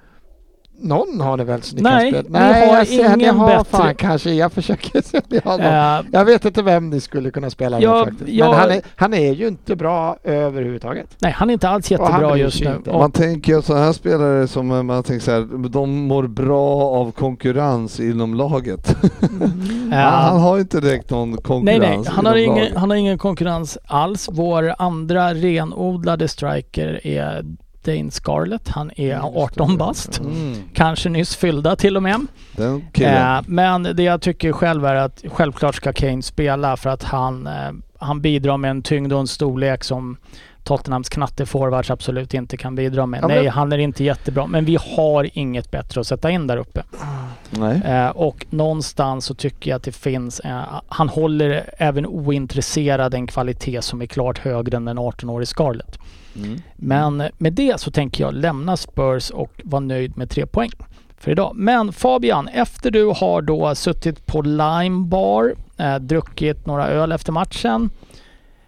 någon 0.79 1.21
har 1.21 1.37
ni 1.37 1.43
väl 1.43 1.61
som 1.61 1.75
ni 1.75 1.81
Nej, 1.81 2.11
kan 2.11 2.21
vi 2.23 2.29
spela? 2.29 2.45
har 2.45 2.77
jag 2.77 2.87
ser, 2.87 3.15
ni 3.17 3.23
ingen 3.23 3.37
har 3.37 3.47
bättre. 3.47 3.63
fan 3.77 3.95
kanske. 3.95 4.33
Jag 4.33 4.51
försöker 4.51 5.01
se 5.05 5.17
om 5.17 5.23
ni 5.29 5.39
har 5.45 5.57
någon. 5.57 6.05
eh, 6.05 6.11
Jag 6.19 6.25
vet 6.25 6.45
inte 6.45 6.61
vem 6.61 6.89
ni 6.89 6.99
skulle 7.01 7.31
kunna 7.31 7.49
spela 7.49 7.79
Ja, 7.81 7.95
med 7.95 8.03
faktiskt. 8.05 8.29
jag- 8.29 8.49
Men 8.49 8.59
han 8.59 8.71
är, 8.71 8.81
han 8.95 9.13
är 9.13 9.33
ju 9.33 9.47
inte 9.47 9.75
bra 9.75 10.17
överhuvudtaget. 10.23 11.07
nej, 11.19 11.31
han 11.31 11.49
är 11.49 11.53
inte 11.53 11.69
alls 11.69 11.91
jättebra 11.91 12.37
just 12.37 12.61
nu. 12.63 12.75
inte. 12.75 12.89
Och, 12.91 12.99
Man 12.99 13.11
tänker 13.11 13.53
ju 13.55 13.61
sådana 13.61 13.85
här 13.85 13.93
spelare 13.93 14.47
som 14.47 14.71
eh, 14.71 14.83
man 14.83 15.03
tänker 15.03 15.25
så 15.25 15.31
här, 15.31 15.69
de 15.69 15.89
mår 16.07 16.27
bra 16.27 16.81
av 16.81 17.11
konkurrens 17.11 17.99
inom 17.99 18.33
laget. 18.33 18.89
eh, 19.91 19.97
han 19.97 20.39
har 20.41 20.55
ju 20.55 20.61
inte 20.61 20.79
direkt 20.79 21.09
någon 21.09 21.29
Nej, 21.31 21.39
konkurrens 21.43 22.05
nej. 22.07 22.15
Han 22.15 22.25
har, 22.25 22.35
ingen, 22.35 22.55
laget. 22.57 22.75
han 22.77 22.89
har 22.89 22.97
ingen 22.97 23.17
konkurrens 23.17 23.77
alls. 23.85 24.29
Vår 24.31 24.73
andra 24.79 25.33
renodlade 25.33 26.27
striker 26.27 27.07
är 27.07 27.45
Dane 27.87 28.11
Scarlett. 28.11 28.67
Han 28.69 28.91
är 28.95 29.15
18 29.43 29.77
bast. 29.77 30.19
Mm, 30.19 30.55
Kanske 30.73 31.09
nyss 31.09 31.35
fyllda 31.35 31.75
till 31.75 31.97
och 31.97 32.03
med. 32.03 32.25
Eh, 33.37 33.41
men 33.47 33.83
det 33.83 34.03
jag 34.03 34.21
tycker 34.21 34.51
själv 34.51 34.85
är 34.85 34.95
att 34.95 35.23
självklart 35.29 35.75
ska 35.75 35.93
Kane 35.93 36.21
spela 36.21 36.77
för 36.77 36.89
att 36.89 37.03
han, 37.03 37.47
eh, 37.47 37.71
han 37.99 38.21
bidrar 38.21 38.57
med 38.57 38.71
en 38.71 38.81
tyngd 38.81 39.13
och 39.13 39.19
en 39.19 39.27
storlek 39.27 39.83
som 39.83 40.17
Tottenhams 40.67 41.09
knatteforwards 41.09 41.91
absolut 41.91 42.33
inte 42.33 42.57
kan 42.57 42.75
bidra 42.75 43.05
med. 43.05 43.19
Ja, 43.23 43.27
men- 43.27 43.37
Nej, 43.37 43.47
han 43.47 43.71
är 43.73 43.77
inte 43.77 44.03
jättebra. 44.03 44.47
Men 44.47 44.65
vi 44.65 44.77
har 44.95 45.29
inget 45.33 45.71
bättre 45.71 46.01
att 46.01 46.07
sätta 46.07 46.31
in 46.31 46.47
där 46.47 46.57
uppe. 46.57 46.83
nej. 47.49 47.81
Eh, 47.85 48.07
och 48.09 48.45
någonstans 48.49 49.25
så 49.25 49.33
tycker 49.33 49.69
jag 49.71 49.77
att 49.77 49.83
det 49.83 49.91
finns, 49.91 50.39
eh, 50.39 50.61
han 50.87 51.09
håller 51.09 51.69
även 51.77 52.05
ointresserad 52.05 53.13
en 53.13 53.27
kvalitet 53.27 53.81
som 53.81 54.01
är 54.01 54.05
klart 54.05 54.37
högre 54.37 54.77
än 54.77 54.87
en 54.87 54.97
18-årig 54.99 55.47
Scarlett. 55.47 55.99
Mm. 56.35 56.61
Men 56.75 57.23
med 57.37 57.53
det 57.53 57.79
så 57.79 57.91
tänker 57.91 58.23
jag 58.23 58.33
lämna 58.33 58.77
Spurs 58.77 59.29
och 59.29 59.61
vara 59.63 59.79
nöjd 59.79 60.17
med 60.17 60.29
tre 60.29 60.45
poäng 60.45 60.69
för 61.19 61.31
idag. 61.31 61.51
Men 61.55 61.93
Fabian, 61.93 62.47
efter 62.47 62.91
du 62.91 63.05
har 63.05 63.41
då 63.41 63.75
suttit 63.75 64.25
på 64.25 64.41
Lime 64.41 65.05
Bar, 65.07 65.53
eh, 65.77 65.95
druckit 65.95 66.65
några 66.65 66.87
öl 66.87 67.11
efter 67.11 67.31
matchen, 67.31 67.89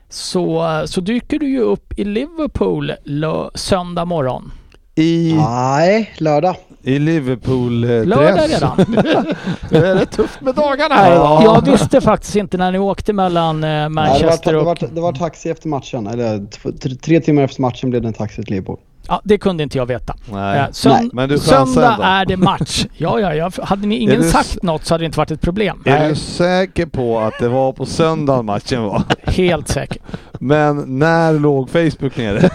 så, 0.10 0.84
så 0.86 1.02
dyker 1.02 1.40
du 1.40 1.48
ju 1.50 1.60
upp 1.60 2.00
i 2.00 2.04
Liverpool 2.04 2.92
lö- 3.06 3.50
söndag 3.56 4.06
morgon. 4.06 4.52
I, 4.96 5.34
Nej, 5.38 6.12
lördag. 6.18 6.56
i 6.84 7.00
Liverpool-dress. 7.00 8.06
Lördag 8.06 8.50
redan. 8.50 8.78
Nu 9.72 9.86
är 9.86 9.96
det 9.96 10.06
tufft 10.06 10.42
med 10.42 10.56
dagarna 10.56 10.96
här 10.96 11.12
idag. 11.12 11.44
Jag 11.44 11.66
visste 11.72 12.02
faktiskt 12.02 12.36
inte 12.36 12.58
när 12.58 12.72
ni 12.72 12.80
åkte 12.80 13.14
mellan 13.14 13.64
eh, 13.64 13.70
Nej, 13.70 13.80
det, 13.80 13.84
var, 13.84 13.90
Manchester 13.92 14.52
det, 14.54 14.60
och... 14.60 14.66
var, 14.66 14.78
det 14.94 15.02
var 15.02 15.14
taxi 15.14 15.50
efter 15.50 15.68
matchen. 15.68 16.08
Eller 16.08 16.46
t- 16.80 16.96
tre 16.96 17.20
timmar 17.20 17.42
efter 17.44 17.62
matchen 17.62 17.90
blev 17.90 18.02
det 18.02 18.08
en 18.08 18.14
taxi 18.14 18.44
till 18.44 18.54
Liverpool. 18.54 18.78
Ja, 19.10 19.22
det 19.24 19.38
kunde 19.38 19.64
inte 19.64 19.78
jag 19.78 19.86
veta. 19.86 20.16
Nej. 20.32 20.60
Eh, 20.60 20.66
sön- 20.72 21.10
Nej. 21.14 21.40
Söndag 21.40 21.98
är 22.04 22.26
det 22.26 22.38
match. 22.38 22.86
Ja, 22.98 23.20
ja, 23.20 23.34
ja. 23.36 23.52
Hade 23.64 23.88
ni 23.88 23.96
ingen 23.96 24.24
sagt 24.24 24.64
något 24.64 24.86
så 24.86 24.94
hade 24.94 25.02
det 25.02 25.06
inte 25.06 25.18
varit 25.18 25.32
ett 25.32 25.42
problem. 25.42 25.82
Är 25.86 26.10
du 26.10 26.16
säker 26.16 26.86
på 26.86 27.20
att 27.20 27.34
det 27.40 27.48
var 27.50 27.74
på 27.74 27.86
söndagen 27.86 28.46
matchen 28.46 28.84
var? 28.84 29.04
Helt 29.32 29.68
säker. 29.68 30.02
Men 30.40 31.00
när 31.00 31.34
låg 31.40 31.70
Facebook 31.70 32.18
nere? 32.18 32.50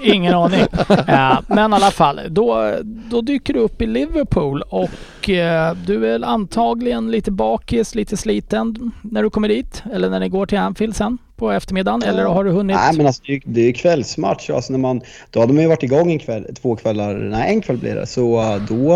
Ingen 0.02 0.34
aning. 0.34 0.60
Eh, 1.06 1.38
men 1.46 1.72
i 1.72 1.74
alla 1.74 1.90
fall, 1.90 2.20
då, 2.28 2.74
då 3.10 3.20
dyker 3.20 3.54
du 3.54 3.60
upp 3.60 3.82
i 3.82 3.86
Liverpool 3.86 4.62
och 4.62 5.30
eh, 5.30 5.74
du 5.86 6.06
är 6.14 6.24
antagligen 6.24 7.10
lite 7.10 7.30
bakis, 7.30 7.94
lite 7.94 8.16
sliten 8.16 8.92
när 9.02 9.22
du 9.22 9.30
kommer 9.30 9.48
dit. 9.48 9.82
Eller 9.92 10.10
när 10.10 10.20
ni 10.20 10.28
går 10.28 10.46
till 10.46 10.58
Anfield 10.58 10.96
sen 10.96 11.18
på 11.38 11.50
eftermiddagen. 11.52 12.02
Eller 12.02 12.24
har 12.24 12.44
du 12.44 12.50
hunnit? 12.50 12.76
Nej 12.76 12.96
men 12.96 13.06
alltså 13.06 13.22
det 13.44 13.60
är, 13.60 13.68
är 13.68 13.72
kvällsmatch. 13.72 14.50
Alltså 14.50 14.72
när 14.72 14.78
man, 14.78 15.00
då 15.30 15.40
hade 15.40 15.52
man 15.52 15.62
ju 15.62 15.68
varit 15.68 15.82
igång 15.82 16.12
en 16.12 16.18
kväll, 16.18 16.46
två 16.62 16.76
kvällar, 16.76 17.14
nej 17.14 17.54
en 17.54 17.60
kväll 17.60 17.76
blir 17.76 17.94
det. 17.94 18.06
Så 18.06 18.40
uh, 18.40 18.66
då, 18.68 18.92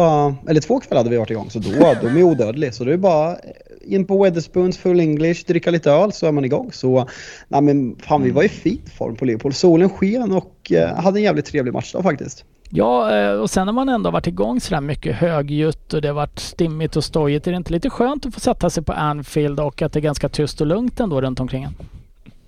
eller 0.49 0.61
två 0.61 0.81
kvällar 0.81 1.01
hade 1.01 1.11
vi 1.11 1.17
varit 1.17 1.31
igång. 1.31 1.51
Så 1.51 1.59
då, 1.59 1.71
då 1.71 1.87
är 2.09 2.13
man 2.13 2.23
odödlig. 2.23 2.75
Så 2.75 2.85
det 2.85 2.93
är 2.93 2.97
bara 2.97 3.37
in 3.85 4.05
på 4.05 4.23
Weatherspoons 4.23 4.79
full 4.79 5.01
English, 5.01 5.45
dricka 5.47 5.71
lite 5.71 5.91
öl 5.91 6.13
så 6.13 6.27
är 6.27 6.33
man 6.33 6.45
igång. 6.45 6.73
Så 6.73 7.09
nej 7.49 7.63
men 7.63 7.97
fan 7.97 8.23
vi 8.23 8.31
var 8.31 8.43
i 8.43 8.49
fin 8.49 8.83
form 8.99 9.17
på 9.17 9.25
Liverpool. 9.25 9.53
Solen 9.53 9.89
sken 9.89 10.33
och 10.33 10.73
uh, 10.73 11.03
hade 11.03 11.19
en 11.19 11.25
jävligt 11.25 11.47
trevlig 11.47 11.73
match 11.73 11.93
då 11.93 12.03
faktiskt. 12.03 12.45
Ja, 12.75 13.17
eh, 13.17 13.33
och 13.33 13.51
sen 13.51 13.69
har 13.69 13.75
man 13.75 13.89
ändå 13.89 14.11
varit 14.11 14.27
igång 14.27 14.61
sådär 14.61 14.81
mycket 14.81 15.17
högljutt 15.17 15.95
och 15.95 16.03
det 16.03 16.09
har 16.09 16.15
varit 16.15 16.39
stimmigt 16.39 16.97
och 16.97 17.05
stojigt. 17.05 17.47
Är 17.47 17.51
det 17.51 17.57
inte 17.57 17.73
lite 17.73 17.91
skönt 17.91 18.27
att 18.27 18.35
få 18.35 18.41
sätta 18.41 18.71
sig 18.71 18.83
på 18.83 18.93
Anfield 18.93 19.61
och 19.61 19.83
att 19.83 19.93
det 19.93 19.99
är 19.99 20.03
ganska 20.03 20.29
tyst 20.29 20.61
och 20.61 20.67
lugnt 20.67 21.01
ändå 21.01 21.21
runt 21.21 21.41
omkring 21.41 21.63
en? 21.63 21.75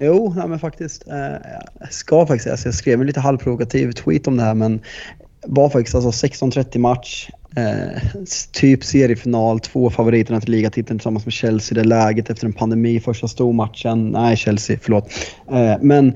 Jo, 0.05 0.34
nej 0.36 0.48
men 0.48 0.59
faktiskt. 0.59 1.09
Eh, 1.09 1.36
jag 1.80 1.92
ska 1.92 2.26
faktiskt 2.26 2.44
säga, 2.44 2.57
jag 2.64 2.74
skrev 2.74 3.00
en 3.00 3.07
lite 3.07 3.20
halvprovokativ 3.20 3.92
tweet 3.92 4.26
om 4.26 4.36
det 4.36 4.42
här 4.42 4.55
men 4.55 4.80
var 5.46 5.68
faktiskt 5.68 5.94
alltså 5.94 6.26
16.30 6.26 6.78
match. 6.78 7.30
Eh, 7.57 8.02
typ 8.52 8.84
seriefinal, 8.84 9.61
två 9.61 9.90
favoriterna 9.90 10.40
till 10.40 10.50
ligatiteln 10.50 10.98
tillsammans 10.98 11.26
med 11.26 11.32
Chelsea. 11.32 11.74
Det 11.78 11.84
läget 11.84 12.30
efter 12.30 12.46
en 12.46 12.52
pandemi, 12.52 13.00
första 13.00 13.28
stormatchen. 13.28 14.11
Nej, 14.11 14.36
Chelsea, 14.36 14.78
förlåt. 14.82 15.09
Eh, 15.52 15.76
men 15.80 16.14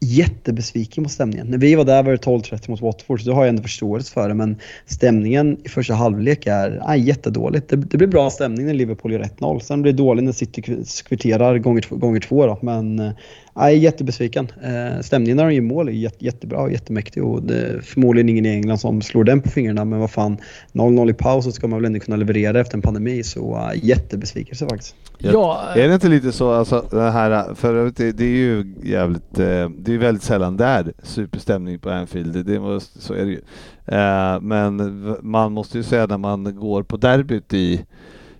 jättebesviken 0.00 1.04
på 1.04 1.10
stämningen. 1.10 1.46
När 1.46 1.58
vi 1.58 1.74
var 1.74 1.84
där 1.84 2.02
var 2.02 2.12
det 2.12 2.18
12-30 2.18 2.70
mot 2.70 2.80
Watford, 2.80 3.20
så 3.20 3.28
det 3.28 3.34
har 3.34 3.42
jag 3.44 3.48
ändå 3.48 3.62
förståelse 3.62 4.12
för 4.12 4.28
det. 4.28 4.34
Men 4.34 4.56
stämningen 4.86 5.58
i 5.64 5.68
första 5.68 5.94
halvlek 5.94 6.46
är 6.46 6.80
aj, 6.84 7.00
jättedåligt. 7.00 7.68
Det, 7.68 7.76
det 7.76 7.96
blir 7.98 8.08
bra 8.08 8.30
stämning 8.30 8.66
när 8.66 8.74
Liverpool 8.74 9.12
gör 9.12 9.20
1-0. 9.20 9.58
Sen 9.60 9.82
blir 9.82 9.92
det 9.92 9.98
dåligt 9.98 10.24
när 10.24 10.32
City 10.32 10.62
kvitterar 11.08 11.58
gånger, 11.58 11.80
två- 11.80 11.96
gånger 11.96 12.20
två. 12.20 12.46
Då. 12.46 12.58
Men 12.62 12.98
eh, 12.98 13.10
eh, 13.56 13.62
nej, 13.62 13.78
jättebesviken. 13.78 14.48
Eh, 14.62 15.00
stämningen 15.00 15.36
när 15.36 15.44
de 15.44 15.54
gör 15.54 15.62
mål 15.62 15.88
är 15.88 15.92
jätte, 15.92 16.24
jättebra 16.24 16.58
och 16.58 16.72
jättemäktig. 16.72 17.24
Och 17.24 17.42
det 17.42 17.54
är 17.54 17.80
förmodligen 17.80 18.28
ingen 18.28 18.46
i 18.46 18.48
England 18.48 18.78
som 18.78 19.02
slår 19.02 19.24
den 19.24 19.40
på 19.42 19.50
fingrarna. 19.50 19.84
Men 19.84 19.98
vad 19.98 20.10
fan, 20.10 20.36
0-0 20.72 21.10
i 21.10 21.14
paus 21.14 21.44
så 21.44 21.52
ska 21.52 21.66
man 21.68 21.78
väl 21.78 21.86
ändå 21.86 22.00
kunna 22.00 22.16
leverera 22.16 22.60
efter 22.60 22.76
en 22.76 22.82
pandemi. 22.82 23.22
Så 23.22 23.56
eh, 23.56 23.84
jättebesvikelse 23.84 24.68
faktiskt. 24.68 24.94
Ja, 25.18 25.64
Är 25.76 25.88
det 25.88 25.94
inte 25.94 26.08
lite 26.08 26.32
så, 26.32 26.52
alltså 26.52 26.84
det 26.90 27.10
här, 27.10 27.54
för 27.54 27.92
det, 27.96 28.12
det 28.12 28.24
är 28.24 28.28
ju 28.28 28.74
jävligt, 28.82 29.38
eh, 29.38 29.70
det 29.78 29.94
är 29.94 29.98
väldigt 29.98 30.22
sällan 30.22 30.56
där 30.56 30.92
superstämning 31.02 31.78
på 31.78 31.90
Anfield, 31.90 32.46
det, 32.46 32.60
måste, 32.60 33.00
så 33.00 33.14
är 33.14 33.24
det 33.24 33.30
ju. 33.30 33.40
Eh, 33.86 34.40
Men 34.40 35.16
man 35.22 35.52
måste 35.52 35.78
ju 35.78 35.84
säga 35.84 36.06
när 36.06 36.18
man 36.18 36.56
går 36.56 36.82
på 36.82 36.96
derbyt 36.96 37.54
i, 37.54 37.84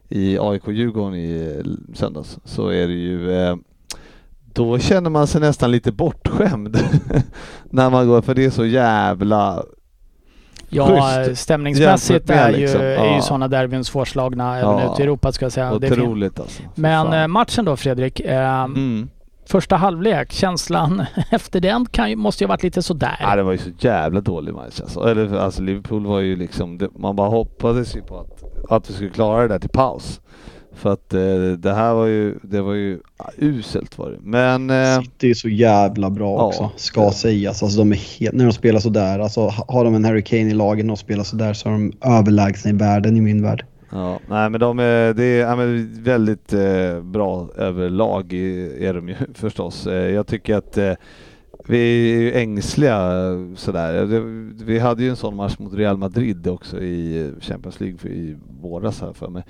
i 0.09 0.39
AIK-Djurgården 0.39 1.14
i 1.14 1.57
eh, 1.59 1.95
söndags, 1.95 2.39
så 2.45 2.69
är 2.69 2.87
det 2.87 2.95
ju 2.95 3.33
eh, 3.33 3.57
då 4.57 4.79
känner 4.79 5.11
man 5.11 5.27
sig 5.27 5.41
nästan 5.41 5.71
lite 5.71 5.93
bortskämd 5.93 6.79
när 7.71 7.91
man 7.91 8.07
går, 8.09 8.23
för 8.23 8.35
det 8.35 8.45
är 8.45 8.51
så 8.51 8.65
jävla 8.67 9.63
ja 10.69 10.87
schysst 11.25 11.43
stämningsmässigt 11.43 12.29
med 12.29 12.39
är 12.39 12.51
ju, 12.51 12.57
liksom. 12.57 12.81
är 12.81 13.05
ju 13.05 13.15
Ja. 13.15 13.21
sådana 13.23 13.49
derbyn 13.49 13.85
svårslagna 13.85 14.59
även 14.59 14.71
Ja. 14.79 14.93
ute 14.93 15.03
i 15.03 15.05
Europa 15.05 15.33
ska 15.33 15.45
jag 15.45 15.53
säga. 15.53 15.79
Det 15.79 15.87
är 15.87 15.91
fint. 15.91 16.03
otroligt 16.03 16.41
alltså. 16.41 16.63
Men 16.75 17.07
fan. 17.07 17.21
eh, 17.21 17.29
matchen 17.29 17.65
då 17.65 17.77
Fredrik. 17.77 18.21
Eh, 18.21 18.63
mm. 18.65 19.09
Första 19.49 19.77
halvlek, 19.77 20.33
känslan 20.33 21.05
efter 21.31 21.61
den 21.61 21.87
kan, 21.87 22.19
måste 22.19 22.45
ju 22.45 22.49
ha 22.49 22.53
varit 22.53 22.63
lite 22.63 22.83
sådär. 22.83 23.17
Ja, 23.21 23.37
det 23.37 23.43
var 23.43 23.53
ju 23.53 23.59
så 23.59 23.71
jävla 23.79 24.21
dålig 24.21 24.55
match 24.55 24.81
alltså. 24.81 25.01
Eller, 25.01 25.37
alltså 25.39 25.63
Liverpool 25.63 26.07
var 26.07 26.21
ju 26.21 26.37
liksom, 26.37 26.81
man 26.99 27.17
bara 27.17 27.29
hoppades 27.29 27.97
ju 27.97 28.03
på 28.03 28.19
att, 28.19 28.43
att 28.71 28.91
vi 28.91 28.95
skulle 28.95 29.11
klara 29.11 29.43
det 29.43 29.49
där 29.49 29.59
till 29.59 29.71
paus. 29.71 30.21
För 30.77 30.93
att 30.93 31.14
eh, 31.14 31.20
det 31.59 31.72
här 31.74 31.95
var 31.95 32.07
ju, 32.07 32.35
det 32.43 32.61
var 32.61 32.74
ju 32.74 32.99
ja, 33.18 33.31
uselt 33.39 33.99
var 33.99 34.11
det. 34.11 34.18
Men 34.22 34.70
eh, 34.70 35.01
City 35.03 35.31
är 35.31 35.35
så 35.35 35.49
jävla 35.49 36.11
bra 36.11 36.37
Ja. 36.39 36.47
också, 36.47 36.70
ska 36.77 37.11
sägas. 37.11 37.62
Alltså 37.62 37.79
de 37.79 37.93
är 37.93 37.97
helt, 38.20 38.35
när 38.35 38.45
de 38.45 38.53
spelar 38.53 38.81
sådär, 38.81 39.18
alltså 39.18 39.41
ha- 39.41 39.64
har 39.68 39.85
de 39.85 39.95
en 39.95 40.05
Harry 40.05 40.22
Kane 40.22 40.51
i 40.51 40.55
lagen 40.55 40.91
och 40.91 40.99
spelar 40.99 41.24
sådär 41.24 41.53
så 41.53 41.68
är 41.68 41.72
de 41.72 41.93
överlägsna 42.05 42.70
i 42.70 42.74
världen 42.74 43.16
i 43.16 43.20
min 43.20 43.43
värld. 43.43 43.64
ja, 43.91 44.18
nej 44.29 44.51
men 44.51 44.61
de 44.61 44.79
är, 44.79 45.14
det 45.14 45.24
är 45.24 45.41
ja, 45.41 45.57
men 45.57 46.03
väldigt 46.03 46.53
eh, 46.53 47.03
bra 47.03 47.49
överlag 47.57 48.33
är 48.33 48.95
de 48.95 49.09
ju 49.09 49.14
förstås. 49.35 49.87
Eh, 49.87 49.95
jag 50.11 50.27
tycker 50.27 50.57
att 50.57 50.79
eh, 50.79 50.93
vi 51.68 51.79
är 52.14 52.20
ju 52.20 52.33
ängsliga 52.33 53.01
sådär. 53.57 54.07
Det, 54.07 54.20
vi 54.64 54.79
hade 54.79 55.03
ju 55.03 55.11
en 55.11 55.16
sån 55.16 55.37
match 55.37 55.55
mot 55.59 55.74
Real 55.74 55.97
Madrid 55.97 56.47
också 56.47 56.81
i 56.81 57.20
eh, 57.24 57.41
Champions 57.41 57.81
League 57.81 58.11
i 58.11 58.37
våras 58.61 59.01
här 59.01 59.12
för 59.12 59.29
mig. 59.29 59.43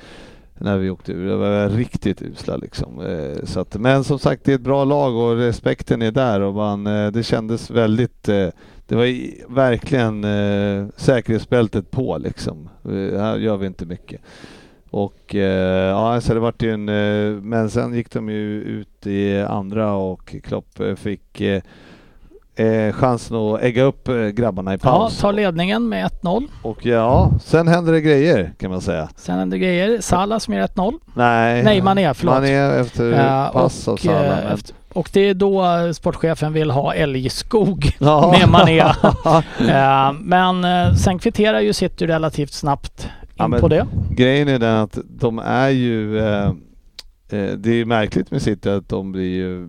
När 0.59 0.79
vi 0.79 0.91
åkte 0.91 1.13
ur. 1.13 1.29
Det 1.29 1.37
var 1.37 1.69
riktigt 1.69 2.23
usla 2.23 2.57
liksom. 2.57 3.01
Eh, 3.01 3.45
så 3.45 3.61
att, 3.61 3.75
men 3.75 4.05
som 4.05 4.19
sagt, 4.19 4.45
det 4.45 4.53
är 4.53 4.55
ett 4.55 4.61
bra 4.61 4.85
lag 4.85 5.17
och 5.17 5.37
respekten 5.37 6.03
är 6.03 6.11
där 6.11 6.41
och 6.41 6.55
man, 6.55 6.87
eh, 6.87 7.11
det 7.11 7.23
kändes 7.23 7.71
väldigt 7.71 8.29
eh, 8.29 8.49
det 8.89 8.95
var 8.95 9.07
verkligen 9.55 10.23
säkerhetsbältet 10.97 11.91
på 11.91 12.19
liksom. 12.19 12.69
Här 12.85 13.37
gör 13.37 13.57
vi 13.57 13.67
inte 13.67 13.87
mycket. 13.87 14.21
Och 14.91 15.35
ja, 15.35 16.21
så 16.21 16.35
det 16.35 16.41
vart 16.41 16.63
ju 16.63 16.73
en, 16.73 16.85
men 17.49 17.71
sen 17.71 17.95
gick 17.95 18.11
de 18.11 18.29
ju 18.29 18.63
ut 18.63 19.07
i 19.07 19.39
andra 19.39 19.93
och 19.93 20.37
Klopp 20.43 20.81
fick 20.97 21.43
eh, 22.57 22.93
chansen 22.93 23.37
att 23.37 23.63
ägga 23.63 23.83
upp 23.83 24.09
eh, 24.09 24.15
grabbarna 24.15 24.75
i 24.75 24.79
Ja, 24.83 24.91
paus. 24.91 25.19
tar 25.19 25.33
ledningen 25.33 25.89
med 25.89 26.11
1-0. 26.23 26.49
och 26.63 26.87
ja, 26.87 27.31
sen 27.45 27.69
händer 27.69 27.93
det 27.93 28.01
grejer 28.01 28.53
kan 28.59 28.71
man 28.71 28.81
säga. 28.81 29.09
Sen 29.17 29.39
händer 29.39 29.57
grejer. 29.57 30.01
Salah 30.01 30.39
som 30.39 30.55
gör 30.55 30.67
1-0. 30.67 30.93
Nej, 31.15 31.63
Nej, 31.65 31.83
Mané, 31.83 32.15
förlåt. 32.15 32.35
Mané 32.35 32.55
efter 32.81 33.13
Eh, 33.13 33.53
pass 33.53 33.89
av 33.89 33.93
och, 33.95 34.01
Salah. 34.01 34.23
eh, 34.39 34.45
men- 34.45 34.53
efter- 34.53 34.77
och 34.93 35.11
det 35.13 35.21
är 35.21 35.35
då 35.35 35.65
sportchefen 35.95 36.53
vill 36.53 36.71
ha 36.71 36.95
älgskog 36.95 37.91
Ja. 37.99 38.35
med 38.41 38.49
Mané. 38.49 38.81
Eh, 39.71 40.13
Men 40.21 40.65
eh, 40.65 40.95
sen 40.95 41.19
kvitterar 41.19 41.61
ju 41.61 41.73
City 41.73 42.07
relativt 42.07 42.53
snabbt 42.53 43.09
in 43.39 43.53
Ja, 43.53 43.59
på 43.61 43.69
det. 43.69 43.87
Grejen 44.11 44.49
är 44.49 44.59
den 44.59 44.77
att 44.77 44.99
de 45.21 45.39
är 45.39 45.69
ju... 45.69 46.15
Det 47.57 47.71
är 47.81 47.85
märkligt 47.85 48.31
med 48.31 48.43
City 48.43 48.69
att 48.71 48.89
de 48.89 49.13
blir 49.13 49.35
ju... 49.37 49.69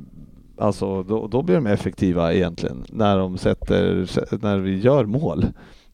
Alltså 0.58 1.04
då, 1.04 1.28
då 1.28 1.42
blir 1.42 1.56
de 1.56 1.68
effektiva 1.68 2.34
egentligen 2.34 2.86
när 2.90 3.18
de 3.18 3.38
sätter... 3.38 4.10
När 4.42 4.58
vi 4.58 4.80
gör 4.80 5.06
mål. 5.06 5.46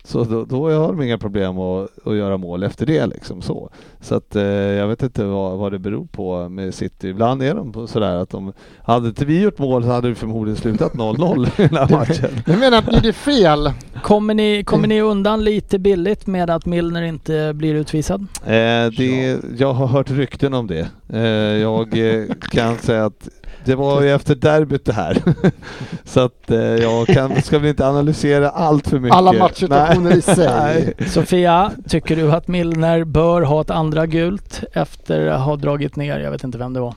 Så 0.05 0.23
då, 0.23 0.45
då 0.45 0.71
har 0.71 0.87
de 0.87 1.01
inga 1.01 1.17
problem 1.17 1.59
att, 1.59 2.07
att 2.07 2.15
göra 2.15 2.37
mål 2.37 2.63
efter 2.63 2.85
det 2.85 3.05
liksom 3.05 3.41
så. 3.41 3.69
Så 4.01 4.15
att 4.15 4.35
eh, 4.35 4.43
jag 4.43 4.87
vet 4.87 5.03
inte 5.03 5.23
vad, 5.23 5.57
vad 5.57 5.71
det 5.71 5.79
beror 5.79 6.05
på 6.05 6.49
med 6.49 6.73
City. 6.73 7.07
Ibland 7.07 7.43
är 7.43 7.55
de 7.55 7.71
på 7.71 7.87
sådär 7.87 8.15
att 8.15 8.29
de... 8.29 8.53
Hade 8.83 9.07
inte 9.07 9.25
vi 9.25 9.41
gjort 9.41 9.57
mål 9.57 9.83
så 9.83 9.89
hade 9.89 10.09
det 10.09 10.15
förmodligen 10.15 10.57
slutat 10.57 10.93
0-0 10.93 11.61
i 11.61 11.67
den 11.67 11.77
här 11.77 11.89
matchen. 11.89 12.29
Du 12.45 12.57
menar 12.57 12.77
att 12.77 12.87
ni 12.87 12.95
gjorde 12.95 13.13
fel? 13.13 13.71
Kommer 14.01 14.33
ni, 14.33 14.63
kommer 14.63 14.87
ni 14.87 15.01
undan 15.01 15.43
lite 15.43 15.79
billigt 15.79 16.27
med 16.27 16.49
att 16.49 16.65
Milner 16.65 17.01
inte 17.01 17.53
blir 17.53 17.75
utvisad? 17.75 18.21
Eh, 18.45 18.91
det, 18.97 19.39
jag 19.57 19.73
har 19.73 19.87
hört 19.87 20.11
rykten 20.11 20.53
om 20.53 20.67
det. 20.67 20.87
Eh, 21.09 21.21
jag 21.61 21.97
eh, 21.97 22.25
kan 22.51 22.77
säga 22.77 23.05
att 23.05 23.29
det 23.65 23.75
var 23.75 24.01
ju 24.01 24.11
efter 24.11 24.35
derbyt 24.35 24.85
det 24.85 24.93
här. 24.93 25.17
Så 26.03 26.19
att 26.19 26.51
eh, 26.51 26.57
jag 26.57 27.07
kan, 27.07 27.41
ska 27.41 27.59
väl 27.59 27.69
inte 27.69 27.87
analysera 27.87 28.49
allt 28.49 28.87
för 28.87 28.99
mycket. 28.99 29.17
Alla 29.17 29.33
matchsituationer 29.33 30.17
i 30.17 30.21
sig. 30.21 30.93
Sofia, 31.07 31.71
tycker 31.87 32.15
du 32.15 32.31
att 32.31 32.47
Milner 32.47 33.03
bör 33.03 33.41
ha 33.41 33.61
ett 33.61 33.69
andra 33.69 34.05
gult 34.05 34.63
efter 34.73 35.27
att 35.27 35.41
ha 35.41 35.55
dragit 35.55 35.95
ner, 35.95 36.19
jag 36.19 36.31
vet 36.31 36.43
inte 36.43 36.57
vem 36.57 36.73
det 36.73 36.79
var. 36.79 36.95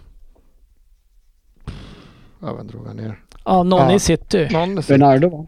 Ja, 2.40 2.54
vem 2.54 2.66
drog 2.66 2.86
han 2.86 2.96
ner? 2.96 3.18
Ja, 3.44 3.62
någon 3.62 3.90
Ja. 3.90 3.94
i 3.94 3.98
City. 3.98 4.48
Någon 4.52 4.74
Bernardo 4.74 5.28
va? 5.28 5.46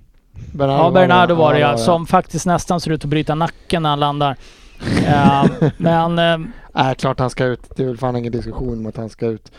Bernardo 0.53 0.85
Ja, 0.85 0.91
Bernardo 0.91 1.35
var 1.35 1.55
det 1.55 1.61
ja, 1.61 1.71
ja. 1.71 1.79
som 1.79 2.07
faktiskt 2.07 2.47
nästan 2.47 2.81
ser 2.81 2.91
ut 2.91 3.05
att 3.05 3.11
bryta 3.11 3.35
nacken 3.35 3.83
när 3.83 3.91
han 3.91 4.01
landar. 4.01 4.37
Eh, 5.07 5.45
men 5.77 6.19
eh, 6.19 6.49
Nej, 6.75 6.95
klart 6.95 7.19
han 7.19 7.31
ska 7.31 7.45
ut. 7.45 7.61
Det 7.77 7.83
är 7.83 7.87
väl 7.87 7.97
fan 7.97 8.17
ingen 8.17 8.33
diskussion 8.33 8.79
om 8.79 8.87
att 8.87 8.97
han 8.97 9.09
ska 9.09 9.27
ut. 9.27 9.53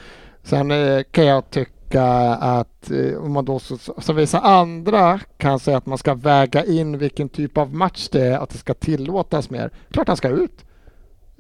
Sen 0.44 0.72
eh, 0.72 1.02
kan 1.12 1.26
jag 1.26 1.50
tycka 1.50 2.04
att 2.34 2.92
eh, 2.92 3.18
om 3.24 3.32
man 3.34 3.46
då 3.46 3.60
så, 3.60 3.78
som 3.98 4.16
vissa 4.16 4.40
andra 4.40 5.20
kan 5.38 5.60
säga 5.60 5.78
att 5.78 5.86
man 5.86 5.98
ska 5.98 6.14
väga 6.14 6.66
in 6.66 6.98
vilken 6.98 7.30
typ 7.30 7.58
av 7.58 7.74
match 7.76 8.10
det 8.12 8.26
är, 8.26 8.38
att 8.38 8.50
det 8.50 8.58
ska 8.58 8.74
tillåtas 8.74 9.50
mer. 9.50 9.70
Klart 9.92 10.08
han 10.08 10.18
ska 10.18 10.30
ut. 10.30 10.66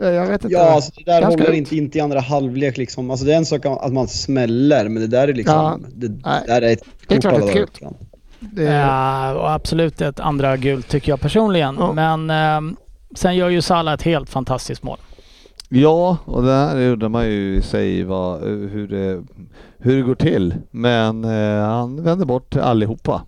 Eh, 0.02 0.08
Jag 0.08 0.26
vet 0.26 0.43
inte. 0.43 0.56
Ja, 0.56 0.70
alltså 0.70 0.91
det 0.95 1.12
där 1.12 1.22
håller 1.24 1.50
ut. 1.50 1.56
inte, 1.56 1.78
inte 1.78 1.97
i 1.97 2.02
andra 2.02 2.20
halvlek 2.20 2.78
liksom. 2.78 3.12
Alltså 3.12 3.26
det 3.26 3.34
är 3.34 3.38
en 3.38 3.45
sak 3.45 3.66
att 3.66 3.93
man 3.93 4.08
smäller, 4.08 4.89
men 4.89 5.02
det 5.02 5.08
där 5.08 5.28
är 5.28 5.34
liksom... 5.34 5.56
Ja, 5.56 5.80
det, 5.95 6.08
nej. 6.26 6.43
där 6.47 6.62
är 6.62 6.74
ett 6.74 6.84
Det 7.08 7.16
är 7.16 7.22
klart 7.22 7.43
ett 7.43 7.54
gult. 7.54 7.80
Det, 8.39 8.64
Ja, 8.64 9.34
och 9.34 9.52
absolut 9.52 10.02
ett 10.02 10.20
andra 10.20 10.58
gult 10.58 10.88
tycker 10.88 11.12
jag 11.12 11.20
personligen. 11.20 11.76
Ja. 11.80 11.93
Men 11.93 12.30
eh, 12.30 12.76
sen 13.16 13.36
gör 13.36 13.50
ju 13.50 13.62
Salah 13.62 13.93
ett 13.93 14.02
helt 14.02 14.30
fantastiskt 14.30 14.84
mål. 14.84 14.97
Ja, 15.72 16.17
och 16.26 16.43
det 16.43 16.51
här 16.51 16.78
undrar 16.78 17.09
man 17.09 17.26
ju 17.26 17.55
i 17.55 17.61
sig 17.61 18.03
vad, 18.03 18.41
hur, 18.43 18.88
det, 18.88 19.24
hur 19.78 19.95
det 19.95 20.01
går 20.01 20.15
till. 20.15 20.55
Men 20.72 21.24
eh, 21.24 21.63
han 21.65 22.03
vänder 22.03 22.26
bort 22.26 22.55
allihopa. 22.55 23.22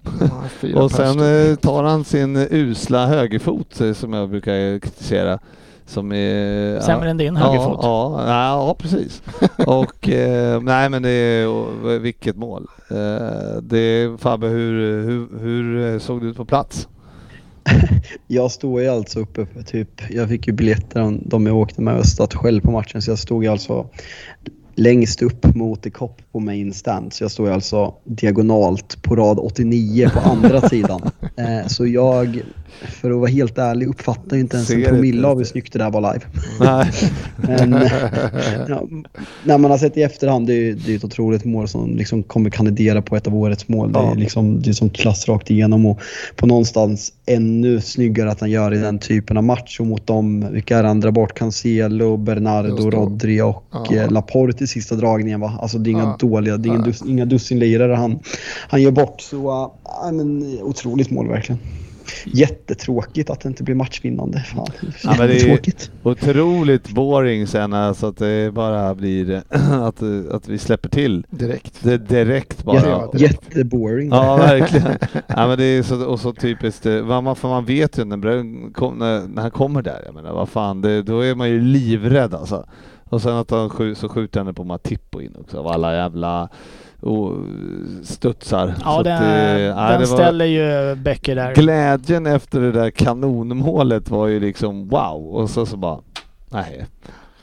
ja, 0.62 0.82
Och 0.84 0.92
sen 0.92 1.20
eh, 1.20 1.56
tar 1.56 1.84
han 1.84 2.04
sin 2.04 2.48
usla 2.52 3.06
högerfot 3.06 3.82
eh, 3.82 3.94
som 3.94 4.14
jag 4.14 4.30
brukar 4.30 4.80
kritisera. 4.80 5.40
Som 5.86 6.12
är... 6.12 6.80
Sämre 6.80 7.10
än 7.10 7.18
din 7.18 7.36
högerfot. 7.36 7.80
Ja, 7.84 8.24
ja, 8.28 8.68
ja 8.68 8.76
precis. 8.80 9.24
och 9.68 10.10
eh, 10.10 10.62
nej 10.62 10.90
men 10.90 11.04
det 11.04 11.10
är, 11.10 11.48
och 11.48 12.06
vilket 12.06 12.36
mål. 12.36 12.68
Eh, 12.92 13.62
det, 13.62 14.22
Fabbe, 14.22 14.48
hur, 14.48 15.04
hur, 15.04 15.40
hur 15.40 16.00
såg 16.00 16.22
det 16.22 16.28
ut 16.28 16.38
på 16.38 16.46
plats? 16.46 16.88
Jag 18.28 18.52
stod 18.52 18.82
ju 18.82 18.88
alltså 18.88 19.20
uppe 19.20 19.46
på 19.46 19.64
typ, 19.64 20.02
jag 20.10 20.30
fick 20.30 20.48
ju 20.48 20.54
biljetter 20.54 21.00
de, 21.00 21.22
de 21.26 21.48
jag 21.48 21.58
åkte 21.58 21.82
med 21.82 21.94
Östat 21.94 22.34
själv 22.34 22.62
på 22.62 22.72
matchen 22.72 23.02
så 23.02 23.12
jag 23.12 23.20
stod 23.20 23.44
ju 23.44 23.50
alltså 23.50 23.90
längst 24.76 25.22
upp 25.22 25.56
mot 25.56 25.82
the 25.82 25.90
Cop 25.90 26.22
på 26.32 26.40
main 26.40 26.74
stand. 26.74 27.14
Så 27.14 27.24
jag 27.24 27.32
stod 27.32 27.48
ju 27.48 27.54
alltså 27.54 27.94
diagonalt 28.04 29.02
på 29.02 29.16
rad 29.16 29.40
89 29.40 30.10
på 30.14 30.20
andra 30.20 30.62
sidan. 30.70 31.02
Eh, 31.38 31.68
så 31.68 31.88
jag 31.88 32.42
för 32.88 33.12
att 33.12 33.18
vara 33.18 33.30
helt 33.30 33.58
ärlig, 33.58 33.88
uppfattar 33.88 34.38
inte 34.38 34.56
ens 34.58 34.70
en 34.72 34.84
promille 34.84 35.28
av 35.28 35.34
hur 35.38 35.44
det. 35.44 35.50
snyggt 35.50 35.74
det 35.74 35.80
där 35.80 35.90
var 35.92 36.14
live. 36.14 36.26
Nej. 36.60 36.92
Men 37.72 37.90
ja, 38.68 38.84
när 39.44 39.58
man 39.58 39.72
har 39.72 39.78
sett 39.78 39.98
i 39.98 40.04
efterhand, 40.04 40.48
det 40.48 40.54
är 40.54 40.74
det 40.86 40.92
är 40.92 40.96
ett 40.98 41.04
otroligt 41.04 41.46
mål 41.46 41.68
som 41.68 41.96
liksom 41.98 42.24
kommer 42.24 42.50
kandidera 42.50 43.02
på 43.02 43.16
ett 43.16 43.28
av 43.28 43.36
årets 43.36 43.68
mål. 43.68 43.92
Det 43.92 44.00
Ja. 44.00 44.12
är 44.12 44.16
liksom 44.16 44.62
det 44.62 44.70
är 44.70 44.74
som 44.74 44.90
klass 44.90 45.28
rakt 45.28 45.52
igenom 45.52 45.86
och 45.86 46.00
på 46.36 46.46
någonstans 46.48 47.14
ännu 47.26 47.82
snyggare 47.82 48.32
att 48.32 48.40
han 48.40 48.50
gör 48.52 48.74
i 48.74 48.78
den 48.78 49.00
typen 49.00 49.38
av 49.38 49.44
match 49.44 49.80
och 49.80 49.88
mot 49.88 50.08
dem, 50.08 50.48
vilka 50.52 50.78
är 50.78 50.84
det 50.84 50.90
andra 50.90 51.12
bort? 51.12 51.34
Cancelo, 51.38 52.18
Bernardo, 52.18 52.90
det. 52.90 52.98
Rodri 52.98 53.42
och 53.42 53.64
Ja. 53.72 53.96
eh, 53.96 54.12
Laporte 54.12 54.64
i 54.64 54.68
sista 54.68 54.96
dragningen 54.96 55.40
va. 55.40 55.54
Alltså 55.62 55.78
det 55.78 55.90
är 55.90 55.92
inga 55.92 56.02
Ja. 56.04 56.18
dåliga, 56.20 56.58
det 56.58 56.70
är 56.70 56.74
inga, 56.74 56.84
dus, 56.86 57.02
inga 57.02 57.26
dussinlirare 57.26 57.94
han, 57.94 58.20
han 58.70 58.82
gör 58.82 58.92
bort. 58.92 59.22
Så 59.22 59.72
äh, 60.06 60.12
men, 60.12 60.58
otroligt 60.62 61.10
mål 61.12 61.28
verkligen. 61.28 61.60
Jättetråkigt 62.26 63.30
att 63.30 63.42
det 63.42 63.50
inte 63.50 63.64
blir 63.64 63.76
matchvinnande. 63.76 64.40
Fan, 64.40 64.68
Ja, 65.04 65.16
men 65.18 65.28
det 65.28 65.42
är-. 65.42 65.60
Otroligt 66.04 66.90
boring 66.90 67.48
sen 67.48 67.74
alltså 67.74 68.08
att 68.08 68.18
det 68.18 68.54
bara 68.54 68.96
blir 68.96 69.44
att, 69.72 70.02
att 70.32 70.48
vi 70.48 70.58
släpper 70.58 70.90
till 70.90 71.26
Direkt. 71.30 71.84
det 71.84 71.98
direkt 71.98 72.64
bara. 72.64 72.90
Ja, 72.90 73.10
det- 73.14 73.20
jätteboring. 73.20 74.10
Ja, 74.10 74.36
verkligen. 74.38 74.98
ja, 75.28 75.48
men 75.48 75.58
det 75.58 75.64
är 75.64 75.84
så, 75.84 76.06
och 76.06 76.20
så 76.20 76.34
typiskt, 76.34 76.86
eh, 76.86 77.02
vad 77.02 77.24
man, 77.24 77.36
för 77.36 77.48
man 77.48 77.66
vet 77.66 77.98
ju 78.00 78.06
när, 78.06 78.18
när, 78.18 79.28
när 79.28 79.42
han 79.42 79.52
kommer 79.52 79.82
där, 79.82 80.02
jag 80.06 80.16
menar 80.16 80.34
vad 80.34 80.50
fan, 80.50 80.82
det, 80.82 81.02
då 81.02 81.20
är 81.22 81.36
man 81.36 81.50
ju 81.50 81.62
livrädd 81.62 82.34
alltså. 82.34 82.66
Och 83.10 83.22
sen 83.22 83.36
att 83.36 83.52
han 83.52 83.70
skj, 83.70 83.96
så 83.96 84.10
skjuter 84.10 84.44
han 84.44 84.54
på 84.56 84.64
Matippo 84.64 85.22
in 85.22 85.36
också 85.40 85.60
av 85.60 85.68
alla 85.68 85.96
jävla 85.96 86.50
oh, 87.02 87.38
studsar. 88.04 88.76
Ja, 88.84 89.04
den, 89.04 89.24
eh, 89.24 89.76
nej, 89.76 89.92
den 89.92 90.00
det 90.00 90.08
ställer 90.08 90.46
ju 90.46 90.96
Becker 90.96 91.36
där. 91.36 91.56
Glädjen 91.56 92.26
efter 92.26 92.60
det 92.62 92.72
där 92.72 92.90
kanonmålet 92.90 94.10
var 94.10 94.28
ju 94.28 94.40
liksom 94.40 94.88
wow 94.88 95.36
och 95.36 95.50
så 95.50 95.66
så 95.66 95.78
bara 95.78 96.00
nej. 96.50 96.86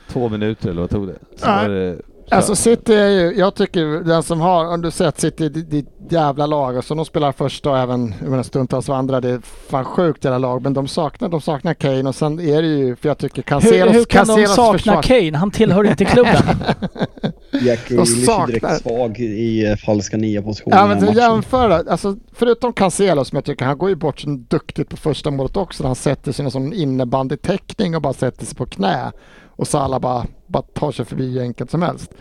Två 0.07 0.29
minuter 0.29 0.69
eller 0.69 0.81
vad 0.81 0.89
tog 0.89 1.07
det? 1.07 1.19
Så 1.35 1.47
var 1.47 1.69
det 1.69 2.01
Alltså 2.31 2.55
City 2.55 2.93
är 2.93 3.09
ju, 3.09 3.33
jag 3.39 3.55
tycker 3.55 4.03
den 4.03 4.23
som 4.23 4.41
har, 4.41 4.65
om 4.73 4.81
du 4.81 4.91
sett 4.91 5.19
City, 5.19 5.49
ditt 5.49 5.85
jävla 6.09 6.45
lag, 6.45 6.77
och 6.77 6.83
så 6.85 6.95
de 6.95 7.05
spelar 7.05 7.31
första 7.31 7.69
och 7.71 7.77
även 7.77 8.13
menar, 8.21 8.43
stundtals 8.43 8.89
andra, 8.89 9.21
det 9.21 9.29
är 9.29 9.39
fan 9.69 9.85
sjukt 9.85 10.23
jävla 10.23 10.37
lag, 10.37 10.61
men 10.61 10.73
de 10.73 10.87
saknar, 10.87 11.29
de 11.29 11.41
saknar 11.41 11.73
Kane 11.73 12.03
och 12.09 12.15
sen 12.15 12.39
är 12.39 12.61
det 12.61 12.67
ju, 12.67 12.95
för 12.95 13.09
jag 13.09 13.17
tycker 13.17 13.41
Cancelos, 13.41 13.93
Hur, 13.93 13.99
hur 13.99 14.05
kan 14.05 14.27
de 14.27 14.33
Cancelos 14.33 14.55
sakna 14.55 14.77
försvar- 14.77 15.01
Kane? 15.01 15.37
Han 15.37 15.51
tillhör 15.51 15.83
inte 15.83 16.05
klubben. 16.05 16.33
Jack 17.61 17.79
De 17.89 17.95
är 17.99 18.05
saknar- 18.05 18.47
direkt 18.47 18.81
svag 18.81 19.19
i 19.19 19.65
eh, 19.71 19.75
falska 19.75 20.17
nia 20.17 20.41
positionen 20.41 20.79
Ja 20.79 20.87
men 20.87 20.99
matchen. 21.05 21.17
jämföra, 21.17 21.83
alltså 21.91 22.15
förutom 22.33 22.73
Cancelo 22.73 23.25
som 23.25 23.35
jag 23.35 23.45
tycker, 23.45 23.65
han 23.65 23.77
går 23.77 23.89
ju 23.89 23.95
bort 23.95 24.19
så 24.19 24.29
duktigt 24.29 24.89
på 24.89 24.97
första 24.97 25.31
målet 25.31 25.57
också, 25.57 25.83
när 25.83 25.87
han 25.89 25.95
sätter 25.95 26.31
sig 26.31 26.43
i 26.43 26.45
en 26.45 26.51
sån 26.51 26.73
innebandytäckning 26.73 27.95
och 27.95 28.01
bara 28.01 28.13
sätter 28.13 28.45
sig 28.45 28.55
på 28.55 28.65
knä. 28.65 29.11
Och 29.59 29.67
Salah 29.67 29.99
bara, 29.99 30.25
bara 30.47 30.63
tar 30.63 30.91
sig 30.91 31.05
förbi 31.05 31.31
hur 31.31 31.41
enkelt 31.41 31.71
som 31.71 31.81
helst. 31.81 32.13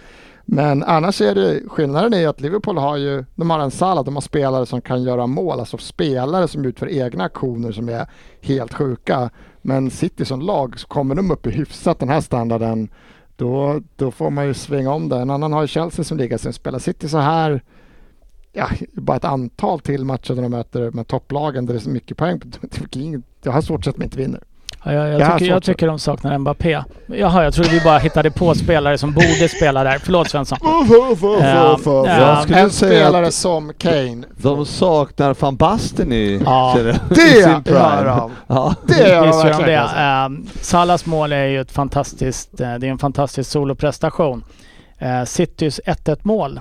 Men 0.45 0.83
annars 0.83 1.21
är 1.21 1.35
det, 1.35 1.61
skillnaden 1.69 2.15
är 2.15 2.29
att 2.29 2.41
Liverpool 2.41 2.79
har 2.79 2.97
ju, 2.97 3.25
de 3.35 3.51
har 3.51 3.59
en 3.59 3.71
Salah, 3.71 4.05
de 4.05 4.17
har 4.17 4.21
spelare 4.21 4.67
som 4.67 4.81
kan 4.81 5.03
göra 5.03 5.27
mål, 5.27 5.61
alltså 5.61 5.79
spelare 5.79 6.49
som 6.49 6.65
utför 6.65 6.89
egna 6.89 7.25
aktioner 7.25 7.73
som 7.73 7.89
är 7.89 8.07
helt 8.41 8.75
sjuka. 8.75 9.31
Men 9.63 9.91
City 9.91 10.25
som 10.25 10.41
lag, 10.41 10.81
så 10.81 10.89
kommer 10.89 11.15
de 11.15 11.31
upp 11.31 11.47
i 11.47 11.51
hyfsat 11.51 11.99
den 11.99 12.09
här 12.09 12.21
standarden, 12.21 12.89
då, 13.37 13.81
då 13.97 14.11
får 14.11 14.31
man 14.31 14.47
ju 14.47 14.55
svänga 14.55 14.93
om 14.93 15.09
det. 15.09 15.17
En 15.17 15.31
annan 15.31 15.53
har 15.53 15.63
ju 15.63 15.69
Chelsea 15.69 16.05
som 16.05 16.19
ligger 16.19 16.39
sen 16.39 16.53
spelar 16.53 16.79
City 16.79 17.09
så 17.09 17.19
här 17.19 17.63
ja, 18.53 18.69
bara 18.93 19.17
ett 19.17 19.25
antal 19.25 19.81
till 19.81 20.05
matcher 20.05 20.35
där 20.35 20.43
de 20.43 20.49
möter 20.49 20.91
med 20.91 21.07
topplagen 21.07 21.67
där 21.67 21.75
det 21.75 21.79
är 21.79 21.83
så 21.83 21.91
mycket 21.91 22.17
poäng. 22.17 22.41
Jag 23.43 23.53
har 23.53 23.61
svårt 23.61 23.79
att 23.79 23.85
se 23.85 23.91
att 23.91 23.97
de 23.97 24.05
inte 24.05 24.19
vinner. 24.19 24.43
Ja, 24.89 24.95
jag, 24.95 25.09
jag, 25.13 25.21
Jag 25.21 25.39
tycker, 25.39 25.53
jag 25.53 25.63
tycker 25.63 25.87
de 25.87 25.99
saknar 25.99 26.39
Mbappé. 26.39 26.83
Jaha, 27.07 27.45
jag 27.45 27.55
trodde 27.55 27.71
vi 27.71 27.81
bara 27.81 27.99
hittade 27.99 28.31
på 28.31 28.55
spelare 28.55 28.99
som 28.99 29.13
borde 29.13 29.49
spela 29.49 29.85
där. 29.85 29.99
Förlåt 30.05 30.29
Svensson. 30.31 30.59
Skulle 32.43 32.61
en 32.61 32.71
säga 32.71 32.71
spelare 32.71 33.27
att- 33.27 33.35
som 33.35 33.73
Kane. 33.79 34.23
De 34.37 34.67
saknar 34.67 35.37
van 35.41 35.57
Basten 35.57 36.13
i, 36.13 36.43
Ja. 36.45 36.77
Det 37.09 37.15
sin 37.17 37.41
gör 37.41 37.61
prime. 37.61 38.05
de. 38.11 38.31
Ja. 38.47 38.75
Det 38.87 39.09
gör 39.09 39.21
de 39.21 39.27
Visst 39.27 39.45
gör 39.45 39.51
de 39.51 39.57
verkligen. 39.57 39.85
det. 39.87 40.01
Ehm, 40.01 40.47
Salas 40.61 41.07
mål 41.07 41.33
är 41.33 41.45
ju 41.47 41.61
ett 41.61 41.73
fantastiskt, 41.73 42.61
eh, 42.61 42.75
det 42.75 42.87
är 42.87 42.91
en 42.91 42.99
fantastisk 42.99 43.51
soloprestation. 43.51 44.45
Uh, 45.03 45.25
Citys 45.25 45.81
1-1 45.87 46.19
mål 46.23 46.61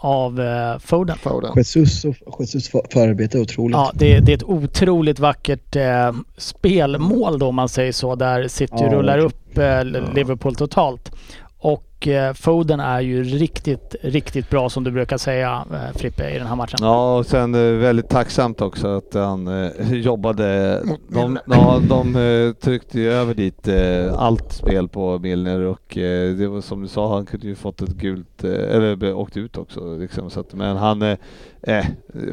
av 0.00 0.40
uh, 0.40 0.78
Foden. 0.78 1.18
Foden. 1.18 1.52
Jesus 1.56 2.04
Jesus 2.38 2.68
för- 2.68 2.86
förarbete 2.92 3.38
är 3.38 3.42
otroligt. 3.42 3.74
Ja, 3.76 3.90
det, 3.94 4.20
det 4.20 4.32
är 4.32 4.36
ett 4.36 4.42
otroligt 4.42 5.18
vackert 5.18 5.76
eh, 5.76 6.12
spelmål 6.36 7.38
då 7.38 7.46
om 7.46 7.54
man 7.54 7.68
säger 7.68 7.92
så, 7.92 8.14
där 8.14 8.48
City 8.48 8.74
Ja, 8.78 8.92
rullar 8.92 9.18
upp 9.18 9.58
eh, 9.58 9.84
Liverpool 9.84 10.54
totalt. 10.54 11.12
Och 11.58 11.84
eh, 12.06 12.32
Foden 12.32 12.80
är 12.80 13.00
ju 13.00 13.22
riktigt, 13.24 13.96
riktigt 14.02 14.50
bra 14.50 14.70
som 14.70 14.84
du 14.84 14.90
brukar 14.90 15.18
säga 15.18 15.64
eh, 15.72 15.98
Frippe 15.98 16.30
i 16.30 16.38
den 16.38 16.46
här 16.46 16.56
matchen. 16.56 16.78
Ja, 16.80 17.18
och 17.18 17.26
sen 17.26 17.54
eh, 17.54 17.60
väldigt 17.60 18.08
tacksamt 18.08 18.60
också 18.60 18.88
att 18.88 19.14
han 19.14 19.70
jobbade. 19.92 20.82
De, 21.08 21.38
ja, 21.46 21.80
de 21.88 22.54
tryckte 22.60 23.00
ju 23.00 23.12
över 23.12 23.34
dit 23.34 23.68
allt 24.16 24.52
spel 24.52 24.88
på 24.88 25.18
Milner 25.18 25.60
och 25.60 25.82
det 26.38 26.48
var 26.48 26.60
som 26.60 26.82
du 26.82 26.88
sa, 26.88 27.14
han 27.14 27.26
kunde 27.26 27.46
ju 27.46 27.54
fått 27.54 27.82
ett 27.82 27.94
gult, 27.94 28.44
eller 28.44 29.14
åkt 29.14 29.36
ut 29.36 29.58
också. 29.58 29.96
Liksom, 29.96 30.30
så 30.30 30.40
att, 30.40 30.54
men 30.54 30.76
han, 30.76 31.02
eh, 31.02 31.16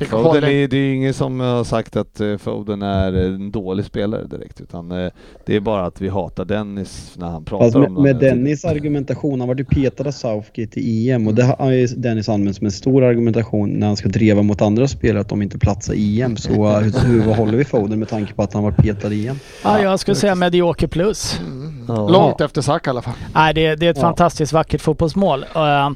Foden 0.09 0.43
är, 0.43 0.68
det 0.68 0.78
är 0.78 0.93
ingen 0.93 1.13
som 1.13 1.39
har 1.39 1.63
sagt 1.63 1.95
att 1.95 2.22
Foden 2.39 2.82
är 2.82 3.13
en 3.13 3.51
dålig 3.51 3.86
spelare 3.86 4.28
direkt 4.28 4.61
utan 4.61 4.89
det 5.45 5.55
är 5.55 5.59
bara 5.59 5.86
att 5.86 6.01
vi 6.01 6.09
hatar 6.09 6.45
Dennis 6.45 7.16
när 7.18 7.28
han 7.28 7.45
pratar 7.45 7.66
Fast 7.66 7.76
om 7.76 7.82
med, 7.82 7.89
honom 7.89 8.03
med 8.03 8.09
hela 8.09 8.20
tiden. 8.20 8.38
Dennis 8.38 8.66
argumentation, 8.66 9.39
han 9.39 9.49
var 9.56 9.60
ju 9.60 9.89
petad 9.89 10.08
av 10.08 10.12
Southgate 10.12 10.80
i 10.80 11.12
EM 11.12 11.28
och 11.28 11.34
det 11.34 11.43
har 11.43 11.72
ju 11.72 11.88
Dennis 11.88 12.30
använt 12.30 12.58
som 12.58 12.66
en 12.66 12.72
stor 12.72 13.03
argumentation 13.03 13.70
när 13.70 13.88
han 13.88 13.97
ska 13.97 14.10
driva 14.10 14.41
mot 14.41 14.62
andra 14.62 14.88
spelare 14.88 15.22
att 15.22 15.30
de 15.30 15.41
inte 15.41 15.60
platsar 15.60 15.93
i 15.93 16.22
EM. 16.22 16.38
Så 16.38 16.51
uh, 16.51 16.80
hur, 16.80 17.22
vad 17.22 17.36
håller 17.36 17.58
vi 17.58 17.66
Foden 17.66 17.99
med 17.99 18.10
tanke 18.10 18.34
på 18.34 18.43
att 18.43 18.53
han 18.53 18.64
var 18.64 18.72
petad 18.72 19.14
i 19.14 19.28
EM? 19.28 19.39
Ja, 19.64 19.82
jag 19.82 19.99
skulle 19.99 20.16
säga 20.16 20.36
medioker 20.36 20.88
plus. 20.88 21.39
Ja. 21.88 22.10
Långt 22.10 22.41
efter 22.41 22.62
Saka 22.62 22.89
i 22.89 22.91
alla 22.91 23.01
fall. 23.01 23.14
Nej, 23.34 23.53
det, 23.53 23.76
det 23.76 23.86
är 23.86 23.89
ett 23.91 23.97
Ja. 23.97 24.01
fantastiskt 24.01 24.53
vackert 24.53 24.82
fotbollsmål. 24.82 25.43
Eh, 25.56 25.89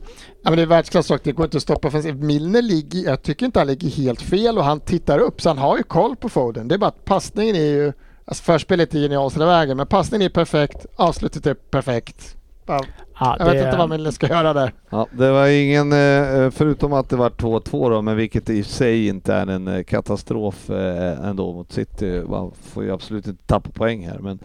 Ja, 0.43 0.49
men 0.49 0.57
det 0.57 0.61
är 0.61 0.67
världsklass 0.67 1.11
det 1.23 1.31
går 1.31 1.45
inte 1.45 1.57
att 1.57 1.63
stoppa. 1.63 1.91
För 1.91 2.13
Milner 2.13 2.61
ligger, 2.61 3.03
jag 3.09 3.23
tycker 3.23 3.45
inte 3.45 3.59
han 3.59 3.67
ligger 3.67 3.89
helt 3.89 4.21
fel 4.21 4.57
och 4.57 4.63
han 4.63 4.79
tittar 4.79 5.19
upp 5.19 5.41
så 5.41 5.49
han 5.49 5.57
har 5.57 5.77
ju 5.77 5.83
koll 5.83 6.15
på 6.15 6.29
Foden. 6.29 6.67
Det 6.67 6.75
är 6.75 6.79
bara 6.79 6.87
att 6.87 7.05
passningen 7.05 7.55
är 7.55 7.59
ju, 7.59 7.93
alltså 8.25 8.43
förspelet 8.43 8.95
är 8.95 8.99
genialt 8.99 9.35
hela 9.35 9.45
vägen 9.45 9.77
men 9.77 9.87
passningen 9.87 10.25
är 10.25 10.29
perfekt, 10.29 10.85
avslutet 10.95 11.45
är 11.47 11.53
perfekt. 11.53 12.35
Ja, 13.19 13.35
ja, 13.39 13.45
Jag 13.45 13.45
vet 13.53 13.63
det- 13.63 13.65
inte 13.65 13.77
vad 13.77 13.89
Milner 13.89 14.11
ska 14.11 14.27
göra 14.27 14.53
där. 14.53 14.73
Ja, 14.89 15.07
det 15.11 15.31
var 15.31 15.47
ingen, 15.47 15.91
eh, 15.91 16.49
förutom 16.51 16.93
att 16.93 17.09
det 17.09 17.15
var 17.15 17.29
2-2 17.29 17.89
då, 17.89 18.01
men 18.01 18.15
vilket 18.15 18.49
i 18.49 18.63
sig 18.63 19.07
inte 19.07 19.33
är 19.33 19.47
en 19.47 19.67
eh, 19.67 19.83
katastrof 19.83 20.69
eh, 20.69 21.25
ändå 21.29 21.53
mot 21.53 21.71
City. 21.71 22.21
Man 22.29 22.51
får 22.63 22.83
ju 22.83 22.91
absolut 22.93 23.27
inte 23.27 23.43
tappa 23.47 23.69
poäng 23.69 24.07
här 24.07 24.19
men... 24.19 24.39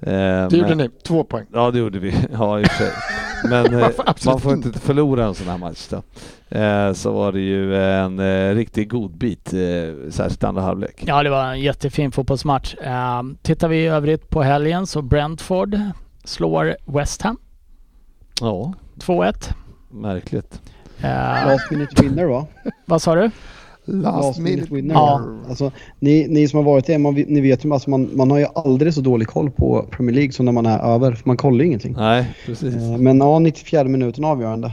eh, 0.00 0.48
Det 0.48 0.56
gjorde 0.56 0.68
men- 0.68 0.78
ni, 0.78 0.88
två 1.06 1.24
poäng. 1.24 1.46
Ja 1.52 1.70
det 1.70 1.78
gjorde 1.78 1.98
vi, 1.98 2.14
ja 2.32 2.60
i 2.60 2.64
och 2.64 2.66
för 2.68 2.84
sig. 2.84 2.92
Men 3.50 3.66
eh, 3.74 3.80
Man 3.80 3.92
får 3.92 4.30
man 4.30 4.40
får 4.40 4.52
inte 4.52 4.78
förlora 4.78 5.24
en 5.24 5.34
sån 5.34 5.48
här 5.48 5.58
match 5.58 5.88
då. 5.90 6.02
Eh, 6.58 6.92
så 6.92 7.12
var 7.12 7.32
det 7.32 7.40
ju 7.40 7.76
en 7.84 8.18
eh, 8.18 8.54
riktig 8.54 8.88
godbit, 8.90 9.52
eh, 9.52 10.10
särskilt 10.10 10.44
andra 10.44 10.62
halvlek. 10.62 11.02
Ja, 11.06 11.22
det 11.22 11.30
var 11.30 11.44
en 11.44 11.60
jättefin 11.60 12.12
fotbollsmatch. 12.12 12.74
Tittar 13.42 13.68
vi 13.68 13.76
i 13.76 13.86
övrigt 13.86 14.30
på 14.30 14.42
helgen 14.42 14.86
så 14.86 15.02
Brentford 15.02 15.78
slår 16.24 16.76
West 16.86 17.22
Ham 17.22 17.36
Ja, 18.40 18.72
2-1. 18.98 19.50
märkligt. 19.90 20.60
Eh, 21.00 21.08
Last 21.46 21.70
minute 21.70 22.02
winner 22.02 22.24
va? 22.24 22.46
vad 22.86 23.02
sa 23.02 23.14
du? 23.14 23.30
Last, 23.84 24.38
minute 24.38 24.74
winner. 24.74 24.94
Ja. 24.94 25.22
Alltså, 25.48 25.72
ni, 25.98 26.26
ni 26.28 26.48
som 26.48 26.56
har 26.56 26.64
varit 26.64 26.86
det, 26.86 26.98
man, 26.98 27.14
ni 27.14 27.40
vet 27.40 27.64
ju 27.64 27.72
alltså 27.72 27.90
man, 27.90 28.10
man 28.14 28.30
har 28.30 28.38
ju 28.38 28.46
aldrig 28.54 28.94
så 28.94 29.00
dålig 29.00 29.28
koll 29.28 29.50
på 29.50 29.86
Premier 29.90 30.14
League 30.16 30.32
som 30.32 30.44
när 30.44 30.52
man 30.52 30.66
är 30.66 30.78
över. 30.94 31.12
För 31.12 31.28
man 31.28 31.36
kollar 31.36 31.58
ju 31.58 31.66
ingenting. 31.66 31.94
Nej, 31.98 32.34
precis. 32.46 32.74
Eh, 32.74 32.96
Men 32.98 33.18
ja, 33.18 33.38
94 33.38 33.84
minuten 33.84 34.24
avgörande. 34.24 34.72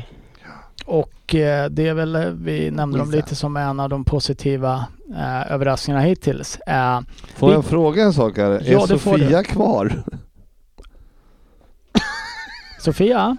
Och 0.86 1.36
eh, 1.36 1.70
det 1.70 1.88
är 1.88 1.94
väl, 1.94 2.36
vi 2.44 2.72
nämnde 2.72 2.98
dem 3.00 3.12
lite 3.12 3.36
som 3.36 3.58
en 3.58 3.80
av 3.80 3.90
de 3.90 4.04
positiva 4.06 4.86
eh, 5.18 5.52
överraskningarna 5.52 6.04
hittills. 6.06 6.58
Eh, 6.68 7.00
Får 7.36 7.48
vi- 7.48 7.54
jag 7.54 7.66
fråga 7.66 8.04
en 8.04 8.14
sak 8.14 8.38
här? 8.38 8.50
Ja, 8.52 8.84
är 8.84 8.88
det 8.88 8.98
får 9.00 9.18
Sofia 9.18 9.44
kvar? 9.44 10.04
Sofia, 12.88 13.38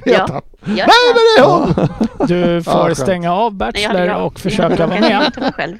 Ja. 0.04 0.42
Nej 0.64 0.84
men 1.14 1.14
det 1.14 1.40
är 1.40 1.44
hon! 1.44 1.88
du 2.28 2.62
får 2.62 2.94
stänga 2.94 3.32
av 3.32 3.54
Bachelor 3.54 4.14
och 4.14 4.40
försöka 4.40 4.86
vara 4.86 5.00
med. 5.00 5.78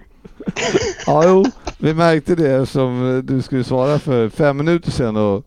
Ja, 1.06 1.24
jo. 1.24 1.44
Vi 1.78 1.94
märkte 1.94 2.34
det 2.34 2.66
som 2.66 3.22
du 3.24 3.42
skulle 3.42 3.64
svara 3.64 3.98
för 3.98 4.28
fem 4.28 4.56
minuter 4.56 4.90
sedan 4.90 5.16
och 5.16 5.44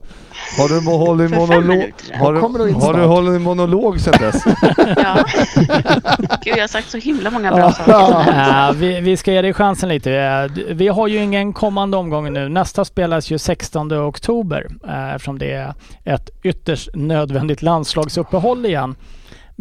har 0.58 0.70
du 0.70 0.98
hållit 0.98 1.32
monolog? 1.32 1.94
Har 2.14 2.34
du, 2.34 2.40
har 2.74 2.94
du 2.94 3.04
hållit 3.06 3.36
en 3.36 3.42
monolog 3.42 4.00
sedan 4.00 4.14
dess? 4.20 4.44
Ja. 4.98 5.26
Gud, 6.44 6.58
jag 6.58 6.64
har 6.64 6.68
sagt 6.68 6.90
så 6.92 6.98
himla 6.98 7.30
många 7.32 7.52
bra 7.52 7.72
saker. 7.72 8.70
Eh, 8.70 8.72
vi, 8.74 9.02
vi 9.02 9.18
ska 9.18 9.32
ge 9.34 9.42
dig 9.42 9.54
chansen 9.54 9.90
lite. 9.90 10.14
Eh, 10.14 10.64
Vi 10.76 10.88
har 10.88 11.08
ju 11.08 11.18
ingen 11.24 11.54
kommande 11.54 11.98
omgång 11.98 12.34
nu. 12.34 12.50
Nästa 12.50 12.86
spelas 12.86 13.32
ju 13.32 13.38
16 13.38 13.92
oktober 13.94 14.68
eh, 14.88 15.16
eftersom 15.16 15.40
det 15.40 15.52
är 15.52 15.74
ett 16.06 16.30
ytterst 16.44 16.90
nödvändigt 16.94 17.62
landslagsuppehåll 17.62 18.66
igen. 18.66 18.96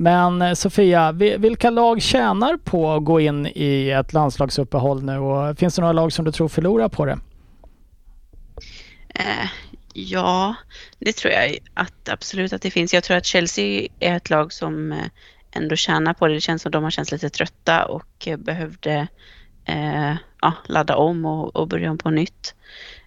Men 0.00 0.42
eh, 0.42 0.54
Sofia, 0.54 1.12
vilka 1.12 1.70
lag 1.70 2.02
tjänar 2.02 2.56
på 2.56 2.90
att 2.92 3.04
gå 3.04 3.20
in 3.20 3.46
i 3.46 3.90
ett 3.90 4.12
landslagsuppehåll 4.12 5.02
nu 5.02 5.18
och 5.18 5.58
finns 5.58 5.74
det 5.74 5.80
några 5.80 5.92
lag 5.92 6.12
som 6.12 6.24
du 6.24 6.32
tror 6.32 6.48
förlorar 6.48 6.88
på 6.88 7.04
det? 7.04 7.18
Eh, 9.14 9.48
ja, 9.94 10.54
det 10.98 11.12
tror 11.12 11.32
jag 11.32 11.58
att 11.74 12.08
absolut 12.08 12.52
att 12.52 12.62
det 12.62 12.70
finns. 12.70 12.94
Jag 12.94 13.04
tror 13.04 13.16
att 13.16 13.26
Chelsea 13.26 13.88
är 14.00 14.16
ett 14.16 14.30
lag 14.30 14.52
som 14.52 14.92
eh, 14.92 15.04
ändå 15.52 15.76
tjänar 15.76 16.14
på 16.14 16.26
det. 16.28 16.34
Det 16.34 16.40
känns 16.40 16.62
som 16.62 16.72
de 16.72 16.84
har 16.84 16.90
känts 16.90 17.12
lite 17.12 17.30
trötta 17.30 17.84
och 17.84 18.28
eh, 18.28 18.36
behövde 18.36 19.08
eh, 19.64 20.14
ja, 20.40 20.52
ladda 20.66 20.96
om 20.96 21.24
och, 21.24 21.56
och 21.56 21.68
börja 21.68 21.90
om 21.90 21.98
på 21.98 22.10
nytt. 22.10 22.54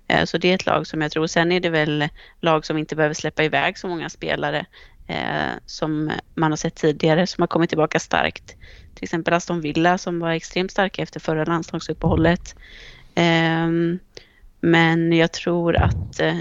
Eh, 0.07 0.25
så 0.25 0.37
det 0.37 0.49
är 0.49 0.55
ett 0.55 0.65
lag 0.65 0.87
som 0.87 1.01
jag 1.01 1.11
tror. 1.11 1.27
Sen 1.27 1.51
är 1.51 1.59
det 1.59 1.69
väl 1.69 2.09
lag 2.41 2.65
som 2.65 2.77
inte 2.77 2.95
behöver 2.95 3.15
släppa 3.15 3.43
iväg 3.43 3.77
så 3.77 3.87
många 3.87 4.09
spelare 4.09 4.65
eh, 5.11 5.57
som 5.65 6.11
man 6.35 6.51
har 6.51 6.57
sett 6.57 6.75
tidigare 6.75 7.27
som 7.27 7.41
har 7.41 7.47
kommit 7.47 7.69
tillbaka 7.69 7.99
starkt. 7.99 8.55
Till 8.95 9.03
exempel 9.03 9.33
Aston 9.33 9.61
Villa 9.61 9.97
som 9.97 10.19
var 10.19 10.31
extremt 10.31 10.71
starka 10.71 11.01
efter 11.01 11.19
förra 11.19 11.45
landslagsuppehållet. 11.45 12.55
Eh, 13.15 13.69
men 14.61 15.13
jag 15.13 15.31
tror 15.31 15.75
att 15.75 16.19
eh, 16.19 16.35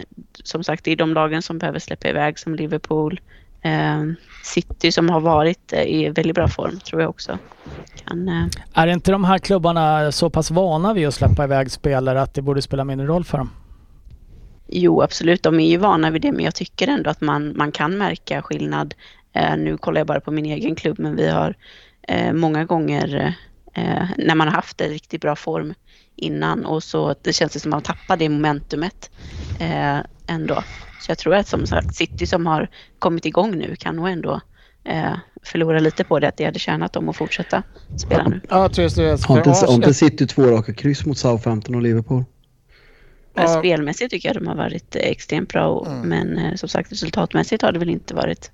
som 0.45 0.64
sagt 0.64 0.85
det 0.85 0.93
är 0.93 0.97
de 0.97 1.14
lagen 1.14 1.43
som 1.43 1.59
behöver 1.59 1.79
släppa 1.79 2.09
iväg 2.09 2.39
som 2.39 2.55
Liverpool. 2.55 3.21
Eh, 3.62 4.05
City 4.45 4.93
som 4.93 5.11
har 5.11 5.21
varit 5.21 5.73
eh, 5.73 5.83
i 5.83 6.09
väldigt 6.09 6.35
bra 6.35 6.49
form 6.49 6.81
tror 6.81 7.01
jag 7.01 7.11
också. 7.11 7.39
Kan, 8.05 8.29
eh, 8.29 8.47
Är 8.73 8.87
inte 8.87 9.12
de 9.12 9.25
här 9.25 9.39
klubbarna 9.39 10.12
så 10.12 10.31
pass 10.31 10.51
vana 10.51 10.95
vid 10.95 11.09
att 11.09 11.14
släppa 11.14 11.45
iväg 11.45 11.71
spelare 11.71 12.23
att 12.23 12.35
det 12.35 12.43
borde 12.43 12.62
spela 12.62 12.85
mindre 12.85 13.07
roll 13.07 13.25
för 13.25 13.39
dem? 13.39 13.51
Jo 14.73 15.03
absolut, 15.03 15.43
de 15.43 15.61
är 15.61 15.68
ju 15.68 15.77
vana 15.77 16.11
vid 16.11 16.23
det 16.23 16.33
men 16.33 16.45
jag 16.45 16.55
tycker 16.55 16.89
ändå 16.89 17.11
att 17.11 17.21
man, 17.21 17.53
man 17.57 17.73
kan 17.73 17.99
märka 17.99 18.43
skillnad. 18.43 18.95
Eh, 19.33 19.57
nu 19.57 19.77
kollar 19.77 20.01
jag 20.01 20.07
bara 20.07 20.21
på 20.21 20.31
min 20.31 20.45
egen 20.47 20.75
klubb 20.75 20.99
men 20.99 21.16
vi 21.16 21.29
har 21.29 21.55
eh, 22.09 22.33
många 22.33 22.64
gånger 22.64 23.35
eh, 23.75 24.05
när 24.18 24.35
man 24.35 24.49
har 24.49 24.55
haft 24.55 24.81
en 24.81 24.89
riktigt 24.89 25.21
bra 25.21 25.37
form 25.37 25.75
innan 26.16 26.64
och 26.66 26.83
så 26.83 27.14
det 27.23 27.33
känns 27.33 27.53
det 27.53 27.61
som 27.61 27.73
att 27.73 27.77
man 27.77 27.83
tappar 27.83 28.16
det 28.16 28.29
momentumet 28.29 29.11
eh, 29.61 29.99
ändå. 30.27 30.64
Så 31.01 31.11
jag 31.11 31.18
tror 31.18 31.35
att 31.35 31.49
som 31.49 31.66
sagt 31.66 31.95
City 31.95 32.27
som 32.27 32.47
har 32.47 32.68
kommit 32.99 33.27
igång 33.27 33.59
nu 33.59 33.77
kan 33.77 33.97
nog 33.97 34.09
ändå 34.09 34.41
eh, 34.85 35.12
förlora 35.43 35.79
lite 35.79 36.05
på 36.05 36.18
det 36.18 36.29
att 36.29 36.37
det 36.37 36.45
hade 36.45 36.59
tjänat 36.59 36.93
dem 36.93 37.09
att 37.09 37.16
fortsätta 37.16 37.62
spela 37.97 38.29
nu. 38.29 38.41
Ja, 38.49 38.68
tror 38.68 38.91
jag 38.97 39.18
Har 39.18 39.73
inte, 39.75 39.95
City 39.95 40.27
två 40.27 40.43
raka 40.43 40.75
kryss 40.75 41.07
mot 41.07 41.18
Southampton 41.18 41.75
och 41.75 41.83
Liverpool? 41.83 42.25
Ja. 43.43 43.59
Spelmässigt 43.59 44.11
tycker 44.11 44.28
jag 44.28 44.36
de 44.36 44.47
har 44.47 44.55
varit 44.55 44.97
extremt 44.97 45.49
bra 45.49 45.86
Mm. 45.86 46.09
men 46.09 46.38
eh, 46.38 46.55
som 46.55 46.68
sagt 46.68 46.93
resultatmässigt 46.93 47.62
har 47.62 47.72
det 47.72 47.78
väl 47.78 47.91
inte 47.91 48.14
varit 48.14 48.51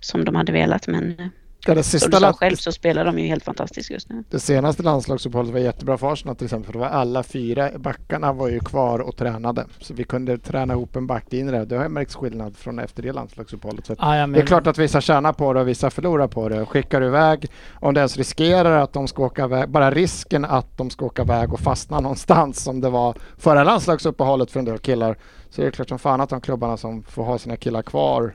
som 0.00 0.24
de 0.24 0.34
hade 0.34 0.52
velat 0.52 0.86
men 0.86 1.18
eh, 1.18 1.26
Ja, 1.66 1.74
det, 1.74 1.82
som 1.82 1.90
sista 1.90 2.08
du 2.08 2.16
sa 2.16 2.32
själv 2.32 2.56
så 2.56 2.72
spelar 2.72 3.04
de 3.04 3.18
ju 3.18 3.26
helt 3.26 3.44
fantastiskt 3.44 3.90
just 3.90 4.08
nu. 4.08 4.24
det 4.30 4.40
senaste 4.40 4.82
landslagsuppehållet 4.82 5.52
var 5.52 5.60
jättebra 5.60 5.98
för 5.98 6.12
Arsenal 6.12 6.36
till 6.36 6.44
exempel. 6.44 6.66
För 6.66 6.72
det 6.72 6.78
var 6.78 6.86
alla 6.86 7.22
fyra 7.22 7.70
backarna 7.78 8.32
var 8.32 8.48
ju 8.48 8.60
kvar 8.60 8.98
och 8.98 9.16
tränade. 9.16 9.66
Så 9.80 9.94
vi 9.94 10.04
kunde 10.04 10.38
träna 10.38 10.74
ihop 10.74 10.96
en 10.96 11.06
backlinje. 11.06 11.64
Det 11.64 11.76
har 11.76 11.88
märkts 11.88 12.14
skillnad 12.16 12.56
från 12.56 12.78
efter 12.78 13.02
det 13.02 13.12
landslagsuppehållet. 13.12 13.86
Så 13.86 13.94
Ah, 13.98 14.16
ja, 14.16 14.26
Det 14.26 14.40
är 14.40 14.46
klart 14.46 14.66
att 14.66 14.78
vissa 14.78 15.00
tjänar 15.00 15.32
på 15.32 15.52
det 15.52 15.60
och 15.60 15.68
vissa 15.68 15.90
förlorar 15.90 16.28
på 16.28 16.48
det. 16.48 16.66
Skickar 16.66 17.00
du 17.00 17.06
iväg, 17.06 17.46
om 17.80 17.94
det 17.94 18.00
ens 18.00 18.16
riskerar 18.16 18.82
att 18.82 18.92
de 18.92 19.08
ska 19.08 19.22
åka 19.24 19.44
iväg, 19.44 19.68
bara 19.68 19.90
risken 19.90 20.44
att 20.44 20.78
de 20.78 20.90
ska 20.90 21.04
åka 21.04 21.22
iväg 21.22 21.52
och 21.52 21.60
fastna 21.60 22.00
någonstans 22.00 22.62
som 22.62 22.80
det 22.80 22.90
var 22.90 23.16
förra 23.38 23.64
landslagsuppehållet 23.64 24.50
för 24.50 24.58
en 24.58 24.64
del 24.64 24.78
killar. 24.78 25.16
Så 25.50 25.60
är 25.62 25.66
det 25.66 25.72
klart 25.72 25.88
som 25.88 25.98
fan 25.98 26.20
att 26.20 26.30
de 26.30 26.40
klubbarna 26.40 26.76
som 26.76 27.02
får 27.02 27.24
ha 27.24 27.38
sina 27.38 27.56
killar 27.56 27.82
kvar 27.82 28.34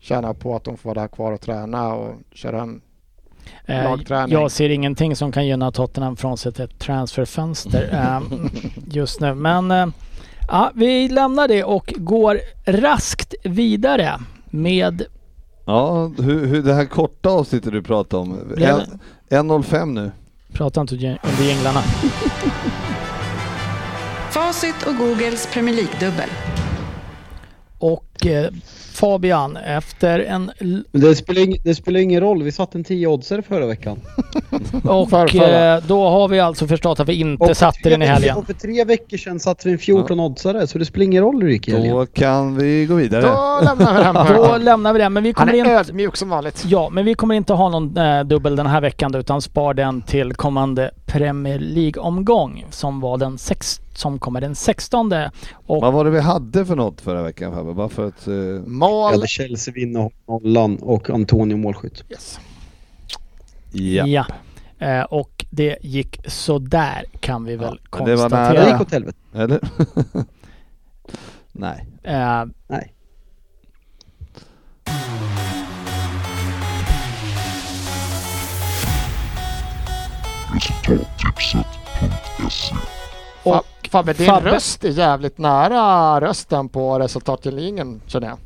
tjänar 0.00 0.34
på 0.34 0.56
att 0.56 0.64
de 0.64 0.76
får 0.76 0.90
vara 0.94 1.00
där 1.00 1.08
kvar 1.08 1.32
och 1.32 1.40
träna 1.40 1.94
och 1.94 2.14
köra 2.34 2.62
en 2.62 2.80
Eh, 3.66 3.84
lagträning. 3.84 4.32
Jag 4.32 4.50
ser 4.50 4.68
ingenting 4.68 5.16
som 5.16 5.32
kan 5.32 5.46
gynna 5.46 5.72
Tottenham 5.72 6.16
frånsett 6.16 6.60
ett 6.60 6.78
transferfönster 6.78 7.88
eh, 7.92 8.20
just 8.90 9.20
nu. 9.20 9.34
Men 9.34 9.70
eh, 9.70 9.86
ja, 10.48 10.70
vi 10.74 11.08
lämnar 11.08 11.48
det 11.48 11.64
och 11.64 11.94
går 11.96 12.40
raskt 12.64 13.34
vidare 13.44 14.20
med... 14.46 15.02
Ja, 15.64 16.06
hur, 16.18 16.46
hur 16.46 16.62
det 16.62 16.74
här 16.74 16.84
korta 16.84 17.28
avsnittet 17.30 17.72
du 17.72 17.82
pratade 17.82 18.22
om. 18.22 18.38
Blev 18.54 18.80
En- 19.28 19.50
1.05 19.50 19.86
nu. 19.86 20.10
Prata 20.52 20.80
inte 20.80 20.94
under 20.94 21.18
under 21.22 21.44
jinglarna. 21.44 21.80
Facit 24.30 24.86
och 24.86 24.96
Googles 24.96 25.48
Premier 25.52 25.74
League-dubbel. 25.74 26.28
Och 27.78 28.26
eh, 28.26 28.50
Fabian, 28.96 29.56
efter 29.56 30.18
en... 30.20 30.50
det 30.92 31.14
spelar, 31.14 31.42
ing, 31.42 31.56
det 31.64 31.74
spelar 31.74 32.00
ingen 32.00 32.20
roll, 32.20 32.42
vi 32.42 32.52
satte 32.52 32.78
en 32.78 32.84
10 32.84 33.06
oddsare 33.06 33.42
förra 33.42 33.66
veckan. 33.66 33.98
Och 34.84 35.10
Förrförra. 35.10 35.74
eh, 35.76 35.82
då 35.86 36.08
har 36.08 36.28
vi 36.28 36.40
alltså 36.40 36.66
förstått 36.66 37.00
att 37.00 37.08
vi 37.08 37.14
inte 37.14 37.46
för 37.46 37.54
satte 37.54 37.78
tre 37.82 37.90
den 37.90 38.02
i 38.02 38.06
helgen. 38.06 38.36
Och 38.36 38.46
för 38.46 38.52
tre 38.52 38.84
veckor 38.84 39.16
sedan 39.16 39.40
satte 39.40 39.68
vi 39.68 39.72
en 39.72 39.78
14 39.78 40.20
oddsare, 40.20 40.66
så 40.66 40.78
det 40.78 40.84
spelar 40.84 41.04
ingen 41.04 41.22
roll 41.22 41.40
hur 41.40 41.46
det 41.48 41.52
gick 41.52 41.68
i 41.68 41.72
helgen. 41.72 41.96
Då 41.96 42.06
kan 42.06 42.56
vi 42.56 42.86
gå 42.86 42.94
vidare. 42.94 43.22
Då 43.22 43.60
lämnar 43.64 43.94
vi 43.98 44.02
den 44.04 44.14
på 44.14 44.32
Då 44.42 44.44
högen. 44.46 44.64
lämnar 44.64 44.92
vi 44.92 44.98
den. 44.98 45.12
Men 45.12 45.22
vi 45.22 45.32
Han 45.36 45.46
kommer 45.46 45.58
är 45.58 45.70
in... 45.70 45.78
ödmjuk 45.78 46.16
som 46.16 46.28
vanligt. 46.28 46.64
Ja, 46.66 46.88
men 46.92 47.04
vi 47.04 47.14
kommer 47.14 47.34
inte 47.34 47.52
ha 47.52 47.68
någon 47.68 47.96
eh, 47.96 48.24
dubbel 48.24 48.56
den 48.56 48.66
här 48.66 48.80
veckan 48.80 49.12
då, 49.12 49.18
utan 49.18 49.42
spar 49.42 49.74
den 49.74 50.02
till 50.02 50.34
kommande 50.34 50.90
Premier 51.06 51.58
League-omgång 51.58 52.64
som 52.70 53.00
var 53.00 53.18
den 53.18 53.38
sex, 53.38 53.80
som 53.94 54.18
kommer 54.18 54.40
den 54.40 54.54
16. 54.54 55.12
Och 55.66 55.80
Vad 55.82 55.92
var 55.92 56.04
det 56.04 56.10
vi 56.10 56.20
hade 56.20 56.64
för 56.66 56.76
något 56.76 57.00
förra 57.00 57.22
veckan 57.22 57.52
Fabbe? 57.54 57.72
Bara 57.74 57.88
för 57.88 58.08
att... 58.08 58.26
eh, 58.26 58.34
Mål. 58.90 59.12
hade 59.12 59.26
Chelsea 59.26 59.74
vinna 59.74 60.00
och 60.00 60.12
nollan 60.28 60.76
och 60.76 61.10
Antonio 61.10 61.56
målskytt. 61.56 62.04
Yes. 62.10 62.40
ja. 63.72 64.06
ja. 64.06 64.26
Eh, 64.86 65.02
och 65.02 65.44
det 65.50 65.78
gick 65.82 66.20
sådär 66.26 67.04
kan 67.20 67.44
vi 67.44 67.56
väl 67.56 67.80
Ja, 67.90 67.98
men 67.98 68.04
det 68.06 68.16
var 68.16 68.22
konstatera. 68.22 68.64
Det 68.64 68.70
gick 68.70 68.80
åt 68.80 68.92
helvete. 68.92 69.18
Eller? 69.34 69.60
Nej. 71.52 71.86
Eh, 72.02 72.44
Nej. 72.66 72.92
Fa- 83.44 83.62
Fabbe, 83.90 84.12
din 84.12 84.26
Fabbe- 84.26 84.50
röst 84.50 84.84
är 84.84 84.88
jävligt 84.88 85.38
nära 85.38 86.20
rösten 86.20 86.68
på 86.68 86.98
resultatlinjen 86.98 88.00
känner 88.06 88.28
jag. 88.28 88.38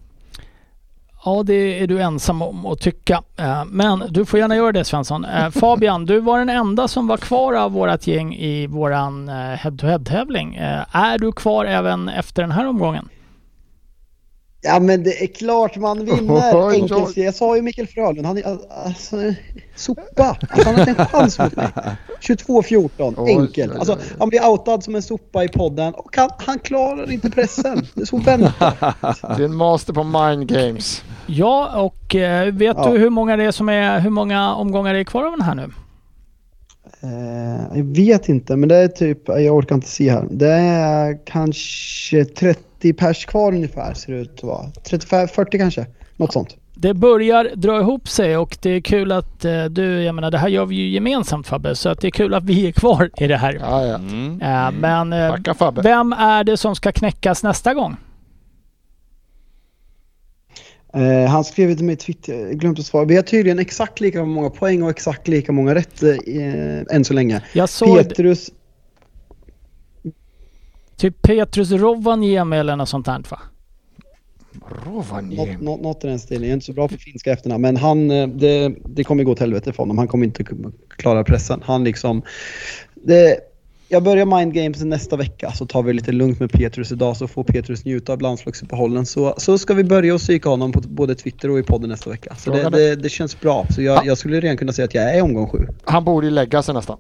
Ja, 1.24 1.42
det 1.42 1.82
är 1.82 1.86
du 1.86 2.00
ensam 2.02 2.42
om 2.42 2.66
att 2.66 2.80
tycka. 2.80 3.22
Eh, 3.36 3.64
Men 3.66 4.04
du 4.08 4.24
får 4.24 4.38
gärna 4.40 4.56
göra 4.56 4.72
det 4.72 4.84
Svensson. 4.84 5.24
Eh, 5.24 5.50
Fabian, 5.60 6.06
du 6.06 6.20
var 6.20 6.38
den 6.38 6.48
enda 6.48 6.88
som 6.88 7.06
var 7.06 7.16
kvar 7.16 7.54
av 7.54 7.72
vårat 7.72 8.06
gäng 8.06 8.34
i 8.34 8.66
våran 8.66 9.28
eh, 9.28 9.34
head-to-head-tävling. 9.34 10.56
Är 10.92 11.18
du 11.18 11.32
kvar 11.32 11.64
även 11.64 12.08
efter 12.08 12.42
den 12.42 12.52
här 12.52 12.66
omgången? 12.68 13.08
Ja 14.62 14.80
men 14.80 15.02
det 15.02 15.22
är 15.22 15.26
klart 15.26 15.76
man 15.76 16.04
vinner. 16.04 16.50
oj. 16.68 16.74
Enkelt. 16.74 17.16
Jag 17.16 17.34
sa 17.34 17.56
ju 17.56 17.62
Mikael 17.62 17.86
Frölund, 17.88 18.26
han 18.26 18.38
är 18.38 18.44
alltså, 18.86 19.16
sopa. 19.76 20.36
Alltså, 20.40 20.68
han 20.68 20.74
har 20.74 20.88
inte 20.88 21.02
en 21.02 21.06
chans 21.08 21.38
mot 21.38 21.56
mig. 21.56 21.68
22-14, 22.20 23.14
Oj, 23.16 23.30
enkelt. 23.30 23.74
Alltså, 23.76 23.98
han 24.18 24.28
blir 24.28 24.46
outad 24.46 24.84
som 24.84 24.94
en 24.94 25.02
sopa 25.02 25.44
i 25.44 25.48
podden 25.48 25.94
och 25.94 26.16
han, 26.16 26.30
han 26.38 26.58
klarar 26.58 27.10
inte 27.10 27.30
pressen. 27.30 27.86
Det 27.94 28.00
är 28.00 28.06
så 28.06 28.16
vänta. 28.16 28.72
Du 29.36 29.42
är 29.42 29.48
en 29.48 29.56
master 29.56 29.92
på 29.92 30.04
mind 30.04 30.48
games. 30.48 31.02
Ja, 31.26 31.80
och 31.82 32.14
eh, 32.14 32.54
vet 32.54 32.76
Ja. 32.76 32.90
du 32.90 32.98
hur 32.98 33.10
många 33.10 33.36
det 33.36 33.44
är 33.44 33.50
som 33.50 33.68
är, 33.68 34.00
hur 34.00 34.10
många 34.10 34.54
omgångar 34.54 34.94
det 34.94 35.00
är 35.00 35.04
kvar 35.04 35.24
av 35.24 35.30
den 35.30 35.42
här 35.42 35.54
nu? 35.54 35.70
Eh, 37.02 37.76
jag 37.78 37.84
vet 37.84 38.28
inte, 38.28 38.56
men 38.56 38.68
det 38.68 38.76
är 38.76 38.88
typ, 38.88 39.28
jag 39.28 39.56
orkar 39.56 39.74
inte 39.74 39.88
se 39.88 40.10
här. 40.10 40.26
Det 40.30 40.52
är 40.52 41.26
kanske 41.26 42.24
30 42.24 42.60
pers 42.96 43.26
kvar 43.26 43.52
ungefär 43.52 43.94
ser 43.94 44.12
det 44.12 44.18
ut 44.18 44.34
att 44.34 44.42
vara. 44.42 44.66
35-40 44.66 45.58
kanske, 45.58 45.86
något 46.16 46.32
sånt. 46.32 46.56
Det 46.74 46.94
börjar 46.94 47.50
dra 47.54 47.80
ihop 47.80 48.08
sig 48.08 48.36
och 48.36 48.58
det 48.62 48.70
är 48.70 48.80
kul 48.80 49.12
att 49.12 49.44
eh, 49.44 49.64
du, 49.64 50.02
jag 50.02 50.14
menar 50.14 50.30
det 50.30 50.38
här 50.38 50.48
gör 50.48 50.66
vi 50.66 50.76
ju 50.76 50.88
gemensamt 50.88 51.46
Fabbe, 51.46 51.76
så 51.76 51.88
att 51.88 52.00
det 52.00 52.06
är 52.06 52.10
kul 52.10 52.34
att 52.34 52.44
vi 52.44 52.68
är 52.68 52.72
kvar 52.72 53.10
i 53.16 53.26
det 53.26 53.36
här. 53.36 53.58
Ja, 53.60 53.86
ja. 53.86 53.94
Mm. 53.94 54.42
Eh, 54.42 54.70
Men 54.80 55.12
eh, 55.12 55.30
Tacka 55.30 55.54
Fabbe. 55.54 55.82
vem 55.82 56.12
är 56.12 56.44
det 56.44 56.56
som 56.56 56.76
ska 56.76 56.92
knäckas 56.92 57.42
nästa 57.42 57.74
gång? 57.74 57.96
Eh, 60.94 61.30
han 61.30 61.44
skrev 61.44 61.74
till 61.76 61.84
mig 61.84 61.96
Twitter, 61.96 62.52
glömde 62.52 62.80
att 62.80 62.86
svara. 62.86 63.04
Vi 63.04 63.16
har 63.16 63.22
tydligen 63.22 63.58
exakt 63.58 64.00
lika 64.00 64.24
många 64.24 64.50
poäng 64.50 64.82
och 64.82 64.90
exakt 64.90 65.28
lika 65.28 65.52
många 65.52 65.74
rätt 65.74 66.02
eh, 66.02 66.96
än 66.96 67.04
så 67.04 67.14
länge. 67.14 67.42
Jag 67.52 67.68
såg... 67.68 67.98
Petrus... 67.98 68.50
Typ 71.00 71.22
Petrus 71.22 71.70
Rovaniemi 71.70 72.56
eller 72.56 72.76
något 72.76 72.88
sånt 72.88 73.06
här 73.06 73.22
va? 73.30 73.38
Rovaniemi. 74.86 75.56
något, 75.60 75.80
något 75.80 76.04
i 76.04 76.06
den 76.06 76.18
stilen. 76.18 76.42
Jag 76.42 76.50
är 76.50 76.54
inte 76.54 76.66
så 76.66 76.72
bra 76.72 76.88
på 76.88 76.96
finska 76.96 77.32
efternamn 77.32 77.62
men 77.62 77.76
han, 77.76 78.10
eh, 78.10 78.28
det, 78.28 78.74
det 78.84 79.04
kommer 79.04 79.24
gå 79.24 79.32
åt 79.32 79.38
helvete 79.38 79.72
för 79.72 79.82
honom. 79.82 79.98
Han 79.98 80.08
kommer 80.08 80.26
inte 80.26 80.44
klara 80.88 81.24
pressen. 81.24 81.62
Han 81.64 81.84
liksom... 81.84 82.22
Det, 82.94 83.38
jag 83.88 84.02
börjar 84.02 84.26
Mind 84.26 84.54
Games 84.54 84.84
nästa 84.84 85.16
vecka 85.16 85.52
så 85.52 85.66
tar 85.66 85.82
vi 85.82 85.92
lite 85.92 86.12
lugnt 86.12 86.40
med 86.40 86.52
Petrus 86.52 86.92
idag 86.92 87.16
så 87.16 87.28
får 87.28 87.44
Petrus 87.44 87.84
njuta 87.84 88.12
av 88.12 88.20
landslagsuppehållen. 88.20 89.06
Så, 89.06 89.34
så 89.38 89.58
ska 89.58 89.74
vi 89.74 89.84
börja 89.84 90.14
och 90.14 90.20
psyka 90.20 90.48
honom 90.48 90.72
på 90.72 90.80
både 90.80 91.14
Twitter 91.14 91.50
och 91.50 91.58
i 91.58 91.62
podden 91.62 91.90
nästa 91.90 92.10
vecka. 92.10 92.34
Så 92.34 92.52
det, 92.52 92.70
det, 92.70 92.96
det 92.96 93.08
känns 93.08 93.40
bra. 93.40 93.66
Så 93.70 93.82
jag, 93.82 94.06
jag 94.06 94.18
skulle 94.18 94.40
redan 94.40 94.56
kunna 94.56 94.72
säga 94.72 94.84
att 94.84 94.94
jag 94.94 95.16
är 95.16 95.22
omgång 95.22 95.48
sju. 95.48 95.66
Han 95.84 96.04
borde 96.04 96.26
ju 96.26 96.30
lägga 96.30 96.62
sig 96.62 96.74
nästan. 96.74 96.98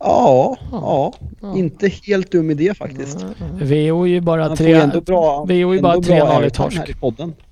Ja, 0.00 0.56
ja. 0.72 1.12
Inte 1.56 1.88
helt 1.88 2.32
dum 2.32 2.50
idé 2.50 2.74
faktiskt. 2.74 3.26
VO 3.62 4.02
är 4.02 4.06
ju 4.06 4.20
bara 4.20 4.56
tre... 4.56 4.86
bra, 5.06 5.44
vi 5.48 5.62
är 5.62 5.72
ju 5.74 5.80
bara 5.80 5.92
ändå 5.94 6.08
3-0 6.08 6.46
i 6.46 6.50
torsk. 6.50 6.76
här 6.78 6.90
i 6.90 6.94
podden. 6.94 7.34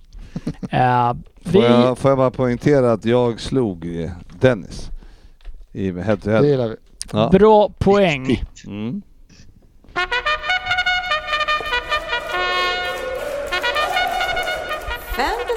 Eh, 0.70 1.12
vi, 1.44 1.52
Får 1.52 1.64
jag, 1.64 1.98
får 1.98 2.10
jag 2.10 2.18
bara 2.18 2.30
poängtera 2.30 2.92
att 2.92 3.04
jag 3.04 3.40
slog 3.40 4.10
Dennis 4.40 4.90
i 5.72 5.92
head 5.92 6.16
to 6.16 6.30
Det 6.30 6.32
head. 6.36 6.46
gillar 6.46 6.68
vi. 6.68 6.74
Ja. 7.12 7.28
Bra 7.32 7.68
poäng. 7.78 8.42
Mm. 8.66 9.02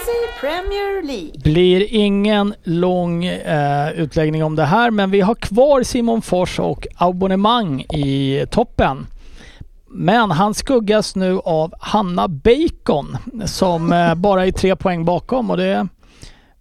Fantasy 0.08 0.40
Premier 0.40 1.04
League. 1.04 1.32
Blir 1.44 1.94
ingen 1.94 2.54
lång 2.64 3.26
eh, 3.26 3.92
utläggning 3.92 4.44
om 4.44 4.56
det 4.56 4.66
här 4.66 4.92
men 4.92 5.12
vi 5.12 5.22
har 5.22 5.36
kvar 5.36 5.84
Simon 5.84 6.22
Fors 6.22 6.60
och 6.60 6.88
abonnemang 6.96 7.82
i 7.82 8.46
toppen. 8.52 9.08
Men 9.90 10.32
han 10.32 10.54
skuggas 10.54 11.16
nu 11.16 11.40
av 11.40 11.74
Hanna 11.80 12.28
Bacon 12.28 13.18
som 13.46 13.94
eh, 13.94 14.16
bara 14.16 14.46
är 14.46 14.52
tre 14.52 14.76
poäng 14.76 15.06
bakom 15.06 15.52
och 15.52 15.58
det... 15.58 15.88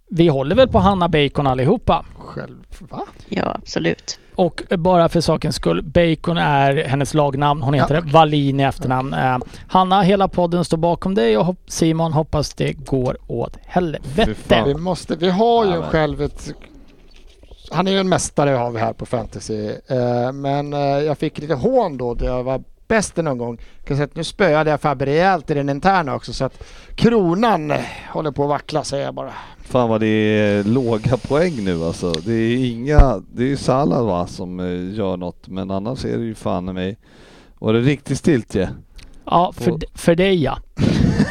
Vi 0.09 0.27
håller 0.27 0.55
väl 0.55 0.67
på 0.67 0.79
Hanna 0.79 1.09
Bacon 1.09 1.47
allihopa. 1.47 2.05
Själv... 2.17 2.57
Va? 2.79 3.01
Ja, 3.29 3.55
absolut. 3.55 4.19
Och 4.37 4.63
bara 4.77 5.09
för 5.09 5.21
sakens 5.21 5.55
skull, 5.55 5.83
Bacon 5.83 6.37
är 6.37 6.83
hennes 6.83 7.13
lagnamn. 7.13 7.61
Hon 7.61 7.73
heter 7.73 7.95
Ja. 7.95 8.01
det. 8.01 8.11
Wallin 8.11 8.59
i 8.59 8.63
efternamn. 8.63 9.13
Eh, 9.13 9.37
Hanna, 9.67 10.01
hela 10.01 10.27
podden 10.27 10.65
står 10.65 10.77
bakom 10.77 11.15
dig 11.15 11.37
och 11.37 11.55
Simon 11.67 12.13
hoppas 12.13 12.53
det 12.53 12.73
går 12.73 13.17
åt 13.27 13.57
helvete. 13.65 14.63
Vi 14.65 14.73
måste... 14.73 15.15
Vi 15.15 15.29
har 15.29 15.65
ju 15.65 15.71
Ja, 15.71 15.79
men- 15.79 15.89
själv 15.89 16.21
ett... 16.21 16.53
Han 17.71 17.87
är 17.87 17.91
ju 17.91 17.99
en 17.99 18.09
mästare 18.09 18.49
har 18.49 18.71
vi 18.71 18.79
här 18.79 18.93
på 18.93 19.05
fantasy. 19.05 19.69
Eh, 19.87 20.31
men 20.33 20.73
eh, 20.73 20.79
jag 20.79 21.17
fick 21.17 21.39
lite 21.39 21.53
hån 21.53 21.97
då. 21.97 22.13
där 22.13 22.25
Jag 22.25 22.43
var 22.43 22.63
bäst 22.87 23.17
någon 23.17 23.37
gång. 23.37 23.57
Jag 23.77 23.87
kan 23.87 23.97
säga 23.97 24.05
att 24.05 24.15
nu 24.15 24.23
spöade 24.23 24.69
jag 24.69 24.81
Fabbe 24.81 25.05
rejält 25.05 25.51
i 25.51 25.53
den 25.53 25.69
interna 25.69 26.15
också 26.15 26.33
så 26.33 26.45
att 26.45 26.63
kronan 26.95 27.73
håller 28.09 28.31
på 28.31 28.43
att 28.43 28.49
vackla 28.49 28.83
säger 28.83 29.05
jag 29.05 29.13
bara. 29.15 29.33
Fan 29.63 29.89
vad 29.89 30.01
det 30.01 30.07
är 30.07 30.63
låga 30.63 31.17
poäng 31.17 31.63
nu 31.63 31.83
alltså. 31.83 32.11
Det 32.11 32.33
är 32.33 32.65
inga, 32.71 33.21
det 33.33 33.43
är 33.43 33.47
ju 33.47 33.57
Salah 33.57 34.05
va 34.05 34.27
som 34.27 34.59
eh, 34.59 34.95
gör 34.97 35.17
något 35.17 35.47
men 35.47 35.71
annars 35.71 36.05
är 36.05 36.17
det 36.17 36.23
ju 36.25 36.35
fan 36.35 36.69
i 36.69 36.73
mig. 36.73 36.97
Var 37.59 37.73
det 37.73 37.79
riktigt 37.79 38.17
stiltje? 38.17 38.69
Ja, 39.25 39.53
för, 39.57 39.71
d- 39.71 39.87
för 39.93 40.15
dig 40.15 40.43
ja. 40.43 40.57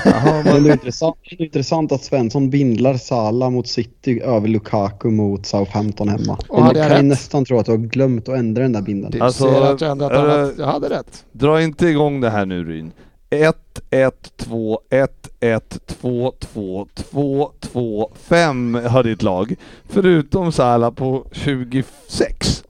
Jaha, 0.05 0.43
Det 0.43 0.51
är 0.51 0.60
men, 0.60 0.73
intressant, 0.73 1.16
det 1.31 1.36
är 1.43 1.44
intressant 1.47 1.93
att 1.93 2.05
Svensson 2.05 2.51
bindlar 2.51 2.94
Salah 2.97 3.51
mot 3.51 3.68
City 3.68 4.20
över 4.20 4.48
Lukaku 4.48 5.09
mot 5.10 5.47
Southampton 5.47 6.09
hemma. 6.09 6.39
Och 6.48 6.59
Man 6.59 6.66
hade 6.66 6.78
jag 6.78 6.89
kan 6.89 6.97
ju 6.97 7.02
rätt? 7.02 7.09
nästan 7.09 7.44
tro 7.44 7.59
att 7.59 7.66
du 7.66 7.73
har 7.73 7.78
glömt 7.78 8.28
att 8.28 8.36
ändra 8.39 8.62
den 8.62 8.73
där 8.73 8.82
bindeln. 8.82 9.10
Du 9.12 9.20
Alltså, 9.20 9.44
ser 9.51 9.60
att 9.74 9.81
jag 9.81 9.90
ändrat 9.90 10.12
är 10.12 10.27
det- 10.27 10.35
annat. 10.43 10.55
Jag 10.59 10.66
hade 10.66 10.89
rätt. 10.90 11.24
dra 11.32 11.62
inte 11.62 11.86
igång 11.86 12.20
det 12.20 12.31
här 12.31 12.47
nu 12.47 12.64
Ryn. 12.64 12.93
1, 13.31 13.56
1, 13.90 14.32
2, 14.36 14.81
1, 14.90 15.28
1, 15.40 15.86
2, 15.86 16.32
2, 16.40 16.86
2, 17.10 17.51
2, 17.60 18.10
5 18.14 18.74
har 18.74 19.02
ditt 19.02 19.23
lag. 19.23 19.55
Förutom 19.89 20.52
Salah 20.52 20.90
på 20.90 21.24
26. 21.32 22.64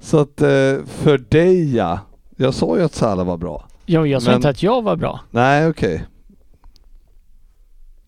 Så 0.00 0.18
att 0.18 0.40
eh, 0.40 0.46
för 0.86 1.18
dig 1.30 1.76
ja. 1.76 1.98
Jag 2.36 2.54
sa 2.54 2.76
ju 2.78 2.84
att 2.84 2.94
Salah 2.94 3.26
var 3.26 3.36
bra. 3.36 3.64
Jo, 3.86 4.06
jag 4.06 4.22
sa 4.22 4.30
Men- 4.30 4.36
inte 4.36 4.48
att 4.48 4.62
jag 4.62 4.82
var 4.82 4.96
bra. 4.96 5.20
Nej 5.30 5.68
okej. 5.68 6.04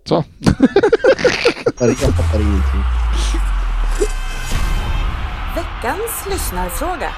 Så. 0.06 0.24
Jag 1.80 1.96
fattar 1.98 2.40
ingenting. 2.40 2.82
Veckans 5.54 6.26
lyssnarfråga. 6.30 7.08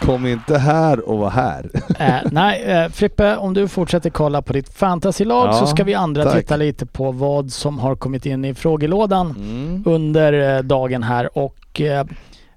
Kom 0.00 0.26
inte 0.26 0.58
här 0.58 1.08
och 1.08 1.18
var 1.18 1.30
här. 1.30 1.70
Eh, 1.98 2.14
nej, 2.32 2.62
eh, 2.62 2.88
Frippe, 2.88 3.36
om 3.36 3.54
du 3.54 3.68
fortsätter 3.68 4.10
kolla 4.10 4.42
på 4.42 4.52
ditt 4.52 4.68
fantasylag 4.74 5.48
Ja, 5.48 5.52
så 5.52 5.66
ska 5.66 5.84
vi 5.84 5.94
andra 5.94 6.24
tack. 6.24 6.34
titta 6.34 6.56
lite 6.56 6.86
på 6.86 7.12
vad 7.12 7.52
som 7.52 7.78
har 7.78 7.96
kommit 7.96 8.26
in 8.26 8.44
i 8.44 8.54
frågelådan 8.54 9.30
Mm. 9.30 9.82
under 9.86 10.56
eh, 10.56 10.62
dagen 10.62 11.02
här 11.02 11.38
och 11.38 11.80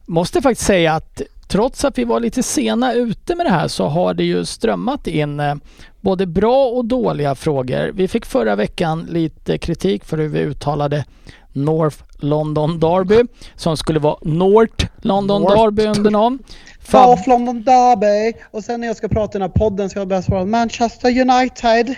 måste 0.05 0.41
faktiskt 0.41 0.67
säga 0.67 0.93
att 0.93 1.21
trots 1.47 1.85
att 1.85 1.97
vi 1.97 2.03
var 2.03 2.19
lite 2.19 2.43
sena 2.43 2.93
ute 2.93 3.35
med 3.35 3.45
det 3.45 3.49
här 3.51 3.67
så 3.67 3.85
har 3.87 4.13
det 4.13 4.23
ju 4.23 4.45
strömmat 4.45 5.07
in 5.07 5.39
eh, 5.39 5.55
både 6.01 6.25
bra 6.25 6.65
och 6.67 6.85
dåliga 6.85 7.35
frågor. 7.35 7.91
Vi 7.93 8.07
fick 8.07 8.25
förra 8.25 8.55
veckan 8.55 9.07
lite 9.09 9.57
kritik 9.57 10.03
för 10.05 10.17
hur 10.17 10.27
vi 10.27 10.39
uttalade 10.39 11.05
North 11.53 11.97
London 12.19 12.79
Derby 12.79 13.23
som 13.55 13.77
skulle 13.77 13.99
vara 13.99 14.17
North 14.21 14.85
London 15.01 15.41
North. 15.41 15.63
Derby 15.63 15.85
under 15.85 16.11
namn. 16.11 16.39
Fab- 16.87 17.15
South 17.15 17.29
London 17.29 17.63
Derby 17.63 18.37
och 18.51 18.63
sen 18.63 18.79
när 18.79 18.87
jag 18.87 18.97
ska 18.97 19.07
prata 19.07 19.37
i 19.37 19.39
den 19.39 19.49
här 19.49 19.59
podden 19.59 19.89
ska 19.89 19.99
jag 19.99 20.07
börja 20.07 20.21
svara 20.21 20.45
Manchester 20.45 21.09
United. 21.21 21.95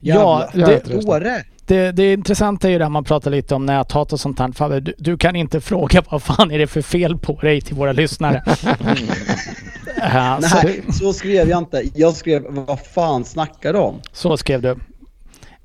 Ja, 0.00 0.48
Jävlar. 0.54 0.66
det- 0.68 0.82
det- 0.94 1.06
Dåre. 1.06 1.44
Det, 1.66 1.92
det 1.92 2.12
intressanta 2.12 2.68
är 2.68 2.72
ju 2.72 2.78
det 2.78 2.84
här 2.84 2.90
man 2.90 3.04
pratar 3.04 3.30
lite 3.30 3.54
om 3.54 3.66
näthat 3.66 4.12
och 4.12 4.20
sånt 4.20 4.38
här. 4.38 4.80
Du, 4.80 4.94
du 4.98 5.16
kan 5.18 5.36
inte 5.36 5.60
fråga 5.60 6.02
vad 6.10 6.22
fan 6.22 6.50
är 6.50 6.58
det 6.58 6.66
för 6.66 6.82
fel 6.82 7.18
på 7.18 7.40
dig 7.40 7.60
till 7.60 7.74
våra 7.76 7.92
lyssnare. 7.92 8.42
Eh, 10.02 10.40
så, 10.40 10.56
Nej, 10.66 10.82
så 10.92 11.12
skrev 11.12 11.48
jag 11.48 11.58
inte. 11.58 11.82
Jag 11.94 12.14
skrev 12.14 12.42
vad 12.48 12.80
fan 12.80 13.24
snackar 13.24 13.72
du 13.72 13.78
om? 13.78 14.00
så 14.12 14.36
skrev 14.36 14.62
du. 14.62 14.76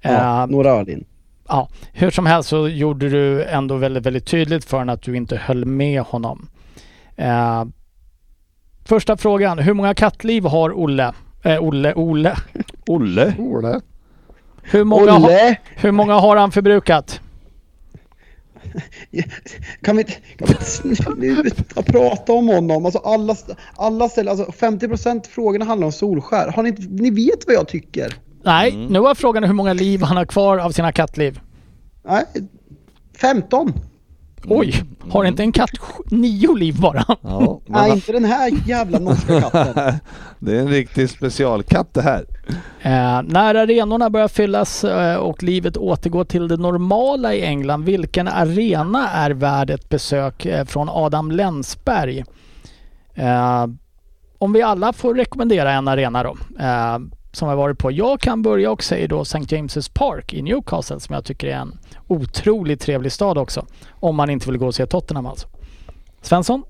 Ja, 0.02 0.42
Eh, 0.44 0.48
några 0.48 0.70
öl 0.70 0.90
in. 0.90 1.06
ja, 1.48 1.70
hur 1.94 2.12
som 2.12 2.26
helst 2.26 2.50
så 2.50 2.68
gjorde 2.68 3.10
du 3.10 3.44
ändå 3.44 3.76
väldigt, 3.76 4.06
väldigt 4.06 4.26
tydligt 4.26 4.66
för 4.66 4.78
honom 4.78 4.94
att 4.94 5.02
du 5.02 5.16
inte 5.18 5.38
höll 5.38 5.66
med 5.66 6.02
honom. 6.02 6.50
Eh, 7.16 7.66
första 8.86 9.18
frågan. 9.18 9.60
Hur 9.60 9.74
många 9.74 9.94
kattliv 9.94 10.46
har 10.46 10.80
Olle? 10.80 11.14
Eh, 11.44 11.64
Olle, 11.64 11.94
Olle. 11.94 12.36
Olle? 12.88 13.34
Ole. 13.38 13.80
Hur 14.72 14.84
många, 14.84 15.12
ha, 15.12 15.18
Olle! 15.28 15.58
hur 15.76 15.92
många 15.92 16.14
har 16.14 16.36
han 16.36 16.52
förbrukat? 16.52 17.22
Kan 19.82 19.96
vi 19.96 20.02
inte 20.02 20.14
kan 20.38 20.48
vi 20.48 20.54
sluta 20.66 21.82
prata 21.84 22.34
om 22.34 22.48
honom? 22.48 22.86
Alltså 22.86 23.00
alla, 23.00 23.36
alla 23.76 24.10
ställer, 24.10 24.32
alltså 24.32 24.46
50% 24.66 25.28
frågorna 25.28 25.66
handlar 25.66 25.86
om 25.86 25.92
Solskär. 25.92 26.52
Har 26.52 26.64
ni, 26.64 26.70
inte, 26.70 26.82
ni 26.90 27.10
vet 27.10 27.48
vad 27.48 27.56
jag 27.56 27.68
tycker? 27.68 28.14
Nej, 28.44 28.72
Mm. 28.74 28.86
nu 28.88 29.00
var 29.00 29.16
frågan 29.16 29.44
hur 29.44 29.54
många 29.54 29.74
liv 29.74 30.02
han 30.02 30.18
har 30.18 30.26
kvar 30.26 30.58
av 30.58 30.72
sina 30.72 30.92
kattliv. 30.92 31.40
Nej, 32.06 32.24
15. 33.18 33.74
Oj, 34.48 34.84
har 35.12 35.26
inte 35.26 35.44
en 35.44 35.52
katt 35.52 35.70
nio 36.06 36.56
liv 36.56 36.80
bara? 36.82 37.06
Ja, 37.22 37.62
Nej, 37.66 37.92
inte 37.92 38.12
den 38.12 38.26
här 38.26 38.52
jävla 38.68 39.00
norska 39.00 39.42
katten. 39.42 39.94
det 40.40 40.56
är 40.56 40.60
en 40.60 40.68
riktig 40.68 41.10
specialkatt 41.10 41.94
det 41.94 42.02
här. 42.02 42.26
Eh, 42.82 43.22
när 43.24 43.56
arenorna 43.56 44.10
börjar 44.10 44.28
fyllas 44.28 44.84
eh, 44.84 45.16
och 45.16 45.44
livet 45.44 45.78
återgår 45.78 46.24
till 46.24 46.48
det 46.48 46.58
normala 46.58 47.34
i 47.34 47.42
England, 47.42 47.84
vilken 47.86 48.28
arena 48.28 49.10
är 49.10 49.32
värd 49.32 49.70
ett 49.70 49.90
besök 49.90 50.46
eh, 50.46 50.66
från 50.66 50.90
Adam 50.90 51.32
Länsberg? 51.32 52.24
Eh, 53.16 53.66
om 54.38 54.54
vi 54.54 54.62
alla 54.62 54.94
får 54.94 55.16
rekommendera 55.16 55.72
en 55.72 55.88
arena 55.88 56.24
då, 56.24 56.38
eh, 56.60 56.98
som 57.32 57.50
jag 57.50 57.56
varit 57.56 57.78
på. 57.78 57.92
Jag 57.92 58.20
kan 58.22 58.42
börja 58.42 58.72
och 58.72 58.84
säger 58.84 59.08
då 59.08 59.22
St. 59.22 59.38
James's 59.40 59.92
Park 59.94 60.34
i 60.34 60.42
Newcastle 60.42 61.00
som 61.00 61.16
jag 61.16 61.26
tycker 61.26 61.48
är 61.48 61.56
en 61.56 61.78
otroligt 62.08 62.82
trevlig 62.82 63.12
stad 63.12 63.38
också. 63.38 63.66
Om 63.90 64.16
man 64.16 64.30
inte 64.30 64.50
vill 64.50 64.58
gå 64.60 64.68
och 64.68 64.76
se 64.76 64.86
Tottenham 64.86 65.26
alltså. 65.26 65.48
Svensson? 66.22 66.64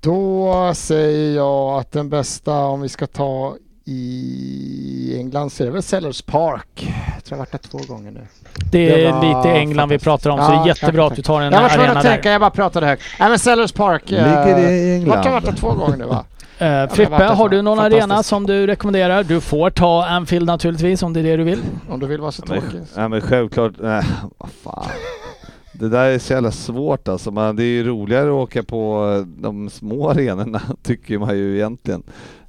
Då 0.00 0.72
säger 0.74 1.36
jag 1.36 1.78
att 1.80 1.92
den 1.92 2.08
bästa 2.10 2.58
om 2.58 2.80
vi 2.80 2.88
ska 2.88 3.06
ta 3.06 3.56
i 3.84 5.16
England 5.18 5.50
så 5.52 5.62
är 5.62 5.66
det 5.66 5.72
väl 5.72 5.82
Sellers 5.82 6.22
Park. 6.22 6.94
Jag 7.14 7.24
tror 7.24 7.36
jag 7.36 7.38
varit 7.38 7.52
där 7.52 7.58
två 7.58 7.78
gånger 7.94 8.10
nu. 8.10 8.26
Det 8.72 9.04
är 9.04 9.12
Det 9.12 9.26
lite 9.26 9.50
England 9.58 9.88
vi 9.88 9.98
pratar 9.98 10.30
om 10.30 10.38
så 10.38 10.48
det 10.48 10.54
Ja, 10.54 10.62
är 10.62 10.66
jättebra 10.66 11.02
tack, 11.04 11.10
att 11.12 11.16
du 11.16 11.22
tar 11.22 11.40
en 11.40 11.52
Jag 11.52 11.62
var 11.62 11.68
tvungen 11.68 11.86
arena 11.86 11.98
att 11.98 12.04
där. 12.04 12.12
tänka, 12.14 12.30
jag 12.32 12.40
bara 12.40 12.50
pratade 12.50 12.86
högt. 12.86 13.02
Nej 13.20 13.28
men 13.28 13.38
Sellers 13.38 13.72
Park. 13.72 14.12
eh, 14.12 14.24
Ligger 14.24 14.56
det 14.56 14.72
i 14.72 14.94
England? 14.94 15.16
Vart 15.16 15.24
har 15.24 15.32
jag 15.34 15.40
varit 15.40 15.44
där 15.44 15.60
två 15.60 15.72
gånger 15.72 15.96
nu 15.96 16.04
va? 16.04 16.24
Men 16.58 16.88
Frippe, 16.88 17.24
har 17.24 17.48
du 17.48 17.62
någon 17.62 17.78
arena 17.78 18.22
som 18.22 18.46
du 18.46 18.66
rekommenderar? 18.66 19.24
Du 19.24 19.40
får 19.40 19.70
ta 19.70 20.04
Anfield 20.04 20.46
naturligtvis 20.46 21.02
om 21.02 21.12
det 21.12 21.20
är 21.20 21.24
det 21.24 21.36
du 21.36 21.44
vill. 21.44 21.62
Om 21.88 22.00
du 22.00 22.06
vill 22.06 22.20
vara 22.20 22.32
så 22.32 22.42
tråkig. 22.42 22.80
nej 22.96 23.08
men 23.08 23.20
självklart, 23.20 23.72
nej 23.78 24.02
vad 24.38 24.50
fan. 24.50 24.90
Det 25.72 25.88
där 25.88 26.04
är 26.04 26.18
så 26.18 26.32
jävla 26.32 26.50
svårt 26.50 27.08
alltså. 27.08 27.30
Man, 27.30 27.56
det 27.56 27.62
är 27.62 27.66
ju 27.66 27.84
roligare 27.84 28.26
att 28.26 28.32
åka 28.32 28.62
på 28.62 29.12
eh, 29.16 29.26
de 29.42 29.70
små 29.70 30.10
arenorna 30.10 30.62
tycker 30.82 31.18
man 31.18 31.36
ju 31.38 31.56
egentligen. 31.56 32.02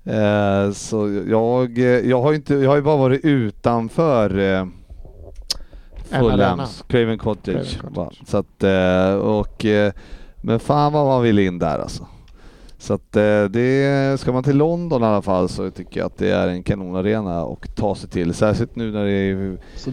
Eh, 0.03 0.71
så 0.71 1.23
jag, 1.29 1.77
jag 2.05 2.21
har 2.21 2.31
ju 2.31 2.35
inte, 2.35 2.55
jag 2.55 2.69
har 2.69 2.75
ju 2.75 2.81
bara 2.81 2.97
varit 2.97 3.25
utanför 3.25 4.29
arena. 4.29 4.71
Fulhams, 6.09 6.83
Craven 6.87 7.17
Cottage. 7.17 7.79
Craven 7.79 7.93
Cottage. 7.93 8.21
Så 8.27 8.37
att, 8.37 8.63
och, 9.21 9.65
men 10.41 10.59
fan 10.59 10.93
vad 10.93 11.05
man 11.05 11.23
vill 11.23 11.39
in 11.39 11.59
där 11.59 11.79
alltså. 11.79 12.07
Så 12.87 12.93
att 12.93 13.15
eh, 13.15 13.43
det, 13.43 14.19
ska 14.19 14.31
man 14.31 14.43
till 14.43 14.57
London 14.57 15.01
i 15.01 15.05
alla 15.05 15.21
fall 15.21 15.49
så 15.49 15.71
tycker 15.71 15.99
jag 15.99 16.07
att 16.07 16.17
det 16.17 16.31
är 16.31 16.47
en 16.47 16.63
kanonarena 16.63 17.43
och 17.43 17.75
ta 17.75 17.95
sig 17.95 18.09
till. 18.09 18.33
Särskilt 18.33 18.75
nu 18.75 18.91
när 18.91 19.05
det 19.05 19.11
är... 19.11 19.57
Så 19.75 19.91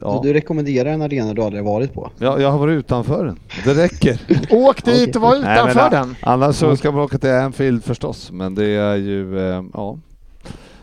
Ja, 0.00 0.20
du, 0.22 0.28
du 0.28 0.34
rekommenderar 0.34 0.90
en 0.90 1.02
arena 1.02 1.34
du 1.34 1.42
aldrig 1.42 1.64
varit 1.64 1.94
på? 1.94 2.10
ja, 2.18 2.40
jag 2.40 2.50
har 2.50 2.58
varit 2.58 2.78
utanför 2.78 3.24
den. 3.24 3.38
Det 3.64 3.84
räcker. 3.84 4.20
Åk 4.50 4.84
dit 4.84 5.16
och 5.16 5.22
var 5.22 5.30
Nej, 5.30 5.40
men, 5.40 5.70
utanför 5.70 5.90
den. 5.90 6.16
Annars 6.22 6.56
så 6.56 6.76
ska 6.76 6.92
man 6.92 7.00
åka 7.00 7.18
till 7.18 7.30
Anfield 7.30 7.84
förstås, 7.84 8.30
men 8.32 8.54
det 8.54 8.66
är 8.66 8.96
ju, 8.96 9.38
eh, 9.38 9.64
ja. 9.74 9.98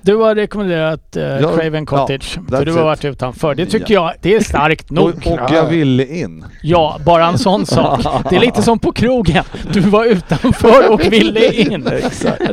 Du 0.02 0.15
har 0.15 0.36
rekommenderat 0.36 1.18
uh, 1.18 1.24
Ja, 1.24 1.56
Craven 1.57 1.74
ja, 1.74 1.86
Cottage, 1.86 2.24
för 2.34 2.41
that's 2.41 2.65
du 2.65 2.72
har 2.72 2.80
it. 2.80 2.84
varit 2.86 3.06
utanför. 3.06 3.56
Det 3.56 3.65
tycker 3.65 3.94
jag, 3.94 4.14
det 4.22 4.36
är 4.36 4.40
starkt 4.40 4.91
nog. 4.91 5.07
Och, 5.26 5.32
och 5.44 5.52
jag 5.52 5.65
ville 5.65 6.06
in. 6.06 6.45
Ja, 6.61 6.99
bara 7.06 7.26
en 7.28 7.38
sån 7.38 7.65
sak. 7.65 8.02
Det 8.30 8.36
är 8.36 8.40
lite 8.40 8.61
som 8.61 8.80
på 8.80 8.91
krogen. 8.91 9.44
Du 9.74 9.80
var 9.80 10.06
utanför 10.06 10.91
och 10.91 11.02
ville 11.14 11.53
in. 11.53 11.82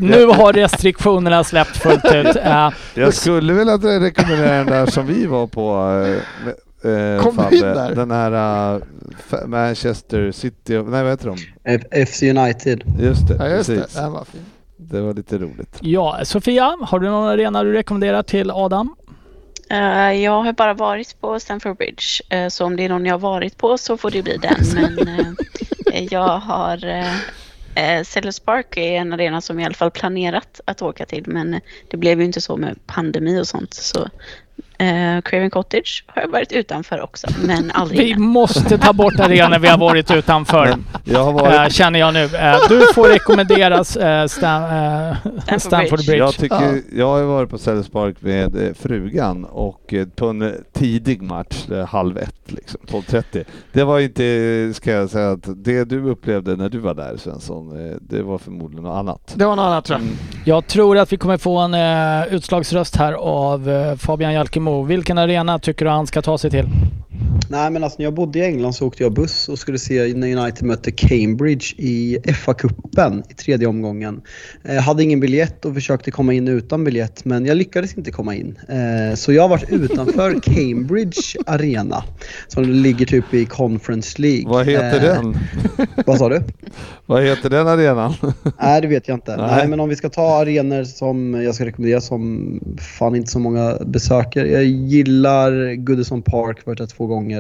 Nu 0.01 0.27
har 0.27 0.53
restriktionerna 0.53 1.45
släppt 1.45 1.77
fullt 1.77 2.05
ut. 2.15 2.37
Eh, 2.45 2.71
Jag 2.95 3.15
skulle 3.15 3.53
vilja 3.53 3.77
rekommendera 3.77 4.57
den 4.57 4.67
där 4.67 4.87
som 4.87 5.07
vi 5.07 5.27
var 5.27 5.47
på. 5.47 5.91
eh, 6.85 6.91
eh, 6.93 7.23
Kom 7.23 7.35
Fabbe. 7.37 7.57
in 7.57 7.63
där. 7.63 7.95
Den 7.95 8.11
här 8.11 8.33
eh, 8.75 8.81
Fa- 9.31 9.47
Manchester 9.47 10.33
City, 10.33 10.73
nej 10.73 11.03
vad 11.03 11.11
heter 11.11 11.27
de? 11.27 11.37
F- 11.65 12.09
FC 12.09 12.23
United. 12.23 12.83
Just 13.01 13.29
det, 13.29 13.37
Ja 13.39 13.49
just 13.49 13.69
det, 13.69 13.77
precis. 13.77 13.95
den 13.97 14.13
var 14.13 14.25
fin. 14.25 14.41
Det 14.91 15.01
var 15.01 15.15
lite 15.15 15.39
roligt. 15.39 15.79
ja, 15.81 16.21
Sofia, 16.25 16.77
har 16.81 16.99
du 16.99 17.07
någon 17.07 17.29
arena 17.29 17.65
du 17.65 17.73
rekommenderar 17.73 18.23
till 18.23 18.51
Adam? 18.51 18.95
Eh, 19.71 20.13
jag 20.13 20.43
har 20.43 20.53
bara 20.53 20.75
varit 20.75 21.21
på 21.21 21.41
Stamford 21.41 21.77
Bridge, 21.77 22.23
eh, 22.29 22.49
så 22.49 22.65
om 22.65 22.77
det 22.77 22.85
är 22.85 22.89
någon 22.89 23.07
jag 23.07 23.15
har 23.15 23.19
varit 23.19 23.59
på 23.59 23.79
så 23.79 23.97
får 23.97 24.11
det 24.11 24.23
bli 24.23 24.37
den. 24.37 24.57
Men 24.97 25.09
eh, 25.93 26.05
jag 26.05 26.39
har... 26.39 26.85
Uh, 26.85 28.03
Sellers 28.05 28.41
Park 28.41 28.77
är 28.77 29.01
en 29.01 29.13
arena 29.13 29.41
som 29.41 29.59
jag 29.59 29.63
i 29.63 29.67
alla 29.67 29.75
fall 29.75 29.91
planerat 29.91 30.61
att 30.65 30.83
åka 30.83 31.07
till, 31.07 31.25
men 31.27 31.61
det 31.91 31.97
blev 31.97 32.21
ju 32.21 32.27
inte 32.27 32.41
så 32.41 32.57
med 32.57 32.87
pandemi 32.87 33.41
och 33.41 33.49
sånt. 33.49 33.75
Så 33.75 34.09
uh, 34.83 35.21
Craven 35.21 35.51
Cottage 35.51 36.05
har 36.07 36.23
jag 36.23 36.29
varit 36.29 36.53
utanför 36.53 37.01
också, 37.01 37.27
men 37.47 37.71
aldrig 37.71 37.99
Vi 37.99 38.17
måste 38.21 38.79
ta 38.79 38.93
bort 38.93 39.21
arenor 39.21 39.59
vi 39.59 39.69
har 39.69 39.79
varit 39.79 40.11
utanför. 40.11 40.77
Jag 41.05 41.25
har 41.25 41.33
varit, 41.33 41.73
känner 41.73 41.99
jag 41.99 42.15
nu. 42.15 42.25
Eh, 42.25 42.57
du 42.69 42.87
får 42.95 43.09
rekommenderas 43.09 43.97
uh, 43.97 44.27
Stam, 44.27 44.63
eh, 44.63 45.59
Stamford 45.59 45.99
Bridge. 45.99 46.17
jag, 46.17 46.35
tycker, 46.35 46.83
jag 46.93 47.07
har 47.07 47.23
varit 47.23 47.51
på 47.51 47.59
Sellers 47.59 47.89
Park 47.89 48.17
med 48.21 48.77
frugan 48.81 49.45
och 49.45 49.95
på 50.17 50.27
en 50.27 50.55
tidig 50.73 51.23
match, 51.23 51.67
halv 51.89 52.19
ett 52.19 52.53
liksom, 52.53 52.81
12.30. 52.87 53.45
Det 53.73 53.85
var 53.85 54.01
inte, 54.01 54.73
ska 54.75 54.91
jag 54.91 55.11
säga, 55.11 55.31
att 55.31 55.65
det 55.65 55.85
du 55.85 56.11
upplevde 56.11 56.57
när 56.57 56.69
du 56.69 56.79
var 56.79 56.95
där 56.95 57.17
Svensson, 57.17 57.99
det 58.01 58.23
var 58.23 58.39
förmodligen 58.39 58.85
något 58.85 58.99
annat. 58.99 59.33
Det 59.35 59.45
var 59.45 59.57
något 59.57 59.63
annat 59.63 59.85
tror 59.85 59.99
jag. 59.99 60.07
Mm. 60.07 60.17
Jag 60.45 60.67
tror 60.67 60.99
att 60.99 61.13
vi 61.13 61.17
kommer 61.17 61.39
få 61.39 61.59
en 61.59 61.75
uh, 61.75 62.35
utslagsröst 62.35 62.97
här 62.97 63.13
av 63.13 63.97
Fabian 63.97 64.33
Jalkemo. 64.33 64.64
Vilken 64.87 65.19
arena 65.19 65.59
tycker 65.59 65.85
du 65.85 65.91
han 65.91 66.07
ska 66.07 66.23
ta 66.23 66.39
sig 66.39 66.51
till? 66.51 66.67
Nej 67.49 67.71
men 67.71 67.85
alltså 67.85 67.97
när 67.99 68.05
jag 68.07 68.15
bodde 68.15 68.39
i 68.39 68.43
England 68.45 68.73
så 68.73 68.87
åkte 68.87 69.03
jag 69.03 69.13
buss 69.13 69.49
och 69.49 69.59
skulle 69.59 69.79
se 69.79 70.15
när 70.15 70.37
United 70.37 70.63
mötte 70.65 70.91
Cambridge 70.91 71.67
i 71.77 72.19
FA-cupen 72.25 73.23
i 73.29 73.35
tredje 73.35 73.67
omgången. 73.67 74.21
Jag 74.63 74.83
hade 74.83 75.03
ingen 75.03 75.21
biljett 75.21 75.65
och 75.65 75.75
försökte 75.75 76.11
komma 76.11 76.33
in 76.33 76.49
utan 76.49 76.85
biljett 76.85 77.25
men 77.25 77.47
jag 77.47 77.57
lyckades 77.57 77.95
inte 77.97 78.11
komma 78.11 78.35
in. 78.35 78.59
Eh, 78.69 79.15
Så 79.15 79.33
jag 79.33 79.43
har 79.43 79.49
varit 79.49 79.71
utanför 79.71 80.41
Cambridge 80.43 81.21
Arena 81.47 82.05
som 82.49 82.65
ligger 82.65 83.07
typ 83.07 83.35
i 83.35 83.45
Conference 83.45 84.23
League. 84.23 84.45
Vad 84.49 84.67
heter 84.67 84.85
Eh, 84.97 85.01
den? 85.23 85.37
Vad 86.07 86.19
sa 86.19 86.29
du? 86.29 86.43
Vad 87.07 87.23
heter 87.25 87.51
den 87.51 87.69
arenan? 87.69 88.15
Nej 88.61 88.81
det 88.81 88.89
vet 88.89 89.09
jag 89.09 89.17
inte. 89.17 89.37
Nej. 89.37 89.47
Nej. 89.51 89.69
men 89.69 89.81
om 89.81 89.89
vi 89.89 89.97
ska 89.97 90.09
ta 90.09 90.41
arenor 90.41 90.85
som 90.85 91.35
jag 91.35 91.55
ska 91.55 91.65
rekommendera 91.67 92.01
som 92.01 92.61
fan 92.99 93.17
inte 93.17 93.31
så 93.31 93.39
många 93.39 93.79
besöker. 93.87 94.45
Jag 94.45 94.65
gillar 94.65 95.75
Goodison 95.75 96.23
Park, 96.23 96.67
varit 96.67 96.79
där 96.79 96.87
två 96.87 97.07
gånger. 97.07 97.34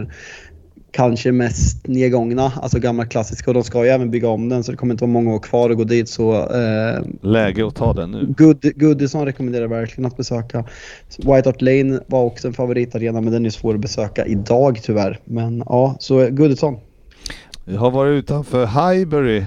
Kanske 0.90 1.32
mest 1.32 1.86
nedgångna, 1.86 2.52
alltså 2.62 2.78
gamla 2.78 3.06
klassiska 3.06 3.50
och 3.50 3.54
de 3.54 3.62
ska 3.62 3.84
ju 3.84 3.90
även 3.90 4.10
bygga 4.10 4.28
om 4.28 4.48
den 4.48 4.64
så 4.64 4.70
det 4.70 4.76
kommer 4.76 4.94
inte 4.94 5.04
vara 5.04 5.12
många 5.12 5.34
år 5.34 5.38
kvar 5.38 5.70
att 5.70 5.76
gå 5.76 5.84
dit 5.84 6.08
så 6.08 6.34
eh, 6.34 7.02
Läge 7.22 7.66
att 7.66 7.74
ta 7.74 7.92
den 7.92 8.10
nu. 8.10 8.34
Good, 8.38 8.72
Goodison 8.76 9.26
rekommenderar 9.26 9.66
verkligen 9.66 10.06
att 10.06 10.16
besöka. 10.16 10.64
White 11.18 11.48
Hart 11.48 11.62
Lane 11.62 12.00
var 12.06 12.22
också 12.22 12.48
en 12.48 12.54
favoritarena 12.54 13.20
men 13.20 13.32
den 13.32 13.46
är 13.46 13.50
svår 13.50 13.74
att 13.74 13.80
besöka 13.80 14.26
idag 14.26 14.80
tyvärr. 14.82 15.20
Men 15.24 15.62
ja, 15.66 15.96
så 15.98 16.30
Goodison. 16.30 16.76
Jag 17.64 17.80
har 17.80 17.90
varit 17.90 18.18
utanför 18.18 18.66
Highbury 18.66 19.44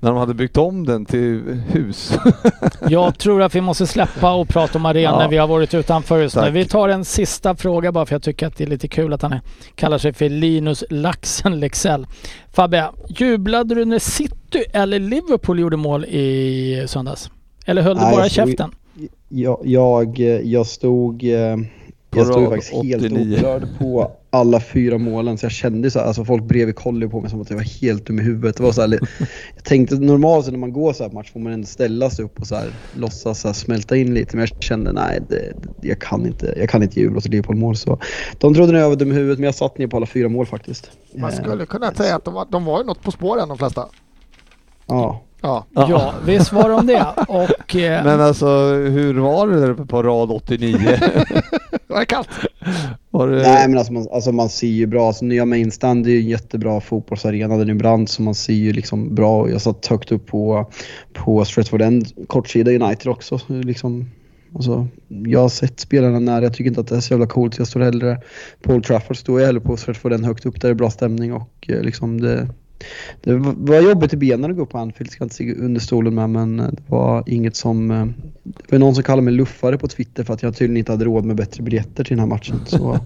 när 0.00 0.10
de 0.10 0.18
hade 0.18 0.34
byggt 0.34 0.56
om 0.56 0.86
den 0.86 1.04
till 1.04 1.60
hus. 1.68 2.12
Jag 2.88 3.18
tror 3.18 3.42
att 3.42 3.54
vi 3.54 3.60
måste 3.60 3.86
släppa 3.86 4.32
och 4.34 4.48
prata 4.48 4.78
om 4.78 4.86
arenor 4.86 5.22
Ja. 5.22 5.28
vi 5.30 5.36
har 5.36 5.46
varit 5.46 5.74
utanför 5.74 6.22
just 6.22 6.36
nu. 6.36 6.42
Tack. 6.42 6.54
Vi 6.54 6.64
tar 6.64 6.88
en 6.88 7.04
sista 7.04 7.56
fråga 7.56 7.92
bara 7.92 8.06
för 8.06 8.14
jag 8.14 8.22
tycker 8.22 8.46
att 8.46 8.56
det 8.56 8.64
är 8.64 8.68
lite 8.68 8.88
kul 8.88 9.12
att 9.12 9.22
han 9.22 9.32
är, 9.32 9.40
kallar 9.74 9.98
sig 9.98 10.12
för 10.12 10.28
Linus 10.28 10.84
Laxen 10.90 11.60
Lexell. 11.60 12.06
Fabbe, 12.52 12.90
jublade 13.08 13.74
du 13.74 13.84
när 13.84 13.98
City 13.98 14.64
eller 14.72 14.98
Liverpool 14.98 15.58
gjorde 15.58 15.76
mål 15.76 16.04
i 16.04 16.84
söndags? 16.86 17.30
Eller 17.66 17.82
höll 17.82 17.96
du 17.96 18.02
Nej, 18.02 18.12
bara 18.14 18.24
jag 18.24 18.30
käften? 18.30 18.70
Jag, 19.28 19.60
jag, 19.64 20.18
jag 20.44 20.66
stod, 20.66 21.24
eh, 21.24 21.56
jag 22.10 22.26
stod 22.26 22.48
faktiskt 22.48 22.72
helt 22.72 23.04
89. 23.04 23.36
oberörd 23.38 23.62
på 23.78 24.10
alla 24.30 24.60
fyra 24.60 24.98
målen 24.98 25.38
så 25.38 25.44
jag 25.44 25.52
kände 25.52 25.90
så 25.90 25.98
här, 25.98 26.06
alltså 26.06 26.24
folk 26.24 26.44
bredvid 26.44 26.76
kollade 26.76 27.08
på 27.08 27.20
mig 27.20 27.30
som 27.30 27.40
att 27.40 27.50
jag 27.50 27.56
var 27.56 27.80
helt 27.80 28.06
dum 28.06 28.18
i 28.18 28.22
huvudet. 28.22 28.56
Det 28.56 28.62
var 28.62 28.72
så 28.72 28.80
här, 28.80 28.88
jag 29.54 29.64
tänkte 29.64 29.94
normalt 29.94 30.44
så 30.44 30.50
när 30.50 30.58
man 30.58 30.72
går 30.72 30.92
så 30.92 31.02
här 31.04 31.10
match 31.10 31.32
får 31.32 31.40
man 31.40 31.52
ändå 31.52 31.66
ställa 31.66 32.10
sig 32.10 32.24
upp 32.24 32.40
och 32.40 32.46
så 32.46 32.54
här, 32.54 32.68
låtsas 32.94 33.40
så 33.40 33.48
här, 33.48 33.52
smälta 33.52 33.96
in 33.96 34.14
lite 34.14 34.36
men 34.36 34.46
jag 34.50 34.62
kände 34.62 34.92
nej, 34.92 35.20
det, 35.28 35.52
jag, 35.80 35.98
kan 36.00 36.26
inte, 36.26 36.54
jag 36.56 36.68
kan 36.68 36.82
inte 36.82 37.00
jubla 37.00 37.18
åt 37.18 37.28
Liverpool-mål 37.28 37.76
så. 37.76 37.98
De 38.38 38.54
trodde 38.54 38.72
nog 38.72 38.82
jag 38.82 38.88
var 38.88 38.96
dum 38.96 39.12
i 39.12 39.14
huvudet 39.14 39.38
men 39.38 39.44
jag 39.44 39.54
satt 39.54 39.78
ner 39.78 39.86
på 39.86 39.96
alla 39.96 40.06
fyra 40.06 40.28
mål 40.28 40.46
faktiskt. 40.46 40.90
Man 41.14 41.30
Eh, 41.30 41.36
skulle 41.36 41.66
kunna 41.66 41.94
säga 41.94 42.16
att 42.16 42.24
de 42.24 42.34
var, 42.34 42.46
de 42.50 42.64
var 42.64 42.78
ju 42.78 42.84
något 42.86 43.02
på 43.02 43.10
spåren 43.10 43.48
de 43.48 43.58
flesta. 43.58 43.86
Ja. 44.86 45.20
Ja. 45.42 45.66
Ja, 45.74 46.14
visst 46.26 46.52
var 46.52 46.68
de 46.68 46.86
det. 46.86 47.06
Och 47.28 47.76
eh, 47.76 48.04
Men 48.04 48.20
alltså 48.20 48.46
hur 48.74 49.14
var 49.14 49.48
det 49.48 49.60
där 49.60 49.70
uppe 49.70 49.84
på 49.84 50.02
rad 50.02 50.30
89? 50.30 50.78
Det 51.88 51.94
var 51.94 52.04
kallt. 52.04 52.28
Var 53.10 53.28
det... 53.28 53.42
Nej 53.42 53.68
men 53.68 53.78
alltså 53.78 53.92
man, 53.92 54.08
alltså 54.12 54.32
man 54.32 54.48
ser 54.48 54.66
ju 54.66 54.86
bra, 54.86 55.06
alltså 55.06 55.24
nya 55.24 55.44
Mainstand 55.44 56.06
är 56.06 56.10
ju 56.10 56.18
en 56.18 56.28
jättebra 56.28 56.80
fotbollsarena, 56.80 57.56
den 57.56 57.70
är 57.70 57.74
brant 57.74 58.10
så 58.10 58.22
man 58.22 58.34
ser 58.34 58.52
ju 58.52 58.72
liksom 58.72 59.14
bra. 59.14 59.50
Jag 59.50 59.60
satt 59.60 59.86
högt 59.86 60.12
upp 60.12 60.26
på, 60.26 60.70
på 61.12 61.44
Stretford 61.44 61.82
End, 61.82 62.26
kortsida 62.26 62.70
United 62.70 63.08
också. 63.08 63.38
Så 63.38 63.52
Liksom, 63.52 64.10
alltså, 64.54 64.88
jag 65.08 65.40
har 65.40 65.48
sett 65.48 65.80
spelarna 65.80 66.18
nära, 66.18 66.42
jag 66.42 66.54
tycker 66.54 66.68
inte 66.68 66.80
att 66.80 66.88
det 66.88 66.96
är 66.96 67.00
så 67.00 67.12
jävla 67.12 67.26
coolt. 67.26 67.58
Jag 67.58 67.66
står 67.66 67.80
hellre 67.80 68.20
på 68.62 68.72
Old 68.72 68.84
Trafford, 68.84 69.16
står 69.16 69.40
jag 69.40 69.46
hellre 69.46 69.60
på 69.60 69.76
Stretford 69.76 70.12
End 70.12 70.26
högt 70.26 70.46
upp 70.46 70.60
där 70.60 70.68
det 70.68 70.72
är 70.72 70.74
bra 70.74 70.90
stämning 70.90 71.32
och 71.32 71.68
eh, 71.68 71.82
liksom 71.82 72.20
det 72.20 72.48
det 73.20 73.34
var 73.36 73.80
jobbigt 73.80 74.12
i 74.12 74.16
benen 74.16 74.50
att 74.50 74.56
gå 74.56 74.66
på 74.66 74.78
Anfield, 74.78 75.10
ska 75.10 75.22
jag 75.22 75.26
inte 75.26 75.34
se 75.34 75.54
under 75.54 75.80
stolen 75.80 76.14
med 76.14 76.30
men 76.30 76.56
det 76.56 76.82
var 76.86 77.24
inget 77.26 77.56
som... 77.56 77.90
Eh, 77.90 78.06
det 78.42 78.72
var 78.72 78.78
någon 78.78 78.94
som 78.94 79.04
kallade 79.04 79.22
mig 79.22 79.34
luffare 79.34 79.78
på 79.78 79.88
Twitter 79.88 80.24
för 80.24 80.34
att 80.34 80.42
jag 80.42 80.56
tydligen 80.56 80.76
inte 80.76 80.92
hade 80.92 81.04
råd 81.04 81.24
med 81.24 81.36
bättre 81.36 81.62
biljetter 81.62 82.04
till 82.04 82.16
den 82.16 82.18
här 82.18 82.26
matchen. 82.26 82.60
Så 82.66 83.00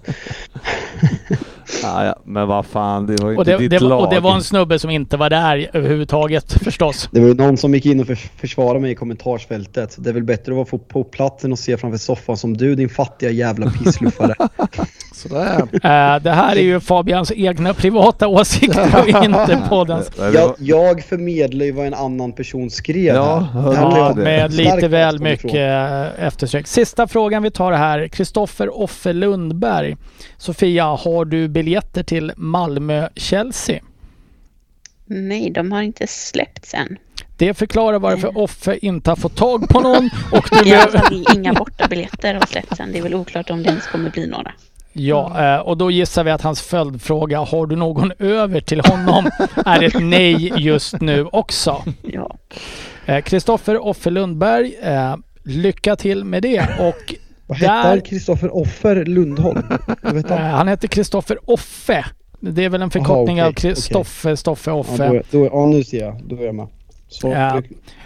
Ja, 1.83 2.05
ja, 2.05 2.15
men 2.25 2.47
vad 2.47 2.65
fan, 2.65 3.05
det 3.07 3.23
var 3.23 3.29
ju 3.29 3.35
och, 3.37 3.41
inte 3.41 3.51
det, 3.51 3.57
ditt 3.57 3.69
det, 3.71 3.79
var- 3.79 3.89
lag. 3.89 4.01
och 4.03 4.13
det 4.13 4.19
var 4.19 4.35
en 4.35 4.43
snubbe 4.43 4.79
som 4.79 4.89
inte 4.89 5.17
var 5.17 5.29
där 5.29 5.69
överhuvudtaget 5.73 6.53
förstås. 6.63 7.09
Det 7.11 7.19
var 7.19 7.27
ju 7.27 7.33
någon 7.33 7.57
som 7.57 7.73
gick 7.73 7.85
in 7.85 7.99
och 7.99 8.07
förs- 8.07 8.29
försvarade 8.37 8.79
mig 8.79 8.91
i 8.91 8.95
kommentarsfältet. 8.95 9.95
Det 9.97 10.09
är 10.09 10.13
väl 10.13 10.23
bättre 10.23 10.51
att 10.51 10.55
vara 10.55 10.65
få- 10.65 10.77
på 10.77 11.03
plats 11.03 11.43
än 11.45 11.53
att 11.53 11.59
se 11.59 11.77
framför 11.77 11.97
soffan 11.97 12.37
som 12.37 12.57
du 12.57 12.75
din 12.75 12.89
fattiga 12.89 13.29
jävla 13.31 13.69
pissluffare. 13.71 14.35
Sådär. 15.13 15.57
Eh, 15.61 16.21
det 16.21 16.31
här 16.31 16.55
är 16.55 16.61
ju 16.61 16.79
Fabians 16.79 17.31
egna 17.35 17.73
privata 17.73 18.27
åsikter 18.27 18.95
och 19.01 19.07
inte 19.25 19.61
poddens. 19.69 20.11
Jag, 20.33 20.55
jag 20.59 21.03
förmedlar 21.03 21.65
ju 21.65 21.71
vad 21.71 21.85
en 21.87 21.93
annan 21.93 22.31
person 22.33 22.69
skrev 22.69 23.15
Ja, 23.15 23.47
här. 23.53 23.73
Ja, 23.73 24.13
med 24.15 24.53
lite 24.53 24.87
väl 24.87 25.19
mycket 25.19 25.55
eh, 25.55 26.25
eftersök. 26.25 26.67
Sista 26.67 27.07
frågan 27.07 27.43
vi 27.43 27.51
tar 27.51 27.71
här. 27.71 28.07
Kristoffer 28.07 28.81
Offe 28.81 29.13
Lundberg. 29.13 29.97
Sofia, 30.37 30.85
har 30.85 31.25
du 31.25 31.47
biljetter 31.53 32.03
till 32.03 32.31
Malmö-Chelsea? 32.35 33.81
Nej, 35.05 35.49
de 35.49 35.71
har 35.71 35.81
inte 35.81 36.07
släppts 36.07 36.73
än. 36.73 36.97
Det 37.37 37.53
förklarar 37.53 37.99
varför 37.99 38.37
Offe 38.37 38.77
inte 38.81 39.11
har 39.11 39.15
fått 39.15 39.35
tag 39.35 39.69
på 39.69 39.79
någon 39.79 40.09
och 40.31 40.53
alla 40.53 40.63
behöver... 40.63 40.99
fall 40.99 41.25
inga 41.35 41.53
bortabiljetter 41.53 42.33
har 42.33 42.45
släppts 42.45 42.79
än. 42.79 42.91
Det 42.91 42.97
är 42.97 43.03
väl 43.03 43.15
oklart 43.15 43.49
om 43.49 43.63
det 43.63 43.69
ens 43.69 43.87
kommer 43.87 44.09
bli 44.09 44.27
några. 44.27 44.51
Ja, 44.93 45.53
eh, 45.55 45.59
och 45.59 45.77
då 45.77 45.91
gissar 45.91 46.23
vi 46.23 46.31
att 46.31 46.41
hans 46.41 46.61
följdfråga, 46.61 47.39
har 47.39 47.67
du 47.67 47.75
någon 47.75 48.11
över 48.19 48.61
till 48.61 48.81
honom? 48.81 49.29
är 49.65 49.83
ett 49.83 49.99
nej 49.99 50.53
just 50.57 51.01
nu 51.01 51.25
också. 51.31 51.83
Ja. 52.01 52.37
Eh, 53.05 53.21
Kristoffer 53.21 53.85
Offe 53.85 54.09
Lundberg, 54.09 54.75
eh, 54.81 55.15
Lycka 55.45 55.95
till 55.95 56.23
med 56.23 56.41
det. 56.41 56.67
Och 56.79 57.15
Vad 57.47 57.57
hette 57.57 57.71
han? 57.71 58.01
Kristoffer 58.01 58.55
Offer 58.55 59.05
Lundholm? 59.05 59.63
Vet 60.01 60.31
eh, 60.31 60.37
han? 60.37 60.51
han 60.51 60.67
heter 60.67 60.87
Kristoffer 60.87 61.37
Offe. 61.51 62.05
Det 62.39 62.65
är 62.65 62.69
väl 62.69 62.81
en 62.81 62.91
förkortning 62.91 63.39
Aha, 63.39 63.47
av 63.47 63.51
okej, 63.51 63.61
Kristoffer 63.75 64.35
Stoffe 64.35 64.71
Ja, 64.71 64.75
Offe. 64.75 65.07
då, 65.07 65.21
då, 65.39 65.45
ja, 65.45 65.65
nu 65.65 65.83
ser 65.83 65.99
jag. 65.99 66.21
Då 66.23 66.35
är 66.35 66.45
jag 66.45 66.55
med. 66.55 66.67
Så, 67.07 67.27
Ja. 67.27 67.61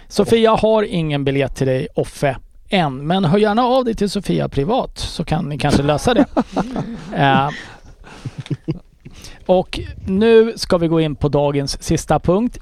Sofia 0.08 0.50
har 0.50 0.82
ingen 0.82 1.24
biljett 1.24 1.56
till 1.56 1.66
dig, 1.66 1.88
Offe, 1.94 2.36
än. 2.68 3.06
Men 3.06 3.24
hör 3.24 3.38
gärna 3.38 3.62
av 3.64 3.84
dig 3.84 3.94
till 3.94 4.10
Sofia 4.10 4.48
privat 4.48 4.98
så 4.98 5.24
kan 5.24 5.48
ni 5.48 5.58
kanske 5.58 5.82
lösa 5.82 6.14
det. 6.14 6.26
Eh, 7.16 7.48
och 9.46 9.80
nu 10.06 10.52
ska 10.56 10.78
vi 10.78 10.88
gå 10.88 11.00
in 11.00 11.16
på 11.16 11.28
dagens 11.28 11.82
sista 11.82 12.18
punkt. 12.18 12.58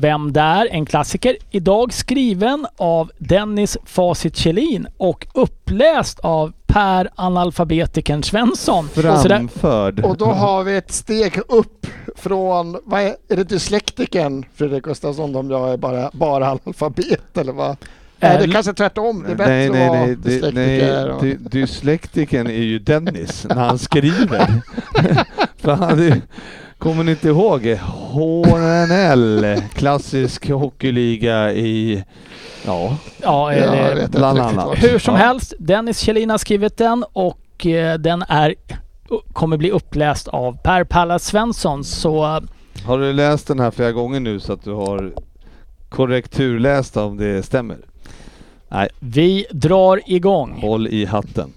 Vem 0.00 0.32
där? 0.32 0.68
En 0.70 0.86
klassiker. 0.86 1.36
Idag 1.50 1.92
skriven 1.92 2.66
av 2.76 3.10
Dennis 3.18 3.76
Facit 3.84 4.36
Kjellin 4.36 4.86
och 4.96 5.26
uppläst 5.34 6.18
av 6.20 6.52
Per 6.66 7.10
Analfabetikern 7.14 8.22
Svensson. 8.22 8.88
Framförd. 8.88 10.04
Och 10.04 10.16
då 10.16 10.24
har 10.26 10.64
vi 10.64 10.76
ett 10.76 10.92
steg 10.92 11.38
upp 11.48 11.86
från, 12.16 12.76
vad 12.84 13.00
är, 13.02 13.14
är 13.28 13.36
det 13.36 13.44
dyslektikern 13.44 14.44
Fredrik 14.54 14.82
Gustafsson 14.84 15.36
om 15.36 15.50
jag 15.50 15.72
är 15.72 15.76
bara, 15.76 16.10
bara 16.12 16.50
analfabet 16.50 17.38
eller 17.38 17.52
vad? 17.52 17.76
Nej, 18.20 18.38
det 18.38 18.44
är 18.44 18.52
kanske 18.52 18.72
tvärtom. 18.74 19.24
Det 19.26 19.32
är 19.32 19.36
bättre 19.36 19.52
nej, 19.52 19.70
nej, 19.70 19.82
att 19.86 19.88
vara 19.88 20.06
nej, 20.06 20.16
det, 20.16 20.30
nej 20.30 20.40
dyslektiker. 20.40 21.10
och- 21.10 21.22
dy, 21.22 21.34
dyslektikern 21.36 22.46
är 22.46 22.62
ju 22.62 22.78
Dennis 22.78 23.46
när 23.48 23.56
han 23.56 23.78
skriver. 23.78 24.46
För 25.56 25.72
han, 25.72 25.98
är- 25.98 26.20
kommer 26.84 27.04
ni 27.04 27.10
inte 27.10 27.28
ihåg 27.28 27.66
HNL, 28.12 29.62
klassisk 29.74 30.50
hockeyliga 30.50 31.52
i, 31.52 32.04
ja, 32.66 32.96
ja, 33.22 33.54
inte 34.02 34.08
bland 34.18 34.38
annat. 34.38 34.82
Hur 34.84 34.98
som 34.98 35.14
Ja. 35.14 35.20
helst, 35.20 35.54
Dennis 35.58 35.98
Kjellin 35.98 36.30
har 36.30 36.38
skrivit 36.38 36.76
den 36.76 37.04
och 37.12 37.66
eh, 37.66 37.98
den 37.98 38.22
är, 38.28 38.54
kommer 39.32 39.56
bli 39.56 39.70
uppläst 39.70 40.28
av 40.28 40.56
Per 40.62 40.84
Pallas 40.84 41.24
Svensson. 41.24 41.84
Så 41.84 42.22
Har 42.86 42.98
du 42.98 43.12
läst 43.12 43.46
den 43.46 43.60
här 43.60 43.70
flera 43.70 43.92
gånger 43.92 44.20
nu 44.20 44.40
så 44.40 44.52
att 44.52 44.64
du 44.64 44.72
har 44.72 45.12
korrekturläst 45.88 46.96
om 46.96 47.16
det 47.16 47.42
stämmer? 47.42 47.76
Nej, 48.68 48.88
vi 49.00 49.46
drar 49.50 50.00
igång. 50.06 50.58
håll 50.60 50.88
i 50.88 51.04
hatten. 51.04 51.52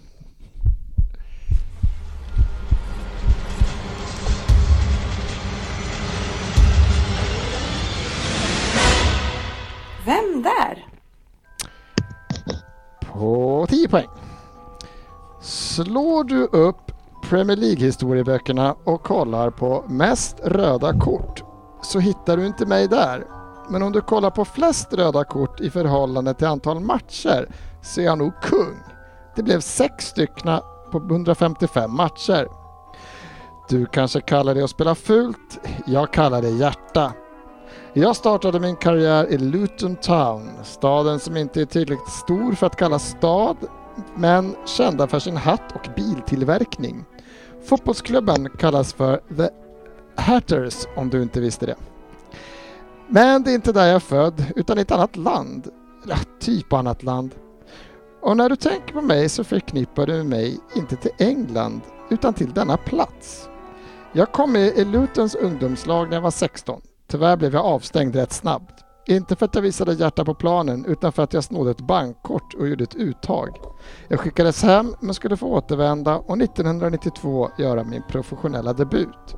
Där? 10.42 10.88
På 13.14 13.66
10 13.70 13.88
poäng. 13.88 14.08
Slår 15.42 16.24
du 16.24 16.46
upp 16.46 16.92
Premier 17.30 17.58
League-historieböckerna 17.58 18.76
och 18.84 19.04
kollar 19.04 19.50
på 19.50 19.84
mest 19.88 20.40
röda 20.44 21.00
kort 21.00 21.44
så 21.82 22.00
hittar 22.00 22.38
du 22.38 22.46
inte 22.46 22.66
mig 22.66 22.88
där. 22.88 23.28
Men 23.70 23.84
om 23.84 23.92
du 23.92 24.02
kollar 24.02 24.30
på 24.30 24.46
flest 24.46 24.94
röda 24.94 25.24
kort 25.24 25.62
i 25.62 25.70
förhållande 25.70 26.34
till 26.34 26.48
antal 26.48 26.80
matcher 26.80 27.50
så 27.82 28.02
är 28.02 28.06
jag 28.06 28.18
nog 28.18 28.42
kung. 28.42 28.78
Det 29.36 29.44
blev 29.44 29.60
sex 29.60 30.06
stycken 30.06 30.60
på 30.92 30.98
155 30.98 31.96
matcher. 31.96 32.48
Du 33.70 33.86
kanske 33.86 34.22
kallar 34.22 34.56
det 34.56 34.64
att 34.64 34.70
spela 34.70 34.96
fult. 34.96 35.60
Jag 35.86 36.14
kallar 36.14 36.42
det 36.42 36.50
hjärta. 36.50 37.14
Jag 37.94 38.16
startade 38.16 38.60
min 38.60 38.76
karriär 38.76 39.28
i 39.28 39.38
Luton 39.38 39.96
Town, 39.96 40.50
staden 40.64 41.20
som 41.20 41.38
inte 41.38 41.62
är 41.62 41.66
tillräckligt 41.66 42.10
stor 42.10 42.54
för 42.54 42.68
att 42.68 42.76
kallas 42.76 43.10
stad, 43.10 43.58
men 44.16 44.56
kända 44.66 45.08
för 45.08 45.20
sin 45.20 45.38
hatt 45.38 45.72
och 45.76 45.88
biltillverkning. 45.96 47.06
Fotbollsklubben 47.66 48.50
kallas 48.50 48.94
för 48.94 49.22
The 49.38 49.50
Hatters 50.22 50.88
om 50.96 51.10
du 51.10 51.22
inte 51.22 51.40
visste 51.40 51.66
det. 51.66 51.76
Men 53.08 53.44
det 53.44 53.52
är 53.52 53.56
inte 53.56 53.72
där 53.72 53.86
jag 53.86 53.96
är 53.96 54.00
född, 54.00 54.46
utan 54.56 54.78
i 54.78 54.82
ett 54.82 54.92
annat 54.92 55.16
land. 55.16 55.68
Ja, 56.08 56.16
typ 56.40 56.74
annat 56.74 57.04
land. 57.04 57.36
Och 58.22 58.38
när 58.38 58.50
du 58.50 58.56
tänker 58.56 58.94
på 58.94 59.02
mig 59.02 59.30
så 59.30 59.44
förknippar 59.44 60.06
du 60.06 60.24
mig 60.24 60.60
inte 60.76 60.96
till 60.96 61.12
England, 61.18 61.82
utan 62.10 62.34
till 62.34 62.54
denna 62.54 62.78
plats. 62.78 63.50
Jag 64.14 64.32
kom 64.32 64.52
med 64.52 64.78
i 64.78 64.86
Lutons 64.86 65.36
ungdomslag 65.36 66.10
när 66.10 66.18
jag 66.18 66.22
var 66.22 66.32
16. 66.32 66.82
Tyvärr 67.08 67.38
blev 67.38 67.54
jag 67.54 67.66
avstängd 67.66 68.16
rätt 68.16 68.34
snabbt. 68.34 68.84
Inte 69.08 69.36
för 69.36 69.46
att 69.46 69.56
jag 69.56 69.62
visade 69.62 69.94
hjärta 69.94 70.26
på 70.26 70.34
planen 70.34 70.86
utan 70.86 71.12
för 71.12 71.24
att 71.24 71.34
jag 71.34 71.44
snodde 71.44 71.72
ett 71.72 71.88
bankkort 71.88 72.54
och 72.54 72.68
gjorde 72.68 72.84
ett 72.84 72.96
uttag. 72.96 73.58
Jag 74.08 74.20
skickades 74.20 74.64
hem 74.64 74.96
men 75.00 75.14
skulle 75.14 75.38
få 75.38 75.48
återvända 75.48 76.16
och 76.18 76.42
1992 76.42 77.50
göra 77.58 77.84
min 77.84 78.04
professionella 78.10 78.74
debut. 78.74 79.36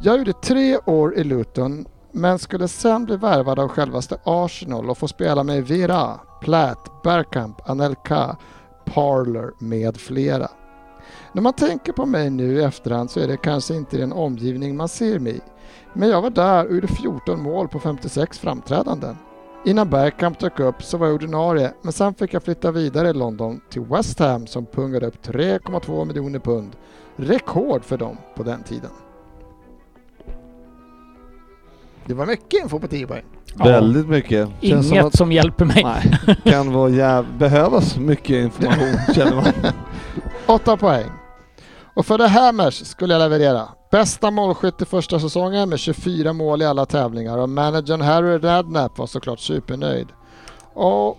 Jag 0.00 0.18
gjorde 0.18 0.32
tre 0.32 0.78
år 0.78 1.14
i 1.14 1.24
Luton 1.24 1.86
men 2.12 2.38
skulle 2.38 2.68
sen 2.68 3.04
bli 3.04 3.16
värvad 3.16 3.58
av 3.58 3.68
självaste 3.68 4.18
Arsenal 4.24 4.90
och 4.90 4.98
få 4.98 5.08
spela 5.08 5.44
med 5.44 5.66
Vera, 5.66 6.20
Platt, 6.40 7.02
Bergkamp, 7.02 7.70
Anelka, 7.70 8.36
Parler 8.84 9.50
med 9.58 9.96
flera. 9.96 10.48
När 11.32 11.42
man 11.42 11.52
tänker 11.52 11.92
på 11.92 12.06
mig 12.06 12.30
nu 12.30 12.54
i 12.54 12.62
efterhand 12.62 13.10
så 13.10 13.20
är 13.20 13.28
det 13.28 13.36
kanske 13.36 13.74
inte 13.74 13.96
den 13.96 14.12
omgivning 14.12 14.76
man 14.76 14.88
ser 14.88 15.18
mig 15.18 15.36
i. 15.36 15.40
Men 15.92 16.08
jag 16.08 16.22
var 16.22 16.30
där 16.30 16.66
och 16.66 16.74
gjorde 16.74 16.86
14 16.88 17.42
mål 17.42 17.68
på 17.68 17.78
56 17.80 18.38
framträdanden. 18.38 19.16
Innan 19.64 19.90
Bergkamp 19.90 20.38
dök 20.38 20.60
upp 20.60 20.82
så 20.82 20.96
var 20.98 21.06
jag 21.06 21.14
ordinarie 21.14 21.72
men 21.82 21.92
sen 21.92 22.14
fick 22.14 22.34
jag 22.34 22.42
flytta 22.42 22.70
vidare 22.70 23.08
i 23.08 23.12
London 23.12 23.60
till 23.70 23.82
West 23.82 24.18
Ham 24.18 24.46
som 24.46 24.66
pungade 24.66 25.06
upp 25.06 25.22
3,2 25.26 26.04
miljoner 26.04 26.38
pund. 26.38 26.76
Rekord 27.16 27.84
för 27.84 27.96
dem 27.98 28.16
på 28.36 28.42
den 28.42 28.62
tiden. 28.62 28.90
Det 32.06 32.14
var 32.14 32.26
mycket 32.26 32.62
info 32.62 32.78
på 32.78 32.86
10 32.88 33.06
poäng. 33.06 33.24
Ja. 33.58 33.64
Väldigt 33.64 34.08
mycket. 34.08 34.48
Känns 34.60 34.86
som 34.88 34.94
Inget 34.94 35.06
att- 35.06 35.16
som 35.18 35.32
hjälper 35.32 35.64
mig. 35.64 35.82
Nej, 35.84 36.36
kan 36.44 36.72
vara 36.72 36.88
jäv... 36.90 37.26
behövas 37.38 37.96
mycket 37.98 38.30
information 38.44 38.96
känner 39.14 39.34
man. 39.36 39.44
8 40.46 40.76
poäng. 40.76 41.06
Och 41.94 42.06
för 42.06 42.18
The 42.18 42.26
Hammers 42.26 42.86
skulle 42.86 43.14
jag 43.14 43.20
leverera. 43.20 43.68
Bästa 43.90 44.30
målskytt 44.30 44.82
i 44.82 44.84
första 44.84 45.20
säsongen 45.20 45.68
med 45.68 45.78
24 45.78 46.32
mål 46.32 46.62
i 46.62 46.66
alla 46.66 46.86
tävlingar 46.86 47.38
och 47.38 47.48
managern 47.48 48.00
Harry 48.00 48.38
Redknapp 48.38 48.98
var 48.98 49.06
såklart 49.06 49.40
supernöjd. 49.40 50.08
Och 50.74 51.18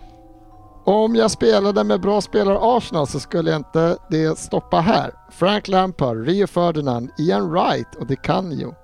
om 0.85 1.15
jag 1.15 1.31
spelade 1.31 1.83
med 1.83 2.01
bra 2.01 2.21
spelare 2.21 2.57
Arsenal 2.61 3.07
så 3.07 3.19
skulle 3.19 3.51
jag 3.51 3.59
inte 3.59 3.97
det 4.09 4.39
stoppa 4.39 4.79
här. 4.79 5.13
Frank 5.31 5.67
Lampard, 5.67 6.25
Rio 6.25 6.47
Ferdinand, 6.47 7.09
Ian 7.17 7.51
Wright 7.51 7.95
och 7.95 8.07
Di 8.07 8.15
Canio. 8.15 8.75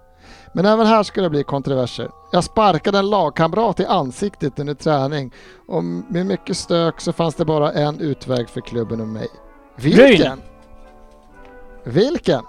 Men 0.53 0.65
även 0.65 0.87
här 0.87 1.03
skulle 1.03 1.25
det 1.25 1.29
bli 1.29 1.43
kontroverser. 1.43 2.09
Jag 2.31 2.43
sparkade 2.43 2.99
en 2.99 3.09
lagkamrat 3.09 3.79
i 3.79 3.85
ansiktet 3.85 4.59
under 4.59 4.73
träning 4.73 5.33
och 5.67 5.83
med 5.83 6.25
mycket 6.25 6.57
stök 6.57 7.01
så 7.01 7.13
fanns 7.13 7.35
det 7.35 7.45
bara 7.45 7.71
en 7.71 7.99
utväg 7.99 8.49
för 8.49 8.61
klubben 8.61 9.01
och 9.01 9.07
mig. 9.07 9.27
Vilken? 9.75 10.41
Vilken? 11.87 12.41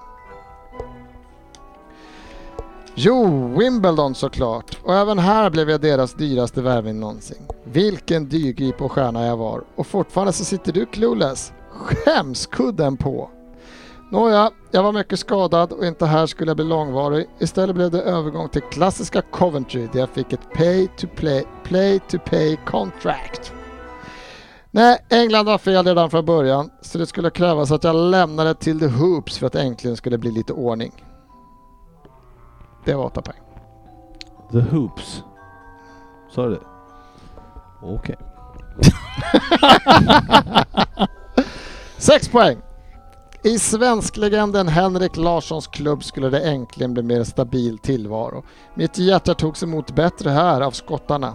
Jo, 2.95 3.49
Wimbledon 3.59 4.15
såklart. 4.15 4.79
Och 4.83 4.95
även 4.95 5.19
här 5.19 5.51
blev 5.51 5.71
jag 5.71 5.81
deras 5.81 6.15
dyraste 6.15 6.63
värvning 6.63 7.01
någonsin. 7.01 7.43
Vilken 7.65 8.29
dyrgrip 8.29 8.83
och 8.83 8.93
stjärna 8.93 9.27
jag 9.27 9.37
var. 9.37 9.65
Och 9.77 9.87
fortfarande 9.87 10.33
så 10.33 10.45
sitter 10.45 10.73
du 10.73 10.87
clueless. 10.87 11.53
Skämskudden 11.71 12.97
på. 12.97 13.31
Nåja, 14.11 14.51
jag 14.71 14.83
var 14.83 14.93
mycket 14.93 15.19
skadad 15.19 15.73
och 15.73 15.87
inte 15.87 16.07
här 16.07 16.27
skulle 16.27 16.51
jag 16.51 16.57
bli 16.57 16.67
långvarig. 16.67 17.27
Istället 17.39 17.77
blev 17.77 17.91
det 17.91 18.03
övergång 18.03 18.49
till 18.49 18.63
klassiska 18.63 19.23
Coventry 19.23 19.89
där 19.93 20.01
jag 20.01 20.09
fick 20.09 20.33
ett 20.33 20.53
pay 20.55 20.89
to 20.97 21.07
play, 21.17 21.45
play 21.65 22.01
to 22.11 22.19
pay 22.25 22.57
contract. 22.57 23.53
Nej, 24.71 24.99
England 25.11 25.47
var 25.47 25.59
fel 25.59 25.87
redan 25.87 26.11
från 26.11 26.25
början 26.25 26.71
så 26.81 26.99
det 26.99 27.07
skulle 27.07 27.31
krävas 27.31 27.71
att 27.71 27.85
jag 27.85 27.97
lämnade 27.97 28.55
till 28.55 28.81
The 28.81 28.87
Hoops 28.89 29.39
för 29.39 29.47
att 29.47 29.55
äntligen 29.55 29.97
skulle 29.97 30.19
bli 30.19 30.31
lite 30.31 30.53
ordning. 30.53 30.93
Det 32.85 32.95
var 32.95 33.05
8 33.05 33.23
poäng. 33.23 33.41
The 34.53 34.61
Hoops. 34.61 35.23
Sa 36.31 36.47
du 36.47 36.51
det? 36.51 36.61
Okej. 37.83 38.17
6 41.99 42.29
poäng. 42.29 42.59
I 43.43 43.59
svensklegenden 43.59 44.69
Henrik 44.69 45.17
Larssons 45.17 45.67
klubb 45.67 46.05
skulle 46.05 46.31
det 46.31 46.41
äntligen 46.41 46.95
bli 46.95 47.03
mer 47.03 47.25
stabil 47.25 47.79
tillvaro. 47.79 48.45
Mitt 48.75 48.99
hjärta 48.99 49.35
togs 49.35 49.63
emot 49.63 49.95
bättre 49.95 50.31
här 50.31 50.61
av 50.61 50.71
skottarna. 50.71 51.35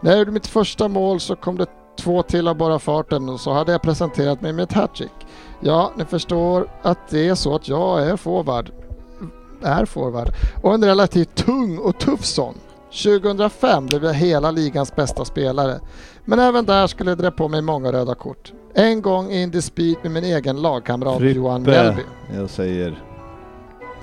När 0.00 0.10
jag 0.10 0.18
gjorde 0.18 0.30
mitt 0.30 0.46
första 0.46 0.88
mål 0.88 1.20
så 1.20 1.36
kom 1.36 1.56
det 1.56 1.66
två 2.00 2.22
till 2.22 2.48
av 2.48 2.56
bara 2.56 2.78
farten 2.78 3.28
och 3.28 3.40
så 3.40 3.52
hade 3.52 3.72
jag 3.72 3.82
presenterat 3.82 4.40
mig 4.40 4.52
med 4.52 4.62
ett 4.62 4.72
hattrick. 4.72 5.26
Ja, 5.60 5.92
ni 5.96 6.04
förstår 6.04 6.66
att 6.82 7.08
det 7.10 7.28
är 7.28 7.34
så 7.34 7.54
att 7.54 7.68
jag 7.68 8.02
är 8.02 8.16
forward. 8.16 8.70
Är 9.62 9.84
forward. 9.84 10.28
Och 10.62 10.74
en 10.74 10.84
relativt 10.84 11.34
tung 11.34 11.78
och 11.78 11.98
tuff 11.98 12.24
sån. 12.24 12.54
2005 12.90 13.86
blev 13.86 14.04
jag 14.04 14.14
hela 14.14 14.50
ligans 14.50 14.96
bästa 14.96 15.24
spelare. 15.24 15.80
Men 16.24 16.38
även 16.38 16.64
där 16.64 16.86
skulle 16.86 17.10
jag 17.10 17.18
dra 17.18 17.30
på 17.30 17.48
mig 17.48 17.62
många 17.62 17.92
röda 17.92 18.14
kort. 18.14 18.52
En 18.74 19.02
gång 19.02 19.30
i 19.30 19.42
en 19.42 19.50
dispyt 19.50 20.02
med 20.02 20.12
min 20.12 20.24
egen 20.24 20.62
lagkamrat 20.62 21.20
Johan 21.20 21.64
Frippe. 21.64 21.82
Mjällby. 21.82 22.02
Jag 22.34 22.50
säger, 22.50 23.02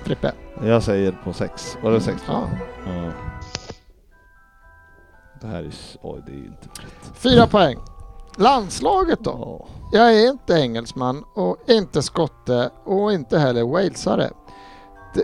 Frippe. 0.04 0.32
jag 0.64 0.84
säger 0.84 1.18
på 1.24 1.34
sex. 1.34 1.78
Var 1.84 1.92
det 1.92 2.02
sex? 2.02 2.22
Ja. 2.28 2.44
Ja. 2.86 3.12
Det 5.42 5.48
här 5.48 5.64
är, 5.64 5.74
oj 6.02 6.24
det 6.26 6.32
är 6.32 6.36
inte 6.36 6.70
rätt. 6.70 7.12
Fyra 7.14 7.48
poäng. 7.48 7.78
Landslaget 8.38 9.20
då? 9.20 9.66
Ja. 9.92 10.00
Jag 10.00 10.14
är 10.14 10.30
inte 10.30 10.54
engelsman 10.54 11.24
och 11.34 11.58
inte 11.68 12.02
skotte 12.02 12.70
och 12.84 13.14
inte 13.14 13.40
heller 13.40 13.64
walesare. 13.64 14.30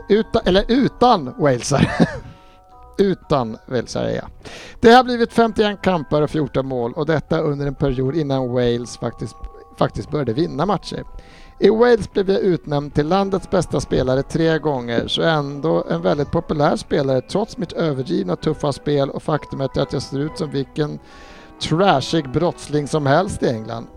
Utan, 0.09 0.41
eller 0.45 0.65
utan 0.67 1.33
walesare. 1.37 1.89
utan 2.97 3.57
walesare 3.67 4.11
är 4.11 4.15
jag. 4.15 4.29
Det 4.79 4.91
har 4.91 5.03
blivit 5.03 5.33
51 5.33 5.81
kamper 5.81 6.21
och 6.21 6.29
14 6.29 6.65
mål 6.65 6.93
och 6.93 7.05
detta 7.05 7.39
under 7.39 7.67
en 7.67 7.75
period 7.75 8.15
innan 8.15 8.51
Wales 8.51 8.97
faktiskt, 8.97 9.35
faktiskt 9.77 10.11
började 10.11 10.33
vinna 10.33 10.65
matcher. 10.65 11.03
I 11.63 11.69
Wales 11.69 12.11
blev 12.11 12.29
jag 12.29 12.41
utnämnd 12.41 12.93
till 12.93 13.07
landets 13.07 13.49
bästa 13.49 13.79
spelare 13.79 14.23
tre 14.23 14.59
gånger 14.59 15.07
så 15.07 15.21
ändå 15.21 15.85
en 15.89 16.01
väldigt 16.01 16.31
populär 16.31 16.75
spelare 16.75 17.21
trots 17.21 17.57
mitt 17.57 17.73
överdrivna 17.73 18.35
tuffa 18.35 18.71
spel 18.71 19.09
och 19.09 19.23
faktumet 19.23 19.77
att 19.77 19.93
jag 19.93 20.01
ser 20.01 20.19
ut 20.19 20.37
som 20.37 20.51
vilken 20.51 20.99
trashig 21.61 22.31
brottsling 22.31 22.87
som 22.87 23.05
helst 23.05 23.43
i 23.43 23.47
England. 23.47 23.87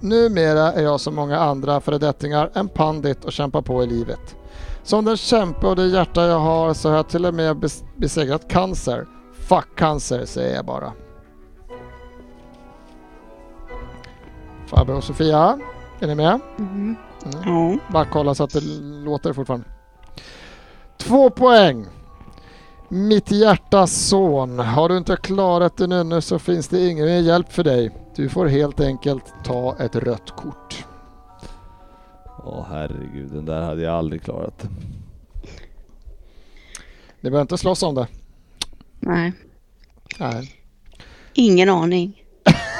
Numera 0.00 0.72
är 0.72 0.82
jag 0.82 1.00
som 1.00 1.14
många 1.14 1.38
andra 1.38 1.80
föredettingar 1.80 2.50
en 2.54 2.68
pandit 2.68 3.24
och 3.24 3.32
kämpar 3.32 3.62
på 3.62 3.82
i 3.82 3.86
livet. 3.86 4.36
Som 4.82 5.04
den 5.04 5.16
kämpe 5.16 5.66
och 5.66 5.76
det 5.76 5.86
hjärta 5.86 6.26
jag 6.26 6.38
har 6.38 6.74
så 6.74 6.88
har 6.88 6.96
jag 6.96 7.08
till 7.08 7.26
och 7.26 7.34
med 7.34 7.70
besegrat 7.96 8.50
cancer. 8.50 9.06
Fuck 9.32 9.76
cancer 9.76 10.24
säger 10.24 10.56
jag 10.56 10.66
bara. 10.66 10.92
Farbror 14.66 14.96
och 14.96 15.04
Sofia, 15.04 15.58
är 16.00 16.06
ni 16.06 16.14
med? 16.14 16.40
Mm. 16.58 16.96
Ja. 17.44 17.76
Bara 17.92 18.04
kolla 18.04 18.34
så 18.34 18.44
att 18.44 18.50
det 18.52 18.60
låter 18.80 19.32
fortfarande. 19.32 19.66
Två 20.96 21.30
poäng. 21.30 21.86
Mitt 22.88 23.30
hjärtas 23.30 23.92
son. 23.92 24.58
Har 24.58 24.88
du 24.88 24.96
inte 24.96 25.16
klarat 25.16 25.76
det 25.76 25.84
ännu 25.96 26.20
så 26.20 26.38
finns 26.38 26.68
det 26.68 26.88
ingen 26.88 27.24
hjälp 27.24 27.52
för 27.52 27.64
dig. 27.64 27.90
Du 28.16 28.28
får 28.28 28.46
helt 28.46 28.80
enkelt 28.80 29.24
ta 29.44 29.76
ett 29.78 29.96
rött 29.96 30.30
kort. 30.30 30.84
Åh 32.44 32.66
herregud, 32.70 33.30
den 33.32 33.44
där 33.44 33.62
hade 33.62 33.82
jag 33.82 33.94
aldrig 33.94 34.22
klarat. 34.22 34.68
Ni 37.20 37.30
behöver 37.30 37.40
inte 37.40 37.58
slåss 37.58 37.82
om 37.82 37.94
det. 37.94 38.06
Nej, 39.00 39.32
Nej. 40.18 40.54
ingen 41.34 41.68
aning. 41.68 42.22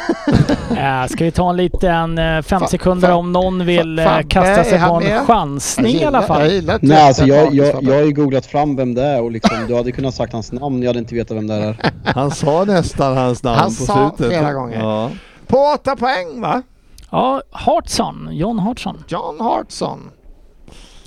Eh, 0.79 1.07
ska 1.07 1.25
vi 1.25 1.31
ta 1.31 1.51
en 1.51 1.57
liten 1.57 2.19
eh, 2.19 2.43
fem 2.43 2.63
Fa- 2.63 2.67
sekunder 2.67 3.09
fa- 3.09 3.13
om 3.13 3.33
någon 3.33 3.67
vill 3.67 4.01
fa- 4.01 4.21
eh, 4.21 4.27
kasta 4.29 4.65
sig 4.65 4.79
han 4.79 4.89
på 4.91 4.97
en 4.97 5.03
med? 5.05 5.21
chansning 5.27 5.95
i 5.97 6.05
alla 6.05 6.19
Jag 6.19 6.27
fall? 6.27 6.47
gillar 6.51 6.75
ett 6.77 6.83
Nej 6.83 7.03
alltså 7.09 7.25
jag, 7.25 7.55
jag, 7.55 7.83
jag 7.83 7.95
har 7.95 8.03
ju 8.03 8.13
googlat 8.13 8.47
fram 8.47 8.77
vem 8.77 8.95
det 8.95 9.03
är 9.03 9.23
och 9.23 9.31
liksom, 9.31 9.57
du 9.69 9.75
hade 9.77 9.93
kunnat 9.93 10.15
sagt 10.15 10.33
hans 10.33 10.53
namn, 10.53 10.83
jag 10.83 10.89
hade 10.89 10.99
inte 10.99 11.15
vetat 11.15 11.37
vem 11.37 11.47
det 11.47 11.55
är. 11.55 11.93
Han 12.05 12.31
sa 12.31 12.65
nästan 12.65 13.17
hans 13.17 13.43
namn 13.43 13.59
Han 13.59 13.67
på 13.69 13.73
sa 13.85 14.15
slutet. 14.17 14.39
flera 14.39 14.53
gånger. 14.53 14.79
Ja. 14.81 15.11
På 15.47 15.57
åtta 15.59 15.97
poäng 15.97 16.41
va? 16.41 16.63
Ja, 17.11 17.43
Hartson. 17.51 18.29
John 18.33 18.59
Hartson. 18.59 19.05
John 19.09 19.41
Hartson. 19.41 20.11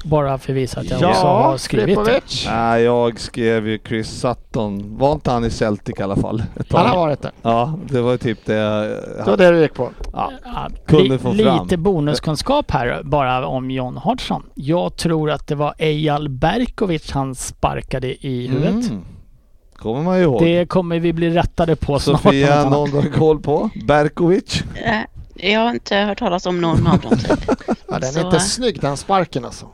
Bara 0.04 0.38
för 0.38 0.52
att 0.52 0.58
visa 0.58 0.80
att 0.80 0.90
jag 0.90 1.10
också 1.10 1.28
har 1.28 1.58
skrivit 1.58 1.98
det. 1.98 2.04
Flipovic. 2.04 2.46
Nej, 2.50 2.84
jag 2.84 3.20
skrev 3.20 3.68
ju 3.68 3.80
Chris 3.88 4.08
Sutton. 4.10 4.98
Var 4.98 5.12
inte 5.12 5.32
han 5.32 5.46
i 5.46 5.50
Celtic 5.50 6.00
i 6.00 6.04
alla 6.04 6.16
fall? 6.16 6.44
Han 6.70 6.86
har 6.88 6.98
varit 6.98 7.22
det. 7.22 7.32
Ja, 7.42 7.74
det 7.90 8.02
var 8.02 8.18
typ 8.18 8.46
det 8.46 8.54
jag 8.54 8.88
Det 8.88 9.24
var 9.26 9.38
det 9.38 9.52
du 9.52 9.62
gick 9.62 9.74
på. 9.74 9.90
ja. 10.14 10.32
Ja, 10.46 10.70
Kunde 10.88 11.20
få 11.20 11.34
fram. 11.34 11.64
Lite 11.64 11.78
bonuskunskap 11.78 12.72
här 12.72 13.02
bara 13.04 13.48
om 13.48 13.72
John 13.72 13.98
Hartson. 13.98 14.44
Jag 14.56 14.96
tror 14.96 15.32
att 15.32 15.48
det 15.48 15.56
var 15.56 15.74
Eyal 15.78 16.30
Berkovic 16.30 17.12
han 17.12 17.36
sparkade 17.36 18.28
i 18.28 18.48
huvudet. 18.48 18.90
Mm. 18.90 19.02
Kommer 19.76 20.02
man 20.02 20.20
ihåg. 20.20 20.42
Det 20.42 20.66
kommer 20.66 21.00
vi 21.00 21.14
bli 21.14 21.30
rättade 21.30 21.76
på 21.76 22.00
snart. 22.00 22.22
Sofia, 22.22 22.64
om 22.64 22.70
något 22.72 22.92
någon 22.92 23.02
du 23.02 23.08
har 23.10 23.18
koll 23.18 23.40
på? 23.42 23.70
Berkovic? 23.88 24.64
Jag 25.42 25.60
har 25.60 25.70
inte 25.70 25.96
hört 25.96 26.20
talas 26.20 26.46
om 26.46 26.62
någon 26.62 26.88
av 26.88 27.00
dem. 27.00 27.18
Typ. 27.18 27.30
Ja, 27.88 28.00
den 28.00 28.10
är 28.10 28.14
Så- 28.14 28.20
inte 28.26 28.40
snygg 28.40 28.82
den 28.82 28.98
sparken 28.98 29.46
alltså. 29.46 29.66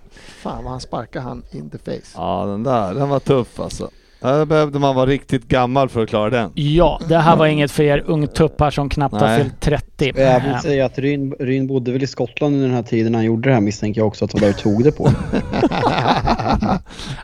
Fan 0.42 0.64
vad 0.64 0.72
han 0.72 0.82
sparkar 0.82 1.22
han 1.22 1.44
in 1.52 1.70
the 1.70 1.78
face. 1.78 2.08
Ja, 2.16 2.46
den 2.46 2.64
där, 2.64 2.94
den 2.94 3.10
var 3.10 3.20
tuff 3.20 3.60
alltså. 3.60 3.90
Där 4.22 4.46
behövde 4.46 4.80
man 4.80 4.96
vara 4.96 5.06
riktigt 5.06 5.48
gammal 5.48 5.90
för 5.90 6.04
att 6.04 6.10
klara 6.10 6.30
den. 6.30 6.52
Ja, 6.56 7.02
det 7.08 7.18
här 7.18 7.36
var 7.36 7.46
inget 7.48 7.72
för 7.72 7.84
er 7.84 8.04
ungtuppar 8.08 8.72
som 8.72 8.90
knappt 8.90 9.16
har 9.16 9.28
Nej. 9.28 9.44
fyllt 9.44 9.60
30. 9.60 10.14
Jag 10.16 10.40
vill 10.44 10.60
säga 10.62 10.86
att 10.86 10.98
Ryn, 11.00 11.32
Ryn 11.40 11.68
bodde 11.68 11.92
väl 11.92 12.04
i 12.04 12.08
Skottland 12.08 12.56
under 12.56 12.68
den 12.68 12.76
här 12.76 12.84
tiden 12.84 13.16
han 13.16 13.24
gjorde 13.24 13.50
det 13.50 13.54
här 13.54 13.62
misstänker 13.62 14.02
jag 14.02 14.08
också 14.08 14.26
att 14.26 14.32
han 14.34 14.42
där 14.42 14.54
tog 14.54 14.84
det 14.84 14.92
på. 14.92 15.10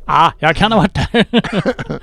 ah, 0.05 0.31
jag 0.39 0.55
kan 0.55 0.71
ha 0.71 0.79
varit 0.79 0.93
där. 0.93 1.25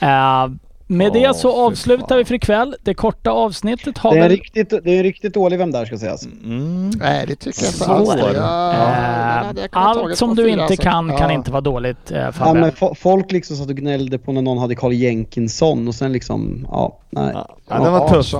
Eh, 0.00 0.48
med 0.96 1.12
det 1.12 1.26
Åh, 1.28 1.32
så 1.34 1.66
avslutar 1.66 2.08
fan. 2.08 2.18
vi 2.18 2.24
för 2.24 2.34
ikväll. 2.34 2.76
Det 2.82 2.94
korta 2.94 3.30
avsnittet 3.30 3.98
har 3.98 4.10
Det 4.10 4.16
är, 4.16 4.22
en 4.22 4.28
väl... 4.28 4.38
riktigt, 4.38 4.70
det 4.70 4.90
är 4.90 4.96
en 4.96 5.02
riktigt 5.02 5.34
dålig 5.34 5.58
vem 5.58 5.70
där 5.72 5.84
ska 5.84 5.98
sägas. 5.98 6.26
Mm. 6.44 6.90
Nej 6.90 7.24
det 7.28 7.36
tycker 7.36 7.62
jag 7.62 7.68
inte 7.68 7.78
Så 7.84 7.92
alls. 7.92 8.10
är 8.10 8.16
det. 8.16 8.22
Ja, 8.38 9.42
den 9.48 9.56
Eh, 9.56 9.62
jag 9.62 9.68
allt 9.72 10.16
som 10.18 10.34
du 10.34 10.48
inte 10.48 10.64
alltså. 10.64 10.82
kan 10.82 11.08
kan 11.08 11.18
Ja. 11.30 11.32
inte 11.32 11.50
vara 11.50 11.60
dåligt 11.60 12.10
eh, 12.10 12.18
Ja, 12.40 12.54
men 12.54 12.70
fo- 12.72 12.94
folk 12.94 13.32
liksom 13.32 13.56
satt 13.56 13.68
och 13.70 13.76
gnällde 13.76 14.18
på 14.18 14.32
när 14.32 14.42
någon 14.42 14.58
hade 14.58 14.74
Carl 14.74 14.92
Jenkinson 14.92 15.88
och 15.88 15.94
sen 15.94 16.12
liksom, 16.12 16.66
ja, 16.70 16.98
nej. 17.10 17.32
Ja, 17.68 17.78
den 17.82 17.92
var 17.92 18.08
tuff. 18.08 18.30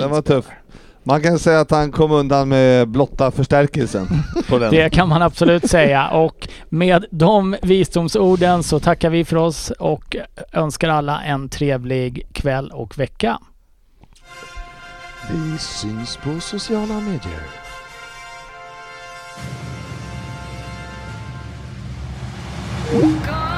Den 0.00 0.10
var 0.10 0.22
tuff. 0.22 0.44
Man 1.02 1.22
kan 1.22 1.38
säga 1.38 1.60
att 1.60 1.70
han 1.70 1.92
kom 1.92 2.12
undan 2.12 2.48
med 2.48 2.88
blotta 2.88 3.30
förstärkelsen 3.30 4.08
på 4.48 4.58
den. 4.58 4.70
Det 4.74 4.90
kan 4.90 5.08
man 5.08 5.22
absolut 5.22 5.70
säga. 5.70 6.08
Och 6.08 6.48
med 6.68 7.04
de 7.10 7.56
visdomsorden 7.62 8.62
så 8.62 8.80
tackar 8.80 9.10
vi 9.10 9.24
för 9.24 9.36
oss 9.36 9.70
och 9.70 10.16
önskar 10.52 10.88
alla 10.88 11.22
en 11.22 11.48
trevlig 11.48 12.26
kväll 12.32 12.70
och 12.70 12.98
vecka. 12.98 13.38
Vi 15.30 15.58
syns 15.58 16.16
på 16.16 16.40
sociala 16.40 16.94
medier. 16.94 17.60
Go 22.92 23.49